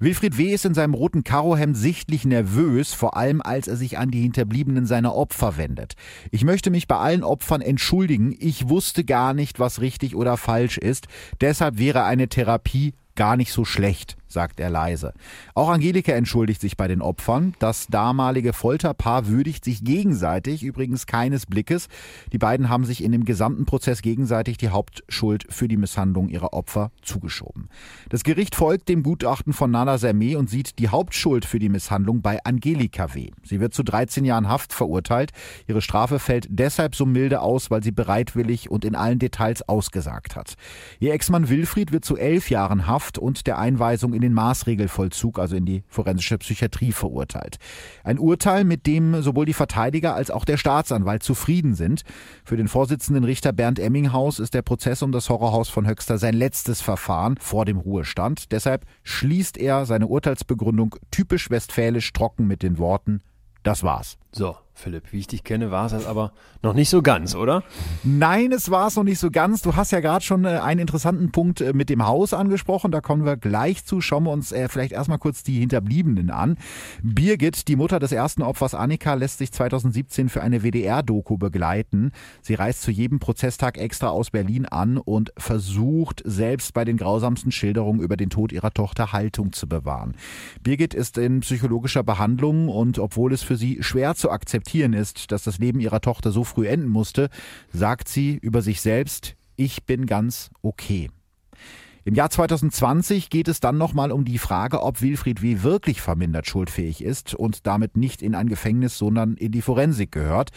Wilfried 0.00 0.36
W. 0.38 0.52
ist 0.52 0.64
in 0.64 0.74
seinem 0.74 0.94
roten 0.94 1.22
Karohemd 1.22 1.76
sichtlich 1.76 2.24
nervös, 2.24 2.92
vor 2.92 3.16
allem 3.16 3.40
als 3.40 3.68
er 3.68 3.76
sich 3.76 3.96
an 3.96 4.10
die 4.10 4.22
Hinterbliebenen 4.22 4.86
seiner 4.86 5.14
Opfer 5.14 5.56
wendet. 5.56 5.94
Ich 6.30 6.44
möchte 6.44 6.70
mich 6.70 6.88
bei 6.88 6.96
allen 6.96 7.22
Opfern 7.22 7.60
entschuldigen. 7.60 8.34
Ich 8.38 8.68
wusste 8.68 9.04
gar 9.04 9.34
nicht, 9.34 9.60
was 9.60 9.80
richtig 9.80 10.16
oder 10.16 10.36
falsch 10.36 10.78
ist. 10.78 11.06
Deshalb 11.40 11.78
wäre 11.78 12.04
eine 12.04 12.28
Therapie 12.28 12.94
gar 13.14 13.36
nicht 13.36 13.52
so 13.52 13.64
schlecht, 13.64 14.16
sagt 14.26 14.60
er 14.60 14.70
leise. 14.70 15.12
Auch 15.54 15.68
Angelika 15.68 16.12
entschuldigt 16.12 16.60
sich 16.60 16.76
bei 16.76 16.88
den 16.88 17.02
Opfern. 17.02 17.54
Das 17.58 17.86
damalige 17.88 18.52
Folterpaar 18.52 19.28
würdigt 19.28 19.64
sich 19.64 19.84
gegenseitig, 19.84 20.62
übrigens 20.62 21.06
keines 21.06 21.46
Blickes. 21.46 21.88
Die 22.32 22.38
beiden 22.38 22.68
haben 22.68 22.84
sich 22.84 23.02
in 23.02 23.12
dem 23.12 23.24
gesamten 23.24 23.64
Prozess 23.64 24.02
gegenseitig 24.02 24.56
die 24.56 24.70
Hauptschuld 24.70 25.46
für 25.50 25.68
die 25.68 25.76
Misshandlung 25.76 26.28
ihrer 26.28 26.52
Opfer 26.52 26.90
zugeschoben. 27.02 27.68
Das 28.08 28.24
Gericht 28.24 28.54
folgt 28.54 28.88
dem 28.88 29.02
Gutachten 29.02 29.52
von 29.52 29.70
Nana 29.70 29.96
Sermé 29.96 30.36
und 30.36 30.48
sieht 30.48 30.78
die 30.78 30.88
Hauptschuld 30.88 31.44
für 31.44 31.58
die 31.58 31.68
Misshandlung 31.68 32.22
bei 32.22 32.42
Angelika 32.44 33.14
W. 33.14 33.30
Sie 33.42 33.60
wird 33.60 33.74
zu 33.74 33.82
13 33.82 34.24
Jahren 34.24 34.48
Haft 34.48 34.72
verurteilt. 34.72 35.32
Ihre 35.66 35.82
Strafe 35.82 36.18
fällt 36.18 36.46
deshalb 36.50 36.94
so 36.94 37.06
milde 37.06 37.40
aus, 37.40 37.70
weil 37.70 37.82
sie 37.82 37.92
bereitwillig 37.92 38.70
und 38.70 38.84
in 38.84 38.94
allen 38.94 39.18
Details 39.18 39.68
ausgesagt 39.68 40.36
hat. 40.36 40.54
Ihr 41.00 41.12
Ex-Mann 41.12 41.48
Wilfried 41.48 41.92
wird 41.92 42.04
zu 42.04 42.16
elf 42.16 42.50
Jahren 42.50 42.86
Haft 42.86 43.18
und 43.18 43.46
der 43.46 43.58
Einweisung 43.58 44.13
in 44.14 44.22
den 44.22 44.32
Maßregelvollzug, 44.32 45.38
also 45.38 45.56
in 45.56 45.66
die 45.66 45.84
forensische 45.88 46.38
Psychiatrie, 46.38 46.92
verurteilt. 46.92 47.58
Ein 48.02 48.18
Urteil, 48.18 48.64
mit 48.64 48.86
dem 48.86 49.20
sowohl 49.22 49.46
die 49.46 49.52
Verteidiger 49.52 50.14
als 50.14 50.30
auch 50.30 50.44
der 50.44 50.56
Staatsanwalt 50.56 51.22
zufrieden 51.22 51.74
sind. 51.74 52.02
Für 52.44 52.56
den 52.56 52.68
Vorsitzenden 52.68 53.24
Richter 53.24 53.52
Bernd 53.52 53.78
Emminghaus 53.78 54.38
ist 54.38 54.54
der 54.54 54.62
Prozess 54.62 55.02
um 55.02 55.12
das 55.12 55.28
Horrorhaus 55.28 55.68
von 55.68 55.86
Höxter 55.86 56.18
sein 56.18 56.34
letztes 56.34 56.80
Verfahren 56.80 57.36
vor 57.38 57.64
dem 57.64 57.78
Ruhestand. 57.78 58.52
Deshalb 58.52 58.86
schließt 59.02 59.58
er 59.58 59.86
seine 59.86 60.06
Urteilsbegründung 60.06 60.96
typisch 61.10 61.50
westfälisch 61.50 62.12
trocken 62.12 62.46
mit 62.46 62.62
den 62.62 62.78
Worten 62.78 63.20
das 63.64 63.82
war's. 63.82 64.18
So, 64.30 64.56
Philipp, 64.76 65.12
wie 65.12 65.20
ich 65.20 65.28
dich 65.28 65.44
kenne, 65.44 65.70
war 65.70 65.86
es 65.86 65.92
das 65.92 66.04
aber 66.04 66.32
noch 66.60 66.74
nicht 66.74 66.90
so 66.90 67.00
ganz, 67.00 67.36
oder? 67.36 67.62
Nein, 68.02 68.50
es 68.50 68.70
war 68.70 68.88
es 68.88 68.96
noch 68.96 69.04
nicht 69.04 69.20
so 69.20 69.30
ganz. 69.30 69.62
Du 69.62 69.76
hast 69.76 69.92
ja 69.92 70.00
gerade 70.00 70.24
schon 70.24 70.44
äh, 70.44 70.48
einen 70.48 70.80
interessanten 70.80 71.30
Punkt 71.30 71.60
äh, 71.60 71.72
mit 71.72 71.90
dem 71.90 72.04
Haus 72.04 72.34
angesprochen. 72.34 72.90
Da 72.90 73.00
kommen 73.00 73.24
wir 73.24 73.36
gleich 73.36 73.84
zu. 73.84 74.00
Schauen 74.00 74.24
wir 74.24 74.32
uns 74.32 74.50
äh, 74.50 74.68
vielleicht 74.68 74.92
erstmal 74.92 75.18
kurz 75.18 75.44
die 75.44 75.60
Hinterbliebenen 75.60 76.30
an. 76.30 76.58
Birgit, 77.02 77.68
die 77.68 77.76
Mutter 77.76 78.00
des 78.00 78.10
ersten 78.10 78.42
Opfers 78.42 78.74
Annika, 78.74 79.14
lässt 79.14 79.38
sich 79.38 79.52
2017 79.52 80.28
für 80.28 80.42
eine 80.42 80.64
WDR-Doku 80.64 81.38
begleiten. 81.38 82.10
Sie 82.42 82.54
reist 82.54 82.82
zu 82.82 82.90
jedem 82.90 83.20
Prozesstag 83.20 83.78
extra 83.78 84.08
aus 84.08 84.30
Berlin 84.30 84.66
an 84.66 84.98
und 84.98 85.32
versucht 85.38 86.20
selbst 86.26 86.74
bei 86.74 86.84
den 86.84 86.96
grausamsten 86.96 87.52
Schilderungen 87.52 88.00
über 88.00 88.16
den 88.16 88.28
Tod 88.28 88.50
ihrer 88.50 88.72
Tochter 88.72 89.12
Haltung 89.12 89.52
zu 89.52 89.68
bewahren. 89.68 90.16
Birgit 90.62 90.94
ist 90.94 91.16
in 91.16 91.40
psychologischer 91.40 92.02
Behandlung 92.02 92.68
und 92.68 92.98
obwohl 92.98 93.32
es 93.32 93.42
für 93.42 93.56
sie 93.56 93.80
schwer 93.80 94.16
zu 94.16 94.30
akzeptieren 94.30 94.63
ist, 94.72 95.30
dass 95.30 95.44
das 95.44 95.58
Leben 95.58 95.80
ihrer 95.80 96.00
Tochter 96.00 96.30
so 96.30 96.44
früh 96.44 96.66
enden 96.66 96.88
musste, 96.88 97.28
sagt 97.72 98.08
sie 98.08 98.38
über 98.40 98.62
sich 98.62 98.80
selbst, 98.80 99.36
ich 99.56 99.84
bin 99.84 100.06
ganz 100.06 100.50
okay. 100.62 101.10
Im 102.06 102.14
Jahr 102.14 102.28
2020 102.28 103.30
geht 103.30 103.48
es 103.48 103.60
dann 103.60 103.78
nochmal 103.78 104.12
um 104.12 104.26
die 104.26 104.36
Frage, 104.36 104.82
ob 104.82 105.00
Wilfried 105.00 105.40
W. 105.40 105.62
wirklich 105.62 106.02
vermindert 106.02 106.46
schuldfähig 106.46 107.02
ist 107.02 107.34
und 107.34 107.66
damit 107.66 107.96
nicht 107.96 108.20
in 108.20 108.34
ein 108.34 108.46
Gefängnis, 108.46 108.98
sondern 108.98 109.36
in 109.36 109.52
die 109.52 109.62
Forensik 109.62 110.12
gehört. 110.12 110.50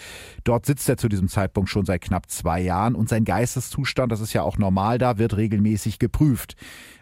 Dort 0.44 0.66
sitzt 0.66 0.90
er 0.90 0.98
zu 0.98 1.08
diesem 1.08 1.30
Zeitpunkt 1.30 1.70
schon 1.70 1.86
seit 1.86 2.02
knapp 2.02 2.30
zwei 2.30 2.60
Jahren 2.60 2.96
und 2.96 3.08
sein 3.08 3.24
Geisteszustand, 3.24 4.12
das 4.12 4.20
ist 4.20 4.34
ja 4.34 4.42
auch 4.42 4.58
normal 4.58 4.98
da, 4.98 5.20
wird 5.20 5.38
regelmäßig 5.38 6.00
geprüft. 6.00 6.58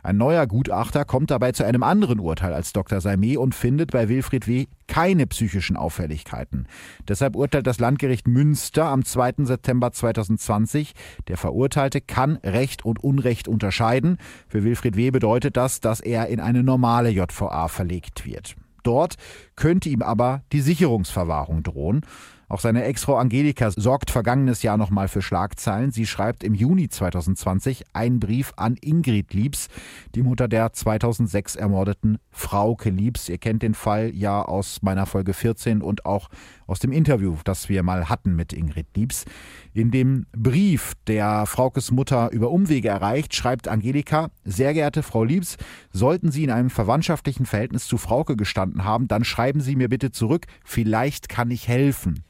Ein 0.05 0.17
neuer 0.17 0.45
Gutachter 0.45 1.03
kommt 1.03 1.31
dabei 1.31 1.51
zu 1.51 1.65
einem 1.65 1.81
anderen 1.81 2.19
Urteil 2.19 2.53
als 2.53 2.73
Dr. 2.73 2.99
Salmé 2.99 3.39
und 3.39 3.55
findet 3.55 3.89
bei 3.89 4.07
Wilfried 4.07 4.45
W. 4.45 4.67
keine 4.87 5.25
psychischen 5.25 5.77
Auffälligkeiten. 5.77 6.67
Deshalb 7.07 7.35
urteilt 7.35 7.65
das 7.65 7.79
Landgericht 7.79 8.27
Münster 8.27 8.85
am 8.85 9.03
2. 9.03 9.45
September 9.45 9.91
2020, 9.91 10.93
der 11.27 11.37
Verurteilte 11.37 12.01
kann 12.01 12.35
Recht 12.43 12.85
und 12.85 13.03
Unrecht 13.03 13.47
unterscheiden. 13.47 14.19
Für 14.47 14.63
Wilfried 14.63 14.95
W. 14.95 15.09
bedeutet 15.09 15.57
das, 15.57 15.79
dass 15.79 16.01
er 16.01 16.27
in 16.27 16.39
eine 16.39 16.61
normale 16.61 17.09
JVA 17.09 17.67
verlegt 17.67 18.27
wird. 18.27 18.55
Dort 18.83 19.15
könnte 19.55 19.89
ihm 19.89 20.03
aber 20.03 20.43
die 20.51 20.61
Sicherungsverwahrung 20.61 21.63
drohen. 21.63 22.05
Auch 22.47 22.59
seine 22.59 22.83
Ex-Frau 22.83 23.17
Angelika 23.17 23.71
sorgt 23.71 24.11
vergangenes 24.11 24.61
Jahr 24.61 24.77
nochmal 24.77 25.07
für 25.07 25.21
Schlagzeilen. 25.21 25.91
Sie 25.91 26.05
schreibt 26.05 26.43
im 26.43 26.53
Juni 26.53 26.89
2020 26.89 27.83
einen 27.93 28.19
Brief 28.19 28.53
an 28.55 28.77
Ingrid 28.81 29.33
Liebs, 29.33 29.67
die 30.13 30.21
Mutter 30.21 30.47
der 30.47 30.71
2006 30.71 31.55
ermordeten 31.55 32.19
Frauke 32.31 32.89
Liebs. 32.89 33.29
Ihr 33.29 33.39
kennt 33.39 33.63
den 33.63 33.73
Fall 33.73 34.11
ja 34.13 34.41
aus 34.41 34.81
meiner 34.81 35.05
Folge 35.05 35.33
14 35.33 35.81
und 35.81 36.05
auch 36.05 36.29
aus 36.67 36.79
dem 36.79 36.91
Interview, 36.91 37.37
das 37.43 37.69
wir 37.69 37.83
mal 37.83 38.09
hatten 38.09 38.35
mit 38.35 38.53
Ingrid 38.53 38.87
Liebs. 38.95 39.25
In 39.73 39.91
dem 39.91 40.25
Brief, 40.35 40.93
der 41.07 41.45
Fraukes 41.45 41.91
Mutter 41.91 42.31
über 42.31 42.51
Umwege 42.51 42.89
erreicht, 42.89 43.35
schreibt 43.35 43.67
Angelika, 43.67 44.29
sehr 44.43 44.73
geehrte 44.73 45.03
Frau 45.03 45.23
Liebs, 45.23 45.57
sollten 45.91 46.31
Sie 46.31 46.43
in 46.43 46.51
einem 46.51 46.69
verwandtschaftlichen 46.69 47.45
Verhältnis 47.45 47.85
zu 47.87 47.97
Frauke 47.97 48.35
gestanden 48.35 48.83
haben, 48.83 49.07
dann 49.07 49.23
schreiben 49.23 49.61
Sie 49.61 49.75
mir 49.75 49.89
bitte 49.89 50.11
zurück, 50.11 50.45
vielleicht 50.63 51.29
kann 51.29 51.51
ich 51.51 51.67
helfen. 51.67 52.23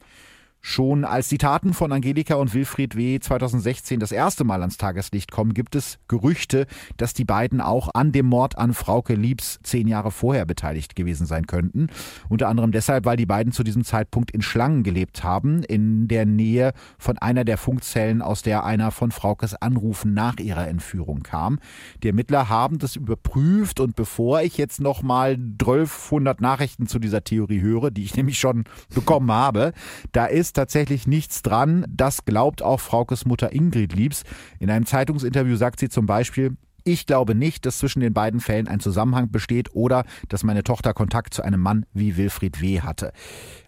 Schon 0.68 1.04
als 1.04 1.28
die 1.28 1.38
Taten 1.38 1.74
von 1.74 1.92
Angelika 1.92 2.34
und 2.34 2.52
Wilfried 2.52 2.96
W. 2.96 3.20
2016 3.20 4.00
das 4.00 4.10
erste 4.10 4.42
Mal 4.42 4.62
ans 4.62 4.76
Tageslicht 4.76 5.30
kommen, 5.30 5.54
gibt 5.54 5.76
es 5.76 6.00
Gerüchte, 6.08 6.66
dass 6.96 7.14
die 7.14 7.24
beiden 7.24 7.60
auch 7.60 7.90
an 7.94 8.10
dem 8.10 8.26
Mord 8.26 8.58
an 8.58 8.74
Frauke 8.74 9.14
Liebs 9.14 9.60
zehn 9.62 9.86
Jahre 9.86 10.10
vorher 10.10 10.44
beteiligt 10.44 10.96
gewesen 10.96 11.24
sein 11.24 11.46
könnten. 11.46 11.86
Unter 12.28 12.48
anderem 12.48 12.72
deshalb, 12.72 13.04
weil 13.04 13.16
die 13.16 13.26
beiden 13.26 13.52
zu 13.52 13.62
diesem 13.62 13.84
Zeitpunkt 13.84 14.32
in 14.32 14.42
Schlangen 14.42 14.82
gelebt 14.82 15.22
haben, 15.22 15.62
in 15.62 16.08
der 16.08 16.26
Nähe 16.26 16.72
von 16.98 17.16
einer 17.16 17.44
der 17.44 17.58
Funkzellen, 17.58 18.20
aus 18.20 18.42
der 18.42 18.64
einer 18.64 18.90
von 18.90 19.12
Fraukes 19.12 19.54
Anrufen 19.54 20.14
nach 20.14 20.38
ihrer 20.40 20.66
Entführung 20.66 21.22
kam. 21.22 21.60
Die 22.02 22.08
Ermittler 22.08 22.48
haben 22.48 22.80
das 22.80 22.96
überprüft 22.96 23.78
und 23.78 23.94
bevor 23.94 24.42
ich 24.42 24.58
jetzt 24.58 24.80
nochmal 24.80 25.34
1200 25.34 26.40
Nachrichten 26.40 26.88
zu 26.88 26.98
dieser 26.98 27.22
Theorie 27.22 27.60
höre, 27.60 27.92
die 27.92 28.02
ich 28.02 28.16
nämlich 28.16 28.40
schon 28.40 28.64
bekommen 28.92 29.30
habe, 29.30 29.72
da 30.10 30.26
ist 30.26 30.55
tatsächlich 30.56 31.06
nichts 31.06 31.42
dran. 31.42 31.86
Das 31.88 32.24
glaubt 32.24 32.62
auch 32.62 32.80
Fraukes 32.80 33.24
Mutter 33.24 33.52
Ingrid 33.52 33.94
Liebs. 33.94 34.24
In 34.58 34.70
einem 34.70 34.86
Zeitungsinterview 34.86 35.56
sagt 35.56 35.80
sie 35.80 35.88
zum 35.88 36.06
Beispiel, 36.06 36.56
ich 36.84 37.06
glaube 37.06 37.34
nicht, 37.34 37.66
dass 37.66 37.78
zwischen 37.78 38.00
den 38.00 38.14
beiden 38.14 38.40
Fällen 38.40 38.68
ein 38.68 38.80
Zusammenhang 38.80 39.30
besteht 39.30 39.74
oder 39.74 40.04
dass 40.28 40.44
meine 40.44 40.62
Tochter 40.62 40.94
Kontakt 40.94 41.34
zu 41.34 41.42
einem 41.42 41.60
Mann 41.60 41.84
wie 41.92 42.16
Wilfried 42.16 42.60
W. 42.60 42.80
hatte. 42.80 43.12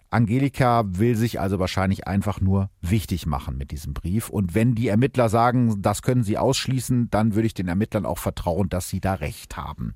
Angelika 0.09 0.83
will 0.87 1.15
sich 1.15 1.39
also 1.39 1.59
wahrscheinlich 1.59 2.07
einfach 2.07 2.41
nur 2.41 2.69
wichtig 2.81 3.25
machen 3.25 3.57
mit 3.57 3.71
diesem 3.71 3.93
Brief. 3.93 4.29
Und 4.29 4.55
wenn 4.55 4.73
die 4.73 4.87
Ermittler 4.87 5.29
sagen, 5.29 5.81
das 5.81 6.01
können 6.01 6.23
sie 6.23 6.37
ausschließen, 6.37 7.09
dann 7.11 7.35
würde 7.35 7.45
ich 7.45 7.53
den 7.53 7.67
Ermittlern 7.67 8.05
auch 8.05 8.17
vertrauen, 8.17 8.69
dass 8.69 8.89
sie 8.89 9.01
da 9.01 9.15
recht 9.15 9.57
haben. 9.57 9.93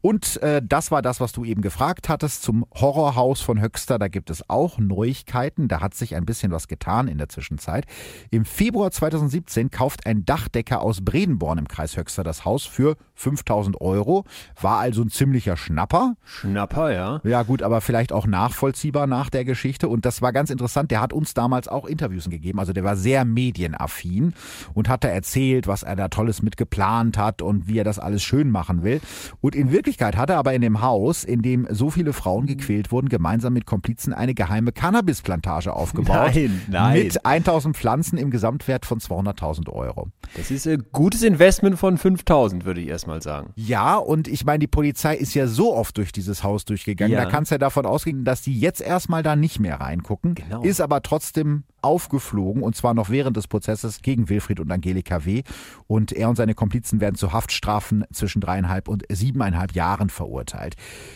Und 0.00 0.40
äh, 0.42 0.62
das 0.64 0.92
war 0.92 1.02
das, 1.02 1.20
was 1.20 1.32
du 1.32 1.44
eben 1.44 1.60
gefragt 1.60 2.08
hattest 2.08 2.42
zum 2.42 2.64
Horrorhaus 2.72 3.40
von 3.40 3.60
Höxter. 3.60 3.98
Da 3.98 4.06
gibt 4.06 4.30
es 4.30 4.48
auch 4.48 4.78
Neuigkeiten. 4.78 5.66
Da 5.66 5.80
hat 5.80 5.94
sich 5.94 6.14
ein 6.14 6.24
bisschen 6.24 6.52
was 6.52 6.68
getan 6.68 7.08
in 7.08 7.18
der 7.18 7.28
Zwischenzeit. 7.28 7.84
Im 8.30 8.44
Februar 8.44 8.92
2017 8.92 9.70
kauft 9.70 10.06
ein 10.06 10.24
Dachdecker 10.24 10.82
aus 10.82 11.04
Bredenborn 11.04 11.58
im 11.58 11.66
Kreis 11.66 11.96
Höxter 11.96 12.22
das 12.22 12.44
Haus 12.44 12.64
für 12.64 12.96
5000 13.16 13.80
Euro. 13.80 14.24
War 14.60 14.78
also 14.78 15.02
ein 15.02 15.10
ziemlicher 15.10 15.56
Schnapper. 15.56 16.14
Schnapper, 16.24 16.92
ja. 16.92 17.20
Ja 17.24 17.42
gut, 17.42 17.62
aber 17.62 17.80
vielleicht 17.80 18.12
auch 18.12 18.26
nachvollziehbar 18.26 19.08
nach 19.08 19.30
der 19.30 19.44
Geschichte. 19.44 19.88
Und 19.88 20.04
das 20.04 20.22
war 20.22 20.32
ganz 20.32 20.50
interessant. 20.50 20.92
Der 20.92 21.00
hat 21.00 21.12
uns 21.12 21.34
damals 21.34 21.66
auch 21.66 21.86
Interviews 21.86 22.30
gegeben. 22.30 22.60
Also 22.60 22.72
der 22.72 22.84
war 22.84 22.96
sehr 22.96 23.24
medienaffin 23.24 24.32
und 24.74 24.88
hat 24.88 25.02
da 25.02 25.08
erzählt, 25.08 25.66
was 25.66 25.82
er 25.82 25.96
da 25.96 26.06
Tolles 26.06 26.40
mitgeplant 26.40 27.18
hat 27.18 27.42
und 27.42 27.66
wie 27.66 27.78
er 27.78 27.84
das 27.84 27.98
alles 27.98 28.22
schön 28.22 28.50
machen 28.50 28.84
will. 28.84 29.00
Und 29.40 29.56
in 29.56 29.72
Wirklichkeit 29.72 29.87
Möglichkeit 29.88 30.18
hat 30.18 30.28
er 30.28 30.36
aber 30.36 30.52
in 30.52 30.60
dem 30.60 30.82
Haus, 30.82 31.24
in 31.24 31.40
dem 31.40 31.66
so 31.70 31.88
viele 31.88 32.12
Frauen 32.12 32.44
gequält 32.46 32.92
wurden, 32.92 33.08
gemeinsam 33.08 33.54
mit 33.54 33.64
Komplizen 33.64 34.12
eine 34.12 34.34
geheime 34.34 34.70
Cannabisplantage 34.70 35.72
aufgebaut. 35.72 36.32
Nein, 36.34 36.60
nein. 36.68 37.02
Mit 37.04 37.24
1000 37.24 37.74
Pflanzen 37.74 38.18
im 38.18 38.30
Gesamtwert 38.30 38.84
von 38.84 38.98
200.000 38.98 39.70
Euro. 39.70 40.08
Das 40.36 40.50
ist 40.50 40.66
ein 40.66 40.84
gutes 40.92 41.22
Investment 41.22 41.78
von 41.78 41.96
5000, 41.96 42.66
würde 42.66 42.82
ich 42.82 42.88
erstmal 42.88 43.22
sagen. 43.22 43.54
Ja, 43.56 43.96
und 43.96 44.28
ich 44.28 44.44
meine, 44.44 44.58
die 44.58 44.66
Polizei 44.66 45.16
ist 45.16 45.32
ja 45.32 45.46
so 45.46 45.74
oft 45.74 45.96
durch 45.96 46.12
dieses 46.12 46.44
Haus 46.44 46.66
durchgegangen. 46.66 47.14
Ja. 47.14 47.24
Da 47.24 47.30
kannst 47.30 47.50
du 47.50 47.54
ja 47.54 47.58
davon 47.58 47.86
ausgehen, 47.86 48.24
dass 48.24 48.42
die 48.42 48.60
jetzt 48.60 48.82
erstmal 48.82 49.22
da 49.22 49.36
nicht 49.36 49.58
mehr 49.58 49.80
reingucken. 49.80 50.34
Genau. 50.34 50.62
Ist 50.64 50.82
aber 50.82 51.00
trotzdem 51.00 51.64
aufgeflogen 51.82 52.62
und 52.62 52.76
zwar 52.76 52.94
noch 52.94 53.10
während 53.10 53.36
des 53.36 53.48
Prozesses 53.48 54.02
gegen 54.02 54.28
Wilfried 54.28 54.60
und 54.60 54.70
Angelika 54.70 55.24
W. 55.24 55.42
Und 55.86 56.12
er 56.12 56.28
und 56.28 56.36
seine 56.36 56.54
Komplizen 56.54 57.00
werden 57.00 57.16
zu 57.16 57.32
Haftstrafen 57.32 58.04
zwischen 58.12 58.40
dreieinhalb 58.40 58.88
und 58.88 59.04
siebeneinhalb 59.08 59.72
Jahren 59.72 60.10
verurteilt. 60.10 60.74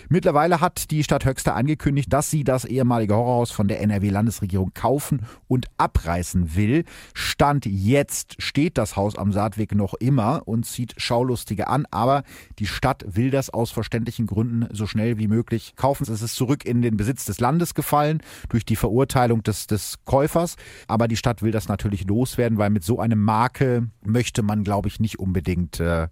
Mittlerweile 0.09 0.61
hat 0.61 0.91
die 0.91 1.05
Stadt 1.05 1.25
Höxter 1.25 1.55
angekündigt, 1.55 2.13
dass 2.13 2.31
sie 2.31 2.45
das 2.45 2.65
ehemalige 2.65 3.15
Horrorhaus 3.15 3.51
von 3.51 3.69
der 3.69 3.81
NRW-Landesregierung 3.81 4.73
kaufen 4.75 5.27
und 5.49 5.67
abreißen 5.79 6.55
will. 6.55 6.85
Stand 7.15 7.67
jetzt 7.67 8.41
steht 8.43 8.79
das 8.79 8.97
Haus 8.97 9.17
am 9.17 9.33
Saatweg 9.33 9.75
noch 9.75 9.95
immer 9.95 10.43
und 10.47 10.67
zieht 10.67 10.95
Schaulustige 10.97 11.69
an, 11.69 11.87
aber 11.91 12.23
die 12.59 12.67
Stadt 12.67 13.05
will 13.07 13.31
das 13.31 13.51
aus 13.51 13.71
verständlichen 13.71 14.27
Gründen 14.27 14.69
so 14.73 14.87
schnell 14.87 15.19
wie 15.19 15.29
möglich 15.29 15.75
kaufen. 15.77 16.05
Es 16.05 16.23
ist 16.23 16.35
zurück 16.35 16.65
in 16.65 16.83
den 16.83 16.97
Besitz 16.97 17.25
des 17.25 17.41
Landes 17.41 17.75
gefallen 17.75 18.23
durch 18.49 18.65
die 18.65 18.77
Verurteilung 18.77 19.43
des, 19.43 19.67
des 19.67 19.99
Käufers, 20.05 20.52
aber 20.89 21.09
die 21.09 21.17
Stadt 21.17 21.43
will 21.43 21.53
das 21.53 21.69
natürlich 21.69 22.05
loswerden, 22.07 22.59
weil 22.59 22.71
mit 22.71 22.85
so 22.85 23.01
einem 23.01 23.23
Marke 23.23 23.89
möchte 24.05 24.43
man, 24.43 24.65
glaube 24.65 24.89
ich, 24.89 25.01
nicht 25.01 25.19
unbedingt 25.19 25.81
äh, 25.81 26.09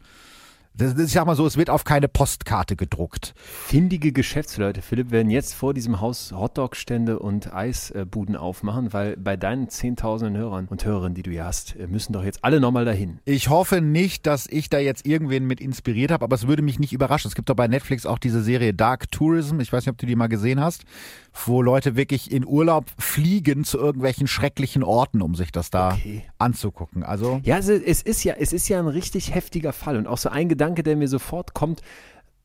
das, 0.81 0.97
ich 0.97 1.12
sag 1.12 1.27
mal 1.27 1.35
so, 1.35 1.47
es 1.47 1.57
wird 1.57 1.69
auf 1.69 1.85
keine 1.85 2.09
Postkarte 2.09 2.77
gedruckt. 2.77 3.35
Findige 3.37 4.12
Geschäftsleute, 4.12 4.83
Philipp, 4.83 5.11
werden 5.11 5.29
jetzt 5.29 5.55
vor 5.55 5.75
diesem 5.75 6.01
Haus 6.01 6.33
Hotdog-Stände 6.33 7.19
und 7.19 7.53
Eisbuden 7.53 8.37
aufmachen, 8.37 8.93
weil 8.93 9.17
bei 9.17 9.37
deinen 9.37 9.69
zehntausenden 9.69 10.41
Hörern 10.41 10.69
und 10.69 10.85
Hörerinnen, 10.85 11.15
die 11.15 11.23
du 11.23 11.31
hier 11.33 11.45
hast, 11.45 11.77
müssen 11.89 12.12
doch 12.12 12.25
jetzt 12.25 12.45
alle 12.45 12.61
nochmal 12.61 12.85
dahin. 12.85 13.19
Ich 13.25 13.49
hoffe 13.49 13.81
nicht, 13.81 14.27
dass 14.27 14.47
ich 14.47 14.71
da 14.71 14.79
jetzt 14.79 15.05
irgendwen 15.05 15.47
mit 15.47 15.61
inspiriert 15.61 16.12
habe, 16.12 16.25
aber 16.25 16.37
es 16.37 16.47
würde 16.47 16.62
mich 16.62 16.79
nicht 16.79 16.93
überraschen. 16.93 17.29
Es 17.29 17.35
gibt 17.35 17.51
doch 17.51 17.57
bei 17.57 17.69
Netflix 17.69 18.07
auch 18.07 18.19
diese 18.19 18.43
Serie 18.43 18.73
Dark 18.73 19.11
Tourism. 19.11 19.61
Ich 19.61 19.73
weiß 19.73 19.85
nicht, 19.85 19.93
ob 19.93 19.99
du 19.99 20.07
die 20.07 20.17
mal 20.17 20.29
gesehen 20.29 20.61
hast, 20.61 20.85
wo 21.32 21.62
Leute 21.62 21.97
wirklich 21.97 22.31
in 22.31 22.44
Urlaub 22.47 22.86
fliegen 22.98 23.65
zu 23.65 23.78
irgendwelchen 23.78 24.27
schrecklichen 24.27 24.82
Orten, 24.82 25.23
um 25.23 25.35
sich 25.35 25.52
das 25.52 25.70
da 25.70 25.94
Okay. 25.94 26.24
anzugucken. 26.39 27.02
Also 27.02 27.40
Ja, 27.44 27.59
es 27.59 27.69
ist 27.69 28.24
ja, 28.24 28.35
es 28.39 28.52
ist 28.52 28.69
ja 28.69 28.78
ein 28.78 28.89
richtig 28.89 29.35
heftiger 29.35 29.73
Fall 29.73 29.97
und 29.97 30.07
auch 30.07 30.19
so 30.19 30.28
ein 30.28 30.48
Gedanke, 30.48 30.82
der 30.82 30.97
mir 30.97 31.09
sofort 31.09 31.55
kommt, 31.55 31.81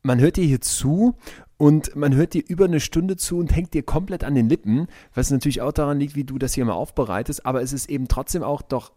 man 0.02 0.20
hört 0.20 0.36
dir 0.36 0.44
hier 0.44 0.60
zu 0.60 1.16
und 1.56 1.96
man 1.96 2.14
hört 2.14 2.34
dir 2.34 2.44
über 2.46 2.66
eine 2.66 2.78
Stunde 2.80 3.16
zu 3.16 3.38
und 3.38 3.54
hängt 3.54 3.74
dir 3.74 3.82
komplett 3.82 4.22
an 4.22 4.34
den 4.34 4.48
Lippen, 4.48 4.86
was 5.14 5.30
natürlich 5.30 5.62
auch 5.62 5.72
daran 5.72 5.98
liegt, 5.98 6.14
wie 6.14 6.24
du 6.24 6.38
das 6.38 6.54
hier 6.54 6.64
mal 6.64 6.74
aufbereitest, 6.74 7.44
aber 7.44 7.60
es 7.62 7.72
ist 7.72 7.90
eben 7.90 8.06
trotzdem 8.06 8.42
auch 8.44 8.62
doch 8.62 8.92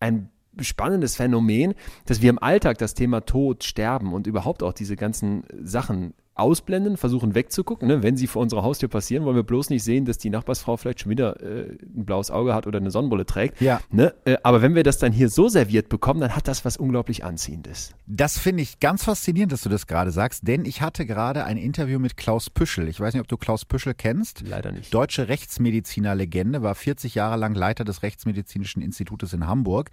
ein 0.00 0.30
spannendes 0.60 1.16
Phänomen, 1.16 1.74
dass 2.06 2.22
wir 2.22 2.30
im 2.30 2.38
Alltag 2.38 2.78
das 2.78 2.94
Thema 2.94 3.22
Tod, 3.22 3.64
Sterben 3.64 4.12
und 4.12 4.28
überhaupt 4.28 4.62
auch 4.62 4.72
diese 4.72 4.94
ganzen 4.94 5.42
Sachen 5.60 6.14
ausblenden, 6.34 6.96
versuchen 6.96 7.34
wegzugucken. 7.34 7.86
Ne? 7.86 8.02
Wenn 8.02 8.16
sie 8.16 8.26
vor 8.26 8.42
unserer 8.42 8.62
Haustür 8.62 8.88
passieren, 8.88 9.24
wollen 9.24 9.36
wir 9.36 9.44
bloß 9.44 9.70
nicht 9.70 9.84
sehen, 9.84 10.04
dass 10.04 10.18
die 10.18 10.30
Nachbarsfrau 10.30 10.76
vielleicht 10.76 11.00
schon 11.00 11.10
wieder 11.10 11.40
äh, 11.40 11.76
ein 11.82 12.04
blaues 12.04 12.30
Auge 12.30 12.54
hat 12.54 12.66
oder 12.66 12.78
eine 12.78 12.90
Sonnenbrille 12.90 13.24
trägt. 13.24 13.60
Ja. 13.60 13.80
Ne? 13.90 14.14
Äh, 14.24 14.36
aber 14.42 14.60
wenn 14.60 14.74
wir 14.74 14.82
das 14.82 14.98
dann 14.98 15.12
hier 15.12 15.28
so 15.28 15.48
serviert 15.48 15.88
bekommen, 15.88 16.20
dann 16.20 16.34
hat 16.34 16.48
das 16.48 16.64
was 16.64 16.76
unglaublich 16.76 17.24
Anziehendes. 17.24 17.94
Das 18.06 18.36
finde 18.36 18.62
ich 18.62 18.80
ganz 18.80 19.04
faszinierend, 19.04 19.52
dass 19.52 19.62
du 19.62 19.68
das 19.68 19.86
gerade 19.86 20.10
sagst, 20.10 20.48
denn 20.48 20.64
ich 20.64 20.82
hatte 20.82 21.06
gerade 21.06 21.44
ein 21.44 21.56
Interview 21.56 22.00
mit 22.00 22.16
Klaus 22.16 22.50
Püschel. 22.50 22.88
Ich 22.88 22.98
weiß 22.98 23.14
nicht, 23.14 23.20
ob 23.20 23.28
du 23.28 23.36
Klaus 23.36 23.64
Püschel 23.64 23.94
kennst. 23.94 24.42
Leider 24.46 24.72
nicht. 24.72 24.92
Deutsche 24.92 25.28
Rechtsmediziner-Legende, 25.28 26.62
war 26.62 26.74
40 26.74 27.14
Jahre 27.14 27.36
lang 27.36 27.54
Leiter 27.54 27.84
des 27.84 28.02
Rechtsmedizinischen 28.02 28.82
Institutes 28.82 29.32
in 29.32 29.46
Hamburg. 29.46 29.90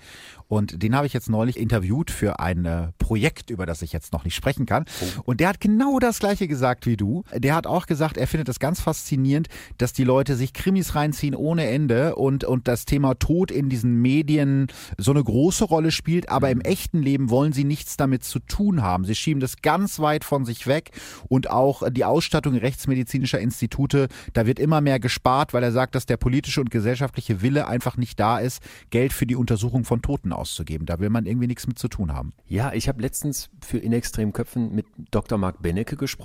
Und 0.48 0.82
den 0.82 0.96
habe 0.96 1.06
ich 1.06 1.14
jetzt 1.14 1.30
neulich 1.30 1.60
interviewt 1.60 2.10
für 2.10 2.40
ein 2.40 2.66
äh, 2.66 2.88
Projekt, 2.98 3.52
über 3.52 3.68
das 3.68 3.84
ich 3.84 3.94
jetzt 3.94 4.12
noch 4.12 4.26
nicht 4.26 4.36
sprechen 4.36 4.66
kann. 4.66 4.86
Und 5.24 5.40
der 5.40 5.50
hat 5.50 5.60
genau 5.60 6.00
das 6.00 6.18
Gleiche 6.20 6.31
gesagt 6.40 6.86
wie 6.86 6.98
du. 6.98 7.24
Der 7.34 7.56
hat 7.56 7.68
auch 7.68 7.86
gesagt, 7.86 8.18
er 8.18 8.28
findet 8.28 8.50
es 8.50 8.60
ganz 8.60 8.82
faszinierend, 8.82 9.48
dass 9.78 9.94
die 9.94 10.04
Leute 10.04 10.36
sich 10.36 10.54
Krimis 10.54 10.96
reinziehen 10.96 11.36
ohne 11.36 11.68
Ende 11.68 12.16
und, 12.16 12.44
und 12.44 12.68
das 12.68 12.86
Thema 12.86 13.16
Tod 13.16 13.52
in 13.52 13.70
diesen 13.70 14.02
Medien 14.02 14.68
so 14.98 15.12
eine 15.12 15.24
große 15.24 15.66
Rolle 15.66 15.92
spielt. 15.92 16.30
Aber 16.30 16.50
im 16.50 16.62
echten 16.62 17.02
Leben 17.02 17.30
wollen 17.30 17.54
sie 17.54 17.64
nichts 17.64 17.98
damit 17.98 18.24
zu 18.24 18.40
tun 18.40 18.82
haben. 18.82 19.06
Sie 19.06 19.16
schieben 19.16 19.40
das 19.40 19.62
ganz 19.62 20.00
weit 20.00 20.24
von 20.24 20.46
sich 20.46 20.68
weg 20.68 20.92
und 21.28 21.50
auch 21.50 21.84
die 21.90 22.06
Ausstattung 22.06 22.56
rechtsmedizinischer 22.56 23.40
Institute, 23.40 24.08
da 24.34 24.46
wird 24.46 24.60
immer 24.60 24.82
mehr 24.82 25.00
gespart, 25.00 25.54
weil 25.54 25.64
er 25.64 25.72
sagt, 25.72 25.96
dass 25.96 26.06
der 26.06 26.18
politische 26.18 26.62
und 26.62 26.72
gesellschaftliche 26.72 27.42
Wille 27.42 27.68
einfach 27.68 27.98
nicht 27.98 28.20
da 28.20 28.40
ist, 28.40 28.62
Geld 28.90 29.14
für 29.14 29.26
die 29.26 29.36
Untersuchung 29.36 29.84
von 29.84 30.02
Toten 30.02 30.32
auszugeben. 30.32 30.86
Da 30.86 31.00
will 31.00 31.10
man 31.10 31.26
irgendwie 31.26 31.48
nichts 31.48 31.68
mit 31.68 31.80
zu 31.80 31.88
tun 31.88 32.14
haben. 32.14 32.34
Ja, 32.48 32.72
ich 32.74 32.88
habe 32.88 33.02
letztens 33.02 33.50
für 33.66 33.78
In 33.78 33.94
extremen 33.94 34.34
Köpfen 34.34 34.74
mit 34.74 34.86
Dr. 35.12 35.38
Marc 35.38 35.62
Benecke 35.62 35.96
gesprochen, 35.96 36.21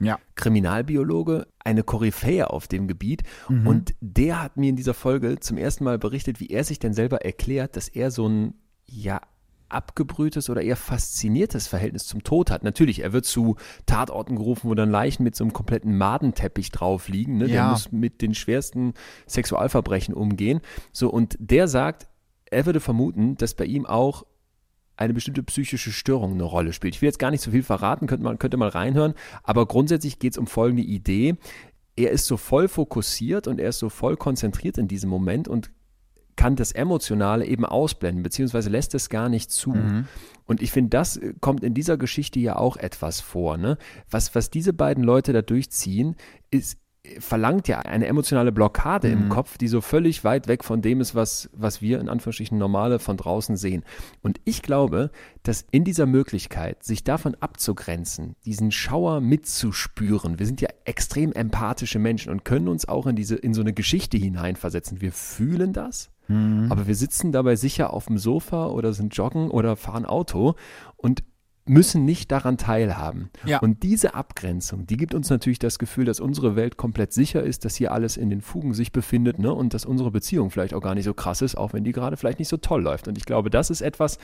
Ja. 0.00 0.18
Kriminalbiologe, 0.34 1.46
eine 1.58 1.82
Koryphäe 1.82 2.50
auf 2.50 2.68
dem 2.68 2.88
Gebiet. 2.88 3.22
Und 3.48 3.94
der 4.00 4.42
hat 4.42 4.56
mir 4.56 4.68
in 4.70 4.76
dieser 4.76 4.94
Folge 4.94 5.38
zum 5.40 5.56
ersten 5.58 5.84
Mal 5.84 5.98
berichtet, 5.98 6.40
wie 6.40 6.48
er 6.48 6.64
sich 6.64 6.78
denn 6.78 6.92
selber 6.94 7.24
erklärt, 7.24 7.76
dass 7.76 7.88
er 7.88 8.10
so 8.10 8.28
ein, 8.28 8.54
ja, 8.86 9.20
abgebrühtes 9.68 10.48
oder 10.48 10.62
eher 10.62 10.76
fasziniertes 10.76 11.66
Verhältnis 11.66 12.06
zum 12.06 12.22
Tod 12.22 12.52
hat. 12.52 12.62
Natürlich, 12.62 13.02
er 13.02 13.12
wird 13.12 13.24
zu 13.24 13.56
Tatorten 13.84 14.36
gerufen, 14.36 14.70
wo 14.70 14.74
dann 14.74 14.90
Leichen 14.90 15.24
mit 15.24 15.34
so 15.34 15.42
einem 15.42 15.52
kompletten 15.52 15.96
Madenteppich 15.98 16.70
drauf 16.70 17.08
liegen. 17.08 17.38
Ne? 17.38 17.46
Der 17.46 17.56
Ja. 17.56 17.70
muss 17.70 17.90
mit 17.90 18.22
den 18.22 18.34
schwersten 18.34 18.94
Sexualverbrechen 19.26 20.14
umgehen. 20.14 20.60
So, 20.92 21.10
und 21.10 21.36
der 21.40 21.66
sagt, 21.66 22.06
er 22.48 22.64
würde 22.64 22.78
vermuten, 22.78 23.36
dass 23.36 23.54
bei 23.54 23.64
ihm 23.64 23.86
auch 23.86 24.24
eine 24.96 25.14
bestimmte 25.14 25.42
psychische 25.42 25.92
Störung 25.92 26.32
eine 26.32 26.44
Rolle 26.44 26.72
spielt. 26.72 26.94
Ich 26.94 27.02
will 27.02 27.08
jetzt 27.08 27.18
gar 27.18 27.30
nicht 27.30 27.42
so 27.42 27.50
viel 27.50 27.62
verraten, 27.62 28.06
könnte 28.06 28.24
man 28.24 28.38
könnte 28.38 28.56
mal 28.56 28.68
reinhören, 28.68 29.14
aber 29.42 29.66
grundsätzlich 29.66 30.18
geht 30.18 30.32
es 30.32 30.38
um 30.38 30.46
folgende 30.46 30.82
Idee. 30.82 31.36
Er 31.96 32.10
ist 32.10 32.26
so 32.26 32.36
voll 32.36 32.68
fokussiert 32.68 33.46
und 33.46 33.58
er 33.58 33.70
ist 33.70 33.78
so 33.78 33.88
voll 33.88 34.16
konzentriert 34.16 34.78
in 34.78 34.88
diesem 34.88 35.08
Moment 35.08 35.48
und 35.48 35.70
kann 36.36 36.54
das 36.54 36.72
Emotionale 36.72 37.46
eben 37.46 37.64
ausblenden, 37.64 38.22
beziehungsweise 38.22 38.68
lässt 38.70 38.94
es 38.94 39.08
gar 39.08 39.28
nicht 39.28 39.50
zu. 39.50 39.72
Und 40.44 40.62
ich 40.62 40.70
finde, 40.70 40.90
das 40.90 41.16
äh, 41.16 41.34
kommt 41.40 41.64
in 41.64 41.74
dieser 41.74 41.96
Geschichte 41.96 42.38
ja 42.38 42.56
auch 42.56 42.76
etwas 42.76 43.20
vor. 43.20 43.56
Ne? 43.56 43.78
Was, 44.10 44.34
was 44.34 44.50
diese 44.50 44.72
beiden 44.72 45.02
Leute 45.02 45.32
da 45.32 45.42
durchziehen, 45.42 46.14
ist, 46.50 46.78
verlangt 47.18 47.68
ja 47.68 47.80
eine 47.80 48.06
emotionale 48.06 48.52
Blockade 48.52 49.08
im 49.08 49.28
Kopf, 49.28 49.58
die 49.58 49.68
so 49.68 49.80
völlig 49.80 50.24
weit 50.24 50.48
weg 50.48 50.64
von 50.64 50.82
dem 50.82 51.00
ist, 51.00 51.14
was, 51.14 51.50
was 51.52 51.80
wir 51.82 52.00
in 52.00 52.08
Anführungsstrichen 52.08 52.58
normale 52.58 52.98
von 52.98 53.16
draußen 53.16 53.56
sehen. 53.56 53.84
Und 54.22 54.40
ich 54.44 54.62
glaube, 54.62 55.10
dass 55.42 55.64
in 55.70 55.84
dieser 55.84 56.06
Möglichkeit, 56.06 56.82
sich 56.84 57.04
davon 57.04 57.36
abzugrenzen, 57.40 58.36
diesen 58.44 58.70
Schauer 58.70 59.20
mitzuspüren, 59.20 60.38
wir 60.38 60.46
sind 60.46 60.60
ja 60.60 60.68
extrem 60.84 61.32
empathische 61.32 61.98
Menschen 61.98 62.30
und 62.30 62.44
können 62.44 62.68
uns 62.68 62.88
auch 62.88 63.06
in 63.06 63.16
diese, 63.16 63.36
in 63.36 63.54
so 63.54 63.60
eine 63.60 63.72
Geschichte 63.72 64.16
hineinversetzen. 64.16 65.00
Wir 65.00 65.12
fühlen 65.12 65.72
das, 65.72 66.10
aber 66.28 66.88
wir 66.88 66.96
sitzen 66.96 67.30
dabei 67.30 67.54
sicher 67.54 67.92
auf 67.92 68.06
dem 68.06 68.18
Sofa 68.18 68.66
oder 68.66 68.92
sind 68.92 69.16
joggen 69.16 69.48
oder 69.48 69.76
fahren 69.76 70.04
Auto 70.04 70.56
und 70.96 71.22
müssen 71.68 72.04
nicht 72.04 72.30
daran 72.32 72.58
teilhaben. 72.58 73.30
Ja. 73.44 73.58
Und 73.58 73.82
diese 73.82 74.14
Abgrenzung, 74.14 74.86
die 74.86 74.96
gibt 74.96 75.14
uns 75.14 75.30
natürlich 75.30 75.58
das 75.58 75.78
Gefühl, 75.78 76.04
dass 76.04 76.20
unsere 76.20 76.56
Welt 76.56 76.76
komplett 76.76 77.12
sicher 77.12 77.42
ist, 77.42 77.64
dass 77.64 77.76
hier 77.76 77.92
alles 77.92 78.16
in 78.16 78.30
den 78.30 78.40
Fugen 78.40 78.74
sich 78.74 78.92
befindet 78.92 79.38
ne? 79.38 79.52
und 79.52 79.74
dass 79.74 79.84
unsere 79.84 80.10
Beziehung 80.10 80.50
vielleicht 80.50 80.74
auch 80.74 80.82
gar 80.82 80.94
nicht 80.94 81.04
so 81.04 81.14
krass 81.14 81.42
ist, 81.42 81.56
auch 81.56 81.72
wenn 81.72 81.84
die 81.84 81.92
gerade 81.92 82.16
vielleicht 82.16 82.38
nicht 82.38 82.48
so 82.48 82.56
toll 82.56 82.82
läuft. 82.82 83.08
Und 83.08 83.18
ich 83.18 83.24
glaube, 83.24 83.50
das 83.50 83.70
ist 83.70 83.80
etwas, 83.80 84.18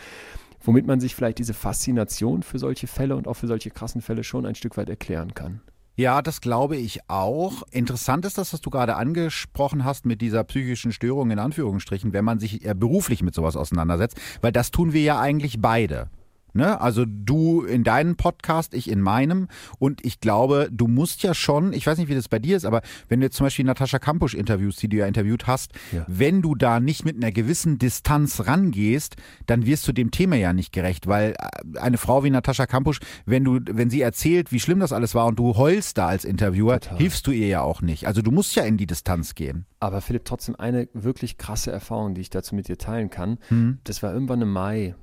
womit 0.61 0.87
man 0.87 1.01
sich 1.01 1.15
vielleicht 1.15 1.39
diese 1.39 1.55
Faszination 1.55 2.43
für 2.43 2.59
solche 2.59 2.87
Fälle 2.87 3.17
und 3.17 3.27
auch 3.27 3.35
für 3.35 3.47
solche 3.47 3.71
krassen 3.71 4.01
Fälle 4.01 4.25
schon 4.25 4.47
ein 4.47 4.55
Stück 4.55 4.77
weit 4.77 4.89
erklären 4.89 5.35
kann. 5.35 5.61
Ja, 5.95 6.23
das 6.23 6.41
glaube 6.41 6.77
ich 6.77 7.01
auch. 7.09 7.65
Interessant 7.71 8.25
ist 8.25 8.39
das, 8.39 8.53
was 8.55 8.63
du 8.63 8.71
gerade 8.71 8.97
angesprochen 8.97 9.85
hast 9.85 10.07
mit 10.07 10.23
dieser 10.23 10.43
psychischen 10.45 10.91
Störung 10.91 11.31
in 11.31 11.39
Anführungsstrichen, 11.39 12.15
wenn 12.15 12.25
man 12.25 12.39
sich 12.39 12.61
beruflich 12.77 13.23
mit 13.23 13.35
sowas 13.35 13.57
auseinandersetzt, 13.57 14.19
weil 14.41 14.53
das 14.53 14.71
tun 14.71 14.95
wir 14.95 15.03
ja 15.03 15.21
eigentlich 15.21 15.61
beide. 15.61 16.09
Ne? 16.55 16.81
Also 16.81 17.05
du 17.07 17.63
in 17.63 17.85
deinem 17.85 18.17
Podcast, 18.17 18.75
ich 18.75 18.91
in 18.91 19.01
meinem. 19.01 19.49
Und 19.79 20.05
ich 20.05 20.21
glaube, 20.21 20.69
du 20.71 20.87
musst 20.89 21.23
ja 21.23 21.35
schon, 21.35 21.73
ich 21.73 21.87
weiß 21.87 21.99
nicht, 21.99 22.09
wie 22.09 22.15
das 22.15 22.29
bei 22.29 22.39
dir 22.39 22.57
ist, 22.57 22.65
aber 22.65 22.83
wenn 23.09 23.21
du 23.21 23.27
jetzt 23.27 23.37
zum 23.37 23.47
Beispiel 23.47 23.65
Natascha 23.65 23.99
Kampusch 23.99 24.35
interviewst, 24.35 24.83
die 24.83 24.89
du 24.89 24.97
ja 24.99 25.07
interviewt 25.07 25.47
hast, 25.47 25.73
Ja. 25.93 26.05
wenn 26.09 26.43
du 26.43 26.55
da 26.55 26.81
nicht 26.81 27.05
mit 27.05 27.17
einer 27.17 27.33
gewissen 27.33 27.79
Distanz 27.79 28.47
rangehst, 28.47 29.17
dann 29.47 29.67
wirst 29.67 29.87
du 29.89 29.93
dem 29.93 30.11
Thema 30.11 30.37
ja 30.37 30.53
nicht 30.53 30.73
gerecht, 30.73 31.07
weil 31.07 31.33
äh, 31.33 31.79
eine 31.79 31.97
Frau 31.99 32.25
wie 32.25 32.31
Natascha 32.31 32.67
Kampusch, 32.67 33.01
wenn 33.27 33.45
du, 33.45 33.61
wenn 33.71 33.91
sie 33.91 34.01
erzählt, 34.03 34.53
wie 34.53 34.61
schlimm 34.61 34.81
das 34.81 34.93
alles 34.93 35.15
war 35.15 35.27
und 35.27 35.39
du 35.39 35.57
heulst 35.57 35.99
da 35.99 36.07
als 36.09 36.25
Interviewer, 36.25 36.81
Total. 36.81 36.99
hilfst 36.99 37.27
du 37.27 37.31
ihr 37.31 37.47
ja 37.49 37.63
auch 37.63 37.81
nicht. 37.83 38.07
Also 38.07 38.23
du 38.23 38.31
musst 38.31 38.55
ja 38.55 38.65
in 38.65 38.77
die 38.77 38.87
Distanz 38.87 39.35
gehen. 39.35 39.65
Aber 39.81 40.01
Philipp, 40.01 40.25
trotzdem 40.25 40.55
eine 40.57 40.89
wirklich 40.93 41.39
krasse 41.39 41.73
Erfahrung, 41.73 42.15
die 42.15 42.21
ich 42.21 42.31
dazu 42.31 42.55
mit 42.55 42.69
dir 42.69 42.79
teilen 42.79 43.11
kann. 43.11 43.39
Das 43.85 44.03
war 44.03 44.13
irgendwann 44.13 44.41
im 44.43 44.53
Mai 44.53 44.95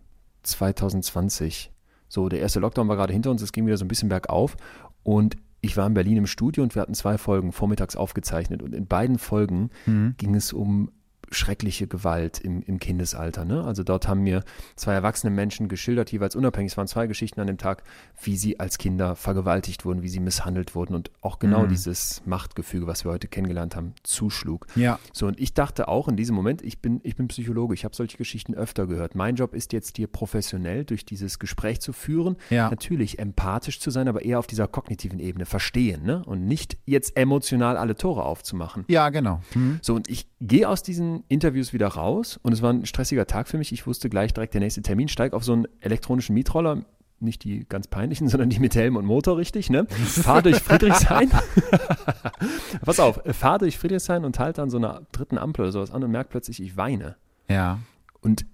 2020. 0.44 1.72
So, 2.07 2.30
der 2.30 2.40
erste 2.40 2.60
Lockdown 2.60 2.88
war 2.88 2.95
gerade 2.95 3.14
hinter 3.14 3.32
uns, 3.32 3.41
es 3.41 3.52
ging 3.52 3.66
wieder 3.66 3.78
so 3.78 3.86
ein 3.86 3.90
bisschen 3.90 4.10
bergauf 4.10 4.57
und 5.03 5.38
ich 5.61 5.76
war 5.78 5.86
in 5.86 5.94
Berlin 5.94 6.18
im 6.18 6.28
Studio 6.28 6.64
und 6.64 6.74
wir 6.76 6.82
hatten 6.82 6.94
zwei 6.94 7.18
Folgen 7.18 7.52
vormittags 7.52 7.95
aufgezeichnet 7.95 8.64
und 8.64 8.74
in 8.74 8.88
beiden 8.88 9.20
Folgen 9.20 9.70
mhm. 9.86 10.16
ging 10.18 10.36
es 10.36 10.53
um 10.53 10.91
schreckliche 11.31 11.88
Gewalt 11.88 12.39
im, 12.39 12.61
im 12.61 12.80
Kindesalter. 12.80 13.45
Ne? 13.45 13.64
Also 13.64 13.84
dort 13.84 14.07
haben 14.07 14.22
mir 14.22 14.43
zwei 14.76 14.93
erwachsene 14.93 15.31
Menschen 15.31 15.68
geschildert, 15.68 16.11
jeweils 16.11 16.35
unabhängig, 16.35 16.72
es 16.72 16.77
waren 16.77 16.88
zwei 16.88 17.07
Geschichten 17.07 17.39
an 17.39 17.47
dem 17.47 17.57
Tag, 17.57 17.84
wie 18.22 18.38
sie 18.38 18.60
als 18.60 18.77
Kinder 18.77 19.15
vergewaltigt 19.15 19.85
wurden, 19.85 20.01
wie 20.01 20.10
sie 20.10 20.19
misshandelt 20.19 20.76
wurden 20.76 20.95
und 20.95 21.11
auch 21.22 21.39
genau 21.39 21.64
mhm. 21.64 21.69
dieses 21.69 22.22
Machtgefüge, 22.26 22.88
was 22.88 23.06
wir 23.06 23.11
heute 23.11 23.27
kennengelernt 23.27 23.76
haben, 23.76 23.93
zuschlug. 24.03 24.68
Ja. 24.76 24.99
So, 25.14 25.27
und 25.27 25.39
ich 25.39 25.53
dachte 25.53 25.88
auch 25.88 26.07
in 26.07 26.15
diesem 26.15 26.35
Moment, 26.35 26.61
ich 26.61 26.81
bin, 26.81 26.99
ich 27.03 27.15
bin 27.15 27.27
Psychologe, 27.27 27.73
ich 27.73 27.85
habe 27.85 27.95
solche 27.95 28.18
Geschichten 28.18 28.53
öfter 28.53 28.88
gehört. 28.88 29.15
Mein 29.15 29.35
Job 29.35 29.53
ist 29.53 29.73
jetzt 29.73 29.97
hier 29.97 30.07
professionell 30.07 30.85
durch 30.85 31.06
dieses 31.06 31.39
Gespräch 31.39 31.80
zu 31.81 31.93
führen, 31.93 32.38
ja. 32.49 32.69
natürlich 32.69 33.19
empathisch 33.19 33.80
zu 33.80 33.91
sein, 33.91 34.07
aber 34.07 34.23
eher 34.23 34.39
auf 34.39 34.47
dieser 34.47 34.68
kognitiven 34.68 35.19
Ebene 35.19 35.45
verstehen 35.45 36.03
ne? 36.03 36.23
und 36.26 36.45
nicht 36.45 36.77
jetzt 36.85 37.15
emotional 37.18 37.77
alle 37.77 37.95
Tore 37.95 38.23
aufzumachen. 38.23 38.85
Ja, 38.88 39.10
genau. 39.10 39.41
Mhm. 39.53 39.80
So, 39.81 39.95
und 39.95 40.10
ich 40.10 40.27
gehe 40.41 40.68
aus 40.68 40.84
diesen 40.84 41.19
Interviews 41.28 41.74
wieder 41.74 41.88
raus 41.88 42.40
und 42.41 42.54
es 42.54 42.62
war 42.62 42.72
ein 42.72 42.86
stressiger 42.86 43.28
Tag 43.28 43.48
für 43.48 43.58
mich. 43.58 43.72
Ich 43.72 43.86
wusste 43.88 44.10
gleich 44.10 44.34
direkt 44.34 44.54
der 44.54 44.62
nächste 44.62 44.82
Termin, 44.82 45.08
steig 45.08 45.34
auf 45.34 45.44
so 45.44 45.54
einen 45.54 45.68
elektronischen 45.82 46.34
Mietroller, 46.34 46.84
nicht 47.20 47.44
die 47.44 47.66
ganz 47.68 47.88
peinlichen, 47.88 48.28
sondern 48.30 48.50
die 48.50 48.60
mit 48.60 48.76
Helm 48.76 48.96
und 48.96 49.06
Motor 49.06 49.38
richtig, 49.38 49.70
ne? 49.70 49.86
Fahr 49.88 50.41
durch 50.41 50.58
Friedrichshain. 50.58 51.30
Pass 52.86 53.00
auf, 53.00 53.22
fahr 53.26 53.60
durch 53.60 53.78
Friedrichshain 53.78 54.26
und 54.26 54.40
halt 54.40 54.60
an 54.60 54.70
so 54.70 54.78
einer 54.78 55.02
dritten 55.12 55.38
Ampel 55.38 55.64
oder 55.64 55.72
sowas 55.72 55.91
an 55.91 56.04
und 56.04 56.12
merk 56.12 56.30
plötzlich, 56.30 56.62
ich 56.62 56.78
weine. 56.78 57.16
Ja. 57.48 57.80
Und 58.22 58.46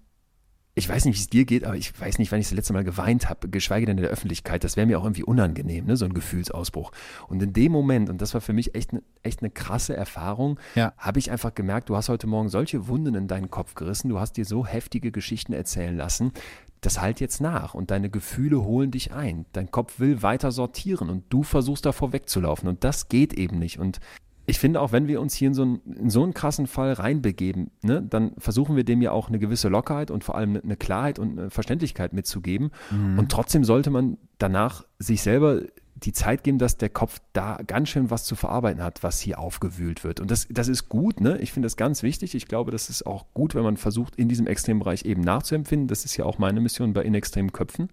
ich 0.77 0.89
weiß 0.89 1.05
nicht, 1.05 1.15
wie 1.15 1.21
es 1.21 1.29
dir 1.29 1.45
geht, 1.45 1.63
aber 1.63 1.77
ich 1.77 1.99
weiß 1.99 2.19
nicht, 2.19 2.33
wann 2.33 2.39
ich 2.41 2.47
das 2.47 2.53
letzte 2.53 2.73
Mal 2.73 2.83
geweint 2.83 3.29
habe, 3.29 3.47
geschweige 3.47 3.85
denn 3.85 3.97
in 3.97 4.03
der 4.03 4.11
Öffentlichkeit. 4.11 4.65
Das 4.65 4.75
wäre 4.75 4.85
mir 4.85 4.99
auch 4.99 5.05
irgendwie 5.05 5.23
unangenehm, 5.23 5.85
ne? 5.85 5.95
so 5.95 6.03
ein 6.03 6.13
Gefühlsausbruch. 6.13 6.91
Und 7.29 7.41
in 7.41 7.53
dem 7.53 7.71
Moment, 7.71 8.09
und 8.09 8.21
das 8.21 8.33
war 8.33 8.41
für 8.41 8.51
mich 8.51 8.75
echt, 8.75 8.91
ne, 8.91 9.01
echt 9.23 9.39
eine 9.39 9.49
krasse 9.49 9.95
Erfahrung, 9.95 10.59
ja. 10.75 10.93
habe 10.97 11.19
ich 11.19 11.31
einfach 11.31 11.55
gemerkt, 11.55 11.87
du 11.87 11.95
hast 11.95 12.09
heute 12.09 12.27
Morgen 12.27 12.49
solche 12.49 12.89
Wunden 12.89 13.15
in 13.15 13.29
deinen 13.29 13.49
Kopf 13.49 13.75
gerissen, 13.75 14.09
du 14.09 14.19
hast 14.19 14.33
dir 14.33 14.43
so 14.43 14.65
heftige 14.65 15.13
Geschichten 15.13 15.53
erzählen 15.53 15.95
lassen, 15.95 16.33
das 16.81 16.99
halt 16.99 17.21
jetzt 17.21 17.39
nach 17.39 17.73
und 17.73 17.89
deine 17.89 18.09
Gefühle 18.09 18.61
holen 18.61 18.91
dich 18.91 19.13
ein. 19.13 19.45
Dein 19.53 19.71
Kopf 19.71 19.99
will 19.99 20.21
weiter 20.23 20.51
sortieren 20.51 21.09
und 21.09 21.23
du 21.29 21.43
versuchst 21.43 21.85
davor 21.85 22.11
wegzulaufen 22.11 22.67
und 22.67 22.83
das 22.83 23.07
geht 23.07 23.33
eben 23.33 23.59
nicht. 23.59 23.79
Und 23.79 24.01
ich 24.45 24.59
finde 24.59 24.81
auch, 24.81 24.91
wenn 24.91 25.07
wir 25.07 25.21
uns 25.21 25.33
hier 25.33 25.47
in 25.47 25.53
so 25.53 25.63
einen, 25.63 25.81
in 25.97 26.09
so 26.09 26.23
einen 26.23 26.33
krassen 26.33 26.67
Fall 26.67 26.93
reinbegeben, 26.93 27.71
ne, 27.81 28.01
dann 28.01 28.33
versuchen 28.37 28.75
wir 28.75 28.83
dem 28.83 29.01
ja 29.01 29.11
auch 29.11 29.27
eine 29.27 29.39
gewisse 29.39 29.69
Lockerheit 29.69 30.11
und 30.11 30.23
vor 30.23 30.35
allem 30.35 30.59
eine 30.63 30.75
Klarheit 30.75 31.19
und 31.19 31.39
eine 31.39 31.49
Verständlichkeit 31.49 32.13
mitzugeben. 32.13 32.71
Mhm. 32.91 33.19
Und 33.19 33.31
trotzdem 33.31 33.63
sollte 33.63 33.89
man 33.89 34.17
danach 34.37 34.85
sich 34.99 35.21
selber 35.21 35.61
die 35.95 36.13
Zeit 36.13 36.43
geben, 36.43 36.57
dass 36.57 36.77
der 36.77 36.89
Kopf 36.89 37.19
da 37.33 37.59
ganz 37.65 37.89
schön 37.89 38.11
was 38.11 38.25
zu 38.25 38.35
verarbeiten 38.35 38.83
hat, 38.83 39.01
was 39.01 39.19
hier 39.19 39.39
aufgewühlt 39.39 40.03
wird. 40.03 40.19
Und 40.19 40.29
das, 40.29 40.47
das 40.49 40.67
ist 40.67 40.89
gut, 40.89 41.21
ne? 41.21 41.37
Ich 41.37 41.53
finde 41.53 41.65
das 41.65 41.77
ganz 41.77 42.03
wichtig. 42.03 42.35
Ich 42.35 42.47
glaube, 42.47 42.71
das 42.71 42.89
ist 42.89 43.07
auch 43.07 43.25
gut, 43.33 43.55
wenn 43.55 43.63
man 43.63 43.77
versucht, 43.77 44.15
in 44.17 44.27
diesem 44.27 44.45
Extrembereich 44.45 45.05
eben 45.05 45.21
nachzuempfinden. 45.21 45.87
Das 45.87 46.03
ist 46.03 46.17
ja 46.17 46.25
auch 46.25 46.37
meine 46.37 46.59
Mission 46.59 46.93
bei 46.93 47.03
inextremen 47.03 47.53
Köpfen. 47.53 47.89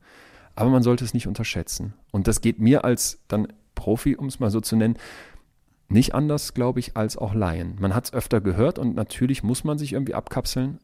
Aber 0.57 0.69
man 0.69 0.83
sollte 0.83 1.05
es 1.05 1.15
nicht 1.15 1.29
unterschätzen. 1.29 1.95
Und 2.11 2.27
das 2.27 2.41
geht 2.41 2.59
mir 2.59 2.85
als 2.85 3.21
dann 3.29 3.49
Profi, 3.75 4.17
um 4.17 4.27
es 4.27 4.41
mal 4.41 4.51
so 4.51 4.61
zu 4.61 4.77
nennen, 4.77 4.97
nicht 5.93 6.15
anders, 6.15 6.55
glaube 6.55 6.81
ich, 6.81 6.97
als 6.97 7.17
auch 7.17 7.35
Laien. 7.35 7.77
Man 7.79 7.95
hat 7.95 8.07
es 8.07 8.13
öfter 8.13 8.41
gehört 8.41 8.79
und 8.79 8.95
natürlich 8.95 9.43
muss 9.43 9.65
man 9.65 9.79
sich 9.79 9.93
irgendwie 9.93 10.15
abkapseln, 10.15 10.79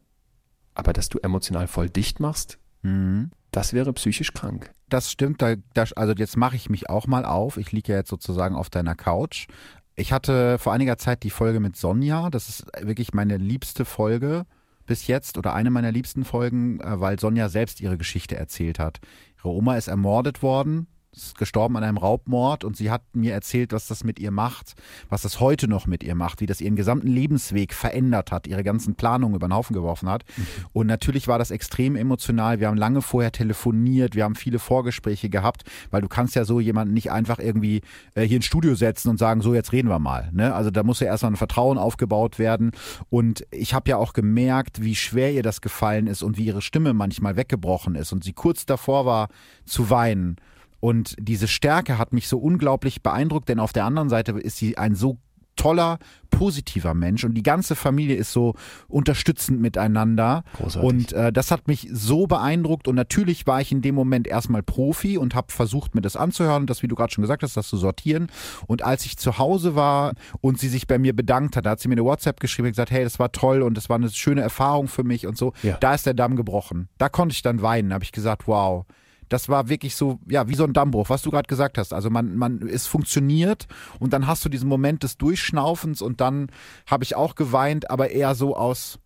aber 0.73 0.93
dass 0.93 1.09
du 1.09 1.19
emotional 1.19 1.67
voll 1.67 1.89
dicht 1.89 2.19
machst, 2.19 2.59
mhm. 2.81 3.31
das 3.51 3.73
wäre 3.73 3.91
psychisch 3.93 4.33
krank. 4.33 4.71
Das 4.87 5.11
stimmt, 5.11 5.41
da, 5.41 5.55
das, 5.73 5.93
also 5.93 6.13
jetzt 6.13 6.37
mache 6.37 6.55
ich 6.55 6.69
mich 6.69 6.89
auch 6.89 7.07
mal 7.07 7.25
auf. 7.25 7.57
Ich 7.57 7.71
liege 7.71 7.91
ja 7.91 7.99
jetzt 7.99 8.09
sozusagen 8.09 8.55
auf 8.55 8.69
deiner 8.69 8.95
Couch. 8.95 9.47
Ich 9.95 10.13
hatte 10.13 10.57
vor 10.57 10.73
einiger 10.73 10.97
Zeit 10.97 11.23
die 11.23 11.29
Folge 11.29 11.59
mit 11.59 11.75
Sonja. 11.75 12.29
Das 12.29 12.49
ist 12.49 12.65
wirklich 12.81 13.13
meine 13.13 13.37
liebste 13.37 13.85
Folge 13.85 14.45
bis 14.85 15.05
jetzt 15.07 15.37
oder 15.37 15.53
eine 15.53 15.69
meiner 15.69 15.91
liebsten 15.91 16.23
Folgen, 16.23 16.79
äh, 16.79 16.99
weil 16.99 17.19
Sonja 17.19 17.49
selbst 17.49 17.79
ihre 17.81 17.97
Geschichte 17.97 18.35
erzählt 18.35 18.79
hat. 18.79 18.99
Ihre 19.37 19.49
Oma 19.49 19.77
ist 19.77 19.87
ermordet 19.87 20.41
worden 20.41 20.87
ist 21.11 21.37
gestorben 21.37 21.75
an 21.75 21.83
einem 21.83 21.97
Raubmord 21.97 22.63
und 22.63 22.77
sie 22.77 22.91
hat 22.91 23.01
mir 23.13 23.33
erzählt, 23.33 23.73
was 23.73 23.87
das 23.87 24.03
mit 24.03 24.19
ihr 24.19 24.29
macht, 24.29 24.75
was 25.09 25.23
das 25.23 25.39
heute 25.39 25.67
noch 25.67 25.87
mit 25.87 26.03
ihr 26.03 26.13
macht, 26.13 26.39
wie 26.39 26.45
das 26.45 26.61
ihren 26.61 26.75
gesamten 26.75 27.07
Lebensweg 27.07 27.73
verändert 27.73 28.31
hat, 28.31 28.45
ihre 28.45 28.63
ganzen 28.63 28.95
Planungen 28.95 29.35
über 29.35 29.47
den 29.47 29.55
Haufen 29.55 29.73
geworfen 29.73 30.07
hat. 30.07 30.23
Mhm. 30.37 30.45
Und 30.73 30.87
natürlich 30.87 31.27
war 31.27 31.39
das 31.39 31.49
extrem 31.49 31.95
emotional. 31.95 32.59
Wir 32.59 32.67
haben 32.67 32.77
lange 32.77 33.01
vorher 33.01 33.31
telefoniert, 33.31 34.15
wir 34.15 34.23
haben 34.23 34.35
viele 34.35 34.59
Vorgespräche 34.59 35.29
gehabt, 35.29 35.63
weil 35.89 36.01
du 36.01 36.07
kannst 36.07 36.35
ja 36.35 36.45
so 36.45 36.59
jemanden 36.59 36.93
nicht 36.93 37.11
einfach 37.11 37.39
irgendwie 37.39 37.81
äh, 38.13 38.23
hier 38.23 38.37
ins 38.37 38.45
Studio 38.45 38.75
setzen 38.75 39.09
und 39.09 39.17
sagen, 39.17 39.41
so 39.41 39.55
jetzt 39.55 39.71
reden 39.71 39.89
wir 39.89 39.99
mal. 39.99 40.29
Ne? 40.31 40.53
Also 40.53 40.69
da 40.69 40.83
muss 40.83 40.99
ja 40.99 41.07
erstmal 41.07 41.31
ein 41.31 41.37
Vertrauen 41.37 41.79
aufgebaut 41.79 42.37
werden. 42.37 42.71
Und 43.09 43.45
ich 43.49 43.73
habe 43.73 43.89
ja 43.89 43.97
auch 43.97 44.13
gemerkt, 44.13 44.83
wie 44.83 44.95
schwer 44.95 45.33
ihr 45.33 45.43
das 45.43 45.61
gefallen 45.61 46.05
ist 46.05 46.21
und 46.21 46.37
wie 46.37 46.45
ihre 46.45 46.61
Stimme 46.61 46.93
manchmal 46.93 47.35
weggebrochen 47.35 47.95
ist 47.95 48.11
und 48.13 48.23
sie 48.23 48.33
kurz 48.33 48.67
davor 48.67 49.07
war 49.07 49.29
zu 49.65 49.89
weinen. 49.89 50.37
Und 50.79 51.15
diese 51.19 51.47
Stärke 51.47 51.97
hat 51.97 52.13
mich 52.13 52.27
so 52.27 52.37
unglaublich 52.37 53.01
beeindruckt, 53.01 53.49
denn 53.49 53.59
auf 53.59 53.73
der 53.73 53.85
anderen 53.85 54.09
Seite 54.09 54.31
ist 54.33 54.57
sie 54.57 54.77
ein 54.77 54.95
so 54.95 55.17
toller, 55.59 55.99
positiver 56.29 56.93
Mensch 56.93 57.25
und 57.25 57.33
die 57.33 57.43
ganze 57.43 57.75
Familie 57.75 58.15
ist 58.15 58.31
so 58.31 58.55
unterstützend 58.87 59.59
miteinander. 59.59 60.43
Großartig. 60.53 60.89
Und 60.89 61.13
äh, 61.13 61.33
das 61.33 61.51
hat 61.51 61.67
mich 61.67 61.89
so 61.91 62.27
beeindruckt 62.27 62.87
und 62.87 62.95
natürlich 62.95 63.45
war 63.45 63.59
ich 63.59 63.73
in 63.73 63.81
dem 63.81 63.93
Moment 63.93 64.25
erstmal 64.25 64.63
Profi 64.63 65.17
und 65.17 65.35
habe 65.35 65.51
versucht, 65.51 65.95
mir 65.95 66.01
das 66.01 66.15
anzuhören, 66.15 66.65
das, 66.65 66.81
wie 66.81 66.87
du 66.87 66.95
gerade 66.95 67.11
schon 67.11 67.23
gesagt 67.23 67.43
hast, 67.43 67.57
das 67.57 67.67
zu 67.67 67.75
sortieren. 67.75 68.27
Und 68.67 68.83
als 68.83 69.05
ich 69.05 69.17
zu 69.17 69.37
Hause 69.37 69.75
war 69.75 70.13
und 70.39 70.59
sie 70.59 70.69
sich 70.69 70.87
bei 70.87 70.97
mir 70.97 71.13
bedankt 71.13 71.57
hat, 71.57 71.65
da 71.65 71.71
hat 71.71 71.81
sie 71.81 71.89
mir 71.89 71.95
eine 71.95 72.05
WhatsApp 72.05 72.39
geschrieben 72.39 72.67
und 72.67 72.71
gesagt, 72.71 72.91
hey, 72.91 73.03
das 73.03 73.19
war 73.19 73.33
toll 73.33 73.61
und 73.61 73.75
das 73.75 73.89
war 73.89 73.97
eine 73.97 74.09
schöne 74.09 74.41
Erfahrung 74.41 74.87
für 74.87 75.03
mich 75.03 75.27
und 75.27 75.37
so. 75.37 75.51
Ja. 75.61 75.75
Da 75.81 75.93
ist 75.93 76.05
der 76.05 76.13
Damm 76.13 76.37
gebrochen. 76.37 76.87
Da 76.97 77.09
konnte 77.09 77.33
ich 77.33 77.41
dann 77.41 77.61
weinen, 77.61 77.93
habe 77.93 78.05
ich 78.05 78.13
gesagt, 78.13 78.47
wow 78.47 78.85
das 79.29 79.47
war 79.47 79.69
wirklich 79.69 79.95
so, 79.95 80.19
ja, 80.27 80.47
wie 80.49 80.55
so 80.55 80.63
ein 80.63 80.73
Dammbruch, 80.73 81.09
was 81.09 81.21
du 81.21 81.31
gerade 81.31 81.47
gesagt 81.47 81.77
hast. 81.77 81.93
Also 81.93 82.09
man, 82.09 82.35
man, 82.35 82.67
es 82.67 82.87
funktioniert 82.87 83.67
und 83.99 84.11
dann 84.11 84.27
hast 84.27 84.43
du 84.43 84.49
diesen 84.49 84.67
Moment 84.67 85.03
des 85.03 85.17
Durchschnaufens 85.17 86.01
und 86.01 86.19
dann 86.19 86.47
habe 86.87 87.03
ich 87.03 87.15
auch 87.15 87.35
geweint, 87.35 87.89
aber 87.89 88.09
eher 88.09 88.35
so 88.35 88.55
aus, 88.55 88.99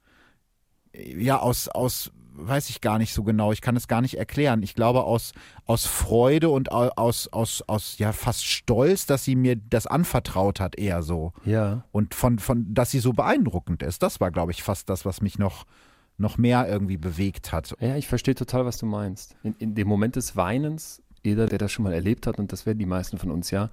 ja, 0.94 1.40
aus, 1.40 1.68
aus, 1.68 2.12
weiß 2.36 2.70
ich 2.70 2.82
gar 2.82 2.98
nicht 2.98 3.14
so 3.14 3.24
genau, 3.24 3.52
ich 3.52 3.62
kann 3.62 3.76
es 3.76 3.88
gar 3.88 4.02
nicht 4.02 4.18
erklären. 4.18 4.64
Ich 4.64 4.76
glaube 4.76 5.04
aus, 5.04 5.34
aus 5.66 5.86
Freude 5.86 6.50
und 6.50 6.72
aus, 6.72 7.28
aus, 7.28 7.62
aus, 7.68 7.98
ja, 7.98 8.12
fast 8.12 8.46
Stolz, 8.46 9.06
dass 9.06 9.24
sie 9.24 9.36
mir 9.36 9.56
das 9.56 9.88
anvertraut 9.88 10.60
hat, 10.60 10.78
eher 10.78 11.04
so. 11.04 11.34
Ja. 11.46 11.84
Und 11.92 12.16
von, 12.16 12.40
von, 12.40 12.74
dass 12.74 12.92
sie 12.92 13.00
so 13.00 13.14
beeindruckend 13.14 13.84
ist. 13.84 14.02
Das 14.02 14.20
war, 14.20 14.32
glaube 14.32 14.52
ich, 14.52 14.64
fast 14.64 14.90
das, 14.90 15.06
was 15.06 15.22
mich 15.22 15.38
noch, 15.38 15.66
noch 16.18 16.38
mehr 16.38 16.68
irgendwie 16.68 16.98
bewegt 16.98 17.52
hat. 17.52 17.76
Ja, 17.80 17.96
ich 17.96 18.08
verstehe 18.08 18.36
total, 18.36 18.66
was 18.66 18.78
du 18.78 18.86
meinst. 18.86 19.36
In, 19.44 19.56
in 19.60 19.76
dem 19.76 19.88
Moment 19.88 20.16
des 20.16 20.36
Weinens, 20.36 21.02
jeder, 21.24 21.48
der 21.48 21.58
das 21.58 21.72
schon 21.72 21.84
mal 21.84 21.94
erlebt 21.94 22.28
hat, 22.28 22.38
und 22.38 22.52
das 22.52 22.66
werden 22.66 22.80
die 22.80 22.86
meisten 22.86 23.18
von 23.18 23.32
uns 23.32 23.50
ja, 23.52 23.70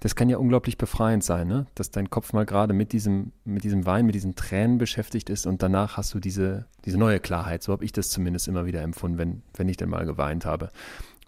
das 0.00 0.16
kann 0.16 0.28
ja 0.28 0.36
unglaublich 0.36 0.78
befreiend 0.78 1.22
sein, 1.22 1.46
ne? 1.46 1.66
dass 1.76 1.90
dein 1.90 2.10
Kopf 2.10 2.32
mal 2.32 2.44
gerade 2.44 2.74
mit 2.74 2.92
diesem, 2.92 3.32
mit 3.44 3.62
diesem 3.62 3.86
Wein, 3.86 4.04
mit 4.04 4.16
diesen 4.16 4.34
Tränen 4.34 4.78
beschäftigt 4.78 5.30
ist 5.30 5.46
und 5.46 5.62
danach 5.62 5.96
hast 5.96 6.12
du 6.12 6.18
diese, 6.18 6.66
diese 6.84 6.98
neue 6.98 7.20
Klarheit. 7.20 7.62
So 7.62 7.72
habe 7.72 7.84
ich 7.84 7.92
das 7.92 8.10
zumindest 8.10 8.48
immer 8.48 8.66
wieder 8.66 8.82
empfunden, 8.82 9.18
wenn, 9.18 9.42
wenn 9.54 9.68
ich 9.68 9.76
denn 9.76 9.90
mal 9.90 10.04
geweint 10.04 10.44
habe. 10.44 10.70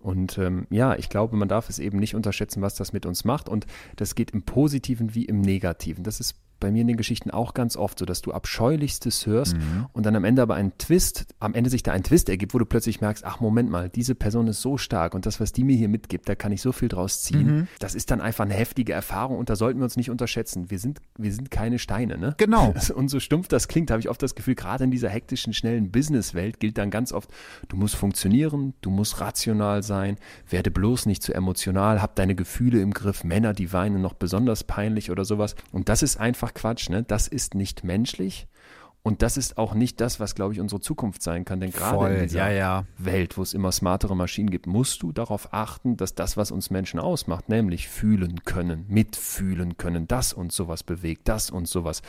Und 0.04 0.36
ähm, 0.36 0.66
ja, 0.68 0.96
ich 0.96 1.08
glaube, 1.08 1.34
man 1.36 1.48
darf 1.48 1.70
es 1.70 1.78
eben 1.78 1.98
nicht 1.98 2.14
unterschätzen, 2.14 2.60
was 2.60 2.74
das 2.74 2.92
mit 2.92 3.06
uns 3.06 3.24
macht. 3.24 3.48
Und 3.48 3.64
das 3.96 4.14
geht 4.14 4.32
im 4.32 4.42
Positiven 4.42 5.14
wie 5.14 5.24
im 5.24 5.40
Negativen. 5.40 6.04
Das 6.04 6.20
ist 6.20 6.34
bei 6.64 6.70
mir 6.70 6.80
in 6.80 6.88
den 6.88 6.96
Geschichten 6.96 7.30
auch 7.30 7.52
ganz 7.52 7.76
oft 7.76 7.98
so, 7.98 8.06
dass 8.06 8.22
du 8.22 8.32
Abscheulichstes 8.32 9.26
hörst 9.26 9.54
mhm. 9.54 9.84
und 9.92 10.06
dann 10.06 10.16
am 10.16 10.24
Ende 10.24 10.40
aber 10.40 10.54
ein 10.54 10.72
Twist, 10.78 11.26
am 11.40 11.52
Ende 11.52 11.68
sich 11.68 11.82
da 11.82 11.92
ein 11.92 12.02
Twist 12.02 12.30
ergibt, 12.30 12.54
wo 12.54 12.58
du 12.58 12.64
plötzlich 12.64 13.02
merkst, 13.02 13.22
ach 13.22 13.40
Moment 13.40 13.68
mal, 13.68 13.90
diese 13.90 14.14
Person 14.14 14.46
ist 14.46 14.62
so 14.62 14.78
stark 14.78 15.14
und 15.14 15.26
das, 15.26 15.40
was 15.40 15.52
die 15.52 15.62
mir 15.62 15.76
hier 15.76 15.90
mitgibt, 15.90 16.26
da 16.26 16.34
kann 16.34 16.52
ich 16.52 16.62
so 16.62 16.72
viel 16.72 16.88
draus 16.88 17.20
ziehen. 17.20 17.46
Mhm. 17.46 17.68
Das 17.80 17.94
ist 17.94 18.10
dann 18.10 18.22
einfach 18.22 18.46
eine 18.46 18.54
heftige 18.54 18.94
Erfahrung 18.94 19.36
und 19.36 19.50
da 19.50 19.56
sollten 19.56 19.78
wir 19.78 19.84
uns 19.84 19.98
nicht 19.98 20.08
unterschätzen. 20.08 20.70
Wir 20.70 20.78
sind, 20.78 21.02
wir 21.18 21.34
sind 21.34 21.50
keine 21.50 21.78
Steine, 21.78 22.16
ne? 22.16 22.34
Genau. 22.38 22.74
Und 22.94 23.08
so 23.08 23.20
stumpf 23.20 23.48
das 23.48 23.68
klingt, 23.68 23.90
habe 23.90 24.00
ich 24.00 24.08
oft 24.08 24.22
das 24.22 24.34
Gefühl, 24.34 24.54
gerade 24.54 24.84
in 24.84 24.90
dieser 24.90 25.08
hektischen, 25.08 25.52
schnellen 25.52 25.90
Businesswelt 25.90 26.60
gilt 26.60 26.78
dann 26.78 26.90
ganz 26.90 27.12
oft, 27.12 27.28
du 27.68 27.76
musst 27.76 27.96
funktionieren, 27.96 28.72
du 28.80 28.90
musst 28.90 29.20
rational 29.20 29.82
sein, 29.82 30.16
werde 30.48 30.70
bloß 30.70 31.06
nicht 31.06 31.22
zu 31.22 31.34
emotional, 31.34 32.00
hab 32.00 32.14
deine 32.14 32.34
Gefühle 32.34 32.80
im 32.80 32.92
Griff, 32.92 33.24
Männer, 33.24 33.52
die 33.52 33.72
weinen 33.72 34.00
noch 34.00 34.14
besonders 34.14 34.64
peinlich 34.64 35.10
oder 35.10 35.24
sowas. 35.24 35.56
Und 35.72 35.88
das 35.88 36.02
ist 36.02 36.18
einfach 36.18 36.53
Quatsch, 36.54 36.88
ne? 36.88 37.02
Das 37.02 37.28
ist 37.28 37.54
nicht 37.54 37.84
menschlich. 37.84 38.46
Und 39.06 39.20
das 39.20 39.36
ist 39.36 39.58
auch 39.58 39.74
nicht 39.74 40.00
das, 40.00 40.18
was, 40.18 40.34
glaube 40.34 40.54
ich, 40.54 40.60
unsere 40.60 40.80
Zukunft 40.80 41.22
sein 41.22 41.44
kann. 41.44 41.60
Denn 41.60 41.70
gerade 41.70 41.94
Voll, 41.94 42.10
in 42.12 42.22
dieser 42.22 42.50
ja, 42.50 42.52
ja. 42.52 42.84
Welt, 42.96 43.36
wo 43.36 43.42
es 43.42 43.52
immer 43.52 43.70
smartere 43.70 44.16
Maschinen 44.16 44.48
gibt, 44.48 44.66
musst 44.66 45.02
du 45.02 45.12
darauf 45.12 45.52
achten, 45.52 45.98
dass 45.98 46.14
das, 46.14 46.38
was 46.38 46.50
uns 46.50 46.70
Menschen 46.70 46.98
ausmacht, 46.98 47.50
nämlich 47.50 47.86
fühlen 47.86 48.44
können, 48.44 48.86
mitfühlen 48.88 49.76
können, 49.76 50.08
das 50.08 50.32
uns 50.32 50.56
sowas 50.56 50.82
bewegt, 50.82 51.28
das 51.28 51.50
uns 51.50 51.70
sowas 51.70 52.00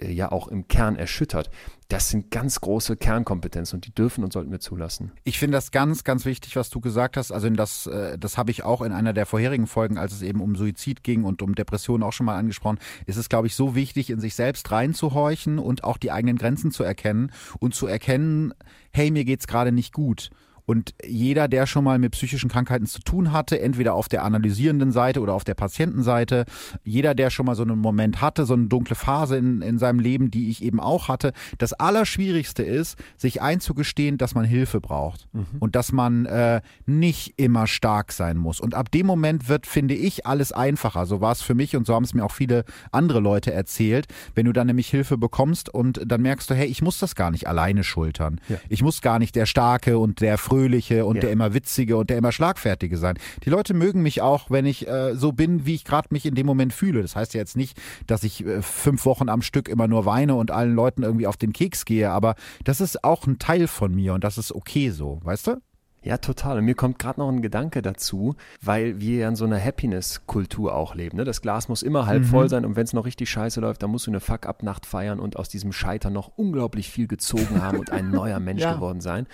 ja 0.00 0.32
auch 0.32 0.48
im 0.48 0.68
Kern 0.68 0.96
erschüttert. 0.96 1.50
Das 1.88 2.08
sind 2.08 2.30
ganz 2.30 2.60
große 2.60 2.96
Kernkompetenzen 2.96 3.76
und 3.76 3.86
die 3.86 3.94
dürfen 3.94 4.24
und 4.24 4.32
sollten 4.32 4.50
wir 4.50 4.60
zulassen. 4.60 5.12
Ich 5.24 5.38
finde 5.38 5.56
das 5.56 5.70
ganz, 5.70 6.04
ganz 6.04 6.24
wichtig, 6.24 6.56
was 6.56 6.70
du 6.70 6.80
gesagt 6.80 7.16
hast. 7.16 7.32
Also 7.32 7.50
das, 7.50 7.86
äh, 7.86 8.18
das 8.18 8.38
habe 8.38 8.50
ich 8.50 8.62
auch 8.64 8.80
in 8.82 8.92
einer 8.92 9.12
der 9.12 9.26
vorherigen 9.26 9.66
Folgen, 9.66 9.98
als 9.98 10.12
es 10.12 10.22
eben 10.22 10.40
um 10.40 10.56
Suizid 10.56 11.04
ging 11.04 11.24
und 11.24 11.42
um 11.42 11.54
Depressionen 11.54 12.02
auch 12.02 12.12
schon 12.12 12.26
mal 12.26 12.38
angesprochen. 12.38 12.78
Ist 13.06 13.16
es, 13.16 13.28
glaube 13.28 13.46
ich, 13.46 13.54
so 13.54 13.74
wichtig, 13.74 14.10
in 14.10 14.20
sich 14.20 14.34
selbst 14.34 14.70
reinzuhorchen 14.70 15.58
und 15.58 15.84
auch 15.84 15.98
die 15.98 16.12
eigenen 16.12 16.38
Grenzen 16.38 16.70
zu 16.70 16.82
erkennen 16.82 17.30
und 17.58 17.74
zu 17.74 17.86
erkennen, 17.86 18.54
hey, 18.92 19.10
mir 19.10 19.24
geht's 19.24 19.46
gerade 19.46 19.72
nicht 19.72 19.92
gut. 19.92 20.30
Und 20.72 20.94
jeder, 21.06 21.48
der 21.48 21.66
schon 21.66 21.84
mal 21.84 21.98
mit 21.98 22.12
psychischen 22.12 22.48
Krankheiten 22.48 22.86
zu 22.86 23.02
tun 23.02 23.30
hatte, 23.30 23.60
entweder 23.60 23.92
auf 23.92 24.08
der 24.08 24.24
analysierenden 24.24 24.90
Seite 24.90 25.20
oder 25.20 25.34
auf 25.34 25.44
der 25.44 25.52
Patientenseite, 25.52 26.46
jeder, 26.82 27.14
der 27.14 27.28
schon 27.28 27.44
mal 27.44 27.54
so 27.54 27.62
einen 27.62 27.78
Moment 27.78 28.22
hatte, 28.22 28.46
so 28.46 28.54
eine 28.54 28.68
dunkle 28.68 28.96
Phase 28.96 29.36
in, 29.36 29.60
in 29.60 29.76
seinem 29.78 30.00
Leben, 30.00 30.30
die 30.30 30.48
ich 30.48 30.64
eben 30.64 30.80
auch 30.80 31.08
hatte, 31.08 31.34
das 31.58 31.74
Allerschwierigste 31.74 32.62
ist, 32.62 32.98
sich 33.18 33.42
einzugestehen, 33.42 34.16
dass 34.16 34.34
man 34.34 34.46
Hilfe 34.46 34.80
braucht 34.80 35.28
mhm. 35.34 35.44
und 35.60 35.76
dass 35.76 35.92
man 35.92 36.24
äh, 36.24 36.62
nicht 36.86 37.34
immer 37.36 37.66
stark 37.66 38.10
sein 38.10 38.38
muss. 38.38 38.58
Und 38.58 38.74
ab 38.74 38.90
dem 38.90 39.04
Moment 39.06 39.50
wird, 39.50 39.66
finde 39.66 39.92
ich, 39.92 40.24
alles 40.24 40.52
einfacher. 40.52 41.04
So 41.04 41.20
war 41.20 41.32
es 41.32 41.42
für 41.42 41.54
mich 41.54 41.76
und 41.76 41.86
so 41.86 41.94
haben 41.94 42.04
es 42.04 42.14
mir 42.14 42.24
auch 42.24 42.32
viele 42.32 42.64
andere 42.92 43.20
Leute 43.20 43.52
erzählt. 43.52 44.06
Wenn 44.34 44.46
du 44.46 44.54
dann 44.54 44.68
nämlich 44.68 44.88
Hilfe 44.88 45.18
bekommst 45.18 45.68
und 45.68 46.00
dann 46.06 46.22
merkst 46.22 46.48
du, 46.48 46.54
hey, 46.54 46.66
ich 46.66 46.80
muss 46.80 46.98
das 46.98 47.14
gar 47.14 47.30
nicht 47.30 47.46
alleine 47.46 47.84
schultern. 47.84 48.40
Ja. 48.48 48.56
Ich 48.70 48.82
muss 48.82 49.02
gar 49.02 49.18
nicht 49.18 49.36
der 49.36 49.44
Starke 49.44 49.98
und 49.98 50.22
der 50.22 50.38
Fröhliche 50.38 50.61
und 50.68 51.16
ja. 51.16 51.22
der 51.22 51.30
immer 51.32 51.54
Witzige 51.54 51.96
und 51.96 52.10
der 52.10 52.18
immer 52.18 52.32
Schlagfertige 52.32 52.96
sein. 52.96 53.18
Die 53.44 53.50
Leute 53.50 53.74
mögen 53.74 54.02
mich 54.02 54.22
auch, 54.22 54.50
wenn 54.50 54.66
ich 54.66 54.88
äh, 54.88 55.14
so 55.14 55.32
bin, 55.32 55.66
wie 55.66 55.74
ich 55.74 55.84
gerade 55.84 56.08
mich 56.10 56.26
in 56.26 56.34
dem 56.34 56.46
Moment 56.46 56.72
fühle. 56.72 57.02
Das 57.02 57.16
heißt 57.16 57.34
ja 57.34 57.40
jetzt 57.40 57.56
nicht, 57.56 57.80
dass 58.06 58.24
ich 58.24 58.44
äh, 58.44 58.62
fünf 58.62 59.04
Wochen 59.04 59.28
am 59.28 59.42
Stück 59.42 59.68
immer 59.68 59.88
nur 59.88 60.06
weine 60.06 60.34
und 60.34 60.50
allen 60.50 60.74
Leuten 60.74 61.02
irgendwie 61.02 61.26
auf 61.26 61.36
den 61.36 61.52
Keks 61.52 61.84
gehe, 61.84 62.10
aber 62.10 62.34
das 62.64 62.80
ist 62.80 63.04
auch 63.04 63.26
ein 63.26 63.38
Teil 63.38 63.66
von 63.66 63.94
mir 63.94 64.14
und 64.14 64.24
das 64.24 64.38
ist 64.38 64.52
okay 64.52 64.90
so, 64.90 65.20
weißt 65.22 65.48
du? 65.48 65.56
Ja, 66.04 66.18
total. 66.18 66.58
Und 66.58 66.64
mir 66.64 66.74
kommt 66.74 66.98
gerade 66.98 67.20
noch 67.20 67.28
ein 67.28 67.42
Gedanke 67.42 67.80
dazu, 67.80 68.34
weil 68.60 69.00
wir 69.00 69.18
ja 69.18 69.28
in 69.28 69.36
so 69.36 69.44
einer 69.44 69.62
Happiness-Kultur 69.62 70.74
auch 70.74 70.96
leben. 70.96 71.16
Ne? 71.16 71.24
Das 71.24 71.42
Glas 71.42 71.68
muss 71.68 71.82
immer 71.82 72.06
halb 72.06 72.22
mhm. 72.22 72.26
voll 72.26 72.48
sein 72.48 72.64
und 72.64 72.74
wenn 72.74 72.84
es 72.84 72.92
noch 72.92 73.06
richtig 73.06 73.30
scheiße 73.30 73.60
läuft, 73.60 73.82
dann 73.82 73.90
musst 73.90 74.08
du 74.08 74.10
eine 74.10 74.20
Fuck-up-Nacht 74.20 74.84
feiern 74.84 75.20
und 75.20 75.36
aus 75.36 75.48
diesem 75.48 75.72
Scheitern 75.72 76.12
noch 76.12 76.32
unglaublich 76.36 76.90
viel 76.90 77.06
gezogen 77.06 77.62
haben 77.62 77.78
und 77.78 77.90
ein 77.90 78.10
neuer 78.10 78.40
Mensch 78.40 78.62
ja. 78.62 78.74
geworden 78.74 79.00
sein. 79.00 79.26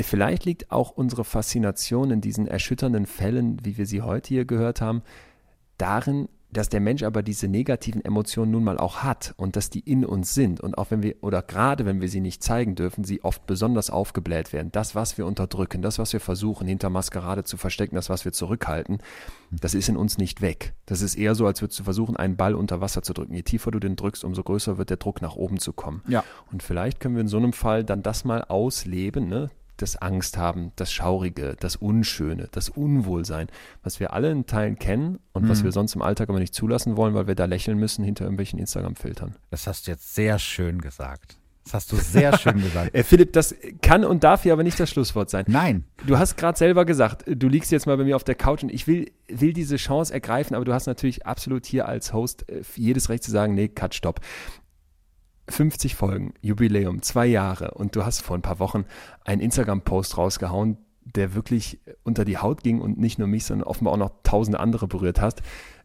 Vielleicht 0.00 0.44
liegt 0.44 0.70
auch 0.72 0.90
unsere 0.90 1.24
Faszination 1.24 2.10
in 2.10 2.20
diesen 2.20 2.46
erschütternden 2.46 3.06
Fällen, 3.06 3.64
wie 3.64 3.78
wir 3.78 3.86
sie 3.86 4.02
heute 4.02 4.28
hier 4.28 4.44
gehört 4.44 4.80
haben, 4.80 5.02
darin, 5.78 6.28
dass 6.56 6.68
der 6.68 6.80
Mensch 6.80 7.02
aber 7.02 7.22
diese 7.22 7.48
negativen 7.48 8.04
Emotionen 8.04 8.52
nun 8.52 8.64
mal 8.64 8.78
auch 8.78 8.98
hat 8.98 9.34
und 9.36 9.56
dass 9.56 9.70
die 9.70 9.80
in 9.80 10.04
uns 10.04 10.34
sind 10.34 10.60
und 10.60 10.78
auch 10.78 10.90
wenn 10.90 11.02
wir 11.02 11.16
oder 11.20 11.42
gerade 11.42 11.84
wenn 11.84 12.00
wir 12.00 12.08
sie 12.08 12.20
nicht 12.20 12.42
zeigen 12.42 12.76
dürfen, 12.76 13.04
sie 13.04 13.24
oft 13.24 13.46
besonders 13.46 13.90
aufgebläht 13.90 14.52
werden. 14.52 14.70
Das, 14.70 14.94
was 14.94 15.18
wir 15.18 15.26
unterdrücken, 15.26 15.82
das, 15.82 15.98
was 15.98 16.12
wir 16.12 16.20
versuchen 16.20 16.68
hinter 16.68 16.90
Maskerade 16.90 17.44
zu 17.44 17.56
verstecken, 17.56 17.96
das, 17.96 18.08
was 18.08 18.24
wir 18.24 18.32
zurückhalten, 18.32 18.98
das 19.50 19.74
ist 19.74 19.88
in 19.88 19.96
uns 19.96 20.16
nicht 20.16 20.40
weg. 20.40 20.74
Das 20.86 21.02
ist 21.02 21.16
eher 21.16 21.34
so, 21.34 21.46
als 21.46 21.60
würdest 21.60 21.80
du 21.80 21.84
versuchen, 21.84 22.16
einen 22.16 22.36
Ball 22.36 22.54
unter 22.54 22.80
Wasser 22.80 23.02
zu 23.02 23.12
drücken. 23.14 23.34
Je 23.34 23.42
tiefer 23.42 23.70
du 23.70 23.80
den 23.80 23.96
drückst, 23.96 24.24
umso 24.24 24.42
größer 24.42 24.78
wird 24.78 24.90
der 24.90 24.96
Druck 24.96 25.22
nach 25.22 25.34
oben 25.34 25.58
zu 25.58 25.72
kommen. 25.72 26.02
Ja. 26.06 26.22
Und 26.52 26.62
vielleicht 26.62 27.00
können 27.00 27.16
wir 27.16 27.22
in 27.22 27.28
so 27.28 27.36
einem 27.36 27.52
Fall 27.52 27.84
dann 27.84 28.02
das 28.02 28.24
mal 28.24 28.44
ausleben, 28.44 29.28
ne? 29.28 29.50
Das 29.76 29.96
Angst 29.96 30.36
haben, 30.36 30.72
das 30.76 30.92
Schaurige, 30.92 31.56
das 31.58 31.76
Unschöne, 31.76 32.48
das 32.52 32.68
Unwohlsein, 32.68 33.48
was 33.82 34.00
wir 34.00 34.12
alle 34.12 34.30
in 34.30 34.46
Teilen 34.46 34.78
kennen 34.78 35.18
und 35.32 35.44
mhm. 35.44 35.48
was 35.48 35.64
wir 35.64 35.72
sonst 35.72 35.94
im 35.94 36.02
Alltag 36.02 36.28
aber 36.28 36.38
nicht 36.38 36.54
zulassen 36.54 36.96
wollen, 36.96 37.14
weil 37.14 37.26
wir 37.26 37.34
da 37.34 37.44
lächeln 37.46 37.78
müssen 37.78 38.04
hinter 38.04 38.24
irgendwelchen 38.24 38.58
Instagram-Filtern. 38.58 39.36
Das 39.50 39.66
hast 39.66 39.86
du 39.86 39.90
jetzt 39.90 40.14
sehr 40.14 40.38
schön 40.38 40.80
gesagt. 40.80 41.38
Das 41.64 41.74
hast 41.74 41.92
du 41.92 41.96
sehr 41.96 42.36
schön 42.38 42.60
gesagt. 42.60 42.94
äh, 42.94 43.02
Philipp, 43.02 43.32
das 43.32 43.54
kann 43.80 44.04
und 44.04 44.22
darf 44.22 44.42
hier 44.42 44.52
aber 44.52 44.62
nicht 44.62 44.78
das 44.78 44.90
Schlusswort 44.90 45.30
sein. 45.30 45.44
Nein. 45.48 45.84
Du 46.06 46.18
hast 46.18 46.36
gerade 46.36 46.58
selber 46.58 46.84
gesagt, 46.84 47.24
du 47.26 47.48
liegst 47.48 47.72
jetzt 47.72 47.86
mal 47.86 47.96
bei 47.96 48.04
mir 48.04 48.16
auf 48.16 48.24
der 48.24 48.34
Couch 48.34 48.62
und 48.62 48.72
ich 48.72 48.86
will, 48.86 49.10
will 49.28 49.52
diese 49.52 49.76
Chance 49.76 50.12
ergreifen, 50.12 50.54
aber 50.54 50.64
du 50.64 50.74
hast 50.74 50.86
natürlich 50.86 51.26
absolut 51.26 51.64
hier 51.64 51.88
als 51.88 52.12
Host 52.12 52.48
äh, 52.50 52.62
jedes 52.76 53.08
Recht 53.08 53.24
zu 53.24 53.30
sagen, 53.30 53.54
nee, 53.54 53.68
cut, 53.68 53.94
stopp. 53.94 54.20
50 55.48 55.94
Folgen, 55.94 56.34
Jubiläum, 56.40 57.02
zwei 57.02 57.26
Jahre 57.26 57.72
und 57.72 57.96
du 57.96 58.04
hast 58.04 58.20
vor 58.20 58.36
ein 58.36 58.42
paar 58.42 58.58
Wochen 58.58 58.84
einen 59.24 59.40
Instagram-Post 59.40 60.16
rausgehauen, 60.16 60.78
der 61.04 61.34
wirklich 61.34 61.80
unter 62.02 62.24
die 62.24 62.38
Haut 62.38 62.62
ging 62.62 62.80
und 62.80 62.98
nicht 62.98 63.18
nur 63.18 63.28
mich, 63.28 63.44
sondern 63.44 63.68
offenbar 63.68 63.94
auch 63.94 63.98
noch 63.98 64.12
tausende 64.22 64.60
andere 64.60 64.88
berührt 64.88 65.20
hast. 65.20 65.42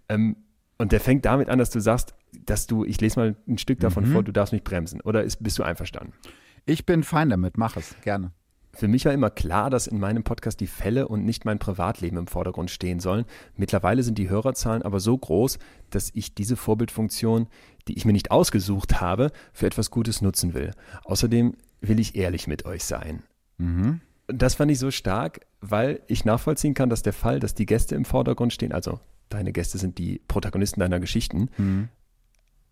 Ähm, 0.08 0.38
und 0.78 0.94
der 0.94 1.02
fängt 1.02 1.26
damit 1.26 1.50
an, 1.50 1.60
dass 1.60 1.70
du 1.70 1.82
sagst, 1.82 2.16
dass 2.46 2.68
du, 2.68 2.86
ich 2.86 3.02
lese 3.02 3.20
mal 3.20 3.36
ein 3.48 3.58
Stück 3.58 3.82
davon 3.82 4.08
mhm. 4.08 4.14
vor, 4.14 4.24
du 4.24 4.32
darfst 4.32 4.54
mich 4.54 4.64
bremsen. 4.64 5.02
Oder 5.02 5.24
ist, 5.24 5.44
bist 5.44 5.60
du 5.60 5.64
einverstanden? 5.64 6.14
Ich 6.66 6.86
bin 6.86 7.04
fein 7.04 7.30
damit, 7.30 7.58
mach 7.58 7.76
es, 7.76 7.96
gerne. 8.02 8.32
Für 8.74 8.88
mich 8.88 9.06
war 9.06 9.14
immer 9.14 9.30
klar, 9.30 9.70
dass 9.70 9.88
in 9.88 10.00
meinem 10.00 10.24
Podcast 10.24 10.60
die 10.60 10.68
Fälle 10.68 11.08
und 11.08 11.26
nicht 11.26 11.44
mein 11.44 11.60
Privatleben 11.60 12.18
im 12.18 12.28
Vordergrund 12.28 12.70
stehen 12.72 13.00
sollen. 13.00 13.26
Mittlerweile 13.56 14.04
sind 14.04 14.18
die 14.18 14.30
Hörerzahlen 14.30 14.84
aber 14.84 15.00
so 15.00 15.18
groß, 15.18 15.60
dass 15.90 16.12
ich 16.14 16.36
diese 16.36 16.56
Vorbildfunktion, 16.56 17.48
die 17.88 17.98
ich 17.98 18.06
mir 18.06 18.14
nicht 18.14 18.32
ausgesucht 18.32 19.02
habe, 19.02 19.32
für 19.54 19.66
etwas 19.66 19.92
Gutes 19.92 20.22
nutzen 20.22 20.54
will. 20.54 20.72
Außerdem 21.04 21.56
will 21.82 22.00
ich 22.00 22.16
ehrlich 22.16 22.48
mit 22.48 22.66
euch 22.66 22.84
sein. 22.84 23.24
Mhm. 23.58 24.02
Das 24.28 24.56
fand 24.56 24.72
ich 24.72 24.80
so 24.80 24.92
stark, 24.92 25.42
weil 25.60 26.02
ich 26.08 26.24
nachvollziehen 26.24 26.76
kann, 26.76 26.90
dass 26.90 27.02
der 27.02 27.14
Fall, 27.14 27.40
dass 27.40 27.56
die 27.56 27.66
Gäste 27.66 27.96
im 27.96 28.06
Vordergrund 28.06 28.54
stehen, 28.54 28.72
also 28.72 29.00
deine 29.30 29.52
Gäste 29.52 29.78
sind 29.78 29.98
die 29.98 30.22
Protagonisten 30.28 30.80
deiner 30.80 31.00
Geschichten, 31.00 31.50
mhm. 31.58 31.90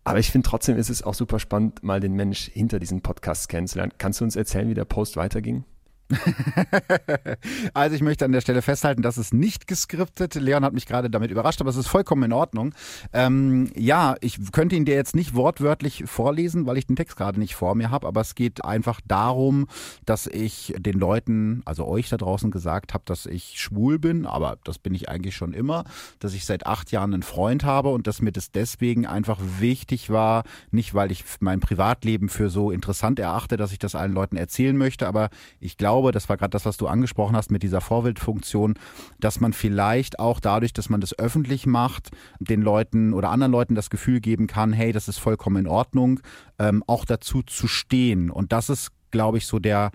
Aber 0.08 0.20
ich 0.20 0.30
finde 0.30 0.48
trotzdem 0.48 0.78
ist 0.78 0.88
es 0.88 1.02
auch 1.02 1.12
super 1.12 1.38
spannend, 1.38 1.82
mal 1.82 2.00
den 2.00 2.14
Mensch 2.14 2.48
hinter 2.50 2.78
diesen 2.78 3.02
Podcasts 3.02 3.46
kennenzulernen. 3.46 3.92
Kannst 3.98 4.20
du 4.20 4.24
uns 4.24 4.36
erzählen, 4.36 4.70
wie 4.70 4.74
der 4.74 4.86
Post 4.86 5.18
weiterging? 5.18 5.64
also 7.74 7.94
ich 7.94 8.02
möchte 8.02 8.24
an 8.24 8.32
der 8.32 8.40
Stelle 8.40 8.62
festhalten, 8.62 9.02
das 9.02 9.18
ist 9.18 9.34
nicht 9.34 9.66
geskriptet. 9.66 10.34
Leon 10.34 10.64
hat 10.64 10.72
mich 10.72 10.86
gerade 10.86 11.10
damit 11.10 11.30
überrascht, 11.30 11.60
aber 11.60 11.70
es 11.70 11.76
ist 11.76 11.88
vollkommen 11.88 12.24
in 12.24 12.32
Ordnung. 12.32 12.74
Ähm, 13.12 13.70
ja, 13.76 14.16
ich 14.20 14.38
könnte 14.52 14.76
ihn 14.76 14.84
dir 14.84 14.94
jetzt 14.94 15.14
nicht 15.14 15.34
wortwörtlich 15.34 16.04
vorlesen, 16.06 16.66
weil 16.66 16.78
ich 16.78 16.86
den 16.86 16.96
Text 16.96 17.16
gerade 17.16 17.38
nicht 17.38 17.54
vor 17.54 17.74
mir 17.74 17.90
habe, 17.90 18.06
aber 18.06 18.22
es 18.22 18.34
geht 18.34 18.64
einfach 18.64 19.00
darum, 19.06 19.66
dass 20.06 20.26
ich 20.26 20.74
den 20.78 20.98
Leuten, 20.98 21.62
also 21.66 21.86
euch 21.86 22.08
da 22.08 22.16
draußen 22.16 22.50
gesagt 22.50 22.94
habe, 22.94 23.04
dass 23.06 23.26
ich 23.26 23.60
schwul 23.60 23.98
bin, 23.98 24.24
aber 24.24 24.58
das 24.64 24.78
bin 24.78 24.94
ich 24.94 25.08
eigentlich 25.08 25.36
schon 25.36 25.52
immer, 25.52 25.84
dass 26.20 26.32
ich 26.32 26.46
seit 26.46 26.66
acht 26.66 26.90
Jahren 26.90 27.12
einen 27.12 27.22
Freund 27.22 27.64
habe 27.64 27.90
und 27.90 28.06
dass 28.06 28.22
mir 28.22 28.32
das 28.32 28.50
deswegen 28.50 29.06
einfach 29.06 29.38
wichtig 29.58 30.08
war, 30.08 30.44
nicht 30.70 30.94
weil 30.94 31.12
ich 31.12 31.24
mein 31.40 31.60
Privatleben 31.60 32.28
für 32.28 32.48
so 32.48 32.70
interessant 32.70 33.18
erachte, 33.18 33.56
dass 33.56 33.72
ich 33.72 33.78
das 33.78 33.94
allen 33.94 34.12
Leuten 34.12 34.36
erzählen 34.36 34.76
möchte, 34.76 35.06
aber 35.06 35.28
ich 35.60 35.76
glaube, 35.76 35.97
glaube, 35.98 36.12
das 36.12 36.28
war 36.28 36.36
gerade 36.36 36.50
das, 36.50 36.64
was 36.64 36.76
du 36.76 36.86
angesprochen 36.86 37.34
hast 37.34 37.50
mit 37.50 37.64
dieser 37.64 37.80
Vorbildfunktion, 37.80 38.74
dass 39.18 39.40
man 39.40 39.52
vielleicht 39.52 40.20
auch 40.20 40.38
dadurch, 40.38 40.72
dass 40.72 40.88
man 40.88 41.00
das 41.00 41.18
öffentlich 41.18 41.66
macht, 41.66 42.10
den 42.38 42.62
Leuten 42.62 43.12
oder 43.12 43.30
anderen 43.30 43.50
Leuten 43.50 43.74
das 43.74 43.90
Gefühl 43.90 44.20
geben 44.20 44.46
kann, 44.46 44.72
hey, 44.72 44.92
das 44.92 45.08
ist 45.08 45.18
vollkommen 45.18 45.56
in 45.56 45.66
Ordnung, 45.66 46.20
ähm, 46.60 46.84
auch 46.86 47.04
dazu 47.04 47.42
zu 47.42 47.66
stehen. 47.66 48.30
Und 48.30 48.52
das 48.52 48.68
ist, 48.68 48.90
glaube 49.10 49.38
ich, 49.38 49.46
so 49.46 49.58
der 49.58 49.90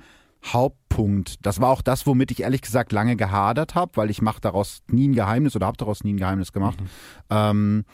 Hauptpunkt. 0.45 1.45
Das 1.45 1.61
war 1.61 1.69
auch 1.69 1.81
das, 1.81 2.05
womit 2.05 2.31
ich 2.31 2.41
ehrlich 2.41 2.61
gesagt 2.61 2.91
lange 2.91 3.15
gehadert 3.15 3.73
habe, 3.73 3.93
weil 3.95 4.09
ich 4.09 4.21
mache 4.21 4.41
daraus 4.41 4.81
nie 4.87 5.07
ein 5.07 5.15
Geheimnis 5.15 5.55
oder 5.55 5.67
habe 5.67 5.77
daraus 5.77 6.03
nie 6.03 6.13
ein 6.13 6.17
Geheimnis 6.17 6.51
gemacht. 6.51 6.81
Mhm. 6.81 6.87
Ähm, 7.29 7.85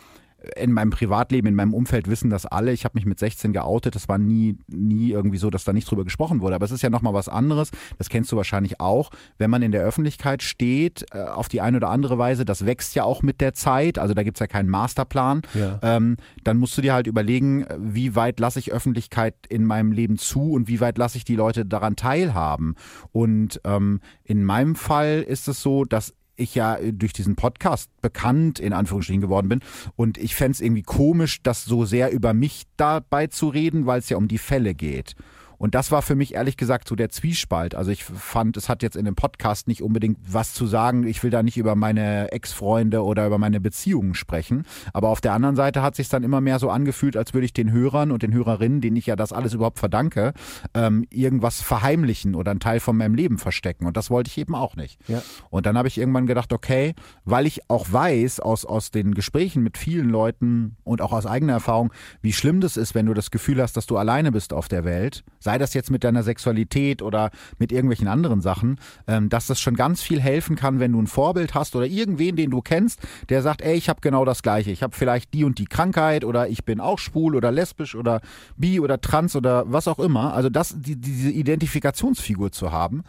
in 0.56 0.72
meinem 0.72 0.90
Privatleben, 0.90 1.48
in 1.48 1.56
meinem 1.56 1.74
Umfeld 1.74 2.07
wissen 2.07 2.30
das 2.30 2.45
alle. 2.45 2.72
Ich 2.72 2.86
habe 2.86 2.98
mich 2.98 3.06
mit 3.06 3.20
16 3.20 3.52
geoutet. 3.52 3.95
Das 3.95 4.07
war 4.07 4.18
nie, 4.18 4.57
nie 4.68 5.11
irgendwie 5.11 5.38
so, 5.38 5.49
dass 5.49 5.66
da 5.66 5.74
nicht 5.74 5.90
drüber 5.90 6.03
gesprochen 6.03 6.41
wurde. 6.41 6.56
Aber 6.56 6.66
es 6.66 6.72
ist 6.72 6.82
ja 6.82 6.90
nochmal 6.90 7.14
was 7.14 7.28
anderes. 7.28 7.72
Das 7.98 8.10
kennst 8.10 8.32
du 8.32 8.38
wahrscheinlich 8.38 8.80
auch. 8.80 9.10
Wenn 9.38 9.49
man 9.49 9.61
in 9.61 9.72
der 9.72 9.84
Öffentlichkeit 9.84 10.41
steht, 10.41 11.06
äh, 11.11 11.24
auf 11.24 11.49
die 11.49 11.61
eine 11.61 11.78
oder 11.78 11.90
andere 11.90 12.18
Weise, 12.18 12.45
das 12.45 12.66
wächst 12.66 12.95
ja 12.95 13.03
auch 13.03 13.22
mit 13.22 13.41
der 13.41 13.53
Zeit. 13.53 13.99
Also 13.99 14.14
da 14.14 14.24
gibt's 14.24 14.40
ja 14.40 14.48
keinen 14.48 14.70
Masterplan. 14.70 15.41
Ja. 15.53 15.80
Ähm, 15.82 16.16
dann 16.44 16.57
musst 16.57 16.78
du 16.78 16.82
dir 16.82 16.94
halt 16.94 17.07
überlegen, 17.07 17.66
wie 17.78 18.16
weit 18.16 18.40
lasse 18.40 18.60
ich 18.60 18.72
Öffentlichkeit 18.72 19.36
in 19.49 19.66
meinem 19.66 19.91
Leben 19.91 20.18
zu 20.18 20.53
und 20.53 20.68
wie 20.68 20.80
weit 20.80 20.98
lasse 20.98 21.18
ich 21.18 21.26
die 21.26 21.36
Leute 21.36 21.66
daran 21.66 21.98
teilhaben. 21.98 22.76
Und 23.11 23.60
ähm, 23.66 23.99
in 24.24 24.44
meinem 24.44 24.76
Fall 24.76 25.22
ist 25.28 25.48
es 25.49 25.61
so, 25.61 25.84
dass 25.84 26.14
ich 26.40 26.56
ja 26.56 26.78
durch 26.91 27.14
diesen 27.14 27.36
Podcast 27.36 27.90
bekannt 28.02 28.60
in 28.60 28.74
Anführungsstrichen 28.74 29.22
geworden 29.22 29.49
bin. 29.49 29.60
Und 29.95 30.18
ich 30.18 30.36
fände 30.36 30.53
es 30.53 30.61
irgendwie 30.61 30.84
komisch, 30.84 31.41
das 31.44 31.66
so 31.66 31.86
sehr 31.86 32.11
über 32.11 32.34
mich 32.34 32.64
dabei 32.78 33.28
zu 33.28 33.49
reden, 33.49 33.86
weil 33.86 33.99
es 33.99 34.10
ja 34.10 34.18
um 34.18 34.28
die 34.28 34.38
Fälle 34.38 34.74
geht. 34.74 35.16
Und 35.60 35.76
das 35.76 35.91
war 35.91 36.02
für 36.02 36.15
mich 36.15 36.34
ehrlich 36.34 36.57
gesagt 36.57 36.88
so 36.88 36.95
der 36.95 37.10
Zwiespalt. 37.10 37.76
Also 37.76 37.91
ich 37.91 38.06
fand, 38.06 38.57
es 38.57 38.69
hat 38.69 38.81
jetzt 38.81 38.95
in 38.95 39.06
dem 39.06 39.15
Podcast 39.15 39.68
nicht 39.68 39.84
unbedingt 39.84 40.18
was 40.26 40.53
zu 40.53 40.65
sagen. 40.65 41.06
Ich 41.06 41.22
will 41.22 41.30
da 41.30 41.44
nicht 41.44 41.57
über 41.57 41.76
meine 41.76 42.31
Ex-Freunde 42.31 43.03
oder 43.03 43.27
über 43.27 43.38
meine 43.38 43.60
Beziehungen 43.60 44.15
sprechen. 44.15 44.64
Aber 44.94 45.10
auf 45.10 45.22
der 45.22 45.34
anderen 45.34 45.57
Seite 45.57 45.84
hat 45.84 45.95
sich 45.95 46.07
dann 46.07 46.23
immer 46.23 46.40
mehr 46.41 46.60
so 46.60 46.69
angefühlt, 46.69 47.18
als 47.18 47.34
würde 47.34 47.45
ich 47.45 47.53
den 47.53 47.72
Hörern 47.72 48.11
und 48.11 48.23
den 48.23 48.34
Hörerinnen, 48.34 48.80
denen 48.80 48.95
ich 48.95 49.06
ja 49.06 49.18
das 49.18 49.34
alles 49.34 49.53
überhaupt 49.53 49.80
verdanke, 49.80 50.34
ähm, 50.73 51.06
irgendwas 51.10 51.61
verheimlichen 51.61 52.36
oder 52.36 52.52
einen 52.52 52.61
Teil 52.61 52.80
von 52.80 52.95
meinem 52.95 53.15
Leben 53.15 53.38
verstecken. 53.38 53.86
Und 53.86 53.98
das 53.98 54.10
wollte 54.10 54.30
ich 54.30 54.38
eben 54.38 54.56
auch 54.56 54.77
nicht. 54.77 54.98
Ja. 55.10 55.22
Und 55.49 55.65
dann 55.65 55.77
habe 55.77 55.90
ich 55.90 55.98
irgendwann 55.98 56.26
gedacht, 56.26 56.53
okay, 56.53 56.95
weil 57.26 57.45
ich 57.45 57.69
auch 57.69 57.91
weiß 57.91 58.40
aus, 58.40 58.64
aus 58.64 58.91
den 58.91 59.14
Gesprächen 59.14 59.61
mit 59.61 59.77
vielen 59.77 60.10
Leuten 60.10 60.77
und 60.86 61.02
auch 61.02 61.11
aus 61.11 61.26
eigener 61.26 61.53
Erfahrung, 61.53 61.91
wie 62.22 62.31
schlimm 62.31 62.61
das 62.61 62.77
ist, 62.77 62.95
wenn 62.95 63.07
du 63.07 63.14
das 63.14 63.30
Gefühl 63.30 63.61
hast, 63.61 63.76
dass 63.76 63.88
du 63.88 63.98
alleine 63.98 64.31
bist 64.31 64.53
auf 64.53 64.69
der 64.69 64.86
Welt, 64.86 65.26
sei 65.49 65.57
das 65.57 65.73
jetzt 65.73 65.89
mit 65.89 66.03
deiner 66.03 66.21
Sexualität 66.21 67.01
oder 67.01 67.31
mit 67.57 67.71
irgendwelchen 67.71 68.07
anderen 68.07 68.39
Sachen, 68.39 68.80
ähm, 69.07 69.30
dass 69.30 69.47
das 69.47 69.59
schon 69.59 69.76
ganz 69.76 70.03
viel 70.03 70.21
helfen 70.21 70.55
kann, 70.55 70.80
wenn 70.80 70.91
du 70.91 71.01
ein 71.01 71.07
Vorbild 71.07 71.55
hast 71.55 71.76
oder 71.76 71.88
irgendwen, 71.88 72.35
den 72.35 72.51
du 72.51 72.61
kennst, 72.61 72.99
der 73.30 73.41
sagt, 73.41 73.63
ey, 73.63 73.76
ich 73.76 73.89
habe 73.89 73.99
genau 73.99 74.26
das 74.26 74.43
Gleiche. 74.43 74.69
Ich 74.69 74.84
habe 74.84 74.95
vielleicht 74.95 75.34
die 75.34 75.43
und 75.43 75.57
die 75.57 75.65
Krankheit 75.65 76.23
oder 76.23 76.49
ich 76.49 76.65
bin 76.65 76.80
auch 76.80 76.99
schwul 76.99 77.35
oder 77.35 77.51
lesbisch 77.51 77.95
oder 77.95 78.21
bi 78.57 78.80
oder 78.80 79.01
trans 79.01 79.35
oder 79.35 79.63
was 79.65 79.88
auch 79.88 79.97
immer. 79.97 80.35
Also 80.35 80.49
das, 80.49 80.76
die, 80.77 80.95
diese 80.95 81.31
Identifikationsfigur 81.31 82.51
zu 82.51 82.71
haben. 82.71 83.03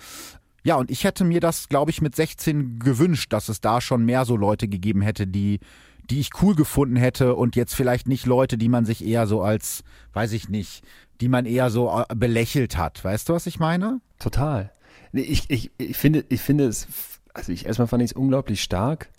Ja, 0.65 0.77
und 0.77 0.91
ich 0.91 1.05
hätte 1.05 1.25
mir 1.25 1.41
das, 1.41 1.69
glaube 1.69 1.91
ich, 1.91 2.01
mit 2.01 2.17
16 2.17 2.79
gewünscht, 2.79 3.35
dass 3.35 3.51
es 3.51 3.61
da 3.61 3.83
schon 3.83 4.07
mehr 4.07 4.25
so 4.25 4.37
Leute 4.37 4.67
gegeben 4.67 5.03
hätte, 5.03 5.27
die 5.27 5.61
die 6.09 6.19
ich 6.19 6.31
cool 6.43 6.57
gefunden 6.57 6.97
hätte 6.97 7.37
und 7.37 7.55
jetzt 7.55 7.75
vielleicht 7.75 8.09
nicht 8.09 8.27
Leute, 8.27 8.59
die 8.59 8.69
man 8.69 8.85
sich 8.85 9.05
eher 9.07 9.29
so 9.29 9.43
als, 9.43 9.85
weiß 10.13 10.33
ich 10.33 10.49
nicht, 10.49 10.83
die 11.21 11.29
man 11.29 11.47
eher 11.47 11.71
so 11.71 11.91
äh, 11.91 12.15
belächelt 12.15 12.77
hat. 12.77 13.05
Weißt 13.05 13.29
du, 13.29 13.35
was 13.35 13.47
ich 13.47 13.59
meine? 13.59 14.01
Total. 14.19 14.73
Ich, 15.13 15.51
ich, 15.51 15.71
ich 15.79 15.97
finde, 15.97 16.25
ich 16.29 16.41
finde 16.41 16.67
es, 16.67 16.87
also 17.35 17.53
ich 17.53 17.67
erstmal 17.67 17.89
fand 17.89 18.03
ich 18.03 18.11
es 18.11 18.17
unglaublich 18.17 18.63
stark. 18.63 19.11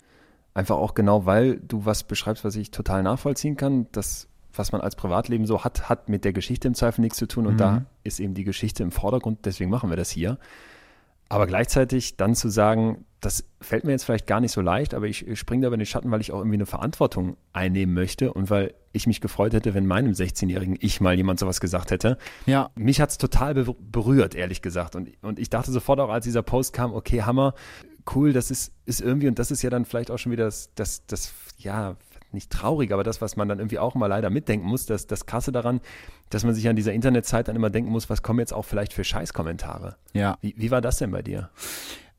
Einfach 0.54 0.76
auch 0.76 0.94
genau, 0.94 1.24
weil 1.24 1.58
du 1.60 1.86
was 1.86 2.04
beschreibst, 2.04 2.44
was 2.44 2.56
ich 2.56 2.70
total 2.70 3.02
nachvollziehen 3.02 3.56
kann. 3.56 3.86
Das, 3.92 4.28
was 4.52 4.72
man 4.72 4.80
als 4.80 4.96
Privatleben 4.96 5.46
so 5.46 5.64
hat, 5.64 5.88
hat 5.88 6.08
mit 6.08 6.24
der 6.24 6.32
Geschichte 6.32 6.68
im 6.68 6.74
Zweifel 6.74 7.00
nichts 7.00 7.18
zu 7.18 7.26
tun. 7.26 7.46
Und 7.46 7.54
mhm. 7.54 7.58
da 7.58 7.84
ist 8.04 8.20
eben 8.20 8.34
die 8.34 8.44
Geschichte 8.44 8.82
im 8.82 8.90
Vordergrund. 8.90 9.40
Deswegen 9.44 9.70
machen 9.70 9.90
wir 9.90 9.96
das 9.96 10.10
hier. 10.10 10.38
Aber 11.28 11.46
gleichzeitig 11.46 12.16
dann 12.18 12.34
zu 12.34 12.50
sagen, 12.50 13.06
das 13.20 13.44
fällt 13.60 13.84
mir 13.84 13.92
jetzt 13.92 14.04
vielleicht 14.04 14.26
gar 14.26 14.40
nicht 14.40 14.52
so 14.52 14.60
leicht, 14.60 14.92
aber 14.92 15.06
ich, 15.06 15.24
springe 15.38 15.62
da 15.62 15.68
über 15.68 15.78
den 15.78 15.86
Schatten, 15.86 16.10
weil 16.10 16.20
ich 16.20 16.32
auch 16.32 16.38
irgendwie 16.38 16.56
eine 16.56 16.66
Verantwortung 16.66 17.36
einnehmen 17.54 17.94
möchte 17.94 18.34
und 18.34 18.50
weil 18.50 18.74
ich 18.92 19.06
mich 19.06 19.20
gefreut 19.20 19.54
hätte, 19.54 19.74
wenn 19.74 19.86
meinem 19.86 20.12
16-jährigen 20.12 20.76
Ich 20.80 21.00
mal 21.00 21.14
jemand 21.14 21.38
sowas 21.38 21.60
gesagt 21.60 21.90
hätte. 21.90 22.18
Ja. 22.46 22.70
Mich 22.74 23.00
hat 23.00 23.10
es 23.10 23.18
total 23.18 23.54
berührt, 23.54 24.34
ehrlich 24.34 24.62
gesagt. 24.62 24.96
Und, 24.96 25.10
und 25.22 25.38
ich 25.38 25.50
dachte 25.50 25.72
sofort 25.72 26.00
auch, 26.00 26.10
als 26.10 26.24
dieser 26.24 26.42
Post 26.42 26.72
kam, 26.72 26.92
okay, 26.92 27.22
Hammer, 27.22 27.54
cool, 28.14 28.32
das 28.32 28.50
ist, 28.50 28.72
ist 28.84 29.00
irgendwie, 29.00 29.28
und 29.28 29.38
das 29.38 29.50
ist 29.50 29.62
ja 29.62 29.70
dann 29.70 29.84
vielleicht 29.84 30.10
auch 30.10 30.18
schon 30.18 30.32
wieder 30.32 30.44
das, 30.44 30.70
das, 30.74 31.06
das 31.06 31.32
ja, 31.58 31.96
nicht 32.32 32.50
traurig, 32.50 32.92
aber 32.92 33.04
das, 33.04 33.20
was 33.20 33.36
man 33.36 33.48
dann 33.48 33.58
irgendwie 33.58 33.78
auch 33.78 33.94
mal 33.94 34.06
leider 34.06 34.30
mitdenken 34.30 34.66
muss, 34.66 34.86
das, 34.86 35.06
das 35.06 35.26
Krasse 35.26 35.52
daran, 35.52 35.80
dass 36.30 36.44
man 36.44 36.54
sich 36.54 36.68
an 36.68 36.76
dieser 36.76 36.92
Internetzeit 36.92 37.48
dann 37.48 37.56
immer 37.56 37.70
denken 37.70 37.90
muss, 37.90 38.08
was 38.08 38.22
kommen 38.22 38.38
jetzt 38.38 38.52
auch 38.52 38.64
vielleicht 38.64 38.92
für 38.92 39.04
Scheißkommentare. 39.04 39.96
Ja. 40.12 40.38
Wie, 40.40 40.54
wie 40.56 40.70
war 40.70 40.80
das 40.80 40.98
denn 40.98 41.10
bei 41.10 41.22
dir? 41.22 41.50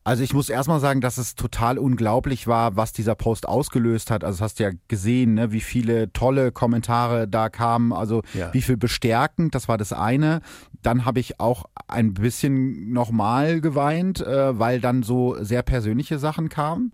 Also 0.06 0.22
ich 0.22 0.34
muss 0.34 0.50
erstmal 0.50 0.80
sagen, 0.80 1.00
dass 1.00 1.16
es 1.16 1.34
total 1.34 1.78
unglaublich 1.78 2.46
war, 2.46 2.76
was 2.76 2.92
dieser 2.92 3.14
Post 3.14 3.48
ausgelöst 3.48 4.10
hat. 4.10 4.22
Also 4.22 4.44
hast 4.44 4.60
du 4.60 4.64
ja 4.64 4.70
gesehen, 4.86 5.32
ne, 5.32 5.50
wie 5.50 5.62
viele 5.62 6.12
tolle 6.12 6.52
Kommentare 6.52 7.26
da 7.26 7.48
kamen, 7.48 7.94
also 7.94 8.22
ja. 8.34 8.52
wie 8.52 8.60
viel 8.60 8.76
bestärkend, 8.76 9.54
das 9.54 9.66
war 9.66 9.78
das 9.78 9.94
eine. 9.94 10.42
Dann 10.82 11.06
habe 11.06 11.20
ich 11.20 11.40
auch 11.40 11.64
ein 11.88 12.12
bisschen 12.12 12.92
nochmal 12.92 13.62
geweint, 13.62 14.20
äh, 14.20 14.58
weil 14.58 14.78
dann 14.78 15.02
so 15.02 15.42
sehr 15.42 15.62
persönliche 15.62 16.18
Sachen 16.18 16.50
kamen. 16.50 16.92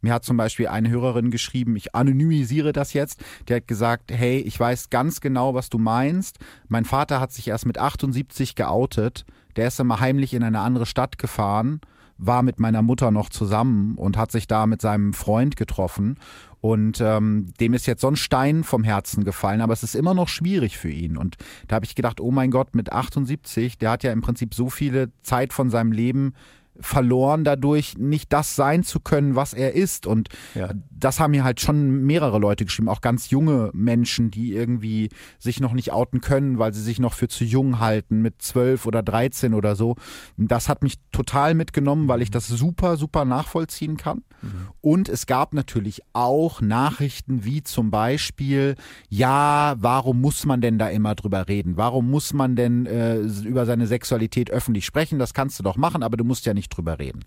Mir 0.00 0.12
hat 0.12 0.24
zum 0.24 0.36
Beispiel 0.36 0.66
eine 0.66 0.90
Hörerin 0.90 1.30
geschrieben, 1.30 1.76
ich 1.76 1.94
anonymisiere 1.94 2.72
das 2.72 2.92
jetzt, 2.92 3.20
der 3.46 3.58
hat 3.58 3.68
gesagt, 3.68 4.10
hey, 4.12 4.38
ich 4.38 4.58
weiß 4.58 4.90
ganz 4.90 5.20
genau, 5.20 5.54
was 5.54 5.70
du 5.70 5.78
meinst. 5.78 6.38
Mein 6.66 6.84
Vater 6.84 7.20
hat 7.20 7.30
sich 7.32 7.46
erst 7.46 7.66
mit 7.66 7.78
78 7.78 8.56
geoutet. 8.56 9.24
Der 9.54 9.68
ist 9.68 9.78
immer 9.78 10.00
heimlich 10.00 10.34
in 10.34 10.42
eine 10.42 10.60
andere 10.60 10.86
Stadt 10.86 11.18
gefahren, 11.18 11.80
war 12.18 12.42
mit 12.42 12.60
meiner 12.60 12.82
Mutter 12.82 13.10
noch 13.10 13.30
zusammen 13.30 13.94
und 13.96 14.16
hat 14.16 14.32
sich 14.32 14.46
da 14.46 14.66
mit 14.66 14.82
seinem 14.82 15.12
Freund 15.12 15.56
getroffen. 15.56 16.18
Und 16.60 17.00
ähm, 17.00 17.52
dem 17.60 17.72
ist 17.72 17.86
jetzt 17.86 18.00
so 18.00 18.08
ein 18.08 18.16
Stein 18.16 18.64
vom 18.64 18.82
Herzen 18.82 19.22
gefallen, 19.24 19.60
aber 19.60 19.72
es 19.72 19.84
ist 19.84 19.94
immer 19.94 20.14
noch 20.14 20.28
schwierig 20.28 20.76
für 20.76 20.90
ihn. 20.90 21.16
Und 21.16 21.36
da 21.68 21.76
habe 21.76 21.86
ich 21.86 21.94
gedacht, 21.94 22.20
oh 22.20 22.32
mein 22.32 22.50
Gott, 22.50 22.74
mit 22.74 22.92
78, 22.92 23.78
der 23.78 23.92
hat 23.92 24.02
ja 24.02 24.10
im 24.10 24.20
Prinzip 24.20 24.54
so 24.54 24.68
viele 24.68 25.12
Zeit 25.22 25.52
von 25.52 25.70
seinem 25.70 25.92
Leben 25.92 26.34
verloren 26.80 27.44
dadurch, 27.44 27.98
nicht 27.98 28.32
das 28.32 28.56
sein 28.56 28.82
zu 28.82 29.00
können, 29.00 29.34
was 29.34 29.54
er 29.54 29.74
ist. 29.74 30.06
Und 30.06 30.28
ja. 30.54 30.70
das 30.90 31.20
haben 31.20 31.32
mir 31.32 31.44
halt 31.44 31.60
schon 31.60 32.04
mehrere 32.04 32.38
Leute 32.38 32.64
geschrieben, 32.64 32.88
auch 32.88 33.00
ganz 33.00 33.30
junge 33.30 33.70
Menschen, 33.72 34.30
die 34.30 34.52
irgendwie 34.52 35.08
sich 35.38 35.60
noch 35.60 35.72
nicht 35.72 35.92
outen 35.92 36.20
können, 36.20 36.58
weil 36.58 36.72
sie 36.72 36.82
sich 36.82 37.00
noch 37.00 37.14
für 37.14 37.28
zu 37.28 37.44
jung 37.44 37.80
halten, 37.80 38.22
mit 38.22 38.42
zwölf 38.42 38.86
oder 38.86 39.02
dreizehn 39.02 39.54
oder 39.54 39.76
so. 39.76 39.96
Das 40.36 40.68
hat 40.68 40.82
mich 40.82 40.98
total 41.12 41.54
mitgenommen, 41.54 42.08
weil 42.08 42.22
ich 42.22 42.30
das 42.30 42.46
super, 42.48 42.96
super 42.96 43.24
nachvollziehen 43.24 43.96
kann. 43.96 44.22
Mhm. 44.42 44.68
Und 44.80 45.08
es 45.08 45.26
gab 45.26 45.54
natürlich 45.54 46.02
auch 46.12 46.60
Nachrichten 46.60 47.44
wie 47.44 47.62
zum 47.62 47.90
Beispiel, 47.90 48.76
ja, 49.08 49.74
warum 49.78 50.20
muss 50.20 50.46
man 50.46 50.60
denn 50.60 50.78
da 50.78 50.88
immer 50.88 51.14
drüber 51.14 51.48
reden? 51.48 51.76
Warum 51.76 52.10
muss 52.10 52.32
man 52.32 52.56
denn 52.56 52.86
äh, 52.86 53.18
über 53.18 53.66
seine 53.66 53.86
Sexualität 53.86 54.50
öffentlich 54.50 54.86
sprechen? 54.86 55.18
Das 55.18 55.34
kannst 55.34 55.58
du 55.58 55.62
doch 55.62 55.76
machen, 55.76 56.02
aber 56.02 56.16
du 56.16 56.24
musst 56.24 56.46
ja 56.46 56.54
nicht 56.54 56.67
nicht 56.68 56.76
drüber 56.76 56.98
reden. 56.98 57.24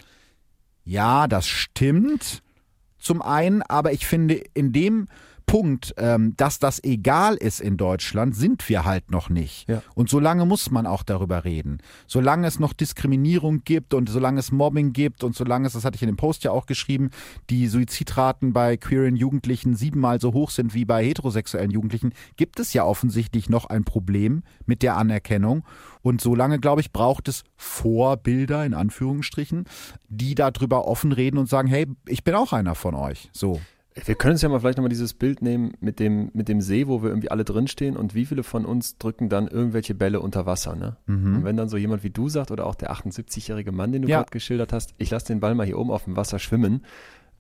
Ja, 0.84 1.28
das 1.28 1.48
stimmt 1.48 2.42
zum 2.98 3.22
einen, 3.22 3.62
aber 3.64 3.92
ich 3.94 4.06
finde, 4.06 4.36
in 4.54 4.72
dem 4.72 5.08
Punkt, 5.52 5.94
ähm, 5.98 6.34
dass 6.38 6.60
das 6.60 6.82
egal 6.82 7.36
ist 7.36 7.60
in 7.60 7.76
Deutschland, 7.76 8.38
sind 8.38 8.70
wir 8.70 8.86
halt 8.86 9.12
noch 9.12 9.30
nicht. 9.30 9.68
Ja. 9.68 9.84
Und 9.96 10.10
solange 10.10 10.46
muss 10.46 10.72
man 10.72 10.88
auch 10.88 11.04
darüber 11.04 11.44
reden. 11.44 11.80
Solange 12.08 12.48
es 12.48 12.58
noch 12.58 12.72
Diskriminierung 12.72 13.66
gibt 13.66 13.94
und 13.94 14.08
solange 14.08 14.40
es 14.40 14.54
Mobbing 14.54 14.94
gibt 14.94 15.26
und 15.26 15.36
solange 15.36 15.68
es, 15.68 15.74
das 15.74 15.84
hatte 15.84 15.98
ich 15.98 16.04
in 16.04 16.08
dem 16.08 16.16
Post 16.16 16.46
ja 16.46 16.52
auch 16.52 16.68
geschrieben, 16.68 17.10
die 17.50 17.68
Suizidraten 17.68 18.54
bei 18.54 18.78
queeren 18.78 19.18
Jugendlichen 19.18 19.76
siebenmal 19.76 20.22
so 20.22 20.32
hoch 20.32 20.52
sind 20.52 20.74
wie 20.74 20.86
bei 20.86 21.04
heterosexuellen 21.04 21.70
Jugendlichen, 21.70 22.14
gibt 22.38 22.62
es 22.62 22.72
ja 22.72 22.86
offensichtlich 22.86 23.50
noch 23.50 23.66
ein 23.66 23.84
Problem 23.84 24.44
mit 24.66 24.82
der 24.82 24.96
Anerkennung. 24.96 25.66
Und 26.02 26.22
solange, 26.22 26.60
glaube 26.60 26.80
ich, 26.80 26.94
braucht 26.94 27.28
es 27.28 27.44
Vorbilder, 27.58 28.66
in 28.66 28.74
Anführungsstrichen, 28.74 29.66
die 30.08 30.34
darüber 30.34 30.88
offen 30.88 31.12
reden 31.12 31.38
und 31.38 31.50
sagen, 31.50 31.68
hey, 31.68 31.88
ich 32.08 32.24
bin 32.24 32.36
auch 32.36 32.54
einer 32.54 32.74
von 32.74 32.96
euch. 32.96 33.30
So. 33.34 33.60
Wir 33.94 34.16
können 34.16 34.34
uns 34.34 34.42
ja 34.42 34.48
mal 34.48 34.60
vielleicht 34.60 34.78
nochmal 34.78 34.90
dieses 34.90 35.14
Bild 35.14 35.42
nehmen 35.42 35.74
mit 35.82 36.00
dem, 36.00 36.32
mit 36.34 36.48
dem 36.48 36.62
See, 36.62 36.88
wo 36.88 37.04
wir 37.04 37.10
irgendwie 37.10 37.30
alle 37.30 37.44
drinstehen 37.44 37.98
und 37.98 38.16
wie 38.16 38.26
viele 38.26 38.44
von 38.44 38.66
uns 38.66 38.98
drücken 38.98 39.28
dann 39.28 39.48
irgendwelche 39.48 39.94
Bälle 39.94 40.22
unter 40.22 40.46
Wasser, 40.46 40.76
ne? 40.76 40.96
Mhm. 41.08 41.38
Und 41.38 41.44
wenn 41.44 41.58
dann 41.58 41.68
so 41.68 41.76
jemand 41.76 42.04
wie 42.04 42.10
du 42.10 42.30
sagt 42.30 42.52
oder 42.52 42.66
auch 42.66 42.76
der 42.76 42.92
78-jährige 42.94 43.74
Mann, 43.74 43.92
den 43.92 44.04
du 44.04 44.08
ja. 44.08 44.20
gerade 44.20 44.32
geschildert 44.32 44.72
hast, 44.72 44.94
ich 44.98 45.10
lasse 45.10 45.28
den 45.28 45.42
Ball 45.42 45.56
mal 45.56 45.66
hier 45.66 45.78
oben 45.78 45.92
auf 45.92 46.06
dem 46.06 46.16
Wasser 46.16 46.40
schwimmen 46.40 46.86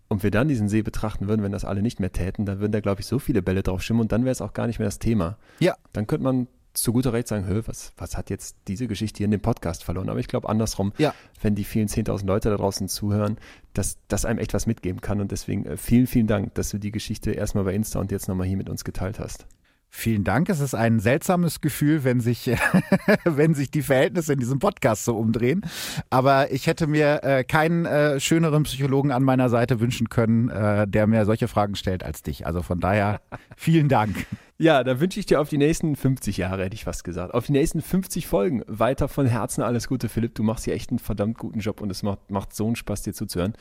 und 0.10 0.24
wir 0.24 0.32
dann 0.32 0.50
diesen 0.50 0.68
See 0.68 0.82
betrachten 0.82 1.30
würden, 1.30 1.42
wenn 1.42 1.54
das 1.54 1.64
alle 1.64 1.82
nicht 1.82 2.02
mehr 2.02 2.12
täten, 2.12 2.46
dann 2.46 2.60
würden 2.60 2.74
da, 2.74 2.82
glaube 2.82 3.00
ich, 3.00 3.08
so 3.08 3.18
viele 3.18 3.42
Bälle 3.42 3.64
drauf 3.64 3.82
schwimmen 3.82 4.02
und 4.02 4.12
dann 4.12 4.26
wäre 4.26 4.34
es 4.34 4.42
auch 4.42 4.52
gar 4.52 4.68
nicht 4.68 4.78
mehr 4.78 4.88
das 4.88 5.00
Thema. 5.00 5.38
Ja. 5.60 5.76
Dann 5.94 6.06
könnte 6.06 6.26
man 6.26 6.48
zu 6.74 6.94
guter 6.94 7.14
Recht 7.14 7.28
sagen, 7.28 7.46
was, 7.66 7.92
was 7.98 8.18
hat 8.18 8.30
jetzt 8.30 8.56
diese 8.68 8.88
Geschichte 8.88 9.18
hier 9.18 9.26
in 9.26 9.32
dem 9.32 9.42
Podcast 9.42 9.84
verloren? 9.84 10.10
Aber 10.10 10.20
ich 10.20 10.28
glaube 10.28 10.50
andersrum, 10.50 10.94
ja. 10.98 11.14
wenn 11.42 11.56
die 11.56 11.64
vielen 11.64 11.88
10.000 11.88 12.26
Leute 12.26 12.50
da 12.50 12.58
draußen 12.58 12.88
zuhören, 12.88 13.38
dass 13.74 13.98
das 14.08 14.26
einem 14.26 14.40
echt 14.40 14.54
was 14.54 14.68
mitgeben 14.68 15.02
kann. 15.02 15.22
Und 15.22 15.32
deswegen 15.32 15.66
äh, 15.66 15.78
vielen, 15.78 16.08
vielen 16.08 16.28
Dank, 16.28 16.54
dass 16.56 16.70
du 16.70 16.78
die 16.78 16.92
Geschichte 16.92 17.32
erstmal 17.32 17.64
bei 17.64 17.74
Insta 17.74 18.00
und 18.00 18.12
jetzt 18.12 18.28
nochmal 18.28 18.48
hier 18.48 18.58
mit 18.58 18.70
uns 18.70 18.84
geteilt 18.84 19.20
hast. 19.20 19.46
Vielen 19.94 20.24
Dank. 20.24 20.48
Es 20.48 20.62
ist 20.62 20.74
ein 20.74 21.02
seltsames 21.02 21.60
Gefühl, 21.60 22.06
wenn 22.06 22.22
sich, 22.22 22.50
wenn 23.26 23.54
sich 23.54 23.72
die 23.72 23.82
Verhältnisse 23.82 24.32
in 24.32 24.40
diesem 24.40 24.58
Podcast 24.58 25.04
so 25.04 25.18
umdrehen. 25.18 25.62
Aber 26.10 26.50
ich 26.54 26.66
hätte 26.66 26.88
mir 26.88 27.24
äh, 27.24 27.44
keinen 27.44 27.86
äh, 27.86 28.18
schöneren 28.22 28.64
Psychologen 28.64 29.12
an 29.12 29.22
meiner 29.22 29.50
Seite 29.50 29.82
wünschen 29.82 30.08
können, 30.08 30.50
äh, 30.50 30.88
der 30.88 31.08
mir 31.08 31.26
solche 31.26 31.50
Fragen 31.50 31.76
stellt 31.76 32.06
als 32.06 32.24
dich. 32.24 32.48
Also 32.48 32.62
von 32.62 32.80
daher 32.80 33.20
vielen 33.58 33.90
Dank. 33.90 34.16
Ja, 34.58 34.82
dann 34.86 35.02
wünsche 35.02 35.20
ich 35.20 35.26
dir 35.26 35.42
auf 35.42 35.50
die 35.50 35.58
nächsten 35.58 35.98
50 35.98 36.38
Jahre, 36.38 36.64
hätte 36.64 36.76
ich 36.76 36.86
fast 36.86 37.04
gesagt. 37.04 37.34
Auf 37.34 37.48
die 37.48 37.52
nächsten 37.52 37.82
50 37.82 38.28
Folgen. 38.28 38.64
Weiter 38.68 39.10
von 39.10 39.26
Herzen 39.26 39.62
alles 39.62 39.90
Gute, 39.90 40.08
Philipp. 40.08 40.36
Du 40.36 40.44
machst 40.44 40.64
hier 40.64 40.74
echt 40.74 40.90
einen 40.92 41.00
verdammt 41.00 41.38
guten 41.38 41.60
Job 41.60 41.82
und 41.82 41.90
es 41.90 42.02
macht, 42.02 42.32
macht 42.32 42.56
so 42.56 42.66
einen 42.66 42.78
Spaß, 42.78 43.02
dir 43.02 43.14
zuzuhören. 43.14 43.54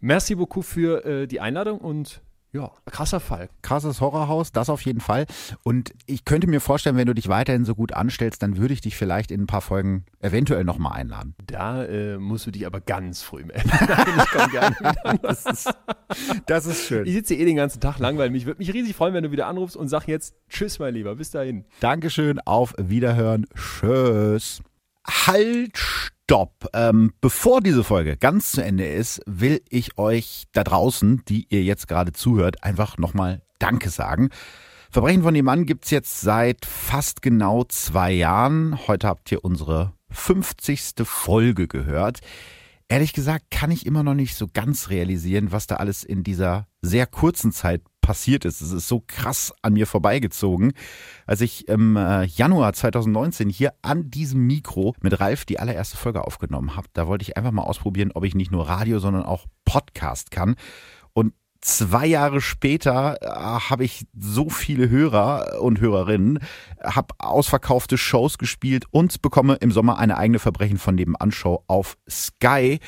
Merci 0.00 0.34
beaucoup 0.34 0.64
für 0.64 1.04
äh, 1.04 1.26
die 1.28 1.40
Einladung 1.40 1.78
und 1.78 2.20
ja, 2.52 2.70
krasser 2.86 3.20
Fall. 3.20 3.50
Krasses 3.60 4.00
Horrorhaus, 4.00 4.52
das 4.52 4.70
auf 4.70 4.80
jeden 4.82 5.00
Fall. 5.00 5.26
Und 5.64 5.92
ich 6.06 6.24
könnte 6.24 6.46
mir 6.46 6.60
vorstellen, 6.60 6.96
wenn 6.96 7.06
du 7.06 7.14
dich 7.14 7.28
weiterhin 7.28 7.64
so 7.66 7.74
gut 7.74 7.92
anstellst, 7.92 8.42
dann 8.42 8.56
würde 8.56 8.72
ich 8.72 8.80
dich 8.80 8.96
vielleicht 8.96 9.30
in 9.30 9.42
ein 9.42 9.46
paar 9.46 9.60
Folgen 9.60 10.06
eventuell 10.20 10.64
nochmal 10.64 10.94
einladen. 10.94 11.34
Da 11.46 11.84
äh, 11.84 12.16
musst 12.16 12.46
du 12.46 12.50
dich 12.50 12.66
aber 12.66 12.80
ganz 12.80 13.22
früh 13.22 13.44
melden. 13.44 13.70
ich 14.18 14.30
komme 14.30 14.50
gerne 14.50 14.76
das, 15.22 15.44
ist, 15.44 15.70
das 16.46 16.66
ist 16.66 16.86
schön. 16.86 17.06
Ich 17.06 17.12
sitze 17.12 17.34
eh 17.34 17.44
den 17.44 17.56
ganzen 17.56 17.80
Tag 17.80 17.98
langweilig. 17.98 18.34
Ich 18.36 18.46
würde 18.46 18.58
mich 18.58 18.72
riesig 18.72 18.96
freuen, 18.96 19.12
wenn 19.12 19.24
du 19.24 19.30
wieder 19.30 19.46
anrufst 19.46 19.76
und 19.76 19.88
sag 19.88 20.08
jetzt 20.08 20.34
Tschüss, 20.48 20.78
mein 20.78 20.94
Lieber. 20.94 21.16
Bis 21.16 21.30
dahin. 21.30 21.66
Dankeschön, 21.80 22.40
auf 22.40 22.74
Wiederhören. 22.78 23.46
Tschüss. 23.54 24.62
Halt, 25.06 26.12
stopp. 26.28 26.68
Ähm, 26.74 27.14
bevor 27.22 27.62
diese 27.62 27.82
Folge 27.82 28.18
ganz 28.18 28.52
zu 28.52 28.62
Ende 28.62 28.86
ist, 28.86 29.22
will 29.24 29.62
ich 29.70 29.96
euch 29.96 30.44
da 30.52 30.62
draußen, 30.62 31.22
die 31.26 31.46
ihr 31.48 31.62
jetzt 31.62 31.88
gerade 31.88 32.12
zuhört, 32.12 32.62
einfach 32.62 32.98
nochmal 32.98 33.40
Danke 33.58 33.88
sagen. 33.88 34.28
Verbrechen 34.90 35.22
von 35.22 35.32
dem 35.32 35.46
Mann 35.46 35.64
gibt's 35.64 35.90
jetzt 35.90 36.20
seit 36.20 36.66
fast 36.66 37.22
genau 37.22 37.64
zwei 37.64 38.12
Jahren. 38.12 38.78
Heute 38.86 39.08
habt 39.08 39.32
ihr 39.32 39.42
unsere 39.42 39.94
50. 40.10 40.96
Folge 41.04 41.66
gehört. 41.66 42.20
Ehrlich 42.88 43.14
gesagt 43.14 43.46
kann 43.50 43.70
ich 43.70 43.86
immer 43.86 44.02
noch 44.02 44.14
nicht 44.14 44.34
so 44.34 44.48
ganz 44.52 44.90
realisieren, 44.90 45.50
was 45.50 45.66
da 45.66 45.76
alles 45.76 46.04
in 46.04 46.24
dieser 46.24 46.66
sehr 46.82 47.06
kurzen 47.06 47.52
Zeit 47.52 47.80
passiert 48.08 48.46
ist. 48.46 48.62
Es 48.62 48.72
ist 48.72 48.88
so 48.88 49.04
krass 49.06 49.52
an 49.60 49.74
mir 49.74 49.86
vorbeigezogen. 49.86 50.72
Als 51.26 51.42
ich 51.42 51.68
im 51.68 51.94
äh, 51.94 52.24
Januar 52.24 52.72
2019 52.72 53.50
hier 53.50 53.74
an 53.82 54.10
diesem 54.10 54.46
Mikro 54.46 54.94
mit 55.02 55.20
Ralf 55.20 55.44
die 55.44 55.58
allererste 55.58 55.98
Folge 55.98 56.26
aufgenommen 56.26 56.74
habe, 56.74 56.88
da 56.94 57.06
wollte 57.06 57.24
ich 57.24 57.36
einfach 57.36 57.52
mal 57.52 57.64
ausprobieren, 57.64 58.12
ob 58.14 58.24
ich 58.24 58.34
nicht 58.34 58.50
nur 58.50 58.66
Radio, 58.66 58.98
sondern 58.98 59.24
auch 59.24 59.44
Podcast 59.66 60.30
kann. 60.30 60.56
Zwei 61.68 62.06
Jahre 62.06 62.40
später 62.40 63.18
äh, 63.20 63.28
habe 63.28 63.84
ich 63.84 64.06
so 64.18 64.48
viele 64.48 64.88
Hörer 64.88 65.60
und 65.60 65.82
Hörerinnen, 65.82 66.38
habe 66.82 67.14
ausverkaufte 67.18 67.98
Shows 67.98 68.38
gespielt 68.38 68.86
und 68.90 69.20
bekomme 69.20 69.56
im 69.56 69.70
Sommer 69.70 69.98
eine 69.98 70.16
eigene 70.16 70.38
Verbrechen 70.38 70.78
von 70.78 70.94
nebenan 70.94 71.30
Show 71.30 71.62
auf 71.66 71.98
Sky. 72.08 72.78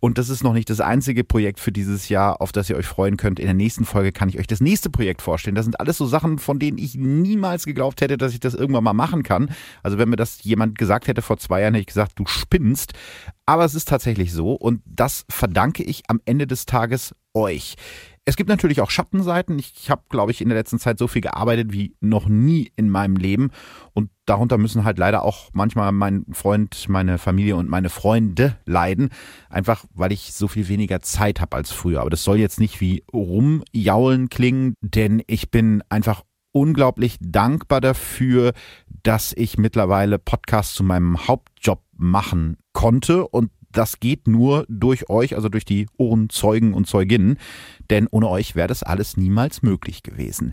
Und 0.00 0.16
das 0.16 0.30
ist 0.30 0.42
noch 0.42 0.54
nicht 0.54 0.70
das 0.70 0.80
einzige 0.80 1.22
Projekt 1.22 1.60
für 1.60 1.70
dieses 1.70 2.08
Jahr, 2.08 2.40
auf 2.40 2.50
das 2.50 2.70
ihr 2.70 2.78
euch 2.78 2.86
freuen 2.86 3.18
könnt. 3.18 3.40
In 3.40 3.44
der 3.44 3.52
nächsten 3.52 3.84
Folge 3.84 4.10
kann 4.10 4.30
ich 4.30 4.38
euch 4.38 4.46
das 4.46 4.62
nächste 4.62 4.88
Projekt 4.88 5.20
vorstellen. 5.20 5.54
Das 5.54 5.66
sind 5.66 5.78
alles 5.78 5.98
so 5.98 6.06
Sachen, 6.06 6.38
von 6.38 6.58
denen 6.58 6.78
ich 6.78 6.94
niemals 6.94 7.66
geglaubt 7.66 8.00
hätte, 8.00 8.16
dass 8.16 8.32
ich 8.32 8.40
das 8.40 8.54
irgendwann 8.54 8.84
mal 8.84 8.94
machen 8.94 9.22
kann. 9.22 9.50
Also 9.82 9.98
wenn 9.98 10.08
mir 10.08 10.16
das 10.16 10.42
jemand 10.44 10.78
gesagt 10.78 11.08
hätte 11.08 11.20
vor 11.20 11.36
zwei 11.36 11.60
Jahren, 11.60 11.74
hätte 11.74 11.82
ich 11.82 11.88
gesagt, 11.88 12.18
du 12.18 12.24
spinnst. 12.24 12.94
Aber 13.44 13.66
es 13.66 13.74
ist 13.74 13.88
tatsächlich 13.88 14.32
so 14.32 14.54
und 14.54 14.80
das 14.86 15.26
verdanke 15.28 15.82
ich 15.82 16.04
am 16.08 16.22
Ende 16.24 16.46
des 16.46 16.64
Tages 16.64 17.14
euch. 17.34 17.76
Es 18.26 18.36
gibt 18.36 18.50
natürlich 18.50 18.80
auch 18.80 18.90
Schattenseiten. 18.90 19.58
Ich 19.58 19.90
habe, 19.90 20.02
glaube 20.08 20.30
ich, 20.30 20.40
in 20.40 20.48
der 20.50 20.58
letzten 20.58 20.78
Zeit 20.78 20.98
so 20.98 21.08
viel 21.08 21.22
gearbeitet 21.22 21.72
wie 21.72 21.96
noch 22.00 22.28
nie 22.28 22.70
in 22.76 22.90
meinem 22.90 23.16
Leben. 23.16 23.50
Und 23.94 24.10
darunter 24.26 24.58
müssen 24.58 24.84
halt 24.84 24.98
leider 24.98 25.22
auch 25.22 25.50
manchmal 25.52 25.90
mein 25.92 26.26
Freund, 26.32 26.88
meine 26.88 27.18
Familie 27.18 27.56
und 27.56 27.68
meine 27.68 27.88
Freunde 27.88 28.56
leiden. 28.66 29.08
Einfach, 29.48 29.84
weil 29.94 30.12
ich 30.12 30.32
so 30.32 30.48
viel 30.48 30.68
weniger 30.68 31.00
Zeit 31.00 31.40
habe 31.40 31.56
als 31.56 31.72
früher. 31.72 32.02
Aber 32.02 32.10
das 32.10 32.22
soll 32.22 32.38
jetzt 32.38 32.60
nicht 32.60 32.80
wie 32.80 33.02
rumjaulen 33.12 34.28
klingen, 34.28 34.74
denn 34.80 35.22
ich 35.26 35.50
bin 35.50 35.82
einfach 35.88 36.22
unglaublich 36.52 37.16
dankbar 37.20 37.80
dafür, 37.80 38.52
dass 39.02 39.32
ich 39.32 39.56
mittlerweile 39.56 40.18
Podcasts 40.18 40.74
zu 40.74 40.84
meinem 40.84 41.26
Hauptjob 41.26 41.82
machen 41.96 42.58
konnte 42.72 43.26
und 43.26 43.50
das 43.72 44.00
geht 44.00 44.26
nur 44.26 44.66
durch 44.68 45.08
euch, 45.08 45.34
also 45.36 45.48
durch 45.48 45.64
die 45.64 45.86
Ohrenzeugen 45.96 46.74
und 46.74 46.86
Zeuginnen, 46.86 47.38
denn 47.90 48.08
ohne 48.10 48.28
euch 48.28 48.54
wäre 48.56 48.68
das 48.68 48.82
alles 48.82 49.16
niemals 49.16 49.62
möglich 49.62 50.02
gewesen. 50.02 50.52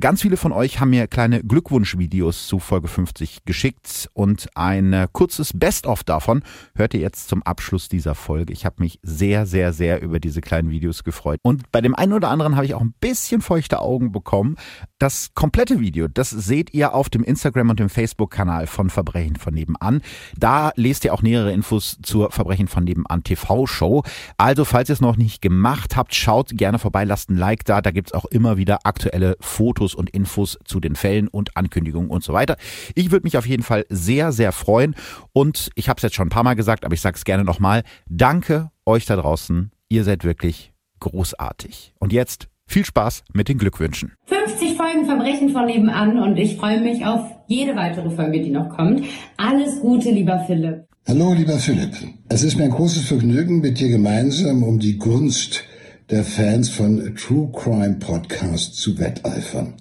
Ganz 0.00 0.22
viele 0.22 0.38
von 0.38 0.52
euch 0.52 0.80
haben 0.80 0.90
mir 0.90 1.06
kleine 1.06 1.42
Glückwunschvideos 1.42 2.46
zu 2.46 2.58
Folge 2.58 2.88
50 2.88 3.44
geschickt 3.44 4.08
und 4.14 4.48
ein 4.54 5.08
kurzes 5.12 5.52
Best-of 5.52 6.04
davon 6.04 6.42
hört 6.74 6.94
ihr 6.94 7.00
jetzt 7.00 7.28
zum 7.28 7.42
Abschluss 7.42 7.90
dieser 7.90 8.14
Folge. 8.14 8.54
Ich 8.54 8.64
habe 8.64 8.76
mich 8.78 8.98
sehr, 9.02 9.44
sehr, 9.44 9.74
sehr 9.74 10.00
über 10.00 10.20
diese 10.20 10.40
kleinen 10.40 10.70
Videos 10.70 11.04
gefreut. 11.04 11.38
Und 11.42 11.70
bei 11.70 11.82
dem 11.82 11.94
einen 11.94 12.14
oder 12.14 12.30
anderen 12.30 12.56
habe 12.56 12.64
ich 12.64 12.72
auch 12.72 12.80
ein 12.80 12.94
bisschen 12.98 13.42
feuchte 13.42 13.80
Augen 13.80 14.10
bekommen. 14.10 14.56
Das 14.98 15.34
komplette 15.34 15.80
Video, 15.80 16.08
das 16.08 16.30
seht 16.30 16.72
ihr 16.72 16.94
auf 16.94 17.10
dem 17.10 17.22
Instagram 17.22 17.68
und 17.68 17.78
dem 17.78 17.90
Facebook-Kanal 17.90 18.66
von 18.66 18.88
Verbrechen 18.88 19.36
von 19.36 19.52
nebenan. 19.52 20.00
Da 20.34 20.72
lest 20.76 21.04
ihr 21.04 21.12
auch 21.12 21.20
nähere 21.20 21.52
Infos 21.52 21.98
zur 22.02 22.30
Verbrechen 22.30 22.68
von 22.68 22.84
nebenan 22.84 23.22
TV-Show. 23.22 24.02
Also, 24.38 24.64
falls 24.64 24.88
ihr 24.88 24.94
es 24.94 25.02
noch 25.02 25.18
nicht 25.18 25.42
gemacht 25.42 25.94
habt, 25.94 26.14
schaut 26.14 26.56
gerne 26.56 26.78
vorbei, 26.78 27.04
lasst 27.04 27.28
ein 27.28 27.36
Like 27.36 27.66
da. 27.66 27.82
Da 27.82 27.90
gibt's 27.90 28.12
auch 28.12 28.24
immer 28.24 28.56
wieder 28.56 28.78
aktuelle 28.84 29.36
Fotos 29.40 29.73
Fotos 29.74 29.94
und 29.94 30.10
Infos 30.10 30.56
zu 30.64 30.78
den 30.78 30.94
Fällen 30.94 31.26
und 31.26 31.56
Ankündigungen 31.56 32.08
und 32.08 32.22
so 32.22 32.32
weiter. 32.32 32.56
Ich 32.94 33.10
würde 33.10 33.24
mich 33.24 33.36
auf 33.36 33.46
jeden 33.46 33.64
Fall 33.64 33.84
sehr, 33.88 34.30
sehr 34.30 34.52
freuen. 34.52 34.94
Und 35.32 35.70
ich 35.74 35.88
habe 35.88 35.98
es 35.98 36.02
jetzt 36.02 36.14
schon 36.14 36.28
ein 36.28 36.30
paar 36.30 36.44
Mal 36.44 36.54
gesagt, 36.54 36.84
aber 36.84 36.94
ich 36.94 37.00
sage 37.00 37.16
es 37.16 37.24
gerne 37.24 37.44
nochmal. 37.44 37.82
Danke 38.08 38.70
euch 38.86 39.04
da 39.04 39.16
draußen. 39.16 39.72
Ihr 39.88 40.04
seid 40.04 40.24
wirklich 40.24 40.72
großartig. 41.00 41.92
Und 41.98 42.12
jetzt 42.12 42.46
viel 42.66 42.84
Spaß 42.84 43.24
mit 43.32 43.48
den 43.48 43.58
Glückwünschen. 43.58 44.12
50 44.26 44.76
Folgen 44.76 45.06
Verbrechen 45.06 45.50
von 45.50 45.66
nebenan 45.66 46.18
und 46.18 46.36
ich 46.36 46.56
freue 46.56 46.80
mich 46.80 47.04
auf 47.04 47.30
jede 47.48 47.74
weitere 47.74 48.10
Folge, 48.10 48.40
die 48.40 48.50
noch 48.50 48.70
kommt. 48.70 49.04
Alles 49.36 49.80
Gute, 49.80 50.10
lieber 50.10 50.44
Philipp. 50.46 50.84
Hallo, 51.06 51.34
lieber 51.34 51.58
Philipp. 51.58 51.92
Es 52.28 52.42
ist 52.44 52.56
mir 52.56 52.64
ein 52.64 52.70
großes 52.70 53.06
Vergnügen, 53.06 53.60
mit 53.60 53.78
dir 53.80 53.90
gemeinsam 53.90 54.62
um 54.62 54.78
die 54.78 54.98
Gunst 54.98 55.64
der 56.10 56.22
Fans 56.22 56.68
von 56.68 57.16
True 57.16 57.50
Crime 57.52 57.96
Podcasts 57.98 58.76
zu 58.76 58.98
wetteifern. 58.98 59.74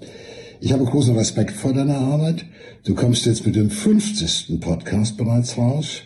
Ich 0.61 0.71
habe 0.71 0.85
großen 0.85 1.17
Respekt 1.17 1.51
vor 1.51 1.73
deiner 1.73 1.97
Arbeit. 1.97 2.45
Du 2.85 2.95
kommst 2.95 3.25
jetzt 3.25 3.45
mit 3.45 3.55
dem 3.55 3.69
50. 3.69 4.61
Podcast 4.61 5.17
bereits 5.17 5.57
raus. 5.57 6.01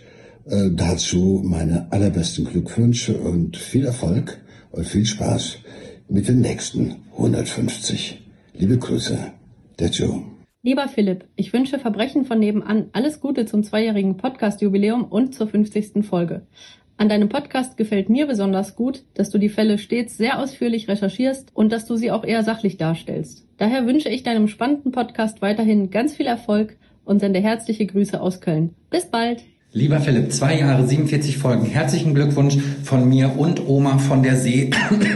Äh, 0.46 0.70
dazu 0.72 1.42
meine 1.46 1.92
allerbesten 1.92 2.46
Glückwünsche 2.46 3.16
und 3.18 3.58
viel 3.58 3.86
Erfolg 3.86 4.40
und 4.72 4.88
viel 4.88 5.06
Spaß 5.06 5.60
mit 6.10 6.28
den 6.28 6.42
nächsten 6.42 6.96
150. 7.14 8.20
Liebe 8.54 8.78
Grüße, 8.80 9.20
der 9.78 9.90
Joe. 9.90 10.24
Lieber 10.64 10.88
Philipp, 10.88 11.26
ich 11.36 11.54
wünsche 11.54 11.78
Verbrechen 11.78 12.26
von 12.26 12.40
nebenan 12.40 12.90
alles 12.94 13.20
Gute 13.20 13.46
zum 13.46 13.64
zweijährigen 13.64 14.18
Podcast-Jubiläum 14.18 15.06
und 15.06 15.36
zur 15.36 15.48
50. 15.48 16.04
Folge. 16.04 16.48
An 17.00 17.10
deinem 17.10 17.30
Podcast 17.30 17.78
gefällt 17.78 18.10
mir 18.10 18.26
besonders 18.26 18.76
gut, 18.76 19.04
dass 19.14 19.30
du 19.30 19.38
die 19.38 19.50
Fälle 19.50 19.78
stets 19.78 20.18
sehr 20.18 20.40
ausführlich 20.40 20.88
recherchierst 20.88 21.52
und 21.54 21.72
dass 21.72 21.86
du 21.86 21.96
sie 21.96 22.10
auch 22.10 22.24
eher 22.24 22.44
sachlich 22.44 22.78
darstellst. 22.78 23.46
Daher 23.60 23.86
wünsche 23.86 24.10
ich 24.10 24.24
deinem 24.24 24.48
spannenden 24.48 24.92
Podcast 24.92 25.44
weiterhin 25.44 25.92
ganz 25.92 26.16
viel 26.16 26.26
Erfolg 26.26 26.76
und 27.06 27.20
sende 27.20 27.40
herzliche 27.40 27.86
Grüße 27.86 28.20
aus 28.20 28.42
Köln. 28.42 28.72
Bis 28.90 29.06
bald! 29.06 29.44
Lieber 29.74 30.00
Philipp, 30.00 30.32
zwei 30.32 30.58
Jahre, 30.58 30.88
47 30.88 31.38
Folgen. 31.38 31.68
Herzlichen 31.68 32.16
Glückwunsch 32.16 32.58
von 32.84 33.08
mir 33.08 33.38
und 33.38 33.68
Oma 33.68 34.00
von 34.00 34.24
der 34.24 34.36
See. 34.36 34.72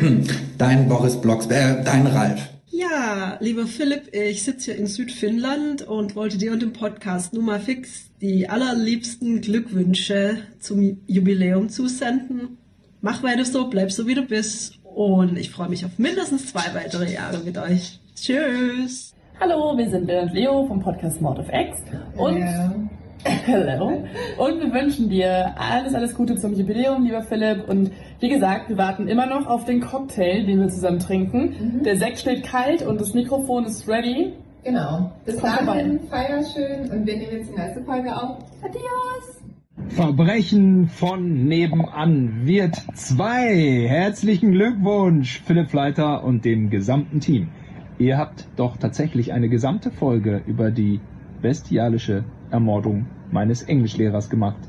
dein 0.59 0.87
Boris 0.87 1.19
Blocks, 1.19 1.47
äh, 1.47 1.83
dein 1.83 2.05
Ralf. 2.05 2.50
Ja, 2.81 3.37
lieber 3.39 3.67
Philipp, 3.67 4.11
ich 4.11 4.41
sitze 4.41 4.71
hier 4.71 4.79
in 4.79 4.87
Südfinnland 4.87 5.83
und 5.83 6.15
wollte 6.15 6.39
dir 6.39 6.51
und 6.51 6.63
dem 6.63 6.73
Podcast 6.73 7.31
nur 7.31 7.43
mal 7.43 7.59
fix 7.59 8.09
die 8.21 8.49
allerliebsten 8.49 9.39
Glückwünsche 9.39 10.37
zum 10.57 10.97
Jubiläum 11.05 11.69
zusenden. 11.69 12.57
Mach 13.01 13.21
weiter 13.21 13.45
so, 13.45 13.69
bleib 13.69 13.91
so 13.91 14.07
wie 14.07 14.15
du 14.15 14.23
bist 14.23 14.79
und 14.83 15.37
ich 15.37 15.51
freue 15.51 15.69
mich 15.69 15.85
auf 15.85 15.99
mindestens 15.99 16.47
zwei 16.47 16.73
weitere 16.73 17.13
Jahre 17.13 17.43
mit 17.43 17.55
euch. 17.59 17.99
Tschüss! 18.15 19.13
Hallo, 19.39 19.77
wir 19.77 19.87
sind 19.87 20.07
Bill 20.07 20.21
und 20.21 20.33
Leo 20.33 20.65
vom 20.65 20.81
Podcast 20.81 21.21
Mord 21.21 21.37
of 21.37 21.49
X 21.53 21.77
und 22.17 22.37
yeah. 22.37 22.73
Hello. 23.23 24.03
Und 24.37 24.59
wir 24.61 24.73
wünschen 24.73 25.09
dir 25.09 25.53
alles, 25.57 25.93
alles 25.93 26.15
Gute 26.15 26.35
zum 26.35 26.53
Jubiläum, 26.53 27.03
lieber 27.03 27.21
Philipp. 27.21 27.67
Und 27.67 27.91
wie 28.19 28.29
gesagt, 28.29 28.69
wir 28.69 28.77
warten 28.77 29.07
immer 29.07 29.25
noch 29.27 29.47
auf 29.47 29.65
den 29.65 29.81
Cocktail, 29.81 30.45
den 30.45 30.59
wir 30.59 30.69
zusammen 30.69 30.99
trinken. 30.99 31.55
Mhm. 31.59 31.83
Der 31.83 31.97
Sekt 31.97 32.19
steht 32.19 32.43
kalt 32.43 32.81
und 32.81 32.99
das 32.99 33.13
Mikrofon 33.13 33.65
ist 33.65 33.87
ready. 33.87 34.33
Genau. 34.63 35.11
Bis 35.25 35.37
dahin, 35.37 35.99
feier 36.09 36.43
schön 36.43 36.91
und 36.91 37.05
wir 37.05 37.17
nehmen 37.17 37.31
jetzt 37.31 37.51
die 37.51 37.59
nächste 37.59 37.83
Folge 37.83 38.15
auf. 38.15 38.37
Adios! 38.61 39.41
Verbrechen 39.89 40.87
von 40.87 41.45
nebenan 41.45 42.45
wird 42.45 42.75
zwei. 42.93 43.87
Herzlichen 43.87 44.51
Glückwunsch, 44.51 45.41
Philipp 45.45 45.69
Fleiter 45.69 46.23
und 46.23 46.45
dem 46.45 46.69
gesamten 46.69 47.19
Team. 47.19 47.49
Ihr 47.97 48.17
habt 48.17 48.47
doch 48.55 48.77
tatsächlich 48.77 49.33
eine 49.33 49.49
gesamte 49.49 49.91
Folge 49.91 50.41
über 50.45 50.71
die 50.71 51.01
bestialische 51.41 52.23
Ermordung 52.51 53.05
meines 53.31 53.63
Englischlehrers 53.63 54.29
gemacht. 54.29 54.59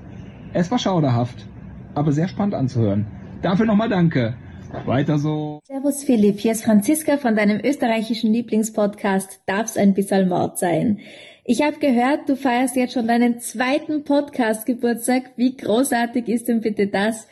Es 0.53 0.71
war 0.71 0.79
schauderhaft, 0.79 1.47
aber 1.95 2.13
sehr 2.13 2.29
spannend 2.29 2.55
anzuhören. 2.55 3.07
Dafür 3.43 3.67
nochmal 3.67 3.89
danke. 3.89 4.35
Weiter 4.87 5.19
so. 5.19 5.61
Servus 5.65 6.05
Philipp, 6.05 6.41
hier 6.41 6.53
ist 6.53 6.65
Franziska 6.65 7.19
von 7.19 7.37
deinem 7.37 7.61
österreichischen 7.63 8.33
Lieblingspodcast 8.33 9.43
Darf's 9.47 9.77
ein 9.77 9.95
bisschen 9.95 10.29
Mord 10.29 10.59
sein. 10.59 11.01
Ich 11.45 11.61
habe 11.63 11.79
gehört, 11.79 12.29
du 12.29 12.37
feierst 12.37 12.77
jetzt 12.77 12.95
schon 12.95 13.09
deinen 13.09 13.41
zweiten 13.41 14.05
Podcast-Geburtstag. 14.05 15.33
Wie 15.37 15.57
großartig 15.57 16.29
ist 16.29 16.49
denn 16.49 16.61
bitte 16.61 16.87
das? 16.87 17.27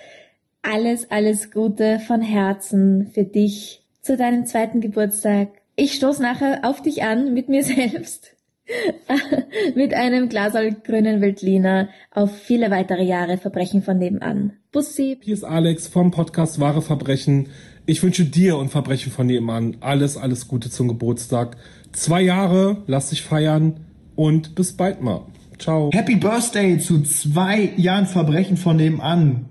Alles, 0.62 1.10
alles 1.10 1.50
Gute 1.50 2.00
von 2.00 2.20
Herzen 2.20 3.10
für 3.14 3.24
dich 3.24 3.82
zu 4.02 4.16
deinem 4.16 4.44
zweiten 4.46 4.80
Geburtstag. 4.80 5.48
Ich 5.76 5.94
stoß 5.94 6.18
nachher 6.18 6.60
auf 6.64 6.82
dich 6.82 7.04
an 7.04 7.32
mit 7.32 7.48
mir 7.48 7.62
selbst 7.64 8.36
mit 9.74 9.94
einem 9.94 10.28
Glasal 10.28 10.72
grünen 10.72 11.20
Veltliner 11.20 11.88
auf 12.10 12.36
viele 12.36 12.70
weitere 12.70 13.04
Jahre 13.04 13.38
Verbrechen 13.38 13.82
von 13.82 13.98
nebenan. 13.98 14.52
Bussi. 14.72 15.18
Hier 15.22 15.34
ist 15.34 15.44
Alex 15.44 15.88
vom 15.88 16.10
Podcast 16.10 16.60
Wahre 16.60 16.82
Verbrechen. 16.82 17.48
Ich 17.86 18.02
wünsche 18.02 18.24
dir 18.24 18.56
und 18.56 18.68
Verbrechen 18.68 19.10
von 19.10 19.26
nebenan 19.26 19.76
alles, 19.80 20.16
alles 20.16 20.48
Gute 20.48 20.70
zum 20.70 20.88
Geburtstag. 20.88 21.56
Zwei 21.92 22.22
Jahre, 22.22 22.82
lass 22.86 23.10
dich 23.10 23.22
feiern 23.22 23.80
und 24.14 24.54
bis 24.54 24.76
bald 24.76 25.02
mal. 25.02 25.26
Ciao. 25.58 25.90
Happy 25.92 26.16
Birthday 26.16 26.78
zu 26.78 27.02
zwei 27.02 27.72
Jahren 27.76 28.06
Verbrechen 28.06 28.56
von 28.56 28.76
nebenan. 28.76 29.46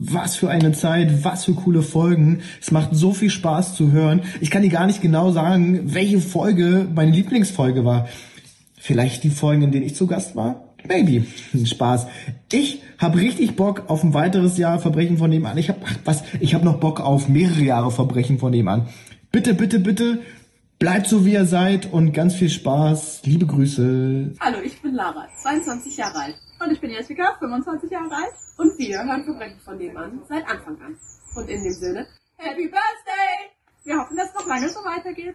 Was 0.00 0.36
für 0.36 0.48
eine 0.48 0.70
Zeit, 0.72 1.24
was 1.24 1.44
für 1.44 1.54
coole 1.54 1.82
Folgen. 1.82 2.42
Es 2.60 2.70
macht 2.70 2.90
so 2.92 3.12
viel 3.12 3.30
Spaß 3.30 3.74
zu 3.74 3.90
hören. 3.90 4.22
Ich 4.40 4.50
kann 4.50 4.62
dir 4.62 4.68
gar 4.68 4.86
nicht 4.86 5.02
genau 5.02 5.32
sagen, 5.32 5.92
welche 5.92 6.20
Folge 6.20 6.86
meine 6.94 7.10
Lieblingsfolge 7.10 7.84
war. 7.84 8.06
Vielleicht 8.78 9.24
die 9.24 9.30
Folgen, 9.30 9.62
in 9.62 9.72
denen 9.72 9.86
ich 9.86 9.94
zu 9.94 10.06
Gast 10.06 10.36
war? 10.36 10.74
Maybe. 10.86 11.26
Spaß. 11.66 12.06
Ich 12.52 12.82
habe 12.98 13.18
richtig 13.18 13.56
Bock 13.56 13.84
auf 13.88 14.04
ein 14.04 14.14
weiteres 14.14 14.58
Jahr 14.58 14.78
Verbrechen 14.78 15.18
von 15.18 15.30
nebenan. 15.30 15.58
Ich 15.58 15.68
habe 15.68 15.80
was, 16.04 16.22
ich 16.40 16.54
habe 16.54 16.64
noch 16.64 16.78
Bock 16.78 17.00
auf 17.00 17.28
mehrere 17.28 17.62
Jahre 17.62 17.90
Verbrechen 17.90 18.38
von 18.38 18.50
nebenan. 18.50 18.88
Bitte, 19.30 19.54
bitte, 19.54 19.80
bitte 19.80 20.20
bleibt 20.78 21.08
so 21.08 21.24
wie 21.26 21.32
ihr 21.32 21.44
seid 21.44 21.92
und 21.92 22.12
ganz 22.12 22.34
viel 22.34 22.50
Spaß. 22.50 23.22
Liebe 23.24 23.46
Grüße. 23.46 24.34
Hallo, 24.40 24.58
ich 24.64 24.80
bin 24.80 24.94
Lara, 24.94 25.28
22 25.42 25.96
Jahre 25.96 26.18
alt. 26.18 26.36
Und 26.60 26.72
ich 26.72 26.80
bin 26.80 26.90
Jessica, 26.90 27.36
25 27.38 27.90
Jahre 27.90 28.14
alt. 28.14 28.34
Und 28.56 28.78
wir 28.78 29.04
hören 29.04 29.24
Verbrechen 29.24 29.60
von 29.64 29.78
nebenan 29.78 30.20
seit 30.28 30.48
Anfang 30.48 30.80
an. 30.80 30.96
Und 31.34 31.48
in 31.48 31.62
dem 31.62 31.72
Sinne, 31.72 32.06
Happy 32.36 32.64
Birthday! 32.64 33.50
Wir 33.84 33.98
hoffen, 33.98 34.16
dass 34.16 34.28
es 34.28 34.34
noch 34.34 34.46
lange 34.46 34.68
so 34.68 34.80
weitergeht. 34.80 35.34